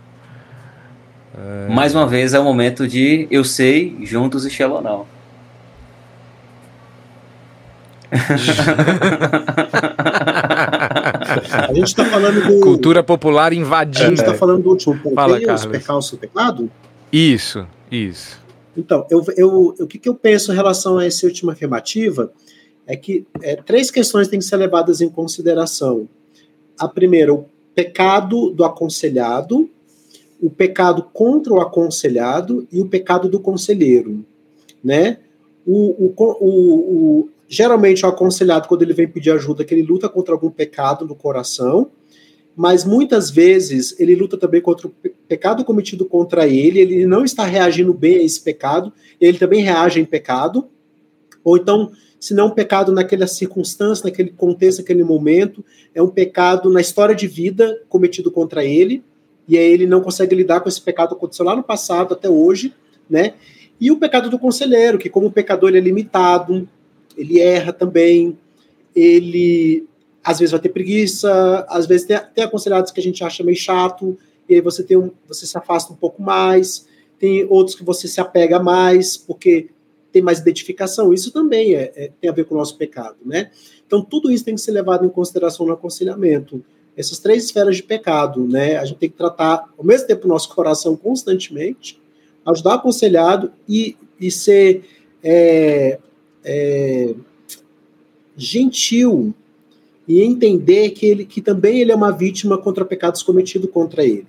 É... 1.39 1.69
Mais 1.73 1.95
uma 1.95 2.07
vez 2.07 2.35
é 2.35 2.39
o 2.39 2.45
momento 2.45 2.87
de 2.87 3.27
eu 3.31 3.43
sei, 3.43 3.97
juntos 4.03 4.45
e 4.45 4.51
Shalom. 4.51 5.05
a 11.51 11.73
gente 11.73 11.85
está 11.85 12.05
falando 12.05 12.43
do. 12.47 12.61
Cultura 12.61 13.03
popular 13.03 13.55
invadindo. 13.55 14.05
A 14.05 14.09
gente 14.11 14.19
está 14.19 14.35
falando 14.35 14.63
do 14.63 14.69
último 14.69 14.99
ponto. 14.99 15.15
Fala, 15.15 15.39
os 15.39 15.65
percalços 15.65 16.11
do 16.11 16.19
pecado? 16.19 16.71
Isso, 17.11 17.67
isso. 17.91 18.39
Então, 18.77 19.07
eu, 19.11 19.25
eu, 19.37 19.75
o 19.81 19.87
que, 19.87 19.99
que 19.99 20.09
eu 20.09 20.15
penso 20.15 20.53
em 20.53 20.55
relação 20.55 20.99
a 20.99 21.05
essa 21.05 21.27
última 21.27 21.53
afirmativa 21.53 22.33
é 22.87 22.97
que 22.97 23.27
é, 23.43 23.57
três 23.57 23.91
questões 23.91 24.29
têm 24.29 24.39
que 24.39 24.45
ser 24.45 24.57
levadas 24.57 25.01
em 25.01 25.09
consideração. 25.09 26.09
A 26.79 26.89
primeira, 26.89 27.33
o 27.33 27.47
pecado 27.75 28.51
do 28.51 28.65
aconselhado, 28.65 29.69
o 30.41 30.51
pecado 30.51 31.05
contra 31.13 31.53
o 31.53 31.61
aconselhado 31.61 32.67
e 32.73 32.81
o 32.81 32.89
pecado 32.89 33.29
do 33.29 33.39
conselheiro, 33.39 34.25
né? 34.83 35.19
O, 35.65 36.07
o, 36.07 36.15
o, 36.17 36.49
o, 37.21 37.31
geralmente 37.47 38.05
o 38.05 38.09
aconselhado, 38.09 38.67
quando 38.67 38.83
ele 38.83 38.93
vem 38.93 39.07
pedir 39.07 39.31
ajuda, 39.31 39.65
que 39.65 39.73
ele 39.73 39.83
luta 39.83 40.09
contra 40.09 40.35
algum 40.35 40.51
pecado 40.51 41.07
no 41.07 41.15
coração, 41.15 41.89
mas 42.55 42.85
muitas 42.85 43.31
vezes 43.31 43.99
ele 43.99 44.15
luta 44.15 44.37
também 44.37 44.61
contra 44.61 44.87
o 44.87 44.91
pecado 45.27 45.65
cometido 45.65 46.05
contra 46.05 46.47
ele, 46.47 46.81
ele 46.81 47.07
não 47.07 47.25
está 47.25 47.45
reagindo 47.45 47.95
bem 47.95 48.17
a 48.17 48.23
esse 48.23 48.41
pecado, 48.41 48.93
ele 49.21 49.39
também 49.39 49.63
reage 49.63 50.01
em 50.01 50.05
pecado, 50.05 50.69
ou 51.43 51.57
então, 51.57 51.93
se 52.21 52.35
não 52.35 52.45
é 52.45 52.47
um 52.49 52.55
pecado 52.55 52.93
naquela 52.93 53.27
circunstância, 53.27 54.05
naquele 54.05 54.31
contexto, 54.31 54.79
naquele 54.79 55.03
momento, 55.03 55.65
é 55.95 56.03
um 56.03 56.09
pecado 56.09 56.71
na 56.71 56.81
história 56.81 57.15
de 57.15 57.27
vida 57.27 57.83
cometido 57.89 58.31
contra 58.31 58.65
ele, 58.65 59.03
e 59.49 59.59
aí 59.59 59.73
ele 59.73 59.87
não 59.87 60.01
consegue 60.01 60.37
lidar 60.37 60.61
com 60.61 60.69
esse 60.69 60.81
pecado 60.81 61.11
que 61.11 61.15
aconteceu 61.17 61.45
lá 61.45 61.57
no 61.57 61.63
passado 61.63 62.15
até 62.15 62.29
hoje, 62.29 62.73
né? 63.11 63.35
E 63.81 63.91
o 63.91 63.97
pecado 63.97 64.31
do 64.31 64.39
conselheiro, 64.39 64.99
que 64.99 65.09
como 65.09 65.33
pecador 65.33 65.71
ele 65.71 65.79
é 65.79 65.81
limitado, 65.81 66.69
ele 67.17 67.41
erra 67.41 67.73
também, 67.73 68.39
ele 68.95 69.85
às 70.25 70.39
vezes 70.39 70.53
vai 70.53 70.61
ter 70.61 70.69
preguiça, 70.69 71.67
às 71.69 71.87
vezes 71.87 72.07
tem, 72.07 72.19
tem 72.35 72.45
aconselhados 72.45 72.93
que 72.93 73.01
a 73.01 73.03
gente 73.03 73.25
acha 73.25 73.43
meio 73.43 73.57
chato, 73.57 74.17
e 74.49 74.55
aí 74.55 74.61
você 74.61 74.83
tem 74.83 74.97
um, 74.97 75.11
você 75.27 75.47
se 75.47 75.57
afasta 75.57 75.93
um 75.93 75.97
pouco 75.97 76.23
mais, 76.23 76.87
tem 77.19 77.47
outros 77.49 77.77
que 77.77 77.85
você 77.85 78.09
se 78.09 78.21
apega 78.21 78.61
mais, 78.61 79.17
porque 79.17 79.69
tem 80.13 80.23
mais 80.23 80.39
identificação. 80.39 81.13
Isso 81.13 81.31
também 81.33 81.75
é, 81.75 81.93
é, 81.97 82.11
tem 82.21 82.29
a 82.29 82.33
ver 82.33 82.45
com 82.45 82.55
o 82.55 82.59
nosso 82.59 82.77
pecado, 82.77 83.17
né? 83.25 83.51
Então, 83.87 84.03
tudo 84.03 84.31
isso 84.31 84.45
tem 84.45 84.55
que 84.55 84.61
ser 84.61 84.73
levado 84.73 85.05
em 85.05 85.09
consideração 85.09 85.67
no 85.67 85.73
aconselhamento. 85.73 86.63
Essas 86.97 87.19
três 87.19 87.45
esferas 87.45 87.77
de 87.77 87.83
pecado, 87.83 88.47
né? 88.47 88.77
A 88.77 88.85
gente 88.85 88.99
tem 88.99 89.09
que 89.09 89.17
tratar, 89.17 89.73
ao 89.77 89.85
mesmo 89.85 90.07
tempo, 90.07 90.27
o 90.27 90.29
nosso 90.29 90.55
coração 90.55 90.97
constantemente, 90.97 92.01
ajudar 92.45 92.71
o 92.71 92.75
aconselhado 92.75 93.53
e, 93.69 93.97
e 94.21 94.31
ser 94.31 94.85
é, 95.23 95.99
é, 96.45 97.15
gentil 98.37 99.35
e 100.13 100.23
entender 100.23 100.91
que 100.91 101.07
ele 101.07 101.25
que 101.25 101.41
também 101.41 101.81
ele 101.81 101.91
é 101.91 101.95
uma 101.95 102.11
vítima 102.11 102.59
contra 102.59 102.85
pecados 102.85 103.23
cometidos 103.23 103.71
contra 103.71 104.05
ele. 104.05 104.27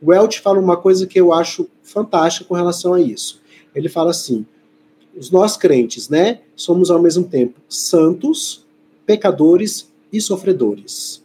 O 0.00 0.10
Welch 0.10 0.40
fala 0.40 0.58
uma 0.58 0.78
coisa 0.78 1.06
que 1.06 1.20
eu 1.20 1.30
acho 1.30 1.68
fantástica 1.82 2.46
com 2.46 2.54
relação 2.54 2.94
a 2.94 3.00
isso. 3.02 3.38
Ele 3.74 3.90
fala 3.90 4.12
assim: 4.12 4.46
os 5.14 5.30
nós 5.30 5.54
crentes, 5.54 6.08
né, 6.08 6.40
somos 6.54 6.90
ao 6.90 7.02
mesmo 7.02 7.24
tempo 7.24 7.60
santos, 7.68 8.64
pecadores 9.04 9.90
e 10.10 10.22
sofredores. 10.22 11.22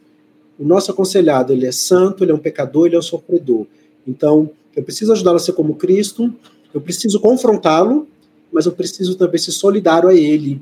O 0.60 0.66
nosso 0.66 0.92
aconselhado, 0.92 1.54
ele 1.54 1.66
é 1.66 1.72
santo, 1.72 2.26
ele 2.26 2.34
é 2.34 2.36
um 2.36 2.40
pecador, 2.40 2.88
ele 2.88 2.98
é 2.98 3.00
um 3.00 3.04
sofredor. 3.04 3.66
Então, 4.06 4.50
eu 4.76 4.84
preciso 4.84 5.14
ajudá-lo 5.14 5.38
a 5.38 5.40
ser 5.40 5.54
como 5.54 5.76
Cristo, 5.76 6.34
eu 6.74 6.82
preciso 6.82 7.18
confrontá-lo, 7.22 8.08
mas 8.52 8.66
eu 8.66 8.74
preciso 8.74 9.16
também 9.16 9.40
ser 9.40 9.52
solidário 9.52 10.10
a 10.10 10.14
ele 10.14 10.62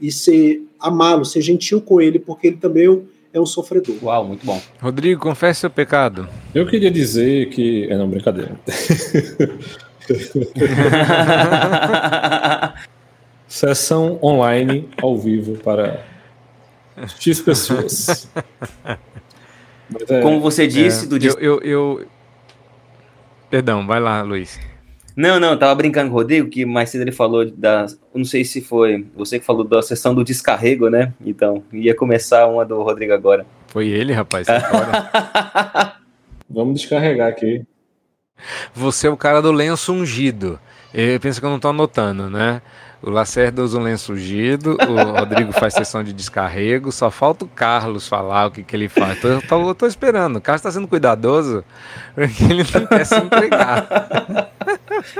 e 0.00 0.10
ser 0.10 0.62
amá-lo, 0.78 1.24
ser 1.24 1.42
gentil 1.42 1.80
com 1.80 2.00
ele, 2.00 2.18
porque 2.18 2.48
ele 2.48 2.56
também 2.56 3.02
é 3.32 3.40
um 3.40 3.46
sofredor. 3.46 3.96
Uau, 4.02 4.26
muito 4.26 4.44
bom. 4.44 4.60
Rodrigo, 4.80 5.20
confesse 5.20 5.60
seu 5.60 5.70
pecado. 5.70 6.28
Eu 6.54 6.66
queria 6.66 6.90
dizer 6.90 7.50
que. 7.50 7.86
É, 7.90 7.96
não, 7.96 8.08
brincadeira. 8.08 8.58
Sessão 13.46 14.18
online 14.22 14.88
ao 15.00 15.18
vivo 15.18 15.56
para 15.58 16.04
X 17.18 17.40
pessoas. 17.40 18.28
É, 20.08 20.20
Como 20.20 20.40
você 20.40 20.66
disse, 20.66 21.04
é, 21.04 21.08
do 21.08 21.16
eu, 21.16 21.38
eu, 21.38 21.60
eu, 21.62 22.06
Perdão, 23.50 23.86
vai 23.86 23.98
lá, 23.98 24.22
Luiz. 24.22 24.60
Não, 25.16 25.40
não, 25.40 25.56
tava 25.56 25.74
brincando 25.74 26.10
com 26.10 26.16
o 26.16 26.18
Rodrigo, 26.18 26.48
que 26.48 26.64
mais 26.64 26.90
cedo 26.90 27.02
ele 27.02 27.12
falou 27.12 27.48
da. 27.50 27.86
Não 28.14 28.24
sei 28.24 28.44
se 28.44 28.60
foi 28.60 29.06
você 29.14 29.38
que 29.38 29.44
falou 29.44 29.64
da 29.64 29.82
sessão 29.82 30.14
do 30.14 30.24
descarrego, 30.24 30.88
né? 30.88 31.12
Então, 31.24 31.62
ia 31.72 31.94
começar 31.94 32.46
uma 32.46 32.64
do 32.64 32.82
Rodrigo 32.82 33.12
agora. 33.12 33.46
Foi 33.68 33.88
ele, 33.88 34.12
rapaz. 34.12 34.46
Vamos 36.48 36.80
descarregar 36.80 37.28
aqui. 37.28 37.62
Você 38.74 39.06
é 39.06 39.10
o 39.10 39.16
cara 39.16 39.42
do 39.42 39.52
lenço 39.52 39.92
ungido. 39.92 40.58
Eu 40.92 41.20
penso 41.20 41.38
que 41.38 41.46
eu 41.46 41.50
não 41.50 41.56
estou 41.56 41.70
anotando, 41.70 42.28
né? 42.28 42.60
O 43.02 43.08
Lacerda 43.08 43.62
usa 43.62 43.78
um 43.78 43.82
lenço 43.82 44.12
ungido, 44.12 44.76
o 44.76 45.18
Rodrigo 45.18 45.52
faz 45.52 45.72
sessão 45.72 46.04
de 46.04 46.12
descarrego, 46.12 46.92
só 46.92 47.10
falta 47.10 47.46
o 47.46 47.48
Carlos 47.48 48.06
falar 48.06 48.46
o 48.46 48.50
que, 48.50 48.62
que 48.62 48.76
ele 48.76 48.90
faz. 48.90 49.18
Tô, 49.18 49.40
tô, 49.40 49.74
tô 49.74 49.86
esperando, 49.86 50.36
o 50.36 50.40
Carlos 50.40 50.60
está 50.60 50.70
sendo 50.70 50.86
cuidadoso 50.86 51.64
porque 52.14 52.44
ele 52.52 52.62
não 52.74 52.86
quer 52.86 53.06
se 53.06 53.16
entregar. 53.16 53.88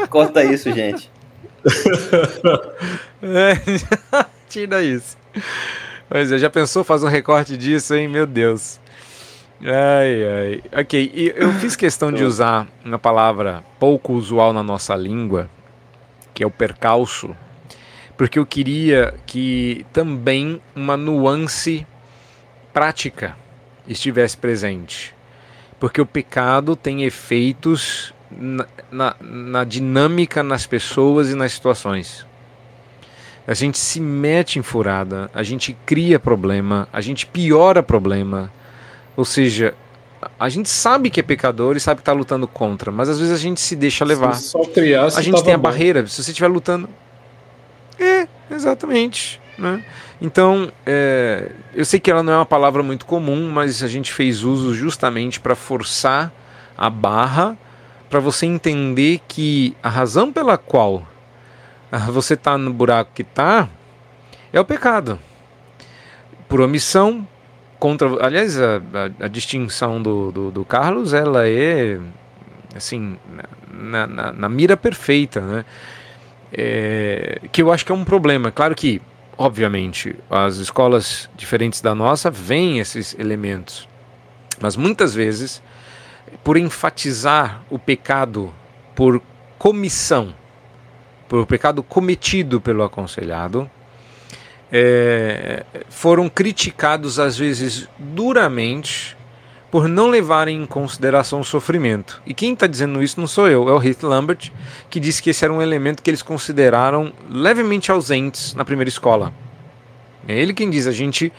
Corta 0.08 0.44
isso, 0.44 0.72
gente. 0.72 1.10
É, 3.22 4.24
tira 4.48 4.82
isso. 4.82 5.16
Pois 6.08 6.32
é, 6.32 6.38
já 6.38 6.50
pensou 6.50 6.82
fazer 6.82 7.06
um 7.06 7.10
recorte 7.10 7.56
disso, 7.56 7.94
hein? 7.94 8.08
Meu 8.08 8.26
Deus. 8.26 8.80
Ai, 9.62 10.24
ai. 10.24 10.80
Ok, 10.80 11.12
e 11.14 11.32
eu 11.36 11.52
fiz 11.52 11.76
questão 11.76 12.10
de 12.10 12.24
usar 12.24 12.66
uma 12.84 12.98
palavra 12.98 13.62
pouco 13.78 14.14
usual 14.14 14.52
na 14.52 14.62
nossa 14.62 14.96
língua, 14.96 15.50
que 16.32 16.42
é 16.42 16.46
o 16.46 16.50
percalço, 16.50 17.36
porque 18.16 18.38
eu 18.38 18.46
queria 18.46 19.14
que 19.26 19.84
também 19.92 20.60
uma 20.74 20.96
nuance 20.96 21.86
prática 22.72 23.36
estivesse 23.86 24.36
presente. 24.36 25.14
Porque 25.78 26.00
o 26.00 26.06
pecado 26.06 26.74
tem 26.74 27.04
efeitos 27.04 28.14
na, 28.30 28.66
na, 28.90 29.16
na 29.20 29.64
dinâmica 29.64 30.42
nas 30.42 30.66
pessoas 30.66 31.30
e 31.30 31.34
nas 31.34 31.52
situações. 31.52 32.26
A 33.46 33.54
gente 33.54 33.78
se 33.78 34.00
mete 34.00 34.58
em 34.58 34.62
furada, 34.62 35.30
a 35.34 35.42
gente 35.42 35.76
cria 35.84 36.18
problema, 36.18 36.88
a 36.92 37.00
gente 37.00 37.26
piora 37.26 37.82
problema 37.82 38.50
ou 39.20 39.24
seja, 39.24 39.74
a 40.38 40.48
gente 40.48 40.70
sabe 40.70 41.10
que 41.10 41.20
é 41.20 41.22
pecador 41.22 41.76
e 41.76 41.80
sabe 41.80 41.98
que 41.98 42.02
está 42.02 42.12
lutando 42.12 42.48
contra, 42.48 42.90
mas 42.90 43.08
às 43.08 43.18
vezes 43.18 43.34
a 43.34 43.38
gente 43.38 43.60
se 43.60 43.76
deixa 43.76 44.04
levar. 44.04 44.34
Se 44.34 44.48
só 44.48 44.62
a 45.18 45.22
gente 45.22 45.42
tem 45.44 45.52
a 45.52 45.58
bom. 45.58 45.64
barreira. 45.64 46.06
Se 46.06 46.22
você 46.22 46.30
estiver 46.30 46.48
lutando. 46.48 46.88
É, 47.98 48.26
exatamente. 48.50 49.38
Né? 49.58 49.84
Então, 50.22 50.72
é, 50.86 51.52
eu 51.74 51.84
sei 51.84 52.00
que 52.00 52.10
ela 52.10 52.22
não 52.22 52.32
é 52.32 52.36
uma 52.36 52.46
palavra 52.46 52.82
muito 52.82 53.04
comum, 53.04 53.50
mas 53.50 53.82
a 53.82 53.88
gente 53.88 54.10
fez 54.10 54.42
uso 54.42 54.74
justamente 54.74 55.38
para 55.38 55.54
forçar 55.54 56.32
a 56.78 56.88
barra 56.88 57.58
para 58.10 58.18
você 58.18 58.44
entender 58.44 59.20
que 59.28 59.74
a 59.80 59.88
razão 59.88 60.32
pela 60.32 60.58
qual 60.58 61.06
você 62.10 62.34
está 62.34 62.58
no 62.58 62.72
buraco 62.72 63.12
que 63.14 63.22
está 63.22 63.68
é 64.52 64.60
o 64.60 64.64
pecado. 64.64 65.18
Por 66.48 66.60
omissão, 66.60 67.26
contra. 67.78 68.08
Aliás, 68.24 68.60
a, 68.60 68.76
a, 68.76 69.24
a 69.24 69.28
distinção 69.28 70.02
do, 70.02 70.32
do, 70.32 70.50
do, 70.50 70.64
Carlos 70.64 71.14
ela 71.14 71.48
é 71.48 71.98
assim 72.74 73.16
na, 73.72 74.06
na, 74.06 74.32
na 74.32 74.48
mira 74.48 74.76
perfeita, 74.76 75.40
né? 75.40 75.64
É, 76.52 77.40
que 77.52 77.62
eu 77.62 77.72
acho 77.72 77.86
que 77.86 77.92
é 77.92 77.94
um 77.94 78.04
problema. 78.04 78.50
Claro 78.50 78.74
que, 78.74 79.00
obviamente, 79.38 80.16
as 80.28 80.56
escolas 80.56 81.30
diferentes 81.36 81.80
da 81.80 81.94
nossa 81.94 82.28
veem 82.28 82.80
esses 82.80 83.16
elementos, 83.18 83.88
mas 84.60 84.76
muitas 84.76 85.14
vezes, 85.14 85.62
por 86.42 86.56
enfatizar 86.56 87.62
o 87.70 87.78
pecado 87.78 88.52
por 88.94 89.20
comissão, 89.58 90.34
por 91.28 91.46
pecado 91.46 91.82
cometido 91.82 92.60
pelo 92.60 92.82
aconselhado, 92.82 93.70
é, 94.72 95.64
foram 95.88 96.28
criticados 96.28 97.18
às 97.18 97.36
vezes 97.36 97.88
duramente 97.98 99.16
por 99.70 99.88
não 99.88 100.08
levarem 100.08 100.62
em 100.62 100.66
consideração 100.66 101.40
o 101.40 101.44
sofrimento. 101.44 102.20
E 102.26 102.34
quem 102.34 102.54
está 102.54 102.66
dizendo 102.66 103.02
isso 103.02 103.20
não 103.20 103.28
sou 103.28 103.48
eu, 103.48 103.68
é 103.68 103.72
o 103.72 103.82
Heath 103.82 104.02
Lambert, 104.02 104.50
que 104.88 104.98
disse 104.98 105.22
que 105.22 105.30
esse 105.30 105.44
era 105.44 105.52
um 105.52 105.62
elemento 105.62 106.02
que 106.02 106.10
eles 106.10 106.22
consideraram 106.22 107.12
levemente 107.28 107.92
ausentes 107.92 108.52
na 108.54 108.64
primeira 108.64 108.88
escola. 108.88 109.32
É 110.26 110.36
ele 110.36 110.52
quem 110.52 110.68
diz, 110.68 110.86
a 110.86 110.92
gente 110.92 111.32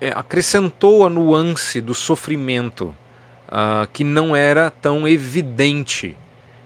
é, 0.00 0.08
acrescentou 0.08 1.06
a 1.06 1.10
nuance 1.10 1.80
do 1.80 1.94
sofrimento, 1.94 2.94
uh, 3.48 3.86
que 3.92 4.04
não 4.04 4.34
era 4.34 4.70
tão 4.70 5.06
evidente 5.06 6.16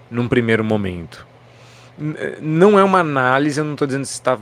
num 0.09 0.27
primeiro 0.27 0.63
momento 0.63 1.25
não 2.41 2.77
é 2.77 2.83
uma 2.83 2.99
análise, 2.99 3.59
eu 3.59 3.65
não 3.65 3.73
estou 3.73 3.85
dizendo 3.85 4.05
se 4.05 4.13
está 4.13 4.37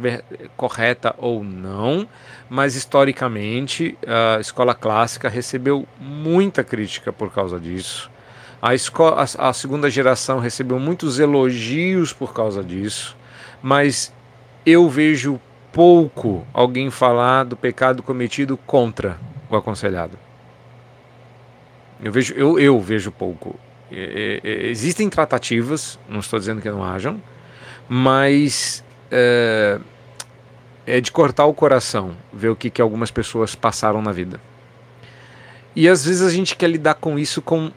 correta 0.55 1.13
ou 1.17 1.43
não, 1.43 2.07
mas 2.49 2.75
historicamente 2.75 3.97
a 4.07 4.39
escola 4.39 4.73
clássica 4.73 5.27
recebeu 5.27 5.87
muita 5.99 6.63
crítica 6.63 7.11
por 7.11 7.31
causa 7.31 7.59
disso. 7.59 8.09
A, 8.61 8.73
escola, 8.73 9.25
a, 9.37 9.49
a 9.49 9.53
segunda 9.53 9.89
geração 9.89 10.39
recebeu 10.39 10.79
muitos 10.79 11.19
elogios 11.19 12.13
por 12.13 12.33
causa 12.33 12.63
disso, 12.63 13.17
mas 13.61 14.13
eu 14.65 14.87
vejo 14.87 15.39
pouco 15.73 16.45
alguém 16.53 16.89
falar 16.89 17.43
do 17.43 17.57
pecado 17.57 18.03
cometido 18.03 18.55
contra 18.55 19.17
o 19.49 19.55
aconselhado. 19.55 20.17
Eu 22.03 22.11
vejo, 22.11 22.33
eu, 22.33 22.59
eu 22.59 22.79
vejo 22.79 23.11
pouco. 23.11 23.59
É, 23.91 24.39
é, 24.43 24.67
existem 24.67 25.09
tratativas, 25.09 25.99
não 26.09 26.19
estou 26.19 26.39
dizendo 26.39 26.61
que 26.61 26.69
não 26.69 26.83
hajam, 26.83 27.21
mas 27.87 28.83
é, 29.11 29.79
é, 30.85 31.01
de 31.01 31.11
cortar 31.11 31.45
o 31.45 31.53
coração 31.53 32.15
ver 32.31 32.49
o 32.49 32.55
que, 32.55 32.69
que 32.69 32.81
algumas 32.81 33.11
pessoas 33.11 33.53
passaram 33.53 34.01
na 34.01 34.11
vida. 34.11 34.39
E 35.75 35.87
às 35.87 36.05
vezes 36.05 36.21
a 36.21 36.29
gente 36.29 36.55
quer 36.55 36.69
lidar 36.69 36.95
com 36.95 37.19
isso 37.19 37.41
com, 37.41 37.71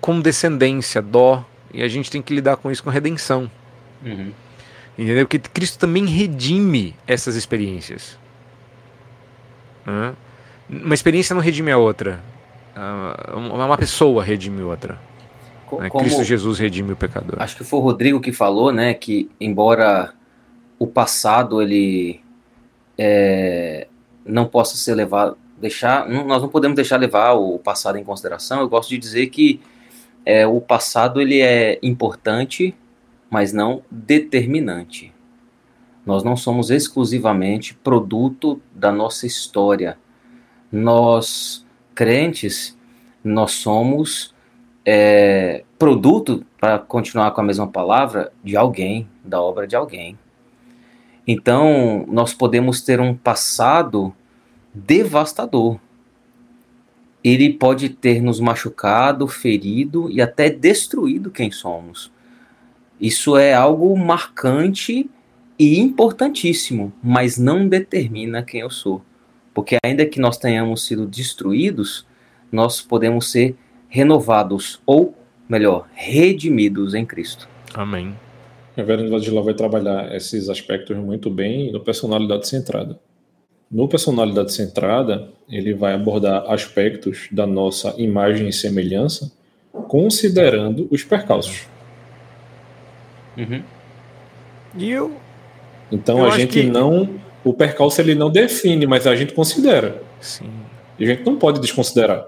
com 0.00 0.20
descendência, 0.20 1.02
dó, 1.02 1.44
e 1.72 1.82
a 1.82 1.88
gente 1.88 2.10
tem 2.10 2.22
que 2.22 2.34
lidar 2.34 2.56
com 2.56 2.70
isso 2.70 2.82
com 2.82 2.90
redenção. 2.90 3.50
Uhum. 4.04 4.32
Entendeu? 4.96 5.26
Porque 5.26 5.38
Cristo 5.38 5.78
também 5.78 6.06
redime 6.06 6.94
essas 7.06 7.34
experiências. 7.34 8.16
Né? 9.84 10.14
Uma 10.70 10.94
experiência 10.94 11.34
não 11.34 11.42
redime 11.42 11.72
a 11.72 11.78
outra. 11.78 12.22
Ah, 12.74 13.34
uma 13.36 13.78
pessoa 13.78 14.22
redime 14.22 14.62
outra. 14.62 14.98
Né? 15.78 15.88
Como, 15.88 16.04
Cristo 16.04 16.22
Jesus 16.22 16.58
redime 16.58 16.92
o 16.92 16.96
pecador. 16.96 17.40
Acho 17.40 17.56
que 17.56 17.64
foi 17.64 17.78
o 17.78 17.82
Rodrigo 17.82 18.20
que 18.20 18.32
falou, 18.32 18.72
né, 18.72 18.94
que 18.94 19.30
embora 19.40 20.12
o 20.78 20.86
passado 20.86 21.62
ele 21.62 22.20
é, 22.98 23.86
não 24.24 24.46
possa 24.46 24.76
ser 24.76 24.94
levado, 24.94 25.36
deixar, 25.58 26.08
nós 26.08 26.42
não 26.42 26.48
podemos 26.48 26.76
deixar 26.76 26.96
levar 26.96 27.32
o 27.32 27.58
passado 27.58 27.98
em 27.98 28.04
consideração. 28.04 28.60
Eu 28.60 28.68
gosto 28.68 28.90
de 28.90 28.98
dizer 28.98 29.28
que 29.28 29.60
é, 30.24 30.46
o 30.46 30.60
passado 30.60 31.20
ele 31.20 31.40
é 31.40 31.78
importante, 31.82 32.74
mas 33.30 33.52
não 33.52 33.82
determinante. 33.90 35.12
Nós 36.04 36.22
não 36.22 36.36
somos 36.36 36.70
exclusivamente 36.70 37.74
produto 37.74 38.60
da 38.74 38.92
nossa 38.92 39.26
história. 39.26 39.96
Nós, 40.70 41.63
crentes, 41.94 42.76
nós 43.22 43.52
somos 43.52 44.34
é, 44.84 45.64
produto, 45.78 46.44
para 46.60 46.78
continuar 46.78 47.30
com 47.32 47.40
a 47.40 47.44
mesma 47.44 47.66
palavra, 47.66 48.32
de 48.42 48.56
alguém, 48.56 49.08
da 49.24 49.40
obra 49.40 49.66
de 49.66 49.76
alguém. 49.76 50.18
Então, 51.26 52.04
nós 52.08 52.34
podemos 52.34 52.82
ter 52.82 53.00
um 53.00 53.14
passado 53.14 54.14
devastador. 54.74 55.78
Ele 57.22 57.52
pode 57.52 57.88
ter 57.88 58.20
nos 58.20 58.40
machucado, 58.40 59.26
ferido 59.26 60.10
e 60.10 60.20
até 60.20 60.50
destruído 60.50 61.30
quem 61.30 61.50
somos. 61.50 62.12
Isso 63.00 63.36
é 63.36 63.54
algo 63.54 63.96
marcante 63.96 65.08
e 65.58 65.78
importantíssimo, 65.78 66.92
mas 67.02 67.38
não 67.38 67.66
determina 67.66 68.42
quem 68.42 68.60
eu 68.60 68.70
sou. 68.70 69.02
Porque 69.54 69.76
ainda 69.84 70.04
que 70.04 70.20
nós 70.20 70.36
tenhamos 70.36 70.84
sido 70.84 71.06
destruídos, 71.06 72.04
nós 72.50 72.80
podemos 72.80 73.30
ser 73.30 73.54
renovados 73.88 74.80
ou, 74.84 75.14
melhor, 75.48 75.86
redimidos 75.94 76.92
em 76.94 77.06
Cristo. 77.06 77.48
Amém. 77.72 78.14
A 78.76 78.80
Reverendo 78.80 79.08
Vladilov 79.10 79.44
vai 79.44 79.54
trabalhar 79.54 80.12
esses 80.14 80.48
aspectos 80.48 80.96
muito 80.96 81.30
bem 81.30 81.70
no 81.70 81.78
personalidade 81.80 82.48
centrada. 82.48 82.98
No 83.70 83.88
personalidade 83.88 84.52
centrada, 84.52 85.28
ele 85.48 85.72
vai 85.74 85.94
abordar 85.94 86.44
aspectos 86.50 87.28
da 87.30 87.46
nossa 87.46 87.94
imagem 87.96 88.48
e 88.48 88.52
semelhança, 88.52 89.32
considerando 89.88 90.88
os 90.90 91.02
percalços. 91.04 91.66
Uhum. 93.36 93.62
E 94.76 94.90
eu. 94.90 95.16
Então 95.90 96.18
Eu 96.18 96.26
a 96.26 96.36
gente 96.38 96.52
que- 96.52 96.62
não. 96.64 97.08
O 97.44 97.52
percalço 97.52 98.00
ele 98.00 98.14
não 98.14 98.30
define, 98.30 98.86
mas 98.86 99.06
a 99.06 99.14
gente 99.14 99.32
considera. 99.34 100.02
Sim. 100.20 100.48
E 100.98 101.04
a 101.04 101.06
gente 101.08 101.24
não 101.26 101.36
pode 101.36 101.60
desconsiderar. 101.60 102.26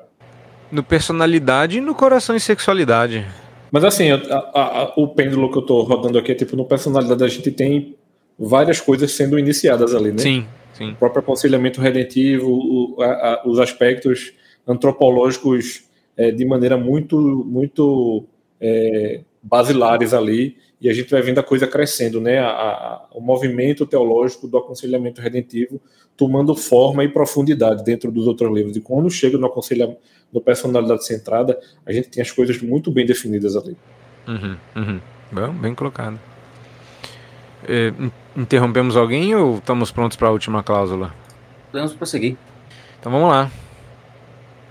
No 0.70 0.82
personalidade 0.82 1.78
e 1.78 1.80
no 1.80 1.94
coração 1.94 2.36
e 2.36 2.40
sexualidade. 2.40 3.24
Mas 3.70 3.84
assim, 3.84 4.10
a- 4.10 4.16
a- 4.54 4.82
a- 4.82 4.92
o 4.96 5.08
pêndulo 5.08 5.50
que 5.50 5.58
eu 5.58 5.62
tô 5.62 5.82
rodando 5.82 6.18
aqui 6.18 6.32
é 6.32 6.34
tipo, 6.34 6.56
no 6.56 6.64
personalidade 6.64 7.24
a 7.24 7.28
gente 7.28 7.50
tem 7.50 7.94
várias 8.38 8.80
coisas 8.80 9.10
sendo 9.12 9.38
iniciadas 9.38 9.94
ali, 9.94 10.10
né? 10.12 10.18
Sim, 10.18 10.46
sim. 10.74 10.90
O 10.92 10.96
próprio 10.96 11.20
aconselhamento 11.20 11.80
redentivo, 11.80 12.50
o- 12.50 12.96
os 13.46 13.58
aspectos 13.58 14.32
antropológicos 14.66 15.84
é, 16.16 16.30
de 16.30 16.44
maneira 16.46 16.76
muito, 16.76 17.18
muito 17.46 18.24
é, 18.60 19.20
basilares 19.42 20.14
ali, 20.14 20.56
e 20.80 20.88
a 20.88 20.92
gente 20.92 21.10
vai 21.10 21.22
vendo 21.22 21.38
a 21.38 21.42
coisa 21.42 21.66
crescendo, 21.66 22.20
né? 22.20 22.38
A- 22.38 22.48
a- 22.50 23.06
o 23.12 23.20
movimento 23.20 23.86
teológico 23.86 24.46
do 24.46 24.58
aconselhamento 24.58 25.20
redentivo 25.20 25.80
tomando 26.16 26.54
forma 26.54 27.04
e 27.04 27.08
profundidade 27.08 27.84
dentro 27.84 28.10
dos 28.10 28.26
outros 28.26 28.50
livros. 28.54 28.76
E 28.76 28.80
quando 28.80 29.10
chega 29.10 29.36
no 29.38 29.46
aconselhamento, 29.46 29.98
no 30.32 30.40
personalidade 30.40 31.06
centrada, 31.06 31.58
a 31.84 31.92
gente 31.92 32.08
tem 32.08 32.22
as 32.22 32.30
coisas 32.30 32.60
muito 32.60 32.90
bem 32.90 33.04
definidas 33.06 33.54
ali. 33.56 33.76
Uhum, 34.26 34.56
uhum. 34.74 35.00
Bom, 35.30 35.52
bem 35.52 35.74
colocado. 35.74 36.18
É, 37.68 37.88
in- 37.98 38.12
interrompemos 38.36 38.96
alguém 38.96 39.34
ou 39.34 39.58
estamos 39.58 39.90
prontos 39.90 40.16
para 40.16 40.28
a 40.28 40.30
última 40.30 40.62
cláusula? 40.62 41.14
Podemos 41.70 41.92
prosseguir. 41.94 42.36
Então 43.00 43.10
vamos 43.12 43.28
lá. 43.28 43.50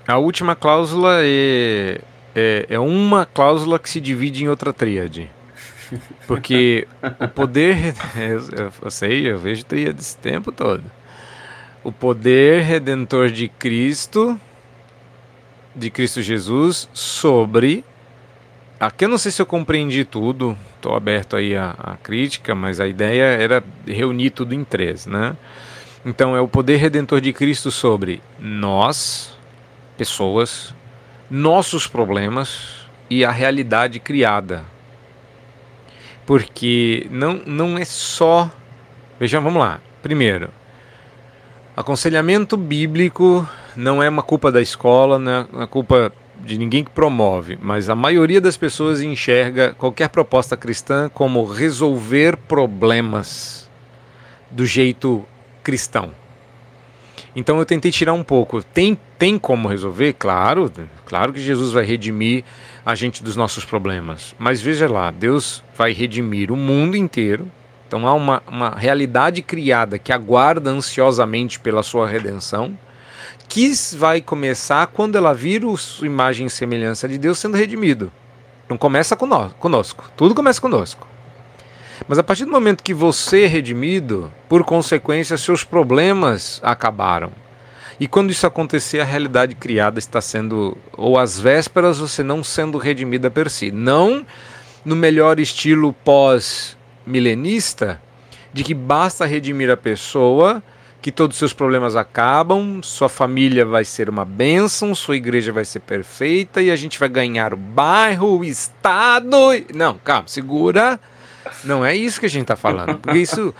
A 0.08 0.18
última 0.18 0.56
cláusula 0.56 1.18
é, 1.24 2.00
é, 2.36 2.66
é 2.70 2.80
uma 2.80 3.26
cláusula 3.26 3.80
que 3.80 3.90
se 3.90 4.00
divide 4.00 4.44
em 4.44 4.48
outra 4.50 4.72
tríade. 4.72 5.30
Porque 6.28 6.88
o 7.20 7.28
poder. 7.28 7.94
Eu, 8.16 8.72
eu 8.82 8.92
sei, 8.92 9.30
eu 9.30 9.40
vejo 9.40 9.66
tríade 9.66 10.00
esse 10.00 10.18
tempo 10.18 10.52
todo. 10.52 10.84
O 11.84 11.92
poder 11.92 12.64
redentor 12.64 13.30
de 13.30 13.48
Cristo, 13.48 14.40
de 15.76 15.90
Cristo 15.90 16.22
Jesus, 16.22 16.90
sobre. 16.94 17.84
Aqui 18.80 19.06
eu 19.06 19.10
não 19.10 19.18
sei 19.18 19.32
se 19.32 19.42
eu 19.42 19.46
compreendi 19.46 20.04
tudo, 20.04 20.58
estou 20.76 20.96
aberto 20.96 21.36
aí 21.36 21.56
à, 21.56 21.72
à 21.72 21.98
crítica, 21.98 22.54
mas 22.54 22.80
a 22.80 22.88
ideia 22.88 23.24
era 23.24 23.64
reunir 23.88 24.32
tudo 24.32 24.54
em 24.54 24.64
três, 24.64 25.06
né? 25.06 25.36
Então 26.06 26.36
é 26.36 26.42
o 26.42 26.48
poder 26.48 26.78
redentor 26.78 27.22
de 27.22 27.32
Cristo 27.34 27.72
sobre 27.72 28.22
nós, 28.40 29.36
pessoas, 29.98 30.76
nossos 31.30 31.88
problemas 31.88 32.86
e 33.10 33.26
a 33.26 33.32
realidade 33.32 34.00
criada. 34.00 34.66
Porque 36.26 37.08
não, 37.12 37.42
não 37.46 37.78
é 37.78 37.86
só. 37.86 38.50
Veja, 39.20 39.40
vamos 39.40 39.62
lá. 39.62 39.80
Primeiro, 40.02 40.50
aconselhamento 41.76 42.58
bíblico 42.58 43.48
não 43.76 44.02
é 44.02 44.10
uma 44.10 44.24
culpa 44.24 44.52
da 44.52 44.62
escola, 44.62 45.20
não 45.20 45.32
é 45.32 45.48
uma 45.52 45.68
culpa 45.68 46.12
de 46.44 46.58
ninguém 46.58 46.84
que 46.84 46.92
promove, 46.92 47.58
mas 47.62 47.90
a 47.90 47.96
maioria 47.96 48.42
das 48.42 48.58
pessoas 48.58 49.02
enxerga 49.02 49.74
qualquer 49.74 50.10
proposta 50.10 50.58
cristã 50.58 51.10
como 51.14 51.46
resolver 51.46 52.38
problemas 52.38 53.70
do 54.52 54.66
jeito 54.66 55.26
cristão. 55.64 56.12
Então 57.36 57.60
eu 57.60 57.66
tentei 57.66 57.92
tirar 57.92 58.14
um 58.14 58.24
pouco. 58.24 58.64
Tem, 58.64 58.98
tem 59.18 59.38
como 59.38 59.68
resolver? 59.68 60.14
Claro, 60.14 60.72
claro 61.06 61.34
que 61.34 61.42
Jesus 61.42 61.72
vai 61.72 61.84
redimir 61.84 62.46
a 62.86 62.94
gente 62.94 63.24
dos 63.24 63.36
nossos 63.36 63.66
problemas. 63.66 64.36
Mas 64.38 64.62
veja 64.62 64.88
lá, 64.88 65.10
Deus 65.10 65.64
vai 65.76 65.92
redimir 65.92 66.52
o 66.52 66.56
mundo 66.56 66.96
inteiro. 66.96 67.52
Então 67.88 68.08
há 68.08 68.14
uma, 68.14 68.44
uma 68.48 68.70
realidade 68.72 69.42
criada 69.42 69.98
que 69.98 70.14
aguarda 70.14 70.70
ansiosamente 70.70 71.60
pela 71.60 71.82
sua 71.82 72.08
redenção, 72.08 72.78
que 73.48 73.72
vai 73.96 74.22
começar 74.22 74.88
quando 74.88 75.18
ela 75.18 75.34
vira 75.34 75.68
a 75.72 75.78
sua 75.78 76.08
imagem 76.08 76.48
e 76.48 76.50
semelhança 76.50 77.08
de 77.08 77.18
Deus 77.18 77.40
sendo 77.40 77.58
redimido. 77.58 78.12
Não 78.70 78.78
começa 78.78 79.16
cono- 79.16 79.54
conosco, 79.60 80.10
tudo 80.16 80.34
começa 80.36 80.60
conosco. 80.60 81.08
Mas 82.08 82.18
a 82.18 82.24
partir 82.24 82.46
do 82.46 82.52
momento 82.52 82.84
que 82.84 82.94
você 82.94 83.44
é 83.44 83.48
redimido, 83.48 84.32
por 84.50 84.64
consequência, 84.64 85.38
seus 85.38 85.64
problemas 85.64 86.60
acabaram. 86.64 87.32
E 88.00 88.08
quando 88.08 88.32
isso 88.32 88.46
acontecer, 88.46 89.00
a 89.00 89.06
realidade 89.06 89.56
criada 89.56 90.00
está 90.00 90.20
sendo, 90.20 90.78
ou 90.94 91.18
às 91.18 91.40
vésperas, 91.40 91.98
você 92.00 92.24
não 92.24 92.44
sendo 92.44 92.78
redimida 92.78 93.32
per 93.32 93.50
si. 93.50 93.72
Não 93.72 94.26
no 94.84 94.96
melhor 94.96 95.40
estilo 95.40 95.94
pós-milenista, 96.04 98.02
de 98.54 98.64
que 98.64 98.74
basta 98.74 99.26
redimir 99.26 99.70
a 99.72 99.78
pessoa, 99.78 100.62
que 101.02 101.12
todos 101.12 101.36
os 101.36 101.40
seus 101.40 101.54
problemas 101.54 101.96
acabam, 101.96 102.82
sua 102.82 103.08
família 103.08 103.66
vai 103.66 103.86
ser 103.86 104.10
uma 104.10 104.26
bênção, 104.26 104.96
sua 104.96 105.16
igreja 105.16 105.52
vai 105.52 105.64
ser 105.64 105.80
perfeita 105.82 106.62
e 106.62 106.72
a 106.72 106.76
gente 106.76 107.00
vai 107.00 107.08
ganhar 107.08 107.54
o 107.54 107.58
bairro, 107.58 108.40
o 108.40 108.44
estado. 108.44 109.30
Não, 109.74 109.98
calma, 110.04 110.28
segura. 110.28 111.00
Não 111.64 111.86
é 111.86 111.96
isso 111.96 112.20
que 112.20 112.26
a 112.26 112.30
gente 112.30 112.44
está 112.44 112.56
falando, 112.56 113.00
porque 113.00 113.20
isso 113.20 113.54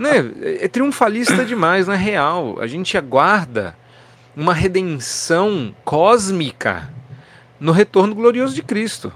né, 0.00 0.58
é 0.60 0.68
triunfalista 0.68 1.44
demais, 1.44 1.86
não 1.86 1.94
é 1.94 1.98
real. 1.98 2.58
A 2.60 2.66
gente 2.66 2.96
aguarda 2.96 3.76
uma 4.36 4.52
redenção 4.52 5.74
cósmica 5.84 6.90
no 7.58 7.72
retorno 7.72 8.14
glorioso 8.14 8.54
de 8.54 8.62
Cristo. 8.62 9.12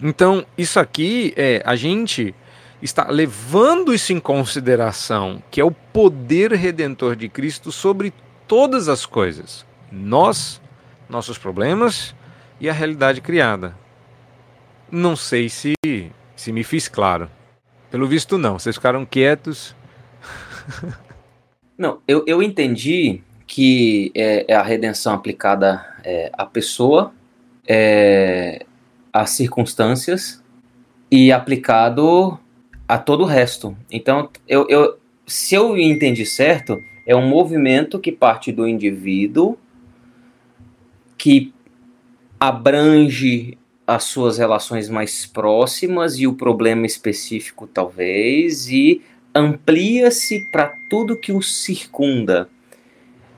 Então, 0.00 0.46
isso 0.56 0.78
aqui 0.78 1.34
é 1.36 1.60
a 1.64 1.74
gente 1.74 2.34
está 2.80 3.08
levando 3.08 3.92
isso 3.92 4.12
em 4.12 4.20
consideração, 4.20 5.42
que 5.50 5.60
é 5.60 5.64
o 5.64 5.72
poder 5.72 6.52
redentor 6.52 7.16
de 7.16 7.28
Cristo 7.28 7.72
sobre 7.72 8.12
todas 8.46 8.88
as 8.88 9.04
coisas. 9.04 9.66
Nós, 9.90 10.60
nossos 11.08 11.36
problemas 11.36 12.14
e 12.60 12.68
a 12.68 12.72
realidade 12.72 13.20
criada. 13.20 13.76
Não 14.90 15.16
sei 15.16 15.48
se 15.48 15.74
se 16.38 16.52
me 16.52 16.62
fiz 16.62 16.86
claro. 16.86 17.28
Pelo 17.90 18.06
visto 18.06 18.38
não, 18.38 18.58
vocês 18.58 18.76
ficaram 18.76 19.04
quietos. 19.04 19.74
Não, 21.76 22.00
eu, 22.08 22.24
eu 22.26 22.42
entendi 22.42 23.22
que 23.46 24.10
é, 24.12 24.44
é 24.48 24.54
a 24.54 24.62
redenção 24.62 25.14
aplicada 25.14 25.84
é, 26.02 26.28
à 26.32 26.44
pessoa, 26.44 27.12
é, 27.66 28.66
às 29.12 29.30
circunstâncias 29.30 30.42
e 31.08 31.30
aplicado 31.30 32.38
a 32.86 32.98
todo 32.98 33.22
o 33.22 33.26
resto. 33.26 33.76
Então, 33.90 34.28
eu, 34.48 34.66
eu, 34.68 34.98
se 35.24 35.54
eu 35.54 35.76
entendi 35.76 36.26
certo, 36.26 36.76
é 37.06 37.14
um 37.14 37.28
movimento 37.28 38.00
que 38.00 38.10
parte 38.10 38.50
do 38.50 38.66
indivíduo, 38.66 39.56
que 41.16 41.54
abrange 42.40 43.57
as 43.88 44.04
suas 44.04 44.36
relações 44.36 44.90
mais 44.90 45.24
próximas 45.24 46.18
e 46.18 46.26
o 46.26 46.34
problema 46.34 46.84
específico, 46.84 47.66
talvez, 47.66 48.68
e 48.68 49.00
amplia-se 49.34 50.40
para 50.52 50.74
tudo 50.90 51.16
que 51.16 51.32
o 51.32 51.40
circunda. 51.40 52.50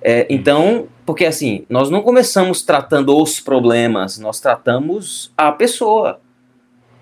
É, 0.03 0.27
então, 0.29 0.89
porque 1.07 1.25
assim, 1.25 1.65
nós 1.71 1.89
não 1.89 2.03
começamos 2.03 2.63
tratando 2.63 3.17
os 3.17 3.39
problemas, 3.39 4.19
nós 4.19 4.41
tratamos 4.41 5.33
a 5.37 5.53
pessoa. 5.53 6.21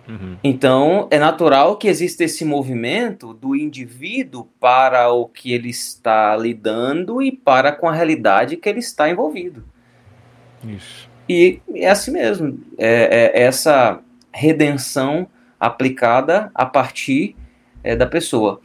Uhum. 0.07 0.37
Então, 0.45 1.09
é 1.11 1.19
natural 1.19 1.79
que 1.79 1.89
exista 1.89 2.25
esse 2.25 2.45
movimento 2.45 3.33
do 3.33 3.57
indivíduo 3.57 4.47
para 4.61 5.11
o 5.11 5.27
que 5.27 5.55
ele 5.55 5.71
está 5.71 6.37
lidando 6.37 7.23
e 7.23 7.33
para 7.33 7.73
com 7.73 7.89
a 7.89 7.95
realidade 7.95 8.59
que 8.59 8.69
ele 8.69 8.81
está 8.81 9.09
envolvido. 9.09 9.65
Isso. 10.63 11.08
E 11.29 11.61
é 11.75 11.91
assim 11.91 12.11
mesmo. 12.11 12.59
É, 12.77 13.33
é 13.35 13.43
essa 13.43 14.01
redenção 14.33 15.29
aplicada 15.59 16.51
a 16.55 16.65
partir 16.65 17.37
é, 17.83 17.97
da 17.97 18.07
pessoa. 18.07 18.61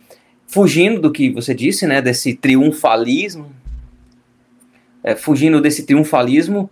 Fugindo 0.47 1.01
do 1.01 1.11
que 1.11 1.31
você 1.31 1.53
disse, 1.53 1.87
né, 1.87 2.01
desse 2.01 2.35
triunfalismo, 2.35 3.51
é, 5.03 5.15
fugindo 5.15 5.59
desse 5.59 5.85
triunfalismo, 5.85 6.69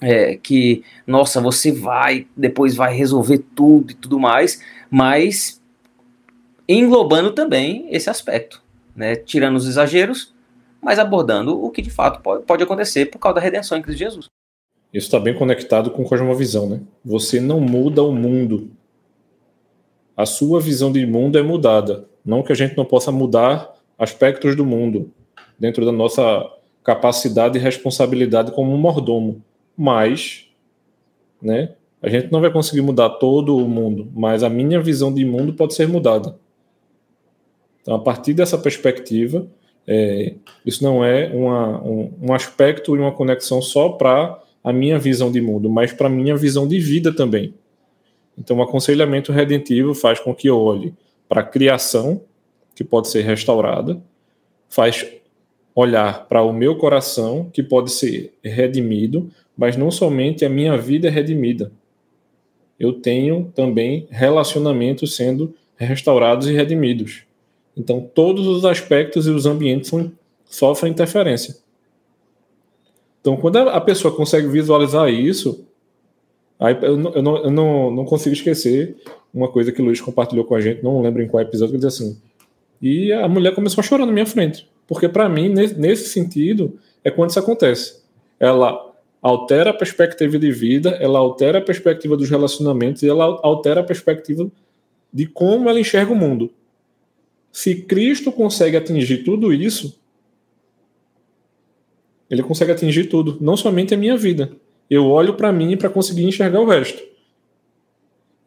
é, 0.00 0.36
que, 0.36 0.82
nossa, 1.06 1.40
você 1.40 1.70
vai, 1.70 2.26
depois 2.36 2.74
vai 2.74 2.94
resolver 2.94 3.38
tudo 3.54 3.92
e 3.92 3.94
tudo 3.94 4.18
mais, 4.18 4.60
mas 4.90 5.62
englobando 6.68 7.32
também 7.32 7.86
esse 7.90 8.10
aspecto, 8.10 8.62
né, 8.94 9.16
tirando 9.16 9.56
os 9.56 9.68
exageros, 9.68 10.34
mas 10.80 10.98
abordando 10.98 11.62
o 11.62 11.70
que 11.70 11.80
de 11.80 11.90
fato 11.90 12.20
pode, 12.20 12.44
pode 12.44 12.62
acontecer 12.62 13.06
por 13.06 13.18
causa 13.18 13.36
da 13.36 13.40
redenção 13.40 13.78
em 13.78 13.82
Cristo 13.82 13.98
Jesus. 13.98 14.26
Isso 14.94 15.08
está 15.08 15.18
bem 15.18 15.34
conectado 15.34 15.90
com 15.90 16.04
cosmovisão, 16.04 16.68
né? 16.68 16.80
Você 17.04 17.40
não 17.40 17.58
muda 17.58 18.00
o 18.04 18.12
mundo. 18.12 18.70
A 20.16 20.24
sua 20.24 20.60
visão 20.60 20.92
de 20.92 21.04
mundo 21.04 21.36
é 21.36 21.42
mudada. 21.42 22.04
Não 22.24 22.44
que 22.44 22.52
a 22.52 22.54
gente 22.54 22.76
não 22.76 22.84
possa 22.84 23.10
mudar 23.10 23.74
aspectos 23.98 24.54
do 24.54 24.64
mundo 24.64 25.10
dentro 25.58 25.84
da 25.84 25.90
nossa 25.90 26.48
capacidade 26.84 27.58
e 27.58 27.60
responsabilidade 27.60 28.52
como 28.52 28.72
um 28.72 28.76
mordomo. 28.76 29.42
Mas, 29.76 30.48
né? 31.42 31.74
A 32.00 32.08
gente 32.08 32.30
não 32.30 32.40
vai 32.40 32.52
conseguir 32.52 32.82
mudar 32.82 33.10
todo 33.10 33.56
o 33.56 33.68
mundo, 33.68 34.08
mas 34.14 34.44
a 34.44 34.48
minha 34.48 34.80
visão 34.80 35.12
de 35.12 35.24
mundo 35.24 35.54
pode 35.54 35.74
ser 35.74 35.88
mudada. 35.88 36.38
Então, 37.82 37.94
a 37.96 37.98
partir 37.98 38.32
dessa 38.32 38.56
perspectiva, 38.56 39.44
é, 39.88 40.34
isso 40.64 40.84
não 40.84 41.04
é 41.04 41.32
uma, 41.34 41.82
um, 41.82 42.12
um 42.22 42.32
aspecto 42.32 42.94
e 42.94 43.00
uma 43.00 43.10
conexão 43.10 43.60
só 43.60 43.88
para 43.88 44.43
a 44.64 44.72
minha 44.72 44.98
visão 44.98 45.30
de 45.30 45.42
mundo, 45.42 45.68
mas 45.68 45.92
para 45.92 46.06
a 46.06 46.10
minha 46.10 46.34
visão 46.34 46.66
de 46.66 46.80
vida 46.80 47.14
também. 47.14 47.52
Então, 48.36 48.56
o 48.56 48.62
aconselhamento 48.62 49.30
redentivo 49.30 49.94
faz 49.94 50.18
com 50.18 50.34
que 50.34 50.48
eu 50.48 50.58
olhe 50.58 50.94
para 51.28 51.42
a 51.42 51.44
criação, 51.44 52.22
que 52.74 52.82
pode 52.82 53.08
ser 53.08 53.22
restaurada, 53.22 54.02
faz 54.68 55.06
olhar 55.74 56.26
para 56.26 56.42
o 56.42 56.52
meu 56.52 56.76
coração, 56.76 57.50
que 57.52 57.62
pode 57.62 57.92
ser 57.92 58.32
redimido, 58.42 59.30
mas 59.56 59.76
não 59.76 59.90
somente 59.90 60.44
a 60.44 60.48
minha 60.48 60.76
vida 60.76 61.08
é 61.08 61.10
redimida. 61.10 61.70
Eu 62.80 62.94
tenho 62.94 63.52
também 63.54 64.06
relacionamentos 64.10 65.14
sendo 65.14 65.54
restaurados 65.76 66.48
e 66.48 66.52
redimidos. 66.52 67.24
Então, 67.76 68.00
todos 68.00 68.46
os 68.46 68.64
aspectos 68.64 69.26
e 69.26 69.30
os 69.30 69.46
ambientes 69.46 69.92
sofrem 70.44 70.92
interferência. 70.92 71.56
Então, 73.24 73.38
quando 73.38 73.56
a 73.56 73.80
pessoa 73.80 74.14
consegue 74.14 74.46
visualizar 74.48 75.08
isso, 75.08 75.66
aí 76.60 76.76
eu, 76.82 76.94
não, 76.94 77.14
eu, 77.14 77.22
não, 77.22 77.36
eu 77.44 77.50
não, 77.50 77.90
não 77.90 78.04
consigo 78.04 78.34
esquecer 78.34 78.96
uma 79.32 79.48
coisa 79.48 79.72
que 79.72 79.80
o 79.80 79.84
Luiz 79.86 79.98
compartilhou 79.98 80.44
com 80.44 80.54
a 80.54 80.60
gente, 80.60 80.84
não 80.84 81.00
lembro 81.00 81.22
em 81.22 81.26
qual 81.26 81.42
episódio, 81.42 81.72
que 81.72 81.78
ele 81.78 81.86
disse 81.86 82.02
assim, 82.02 82.20
e 82.82 83.10
a 83.14 83.26
mulher 83.26 83.54
começou 83.54 83.80
a 83.80 83.82
chorar 83.82 84.04
na 84.04 84.12
minha 84.12 84.26
frente. 84.26 84.68
Porque 84.86 85.08
para 85.08 85.26
mim, 85.26 85.48
nesse 85.48 86.10
sentido, 86.10 86.78
é 87.02 87.10
quando 87.10 87.30
isso 87.30 87.38
acontece. 87.38 88.02
Ela 88.38 88.92
altera 89.22 89.70
a 89.70 89.74
perspectiva 89.74 90.38
de 90.38 90.52
vida, 90.52 90.90
ela 91.00 91.18
altera 91.18 91.60
a 91.60 91.62
perspectiva 91.62 92.18
dos 92.18 92.28
relacionamentos 92.28 93.02
e 93.02 93.08
ela 93.08 93.40
altera 93.42 93.80
a 93.80 93.84
perspectiva 93.84 94.46
de 95.10 95.24
como 95.24 95.70
ela 95.70 95.80
enxerga 95.80 96.12
o 96.12 96.16
mundo. 96.16 96.50
Se 97.50 97.74
Cristo 97.74 98.30
consegue 98.30 98.76
atingir 98.76 99.24
tudo 99.24 99.50
isso, 99.50 99.98
ele 102.30 102.42
consegue 102.42 102.72
atingir 102.72 103.04
tudo, 103.04 103.38
não 103.40 103.56
somente 103.56 103.94
a 103.94 103.96
minha 103.96 104.16
vida. 104.16 104.52
Eu 104.88 105.06
olho 105.06 105.34
para 105.34 105.52
mim 105.52 105.76
para 105.76 105.88
conseguir 105.88 106.24
enxergar 106.24 106.60
o 106.60 106.66
resto. 106.66 107.02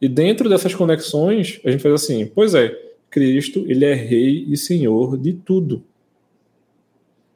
E 0.00 0.08
dentro 0.08 0.48
dessas 0.48 0.74
conexões, 0.74 1.60
a 1.64 1.70
gente 1.70 1.82
faz 1.82 1.94
assim: 1.94 2.26
pois 2.26 2.54
é, 2.54 2.76
Cristo, 3.10 3.64
ele 3.68 3.84
é 3.84 3.94
rei 3.94 4.44
e 4.48 4.56
senhor 4.56 5.16
de 5.16 5.32
tudo. 5.32 5.82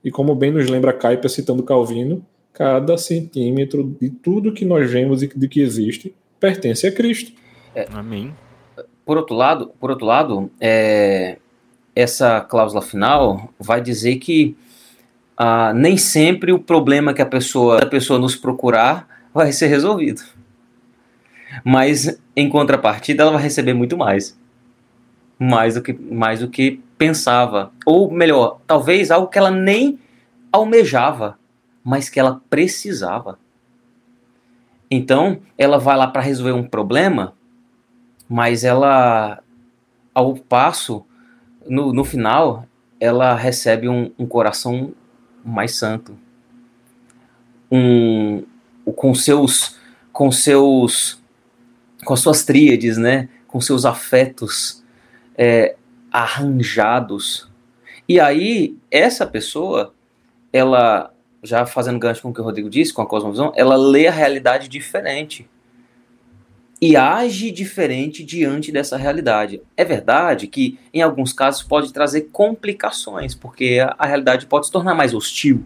E 0.05 0.11
como 0.11 0.35
bem 0.35 0.51
nos 0.51 0.69
lembra 0.69 0.93
Kuyper 0.93 1.31
citando 1.31 1.63
Calvino, 1.63 2.25
cada 2.53 2.97
centímetro 2.97 3.97
de 4.01 4.11
tudo 4.11 4.53
que 4.53 4.65
nós 4.65 4.91
vemos 4.91 5.23
e 5.23 5.29
de 5.29 5.49
que 5.49 5.61
existe 5.61 6.15
pertence 6.39 6.87
a 6.87 6.93
Cristo. 6.93 7.33
É, 7.75 7.87
Amém. 7.93 8.35
Por 9.07 9.17
outro 9.17 9.35
lado, 9.35 9.71
por 9.79 9.91
outro 9.91 10.05
lado, 10.05 10.51
é, 10.61 11.39
essa 11.95 12.41
cláusula 12.41 12.83
final 12.83 13.53
vai 13.59 13.81
dizer 13.81 14.17
que 14.17 14.57
ah, 15.45 15.75
nem 15.75 15.97
sempre 15.97 16.53
o 16.53 16.59
problema 16.61 17.13
que 17.13 17.21
a 17.21 17.27
pessoa, 17.27 17.83
a 17.83 17.87
pessoa 17.87 18.17
nos 18.17 18.37
procurar 18.37 19.09
vai 19.35 19.51
ser 19.51 19.67
resolvido. 19.67 20.23
Mas, 21.65 22.17
em 22.37 22.49
contrapartida, 22.49 23.25
ela 23.25 23.33
vai 23.33 23.43
receber 23.43 23.75
muito 23.75 23.97
mais. 23.97 24.39
Mais 25.37 25.75
do 25.75 25.83
que, 25.83 25.93
mais 25.93 26.39
do 26.39 26.49
que 26.49 26.81
pensava. 26.97 27.73
Ou 27.85 28.09
melhor, 28.09 28.61
talvez 28.69 29.11
algo 29.11 29.27
que 29.27 29.37
ela 29.37 29.51
nem 29.51 29.99
almejava, 30.53 31.37
mas 31.83 32.09
que 32.09 32.21
ela 32.21 32.41
precisava. 32.49 33.37
Então, 34.89 35.41
ela 35.59 35.77
vai 35.77 35.97
lá 35.97 36.07
para 36.07 36.23
resolver 36.23 36.53
um 36.53 36.63
problema, 36.63 37.35
mas 38.29 38.63
ela, 38.63 39.43
ao 40.15 40.35
passo, 40.35 41.05
no, 41.69 41.93
no 41.93 42.05
final, 42.05 42.65
ela 43.01 43.35
recebe 43.35 43.89
um, 43.89 44.13
um 44.17 44.25
coração 44.25 44.95
mais 45.45 45.75
santo. 45.75 46.17
Um, 47.71 48.45
com 48.97 49.15
seus 49.15 49.77
com 50.13 50.31
seus 50.31 51.23
com 52.05 52.15
as 52.15 52.21
suas 52.21 52.45
tríades, 52.45 52.97
né? 52.97 53.29
Com 53.47 53.61
seus 53.61 53.85
afetos 53.85 54.83
é, 55.37 55.77
arranjados. 56.11 57.51
E 58.09 58.21
aí 58.21 58.77
essa 58.91 59.27
pessoa, 59.27 59.95
ela 60.53 61.13
já 61.43 61.65
fazendo 61.67 61.99
gancho 61.99 62.23
com 62.23 62.31
o 62.31 62.35
que 62.35 62.41
o 62.41 62.45
Rodrigo 62.45 62.71
disse, 62.71 62.93
com 62.93 63.03
a 63.03 63.07
cosmovisão, 63.07 63.53
ela 63.57 63.77
lê 63.77 64.07
a 64.07 64.13
realidade 64.13 64.69
diferente 64.69 65.49
e 66.83 66.97
age 66.97 67.53
diferente 67.53 68.25
diante 68.25 68.73
dessa 68.73 68.97
realidade. 68.97 69.63
É 69.77 69.85
verdade 69.85 70.49
que, 70.49 70.77
em 70.93 71.01
alguns 71.01 71.33
casos, 71.33 71.63
pode 71.63 71.93
trazer 71.93 72.23
complicações, 72.33 73.37
porque 73.37 73.79
a, 73.97 74.05
realidade 74.05 74.47
pode 74.47 74.67
se 74.67 74.73
tornar 74.73 74.93
mais 74.93 75.15
hostil. 75.15 75.63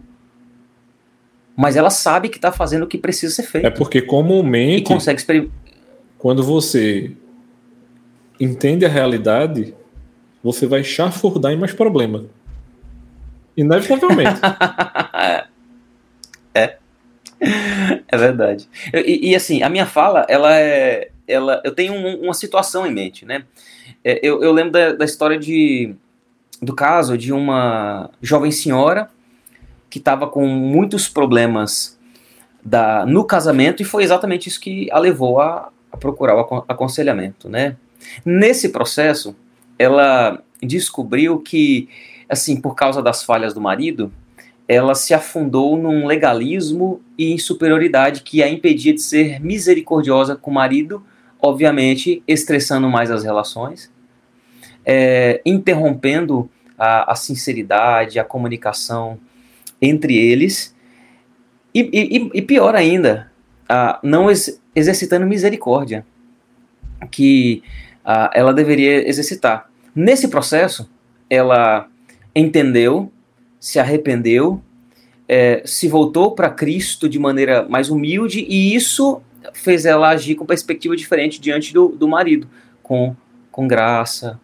Mas 1.55 1.75
ela 1.75 1.89
sabe 1.89 2.29
que 2.29 2.37
está 2.37 2.51
fazendo 2.51 2.83
o 2.83 2.87
que 2.87 2.99
precisa 2.99 3.33
ser 3.33 3.41
feito. 3.41 3.65
É 3.65 3.71
porque, 3.71 3.99
comumente, 3.99 4.81
e 4.81 4.83
consegue 4.83 5.49
quando 6.19 6.43
você 6.43 7.11
entende 8.39 8.85
a 8.85 8.89
realidade, 8.89 9.73
você 10.43 10.67
vai 10.67 10.83
chafurdar 10.83 11.51
em 11.51 11.57
mais 11.57 11.73
problema. 11.73 12.25
Inevitavelmente. 13.55 14.39
é. 16.53 16.77
É 18.09 18.17
verdade. 18.17 18.69
E, 18.93 19.31
e, 19.31 19.35
assim, 19.35 19.61
a 19.61 19.69
minha 19.69 19.85
fala, 19.85 20.25
ela 20.29 20.55
é. 20.55 21.09
Ela, 21.27 21.61
eu 21.65 21.75
tenho 21.75 21.93
um, 21.93 22.23
uma 22.23 22.33
situação 22.33 22.87
em 22.87 22.93
mente, 22.93 23.25
né? 23.25 23.43
É, 24.03 24.19
eu, 24.23 24.41
eu 24.41 24.53
lembro 24.53 24.71
da, 24.71 24.93
da, 24.93 25.03
história 25.03 25.37
de, 25.37 25.93
do 26.61 26.73
caso 26.73 27.17
de 27.17 27.33
uma 27.33 28.09
jovem 28.21 28.49
senhora 28.49 29.09
que 29.89 29.99
estava 29.99 30.27
com 30.27 30.47
muitos 30.47 31.09
problemas 31.09 31.99
da, 32.63 33.05
no 33.05 33.25
casamento 33.25 33.81
e 33.81 33.85
foi 33.85 34.03
exatamente 34.03 34.47
isso 34.47 34.59
que 34.59 34.89
a 34.89 34.99
levou 34.99 35.41
a, 35.41 35.69
a 35.91 35.97
procurar 35.97 36.35
o 36.35 36.63
aconselhamento, 36.67 37.49
né? 37.49 37.75
Nesse 38.25 38.69
processo, 38.69 39.35
ela 39.77 40.41
descobriu 40.61 41.39
que, 41.39 41.89
assim, 42.29 42.59
por 42.59 42.73
causa 42.73 43.01
das 43.01 43.23
falhas 43.23 43.53
do 43.53 43.59
marido, 43.61 44.11
ela 44.67 44.93
se 44.93 45.13
afundou 45.13 45.77
num 45.77 46.05
legalismo 46.05 47.01
e 47.17 47.31
em 47.31 47.37
superioridade 47.37 48.21
que 48.21 48.43
a 48.43 48.49
impedia 48.49 48.93
de 48.93 49.01
ser 49.01 49.39
misericordiosa 49.39 50.35
com 50.35 50.51
o 50.51 50.53
marido, 50.53 51.03
obviamente 51.41 52.21
estressando 52.27 52.89
mais 52.89 53.09
as 53.09 53.23
relações, 53.23 53.89
é, 54.85 55.41
interrompendo 55.45 56.49
a, 56.77 57.11
a, 57.11 57.15
sinceridade, 57.15 58.19
a 58.19 58.23
comunicação 58.23 59.17
entre 59.81 60.17
eles, 60.17 60.75
e, 61.73 61.89
e, 61.93 62.31
e 62.33 62.41
pior 62.41 62.75
ainda, 62.75 63.31
a, 63.69 63.99
não 64.03 64.29
ex, 64.29 64.59
exercitando 64.75 65.25
misericórdia, 65.25 66.05
que 67.09 67.63
a, 68.03 68.31
ela 68.33 68.53
deveria 68.53 69.07
exercitar. 69.07 69.69
Nesse 69.95 70.27
processo, 70.27 70.89
ela 71.29 71.87
entendeu, 72.35 73.11
se 73.59 73.79
arrependeu, 73.79 74.61
é, 75.27 75.61
se 75.65 75.87
voltou 75.87 76.31
para 76.31 76.49
Cristo 76.49 77.09
de 77.09 77.19
maneira 77.19 77.67
mais 77.67 77.89
humilde 77.89 78.45
e 78.47 78.75
isso 78.75 79.21
fez 79.53 79.85
ela 79.85 80.09
agir 80.09 80.35
com 80.35 80.45
perspectiva 80.45 80.95
diferente 80.95 81.39
diante 81.39 81.73
do, 81.73 81.89
do 81.89 82.07
marido, 82.07 82.47
com, 82.81 83.15
com 83.51 83.67
graça, 83.67 84.39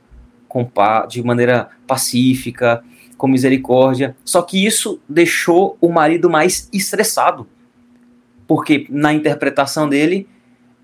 com 0.48 0.70
de 1.08 1.24
maneira 1.24 1.70
pacífica, 1.88 2.84
com 3.18 3.28
misericórdia. 3.28 4.16
Só 4.24 4.42
que 4.42 4.66
isso 4.66 5.00
deixou 5.08 5.78
o 5.80 5.90
marido 5.90 6.30
mais 6.30 6.70
estressado, 6.72 7.48
porque 8.48 8.86
na 8.90 9.14
interpretação 9.14 9.88
dele 9.88 10.28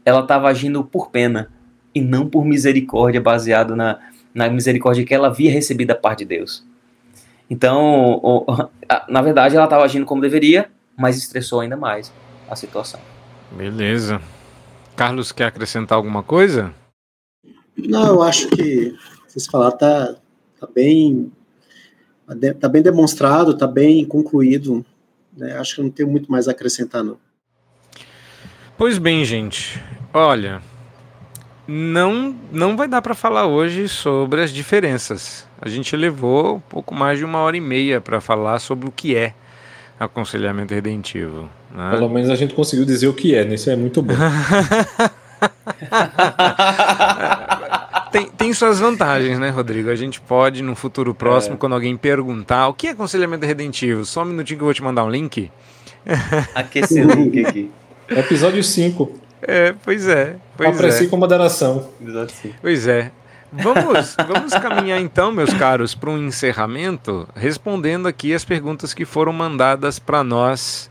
ela 0.06 0.22
estava 0.22 0.47
agindo 0.47 0.84
por 0.84 1.11
pena 1.11 1.51
e 1.93 2.01
não 2.01 2.27
por 2.27 2.45
misericórdia, 2.45 3.22
baseado 3.22 3.76
na, 3.76 3.99
na 4.34 4.49
misericórdia 4.49 5.06
que 5.06 5.14
ela 5.14 5.27
havia 5.27 5.51
recebido 5.51 5.89
da 5.89 5.95
parte 5.95 6.19
de 6.19 6.26
Deus. 6.26 6.65
Então, 7.50 8.46
na 9.08 9.22
verdade, 9.22 9.56
ela 9.56 9.66
estava 9.66 9.84
agindo 9.84 10.06
como 10.06 10.22
deveria, 10.22 10.70
mas 10.98 11.18
estressou 11.18 11.62
ainda 11.62 11.76
mais 11.76 12.14
a 12.50 12.56
situação. 12.56 13.00
Beleza. 13.52 14.22
Carlos, 14.96 15.32
quer 15.32 15.46
acrescentar 15.46 15.96
alguma 15.96 16.22
coisa? 16.22 16.74
Não, 17.78 18.08
eu 18.08 18.22
acho 18.22 18.50
que 18.50 18.96
vocês 19.28 19.48
falaram 19.48 19.78
tá, 19.78 20.16
tá 20.60 20.68
bem 20.74 21.32
tá 22.60 22.70
bem 22.70 22.82
demonstrado, 22.82 23.58
tá 23.58 23.66
bem 23.66 24.06
concluído. 24.06 24.86
Né? 25.36 25.58
Acho 25.58 25.76
que 25.76 25.82
não 25.82 25.90
tem 25.90 26.06
muito 26.06 26.32
mais 26.32 26.48
a 26.48 26.52
acrescentar, 26.52 27.04
não. 27.04 27.18
Pois 28.78 28.98
bem, 28.98 29.26
gente. 29.26 29.82
Olha, 30.14 30.62
não 31.70 32.36
não 32.52 32.76
vai 32.76 32.88
dar 32.88 33.00
para 33.00 33.14
falar 33.14 33.46
hoje 33.46 33.88
sobre 33.88 34.41
as 34.41 34.52
diferenças. 34.52 35.48
A 35.62 35.70
gente 35.70 35.96
levou 35.96 36.56
um 36.56 36.60
pouco 36.60 36.96
mais 36.96 37.20
de 37.20 37.26
uma 37.26 37.38
hora 37.40 37.56
e 37.56 37.62
meia 37.62 38.02
para 38.02 38.20
falar 38.20 38.58
sobre 38.58 38.90
o 38.90 38.91
que 38.91 39.16
é 39.16 39.36
aconselhamento 40.00 40.74
redentivo. 40.74 41.48
Né? 41.72 41.91
Pelo 41.91 42.10
menos 42.10 42.32
a 42.32 42.36
gente 42.36 42.56
conseguiu 42.56 42.86
dizer 42.86 43.08
o 43.08 43.14
que 43.14 43.36
é, 43.36 43.46
né? 43.46 43.54
Isso 43.54 43.70
é 43.70 43.76
muito 43.76 44.02
bom. 44.02 44.16
tem, 48.12 48.32
tem 48.32 48.52
suas 48.52 48.80
vantagens, 48.80 49.38
né, 49.38 49.50
Rodrigo? 49.50 49.91
A 49.91 49.96
gente 49.96 50.20
pode, 50.20 50.64
no 50.64 50.76
futuro 50.76 51.14
próximo, 51.14 51.54
é. 51.54 51.58
quando 51.58 51.74
alguém 51.74 51.96
perguntar 51.96 52.68
o 52.70 52.74
que 52.74 52.88
é 52.88 52.91
aconselhamento 52.91 53.46
redentivo, 53.46 54.06
só 54.06 54.24
um 54.24 54.26
minutinho 54.26 54.58
que 54.58 54.64
eu 54.64 54.68
vou 54.68 54.74
te 54.74 54.82
mandar 54.82 55.04
um 55.04 55.10
link. 55.10 55.52
Aquecer 56.56 57.06
o 57.06 57.14
link 57.14 57.46
aqui. 57.46 57.70
Episódio 58.10 58.64
5. 58.64 59.19
É, 59.41 59.74
pois 59.84 60.07
é. 60.07 60.36
Pois 60.57 60.70
Aprecie 60.70 61.07
é. 61.07 61.10
com 61.10 61.18
moderação. 61.18 61.90
Pois 62.61 62.88
é. 62.88 63.11
Vamos, 63.52 64.16
vamos 64.28 64.53
caminhar 64.53 65.02
então, 65.02 65.32
meus 65.32 65.52
caros, 65.53 65.95
para 65.95 66.11
um 66.11 66.18
encerramento, 66.20 67.28
respondendo 67.36 68.07
aqui 68.07 68.34
as 68.34 68.45
perguntas 68.45 68.94
que 68.94 69.06
foram 69.06 69.34
mandadas 69.34 69.98
para 69.98 70.24
nós 70.24 70.90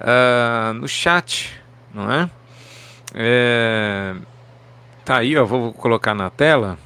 uh, 0.00 0.72
no 0.72 0.88
chat, 0.88 1.60
não 1.92 2.10
é? 2.10 2.30
é? 3.14 4.14
Tá 5.04 5.18
aí, 5.18 5.36
ó, 5.36 5.44
vou 5.44 5.72
colocar 5.74 6.14
na 6.14 6.30
tela. 6.30 6.78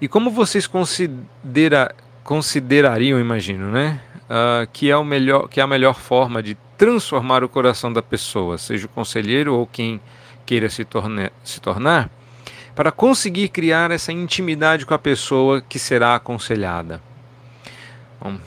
E 0.00 0.06
como 0.06 0.30
vocês 0.30 0.66
considera, 0.66 1.94
considerariam, 2.22 3.18
imagino, 3.18 3.70
né, 3.70 4.00
uh, 4.30 4.66
que 4.72 4.90
é 4.90 4.96
o 4.96 5.04
melhor, 5.04 5.48
que 5.48 5.58
é 5.58 5.62
a 5.62 5.66
melhor 5.66 5.98
forma 5.98 6.42
de 6.42 6.56
transformar 6.78 7.42
o 7.42 7.48
coração 7.48 7.92
da 7.92 8.00
pessoa, 8.00 8.56
seja 8.56 8.86
o 8.86 8.88
conselheiro 8.88 9.54
ou 9.54 9.66
quem 9.66 10.00
queira 10.46 10.70
se, 10.70 10.84
torne, 10.84 11.30
se 11.44 11.60
tornar, 11.60 12.08
para 12.74 12.90
conseguir 12.90 13.48
criar 13.48 13.90
essa 13.90 14.12
intimidade 14.12 14.86
com 14.86 14.94
a 14.94 14.98
pessoa 14.98 15.60
que 15.60 15.78
será 15.78 16.14
aconselhada. 16.14 17.02
Bom, 18.20 18.38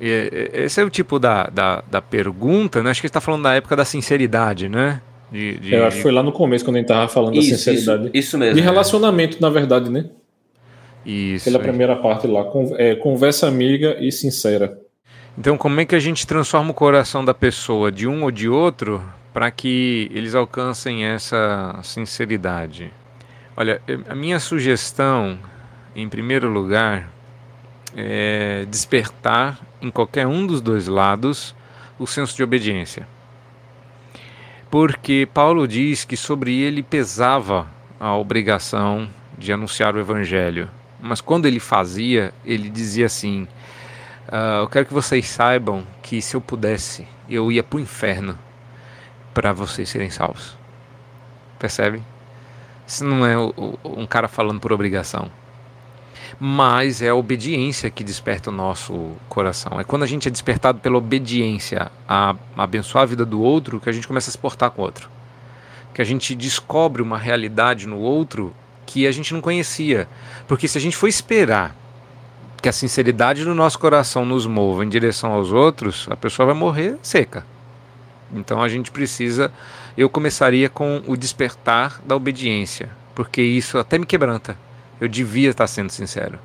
esse 0.00 0.80
é 0.80 0.84
o 0.84 0.90
tipo 0.90 1.18
da, 1.18 1.44
da, 1.44 1.82
da 1.90 2.00
pergunta, 2.00 2.82
né? 2.82 2.90
Acho 2.90 3.00
que 3.00 3.06
está 3.06 3.20
falando 3.20 3.42
da 3.42 3.54
época 3.54 3.74
da 3.74 3.84
sinceridade, 3.84 4.68
né? 4.68 5.02
De, 5.30 5.58
de... 5.58 5.74
Eu 5.74 5.86
acho 5.86 5.96
que 5.96 6.02
foi 6.02 6.12
lá 6.12 6.22
no 6.22 6.32
começo 6.32 6.64
quando 6.64 6.76
a 6.76 6.78
gente 6.78 6.90
estava 6.90 7.08
falando 7.08 7.36
isso, 7.36 7.50
da 7.50 7.56
sinceridade. 7.56 8.04
Isso, 8.06 8.16
isso 8.16 8.38
mesmo. 8.38 8.54
De 8.54 8.60
relacionamento, 8.60 9.40
na 9.40 9.50
verdade, 9.50 9.90
né? 9.90 10.06
Isso. 11.04 11.44
Pela 11.44 11.58
primeira 11.58 11.96
parte 11.96 12.26
lá, 12.26 12.44
é, 12.76 12.94
conversa 12.94 13.46
amiga 13.46 13.96
e 14.00 14.10
sincera. 14.10 14.78
Então, 15.40 15.56
como 15.56 15.80
é 15.80 15.86
que 15.86 15.94
a 15.94 15.98
gente 15.98 16.26
transforma 16.26 16.70
o 16.70 16.74
coração 16.74 17.24
da 17.24 17.32
pessoa 17.32 17.90
de 17.90 18.06
um 18.06 18.24
ou 18.24 18.30
de 18.30 18.46
outro 18.46 19.02
para 19.32 19.50
que 19.50 20.10
eles 20.12 20.34
alcancem 20.34 21.06
essa 21.06 21.80
sinceridade? 21.82 22.92
Olha, 23.56 23.80
a 24.06 24.14
minha 24.14 24.38
sugestão, 24.38 25.38
em 25.96 26.06
primeiro 26.10 26.46
lugar, 26.46 27.08
é 27.96 28.66
despertar 28.68 29.58
em 29.80 29.90
qualquer 29.90 30.26
um 30.26 30.46
dos 30.46 30.60
dois 30.60 30.86
lados 30.88 31.56
o 31.98 32.06
senso 32.06 32.36
de 32.36 32.42
obediência. 32.42 33.08
Porque 34.70 35.26
Paulo 35.32 35.66
diz 35.66 36.04
que 36.04 36.18
sobre 36.18 36.54
ele 36.60 36.82
pesava 36.82 37.66
a 37.98 38.14
obrigação 38.14 39.08
de 39.38 39.54
anunciar 39.54 39.94
o 39.94 40.00
evangelho. 40.00 40.68
Mas 41.00 41.22
quando 41.22 41.46
ele 41.46 41.60
fazia, 41.60 42.30
ele 42.44 42.68
dizia 42.68 43.06
assim: 43.06 43.48
Uh, 44.28 44.62
eu 44.62 44.68
quero 44.68 44.86
que 44.86 44.94
vocês 44.94 45.28
saibam 45.28 45.84
que 46.02 46.22
se 46.22 46.36
eu 46.36 46.40
pudesse, 46.40 47.06
eu 47.28 47.50
ia 47.50 47.62
para 47.62 47.78
o 47.78 47.80
inferno 47.80 48.38
para 49.34 49.52
vocês 49.52 49.88
serem 49.88 50.10
salvos. 50.10 50.56
Percebe? 51.58 52.02
Isso 52.86 53.04
não 53.04 53.24
é 53.24 53.36
um 53.84 54.06
cara 54.06 54.26
falando 54.26 54.60
por 54.60 54.72
obrigação. 54.72 55.30
Mas 56.38 57.02
é 57.02 57.08
a 57.08 57.14
obediência 57.14 57.90
que 57.90 58.02
desperta 58.02 58.50
o 58.50 58.52
nosso 58.52 59.12
coração. 59.28 59.78
É 59.78 59.84
quando 59.84 60.02
a 60.02 60.06
gente 60.06 60.26
é 60.26 60.30
despertado 60.30 60.80
pela 60.80 60.96
obediência 60.96 61.90
a 62.08 62.34
abençoar 62.56 63.02
a 63.02 63.06
vida 63.06 63.24
do 63.24 63.40
outro 63.40 63.80
que 63.80 63.88
a 63.88 63.92
gente 63.92 64.08
começa 64.08 64.30
a 64.30 64.32
se 64.32 64.38
portar 64.38 64.70
com 64.70 64.82
o 64.82 64.84
outro. 64.84 65.10
Que 65.94 66.02
a 66.02 66.04
gente 66.04 66.34
descobre 66.34 67.02
uma 67.02 67.18
realidade 67.18 67.86
no 67.86 67.98
outro 67.98 68.54
que 68.86 69.06
a 69.06 69.12
gente 69.12 69.32
não 69.32 69.40
conhecia. 69.40 70.08
Porque 70.48 70.66
se 70.66 70.78
a 70.78 70.80
gente 70.80 70.96
for 70.96 71.08
esperar 71.08 71.76
que 72.60 72.68
a 72.68 72.72
sinceridade 72.72 73.44
do 73.44 73.54
nosso 73.54 73.78
coração 73.78 74.24
nos 74.24 74.46
mova 74.46 74.84
em 74.84 74.88
direção 74.88 75.32
aos 75.32 75.52
outros, 75.52 76.06
a 76.10 76.16
pessoa 76.16 76.46
vai 76.46 76.54
morrer 76.54 76.96
seca. 77.02 77.44
Então 78.32 78.62
a 78.62 78.68
gente 78.68 78.90
precisa. 78.90 79.52
Eu 79.96 80.08
começaria 80.08 80.68
com 80.68 81.02
o 81.06 81.16
despertar 81.16 82.00
da 82.04 82.14
obediência, 82.14 82.90
porque 83.14 83.42
isso 83.42 83.78
até 83.78 83.98
me 83.98 84.06
quebranta. 84.06 84.56
Eu 85.00 85.08
devia 85.08 85.50
estar 85.50 85.66
sendo 85.66 85.90
sincero. 85.90 86.38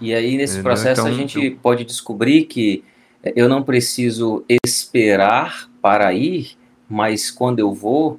E 0.00 0.14
aí, 0.14 0.36
nesse 0.36 0.54
Entendeu? 0.54 0.72
processo, 0.72 1.00
então, 1.02 1.12
a 1.12 1.14
gente 1.14 1.44
eu... 1.44 1.56
pode 1.56 1.84
descobrir 1.84 2.44
que 2.44 2.84
eu 3.36 3.48
não 3.48 3.62
preciso 3.62 4.44
esperar 4.64 5.68
para 5.80 6.12
ir, 6.12 6.56
mas 6.88 7.30
quando 7.30 7.58
eu 7.58 7.72
vou, 7.72 8.18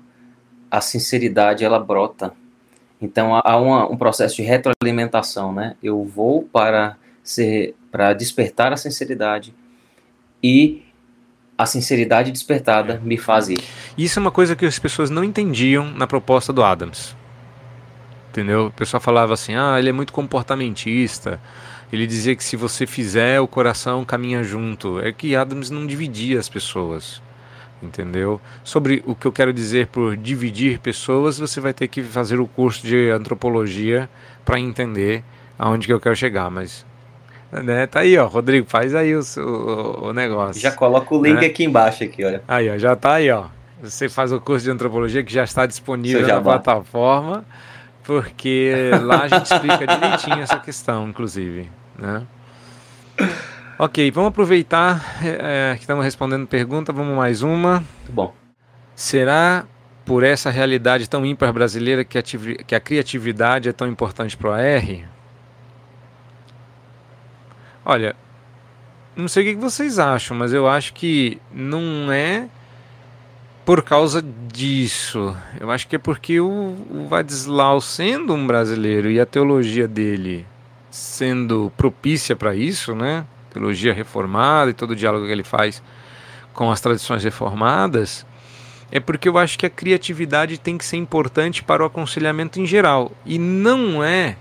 a 0.69 0.79
sinceridade 0.79 1.63
ela 1.63 1.79
brota. 1.79 2.33
Então 3.01 3.35
há 3.35 3.57
uma, 3.57 3.89
um 3.91 3.97
processo 3.97 4.35
de 4.35 4.43
retroalimentação, 4.43 5.51
né? 5.51 5.75
Eu 5.81 6.03
vou 6.05 6.43
para 6.43 6.97
ser 7.23 7.75
para 7.91 8.13
despertar 8.13 8.73
a 8.73 8.77
sinceridade 8.77 9.53
e 10.41 10.83
a 11.57 11.65
sinceridade 11.65 12.31
despertada 12.31 12.99
me 13.03 13.17
faz 13.17 13.49
ir. 13.49 13.59
Isso 13.97 14.17
é 14.17 14.21
uma 14.21 14.31
coisa 14.31 14.55
que 14.55 14.65
as 14.65 14.79
pessoas 14.79 15.09
não 15.09 15.23
entendiam 15.23 15.91
na 15.91 16.07
proposta 16.07 16.51
do 16.51 16.63
Adams. 16.63 17.15
Entendeu? 18.29 18.67
O 18.67 18.71
pessoal 18.71 19.01
falava 19.01 19.33
assim: 19.33 19.55
"Ah, 19.55 19.77
ele 19.77 19.89
é 19.89 19.91
muito 19.91 20.13
comportamentista". 20.13 21.39
Ele 21.91 22.07
dizia 22.07 22.35
que 22.35 22.43
se 22.43 22.55
você 22.55 22.87
fizer, 22.87 23.41
o 23.41 23.47
coração 23.47 24.05
caminha 24.05 24.43
junto. 24.43 24.99
É 24.99 25.11
que 25.11 25.35
Adams 25.35 25.69
não 25.69 25.85
dividia 25.85 26.39
as 26.39 26.47
pessoas. 26.47 27.21
Entendeu? 27.83 28.39
Sobre 28.63 29.03
o 29.05 29.13
que 29.13 29.25
eu 29.25 29.31
quero 29.31 29.51
dizer 29.51 29.87
por 29.87 30.15
dividir 30.15 30.79
pessoas, 30.79 31.37
você 31.37 31.59
vai 31.59 31.73
ter 31.73 31.87
que 31.87 32.01
fazer 32.01 32.39
o 32.39 32.47
curso 32.47 32.85
de 32.85 33.09
antropologia 33.09 34.09
para 34.45 34.59
entender 34.59 35.23
aonde 35.59 35.87
que 35.87 35.93
eu 35.93 35.99
quero 35.99 36.15
chegar, 36.15 36.49
mas 36.49 36.85
né? 37.51 37.85
Tá 37.87 38.01
aí, 38.01 38.17
ó, 38.17 38.27
Rodrigo, 38.27 38.67
faz 38.67 38.95
aí 38.95 39.15
o, 39.15 39.21
o, 39.37 40.07
o 40.07 40.13
negócio. 40.13 40.61
Já 40.61 40.71
coloca 40.71 41.13
o 41.13 41.21
link 41.21 41.41
né? 41.41 41.47
aqui 41.47 41.65
embaixo 41.65 42.03
aqui, 42.03 42.23
olha. 42.23 42.41
Aí, 42.47 42.69
ó, 42.69 42.77
já 42.77 42.95
tá 42.95 43.15
aí, 43.15 43.29
ó. 43.29 43.45
Você 43.81 44.07
faz 44.07 44.31
o 44.31 44.39
curso 44.39 44.63
de 44.63 44.71
antropologia 44.71 45.23
que 45.23 45.33
já 45.33 45.43
está 45.43 45.65
disponível 45.65 46.25
na 46.25 46.39
plataforma, 46.39 47.43
porque 48.03 48.91
lá 49.03 49.23
a 49.23 49.27
gente 49.27 49.51
explica 49.51 49.87
direitinho 49.87 50.39
essa 50.39 50.59
questão, 50.59 51.09
inclusive, 51.09 51.69
né? 51.97 52.23
Ok, 53.77 54.11
vamos 54.11 54.29
aproveitar 54.29 55.03
é, 55.23 55.73
que 55.75 55.81
estamos 55.81 56.05
respondendo 56.05 56.45
pergunta, 56.45 56.93
vamos 56.93 57.15
mais 57.15 57.41
uma. 57.41 57.77
Muito 57.77 58.11
bom. 58.11 58.33
Será 58.95 59.65
por 60.05 60.23
essa 60.23 60.51
realidade 60.51 61.09
tão 61.09 61.25
ímpar 61.25 61.51
brasileira 61.51 62.03
que 62.03 62.17
a, 62.17 62.21
que 62.21 62.75
a 62.75 62.79
criatividade 62.79 63.67
é 63.67 63.73
tão 63.73 63.87
importante 63.87 64.37
para 64.37 64.49
o 64.49 64.53
AR? 64.53 65.09
Olha, 67.91 68.15
não 69.17 69.27
sei 69.27 69.51
o 69.51 69.53
que 69.53 69.61
vocês 69.61 69.99
acham, 69.99 70.37
mas 70.37 70.53
eu 70.53 70.65
acho 70.65 70.93
que 70.93 71.41
não 71.51 72.09
é 72.09 72.47
por 73.65 73.83
causa 73.83 74.21
disso. 74.21 75.35
Eu 75.59 75.69
acho 75.69 75.85
que 75.89 75.97
é 75.97 75.99
porque 75.99 76.39
o, 76.39 76.47
o 76.89 77.07
Vadislau, 77.09 77.81
sendo 77.81 78.33
um 78.33 78.47
brasileiro 78.47 79.11
e 79.11 79.19
a 79.19 79.25
teologia 79.25 79.89
dele 79.89 80.47
sendo 80.89 81.69
propícia 81.75 82.33
para 82.33 82.55
isso, 82.55 82.95
né? 82.95 83.25
Teologia 83.51 83.93
reformada 83.93 84.71
e 84.71 84.73
todo 84.73 84.91
o 84.91 84.95
diálogo 84.95 85.25
que 85.25 85.31
ele 85.33 85.43
faz 85.43 85.83
com 86.53 86.71
as 86.71 86.79
tradições 86.79 87.25
reformadas, 87.25 88.25
é 88.89 89.01
porque 89.01 89.27
eu 89.27 89.37
acho 89.37 89.59
que 89.59 89.65
a 89.65 89.69
criatividade 89.69 90.57
tem 90.57 90.77
que 90.77 90.85
ser 90.85 90.95
importante 90.95 91.61
para 91.61 91.83
o 91.83 91.85
aconselhamento 91.85 92.57
em 92.57 92.65
geral. 92.65 93.11
E 93.25 93.37
não 93.37 94.01
é. 94.01 94.37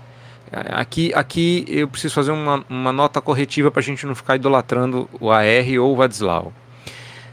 Aqui, 0.51 1.13
aqui 1.13 1.63
eu 1.69 1.87
preciso 1.87 2.13
fazer 2.13 2.31
uma, 2.31 2.65
uma 2.69 2.91
nota 2.91 3.21
corretiva 3.21 3.71
para 3.71 3.79
a 3.79 3.83
gente 3.83 4.05
não 4.05 4.13
ficar 4.13 4.35
idolatrando 4.35 5.09
o 5.19 5.31
AR 5.31 5.79
ou 5.79 5.93
o 5.93 5.95
Vadislau. 5.95 6.51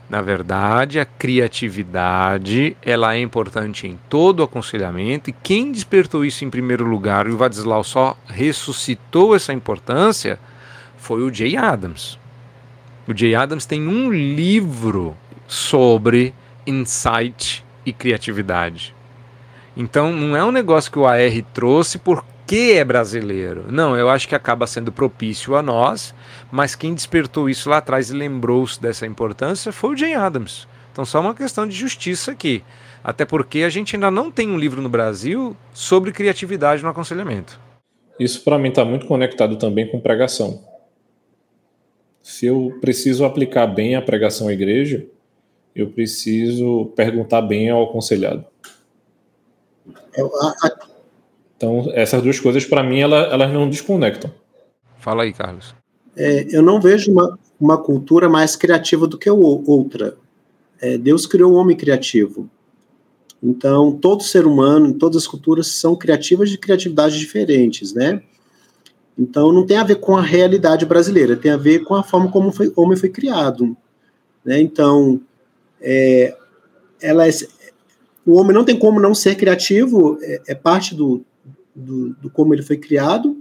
Na 0.08 0.22
verdade, 0.22 1.00
a 1.00 1.04
criatividade 1.04 2.76
ela 2.80 3.14
é 3.14 3.20
importante 3.20 3.86
em 3.86 3.98
todo 4.08 4.40
o 4.40 4.42
aconselhamento 4.44 5.28
e 5.28 5.34
quem 5.34 5.72
despertou 5.72 6.24
isso 6.24 6.44
em 6.44 6.50
primeiro 6.50 6.86
lugar, 6.86 7.26
e 7.26 7.30
o 7.30 7.36
Vadislau 7.36 7.82
só 7.82 8.16
ressuscitou 8.26 9.34
essa 9.34 9.52
importância, 9.52 10.38
foi 10.96 11.22
o 11.22 11.34
Jay 11.34 11.56
Adams. 11.56 12.18
O 13.06 13.14
Jay 13.14 13.34
Adams 13.34 13.66
tem 13.66 13.86
um 13.86 14.10
livro 14.10 15.16
sobre 15.46 16.32
insight 16.66 17.64
e 17.84 17.92
criatividade. 17.92 18.94
Então 19.76 20.12
não 20.12 20.36
é 20.36 20.44
um 20.44 20.52
negócio 20.52 20.90
que 20.90 20.98
o 20.98 21.06
AR 21.06 21.42
trouxe 21.52 21.98
porque 22.48 22.72
é 22.78 22.82
brasileiro. 22.82 23.66
Não, 23.70 23.94
eu 23.94 24.08
acho 24.08 24.26
que 24.26 24.34
acaba 24.34 24.66
sendo 24.66 24.90
propício 24.90 25.54
a 25.54 25.60
nós, 25.60 26.14
mas 26.50 26.74
quem 26.74 26.94
despertou 26.94 27.50
isso 27.50 27.68
lá 27.68 27.76
atrás 27.76 28.08
e 28.08 28.14
lembrou-se 28.14 28.80
dessa 28.80 29.06
importância 29.06 29.70
foi 29.70 29.90
o 29.90 29.96
Jay 29.96 30.14
Adams. 30.14 30.66
Então 30.90 31.04
só 31.04 31.20
uma 31.20 31.34
questão 31.34 31.68
de 31.68 31.76
justiça 31.76 32.30
aqui. 32.32 32.64
Até 33.04 33.26
porque 33.26 33.58
a 33.64 33.68
gente 33.68 33.94
ainda 33.94 34.10
não 34.10 34.30
tem 34.30 34.48
um 34.48 34.56
livro 34.56 34.80
no 34.80 34.88
Brasil 34.88 35.54
sobre 35.74 36.10
criatividade 36.10 36.82
no 36.82 36.88
aconselhamento. 36.88 37.60
Isso 38.18 38.42
para 38.42 38.58
mim 38.58 38.70
está 38.70 38.82
muito 38.82 39.04
conectado 39.04 39.58
também 39.58 39.86
com 39.86 40.00
pregação. 40.00 40.64
Se 42.22 42.46
eu 42.46 42.78
preciso 42.80 43.26
aplicar 43.26 43.66
bem 43.66 43.94
a 43.94 44.00
pregação 44.00 44.48
à 44.48 44.54
igreja, 44.54 45.06
eu 45.76 45.90
preciso 45.90 46.86
perguntar 46.96 47.42
bem 47.42 47.68
ao 47.68 47.84
aconselhado. 47.84 48.42
É, 50.14 50.22
então, 51.58 51.90
essas 51.92 52.22
duas 52.22 52.38
coisas, 52.38 52.64
para 52.64 52.84
mim, 52.84 53.00
elas, 53.00 53.32
elas 53.32 53.52
não 53.52 53.68
desconectam. 53.68 54.32
Fala 55.00 55.24
aí, 55.24 55.32
Carlos. 55.32 55.74
É, 56.16 56.46
eu 56.56 56.62
não 56.62 56.80
vejo 56.80 57.10
uma, 57.10 57.36
uma 57.60 57.76
cultura 57.76 58.28
mais 58.28 58.54
criativa 58.54 59.08
do 59.08 59.18
que 59.18 59.28
outra. 59.28 60.16
É, 60.80 60.96
Deus 60.96 61.26
criou 61.26 61.52
o 61.52 61.56
um 61.56 61.58
homem 61.58 61.76
criativo. 61.76 62.48
Então, 63.42 63.90
todo 63.90 64.22
ser 64.22 64.46
humano, 64.46 64.94
todas 64.94 65.22
as 65.22 65.26
culturas 65.26 65.66
são 65.66 65.96
criativas 65.96 66.48
de 66.48 66.58
criatividades 66.58 67.18
diferentes, 67.18 67.92
né? 67.92 68.22
Então, 69.18 69.52
não 69.52 69.66
tem 69.66 69.78
a 69.78 69.84
ver 69.84 69.96
com 69.96 70.16
a 70.16 70.22
realidade 70.22 70.86
brasileira, 70.86 71.36
tem 71.36 71.50
a 71.50 71.56
ver 71.56 71.80
com 71.80 71.96
a 71.96 72.04
forma 72.04 72.30
como 72.30 72.52
foi, 72.52 72.68
o 72.68 72.82
homem 72.82 72.96
foi 72.96 73.08
criado. 73.08 73.76
Né? 74.44 74.60
Então, 74.60 75.20
é, 75.80 76.36
ela 77.02 77.26
é, 77.26 77.32
o 78.24 78.38
homem 78.38 78.52
não 78.52 78.64
tem 78.64 78.78
como 78.78 79.00
não 79.00 79.14
ser 79.14 79.34
criativo, 79.34 80.18
é, 80.22 80.42
é 80.48 80.54
parte 80.54 80.94
do, 80.94 81.24
do, 81.78 82.10
do, 82.14 82.30
como 82.30 82.54
ele 82.54 82.62
foi 82.62 82.76
criado, 82.76 83.36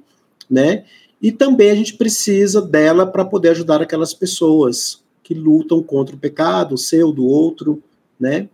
né? 0.50 0.86
E 1.22 1.32
também 1.32 1.72
a 1.72 1.76
gente 1.76 1.96
precisa 1.96 2.62
dela 2.62 3.06
para 3.06 3.26
poder 3.26 3.50
ajudar 3.50 3.82
aquelas 3.82 4.14
pessoas 4.14 5.04
que 5.24 5.34
lutam 5.34 5.82
contra 5.82 6.16
o 6.16 6.20
pecado, 6.20 6.76
o 6.76 6.78
seu, 6.78 7.12
do 7.12 7.26
outro, 7.26 7.82
né? 8.20 8.48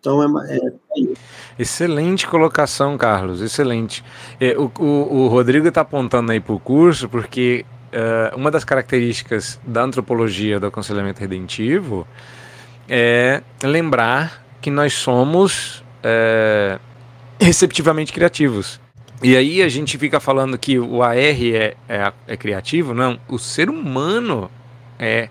Então 0.00 0.22
é, 0.44 0.56
é, 0.56 0.72
Excelente 1.58 2.26
colocação, 2.26 2.96
Carlos. 2.96 3.40
Excelente. 3.40 4.02
É, 4.40 4.56
o, 4.58 4.70
o, 4.78 4.84
o, 4.84 5.28
Rodrigo 5.28 5.68
está 5.68 5.82
apontando 5.82 6.32
aí 6.32 6.40
para 6.40 6.54
o 6.54 6.58
curso 6.58 7.08
porque 7.08 7.66
uh, 7.92 8.36
uma 8.36 8.50
das 8.50 8.64
características 8.64 9.60
da 9.66 9.82
antropologia 9.82 10.58
do 10.58 10.66
aconselhamento 10.66 11.20
redentivo 11.20 12.06
é 12.88 13.42
lembrar 13.62 14.44
que 14.60 14.70
nós 14.70 14.94
somos 14.94 15.84
é, 16.02 16.78
receptivamente 17.40 18.12
criativos. 18.12 18.79
E 19.22 19.36
aí 19.36 19.62
a 19.62 19.68
gente 19.68 19.98
fica 19.98 20.18
falando 20.18 20.56
que 20.56 20.78
o 20.78 21.02
AR 21.02 21.16
é, 21.16 21.76
é, 21.88 22.12
é 22.26 22.36
criativo, 22.36 22.94
não. 22.94 23.20
O 23.28 23.38
ser 23.38 23.68
humano 23.68 24.50
é 24.98 25.28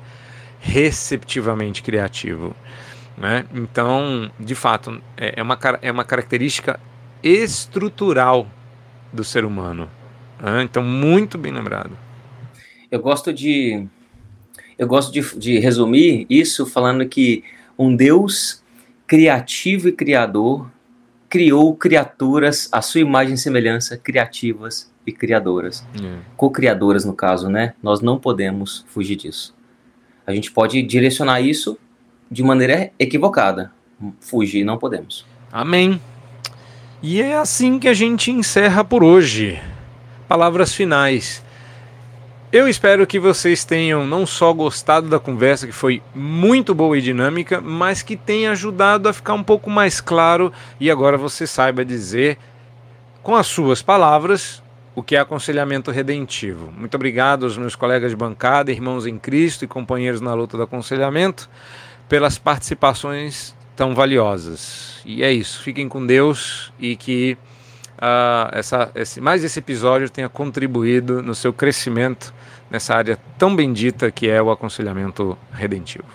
receptivamente 0.60 1.82
criativo. 1.82 2.56
Né? 3.18 3.45
Então, 3.53 4.32
de 4.40 4.53
fato, 4.53 5.02
é, 5.18 5.34
é 5.38 5.44
uma, 5.44 5.57
é 5.82 5.91
uma 5.91 6.03
característica 6.03 6.80
estrutural 7.24 8.48
do 9.11 9.24
ser 9.24 9.44
humano. 9.44 9.90
Né? 10.40 10.64
Então, 10.64 10.84
muito 10.84 11.38
bem 11.38 11.52
lembrado. 11.52 11.98
Eu 12.91 12.99
gosto 12.99 13.34
de 13.34 13.88
eu 14.78 14.88
gosto 14.88 15.11
de, 15.11 15.38
de 15.38 15.60
resumir 15.60 16.26
isso 16.30 16.66
falando 16.66 17.06
que 17.06 17.44
um 17.78 17.94
Deus 17.94 18.64
criativo 19.06 19.90
e 19.90 19.91
criador 19.91 20.72
criou 21.30 21.76
criaturas 21.76 22.68
à 22.72 22.81
sua 22.81 23.01
imagem 23.01 23.35
e 23.35 23.38
semelhança, 23.38 23.95
criativas 23.95 24.91
e 25.06 25.11
criadoras. 25.11 25.85
É. 25.95 26.19
Co-criadoras, 26.35 27.06
no 27.06 27.14
caso, 27.14 27.47
né? 27.47 27.73
Nós 27.81 28.01
não 28.01 28.18
podemos 28.18 28.84
fugir 28.88 29.15
disso. 29.15 29.56
A 30.26 30.34
gente 30.34 30.51
pode 30.51 30.81
direcionar 30.81 31.39
isso 31.41 31.77
de 32.30 32.43
maneira 32.43 32.91
equivocada. 32.97 33.72
Fugir 34.19 34.64
não 34.64 34.77
podemos. 34.77 35.26
Amém. 35.51 36.01
E 37.01 37.22
é 37.22 37.38
assim 37.38 37.80
que 37.80 37.88
a 37.88 37.93
gente 37.93 38.31
encerra 38.31 38.84
por 38.84 39.03
hoje. 39.03 39.60
Palavras 40.27 40.73
finais. 40.73 41.43
Eu 42.51 42.67
espero 42.67 43.05
que 43.05 43.19
vocês 43.19 43.63
tenham 43.63 44.07
não 44.07 44.26
só 44.26 44.51
gostado 44.51 45.07
da 45.07 45.19
conversa, 45.19 45.67
que 45.67 45.71
foi 45.71 46.01
muito 46.15 46.73
boa 46.73 46.97
e 46.97 47.01
dinâmica, 47.01 47.61
mas 47.61 48.01
que 48.01 48.17
tenha 48.17 48.49
ajudado 48.49 49.07
a 49.07 49.13
ficar 49.13 49.35
um 49.35 49.43
pouco 49.43 49.69
mais 49.69 50.01
claro 50.01 50.51
e 50.80 50.89
agora 50.89 51.15
você 51.15 51.45
saiba 51.45 51.85
dizer, 51.85 52.39
com 53.21 53.35
as 53.35 53.45
suas 53.45 53.84
palavras, 53.84 54.63
o 54.95 55.03
que 55.03 55.15
é 55.15 55.19
aconselhamento 55.19 55.91
redentivo. 55.91 56.73
Muito 56.76 56.95
obrigado 56.95 57.43
aos 57.43 57.55
meus 57.55 57.76
colegas 57.76 58.09
de 58.09 58.17
bancada, 58.17 58.71
irmãos 58.71 59.05
em 59.05 59.19
Cristo 59.19 59.63
e 59.63 59.67
companheiros 59.67 60.19
na 60.19 60.34
luta 60.34 60.57
do 60.57 60.63
aconselhamento 60.63 61.47
pelas 62.07 62.39
participações 62.39 63.55
tão 63.76 63.93
valiosas. 63.93 65.03
E 65.05 65.21
é 65.21 65.31
isso. 65.31 65.61
Fiquem 65.61 65.88
com 65.88 66.03
Deus 66.03 66.73
e 66.80 66.95
que 66.95 67.38
uh, 67.99 68.49
essa, 68.51 68.91
esse, 68.95 69.21
mais 69.21 69.43
esse 69.43 69.59
episódio 69.59 70.09
tenha 70.09 70.30
contribuído 70.30 71.21
no 71.21 71.35
seu 71.35 71.53
crescimento 71.53 72.34
nessa 72.69 72.95
área 72.95 73.17
tão 73.38 73.55
bendita 73.55 74.11
que 74.11 74.27
é 74.27 74.41
o 74.41 74.49
aconselhamento 74.49 75.38
redentivo. 75.51 76.05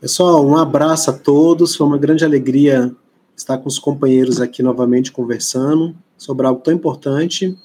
Pessoal, 0.00 0.46
um 0.46 0.56
abraço 0.56 1.10
a 1.10 1.12
todos. 1.12 1.76
Foi 1.76 1.86
uma 1.86 1.98
grande 1.98 2.24
alegria 2.24 2.94
estar 3.36 3.58
com 3.58 3.68
os 3.68 3.78
companheiros 3.78 4.40
aqui 4.40 4.62
novamente 4.62 5.12
conversando 5.12 5.94
sobre 6.16 6.46
algo 6.46 6.60
tão 6.60 6.72
importante. 6.74 7.56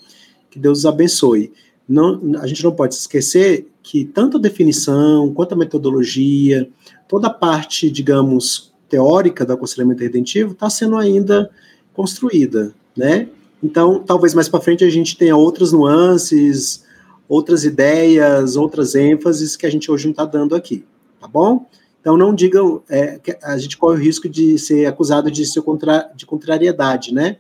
Que 0.50 0.60
Deus 0.60 0.80
os 0.80 0.86
abençoe. 0.86 1.52
Não, 1.88 2.20
a 2.42 2.48
gente 2.48 2.64
não 2.64 2.72
pode 2.72 2.96
esquecer 2.96 3.68
que 3.84 4.04
tanto 4.04 4.38
a 4.38 4.42
definição 4.42 5.32
quanto 5.34 5.54
a 5.54 5.58
metodologia, 5.58 6.68
toda 7.08 7.28
a 7.28 7.34
parte, 7.34 7.90
digamos, 7.92 8.74
teórica 8.90 9.46
do 9.46 9.54
aconselhamento 9.54 10.02
redentivo 10.02 10.54
está 10.54 10.70
sendo 10.70 10.98
ainda 10.98 11.50
construída, 11.94 12.74
né? 12.96 13.28
Então, 13.64 14.04
talvez 14.04 14.34
mais 14.34 14.48
para 14.48 14.62
frente 14.62 14.84
a 14.84 14.90
gente 14.90 15.18
tenha 15.18 15.36
outras 15.36 15.72
nuances, 15.72 16.84
outras 17.28 17.64
ideias, 17.64 18.56
outras 18.56 18.96
ênfases 18.96 19.56
que 19.56 19.66
a 19.66 19.70
gente 19.70 19.92
hoje 19.92 20.06
não 20.06 20.12
está 20.12 20.26
dando 20.26 20.56
aqui, 20.56 20.86
tá 21.20 21.28
bom? 21.28 21.66
Então, 22.00 22.16
não 22.16 22.36
digam, 22.36 22.84
é, 22.88 23.20
a 23.44 23.58
gente 23.58 23.78
corre 23.78 23.98
o 23.98 24.04
risco 24.04 24.30
de 24.30 24.60
ser 24.60 24.86
acusado 24.86 25.32
de 25.32 25.44
ser 25.46 25.64
contra, 25.64 26.12
de 26.16 26.26
contrariedade, 26.26 27.12
né? 27.12 27.38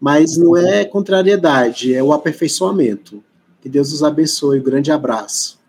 Mas 0.00 0.36
não 0.36 0.56
é 0.56 0.84
contrariedade, 0.84 1.94
é 1.94 2.02
o 2.02 2.12
aperfeiçoamento. 2.12 3.22
Que 3.60 3.68
Deus 3.68 3.92
os 3.92 4.02
abençoe. 4.02 4.58
Um 4.58 4.62
grande 4.62 4.90
abraço. 4.90 5.60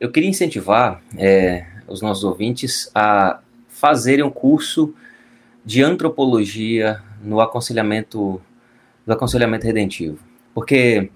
Eu 0.00 0.10
queria 0.10 0.28
incentivar 0.28 1.00
é, 1.16 1.64
os 1.86 2.02
nossos 2.02 2.24
ouvintes 2.24 2.90
a 2.92 3.38
fazerem 3.68 4.24
um 4.24 4.30
curso 4.30 4.92
de 5.64 5.84
antropologia 5.84 7.00
no 7.22 7.40
aconselhamento 7.40 8.40
do 9.06 9.12
aconselhamento 9.12 9.66
redentivo, 9.66 10.18
porque 10.54 11.10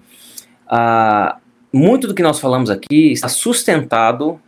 ah, 0.67 1.37
muito 1.73 2.07
do 2.07 2.13
que 2.13 2.23
nós 2.23 2.39
falamos 2.39 2.69
aqui 2.69 3.11
está 3.11 3.27
sustentado 3.27 4.39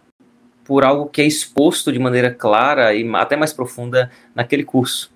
por 0.64 0.84
algo 0.84 1.08
que 1.08 1.22
é 1.22 1.26
exposto 1.26 1.92
de 1.92 2.00
maneira 2.00 2.34
clara 2.34 2.94
e 2.94 3.08
até 3.16 3.36
mais 3.36 3.52
profunda 3.52 4.10
naquele 4.34 4.64
curso. 4.64 5.12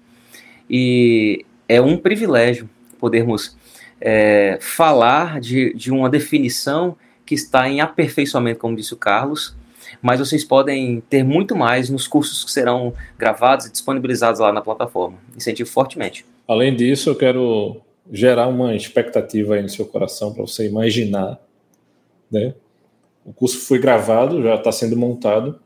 E 0.70 1.46
é 1.68 1.80
um 1.82 1.98
privilégio 1.98 2.70
podermos 3.00 3.56
é, 4.02 4.58
falar 4.62 5.40
de, 5.40 5.74
de 5.74 5.92
uma 5.92 6.10
definição 6.10 6.98
que 7.26 7.36
está 7.36 7.68
em 7.70 7.82
aperfeiçoamento, 7.82 8.60
como 8.60 8.76
disse 8.76 8.94
o 8.94 8.98
Carlos, 8.98 9.56
mas 10.02 10.20
vocês 10.20 10.44
podem 10.44 11.02
ter 11.10 11.24
muito 11.24 11.56
mais 11.56 11.90
nos 11.90 12.08
cursos 12.08 12.44
que 12.44 12.52
serão 12.52 12.94
gravados 13.18 13.66
e 13.66 13.72
disponibilizados 13.72 14.40
lá 14.40 14.52
na 14.52 14.62
plataforma. 14.62 15.18
Incentivo 15.36 15.70
fortemente. 15.70 16.26
Além 16.48 16.76
disso, 16.76 17.10
eu 17.10 17.16
quero 17.16 17.82
gerar 18.12 18.48
uma 18.48 18.76
expectativa 18.76 19.56
aí 19.56 19.62
no 19.62 19.70
seu 19.70 19.86
coração 19.86 20.34
para 20.34 20.42
você 20.42 20.68
imaginar, 20.68 21.40
né? 22.32 22.54
O 23.26 23.34
curso 23.34 23.60
foi 23.60 23.78
gravado, 23.78 24.42
já 24.42 24.56
está 24.56 24.72
sendo 24.72 24.96
montado 24.96 25.60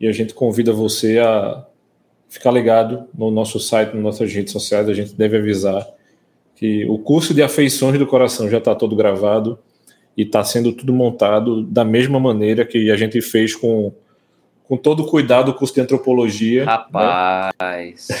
e 0.00 0.06
a 0.06 0.12
gente 0.12 0.34
convida 0.34 0.72
você 0.72 1.18
a 1.18 1.66
ficar 2.28 2.52
ligado 2.52 3.08
no 3.12 3.30
nosso 3.30 3.58
site, 3.58 3.92
nas 3.94 4.02
nossas 4.02 4.32
redes 4.32 4.52
sociais. 4.52 4.88
A 4.88 4.94
gente 4.94 5.12
deve 5.14 5.36
avisar 5.36 5.86
que 6.54 6.84
o 6.86 6.98
curso 6.98 7.34
de 7.34 7.42
afeições 7.42 7.98
do 7.98 8.06
coração 8.06 8.48
já 8.48 8.58
está 8.58 8.74
todo 8.74 8.94
gravado 8.94 9.58
e 10.16 10.22
está 10.22 10.42
sendo 10.44 10.72
tudo 10.72 10.92
montado 10.92 11.62
da 11.62 11.84
mesma 11.84 12.20
maneira 12.20 12.64
que 12.64 12.90
a 12.90 12.96
gente 12.96 13.20
fez 13.20 13.54
com, 13.56 13.92
com 14.64 14.76
todo 14.76 15.02
o 15.04 15.06
cuidado 15.06 15.50
o 15.50 15.54
curso 15.54 15.74
de 15.74 15.80
antropologia. 15.80 16.64
Né? 16.64 16.70
Rapaz! 16.70 18.08
Né? 18.08 18.16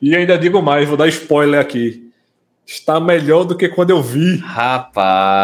e 0.00 0.16
ainda 0.16 0.38
digo 0.38 0.62
mais, 0.62 0.88
vou 0.88 0.96
dar 0.96 1.08
spoiler 1.08 1.60
aqui. 1.60 2.10
Está 2.64 3.00
melhor 3.00 3.42
do 3.44 3.56
que 3.56 3.68
quando 3.68 3.90
eu 3.90 4.00
vi. 4.00 4.36
Rapaz! 4.36 5.42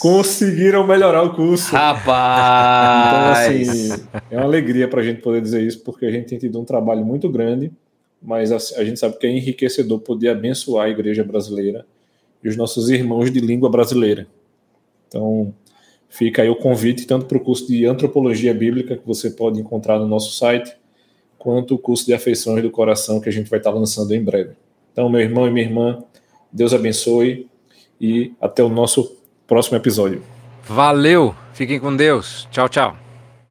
Conseguiram 0.00 0.86
melhorar 0.86 1.22
o 1.22 1.34
curso. 1.34 1.74
Rapaz! 1.74 3.06
Então, 3.06 3.32
assim, 3.32 3.90
é 4.30 4.36
uma 4.36 4.44
alegria 4.44 4.88
para 4.88 5.00
a 5.02 5.04
gente 5.04 5.20
poder 5.20 5.42
dizer 5.42 5.62
isso, 5.62 5.82
porque 5.84 6.06
a 6.06 6.10
gente 6.10 6.26
tem 6.26 6.38
tido 6.38 6.58
um 6.58 6.64
trabalho 6.64 7.04
muito 7.04 7.28
grande, 7.28 7.70
mas 8.22 8.50
a, 8.50 8.56
a 8.80 8.84
gente 8.84 8.98
sabe 8.98 9.18
que 9.18 9.26
é 9.26 9.30
enriquecedor 9.30 10.00
poder 10.00 10.30
abençoar 10.30 10.86
a 10.86 10.88
igreja 10.88 11.22
brasileira 11.22 11.84
e 12.46 12.48
os 12.48 12.56
nossos 12.56 12.88
irmãos 12.88 13.30
de 13.30 13.40
língua 13.40 13.68
brasileira. 13.68 14.28
Então, 15.08 15.52
fica 16.08 16.42
aí 16.42 16.48
o 16.48 16.54
convite 16.54 17.04
tanto 17.04 17.26
para 17.26 17.36
o 17.36 17.40
curso 17.40 17.66
de 17.66 17.84
antropologia 17.84 18.54
bíblica 18.54 18.96
que 18.96 19.04
você 19.04 19.30
pode 19.30 19.60
encontrar 19.60 19.98
no 19.98 20.06
nosso 20.06 20.32
site, 20.32 20.72
quanto 21.36 21.74
o 21.74 21.78
curso 21.78 22.06
de 22.06 22.14
afeições 22.14 22.62
do 22.62 22.70
coração 22.70 23.20
que 23.20 23.28
a 23.28 23.32
gente 23.32 23.50
vai 23.50 23.58
estar 23.58 23.70
lançando 23.70 24.14
em 24.14 24.22
breve. 24.22 24.52
Então, 24.92 25.08
meu 25.08 25.20
irmão 25.20 25.48
e 25.48 25.50
minha 25.50 25.66
irmã, 25.66 26.04
Deus 26.52 26.72
abençoe 26.72 27.48
e 28.00 28.32
até 28.40 28.62
o 28.62 28.68
nosso 28.68 29.16
próximo 29.44 29.76
episódio. 29.76 30.22
Valeu, 30.62 31.34
fiquem 31.52 31.80
com 31.80 31.94
Deus. 31.94 32.46
Tchau, 32.52 32.68
tchau. 32.68 33.05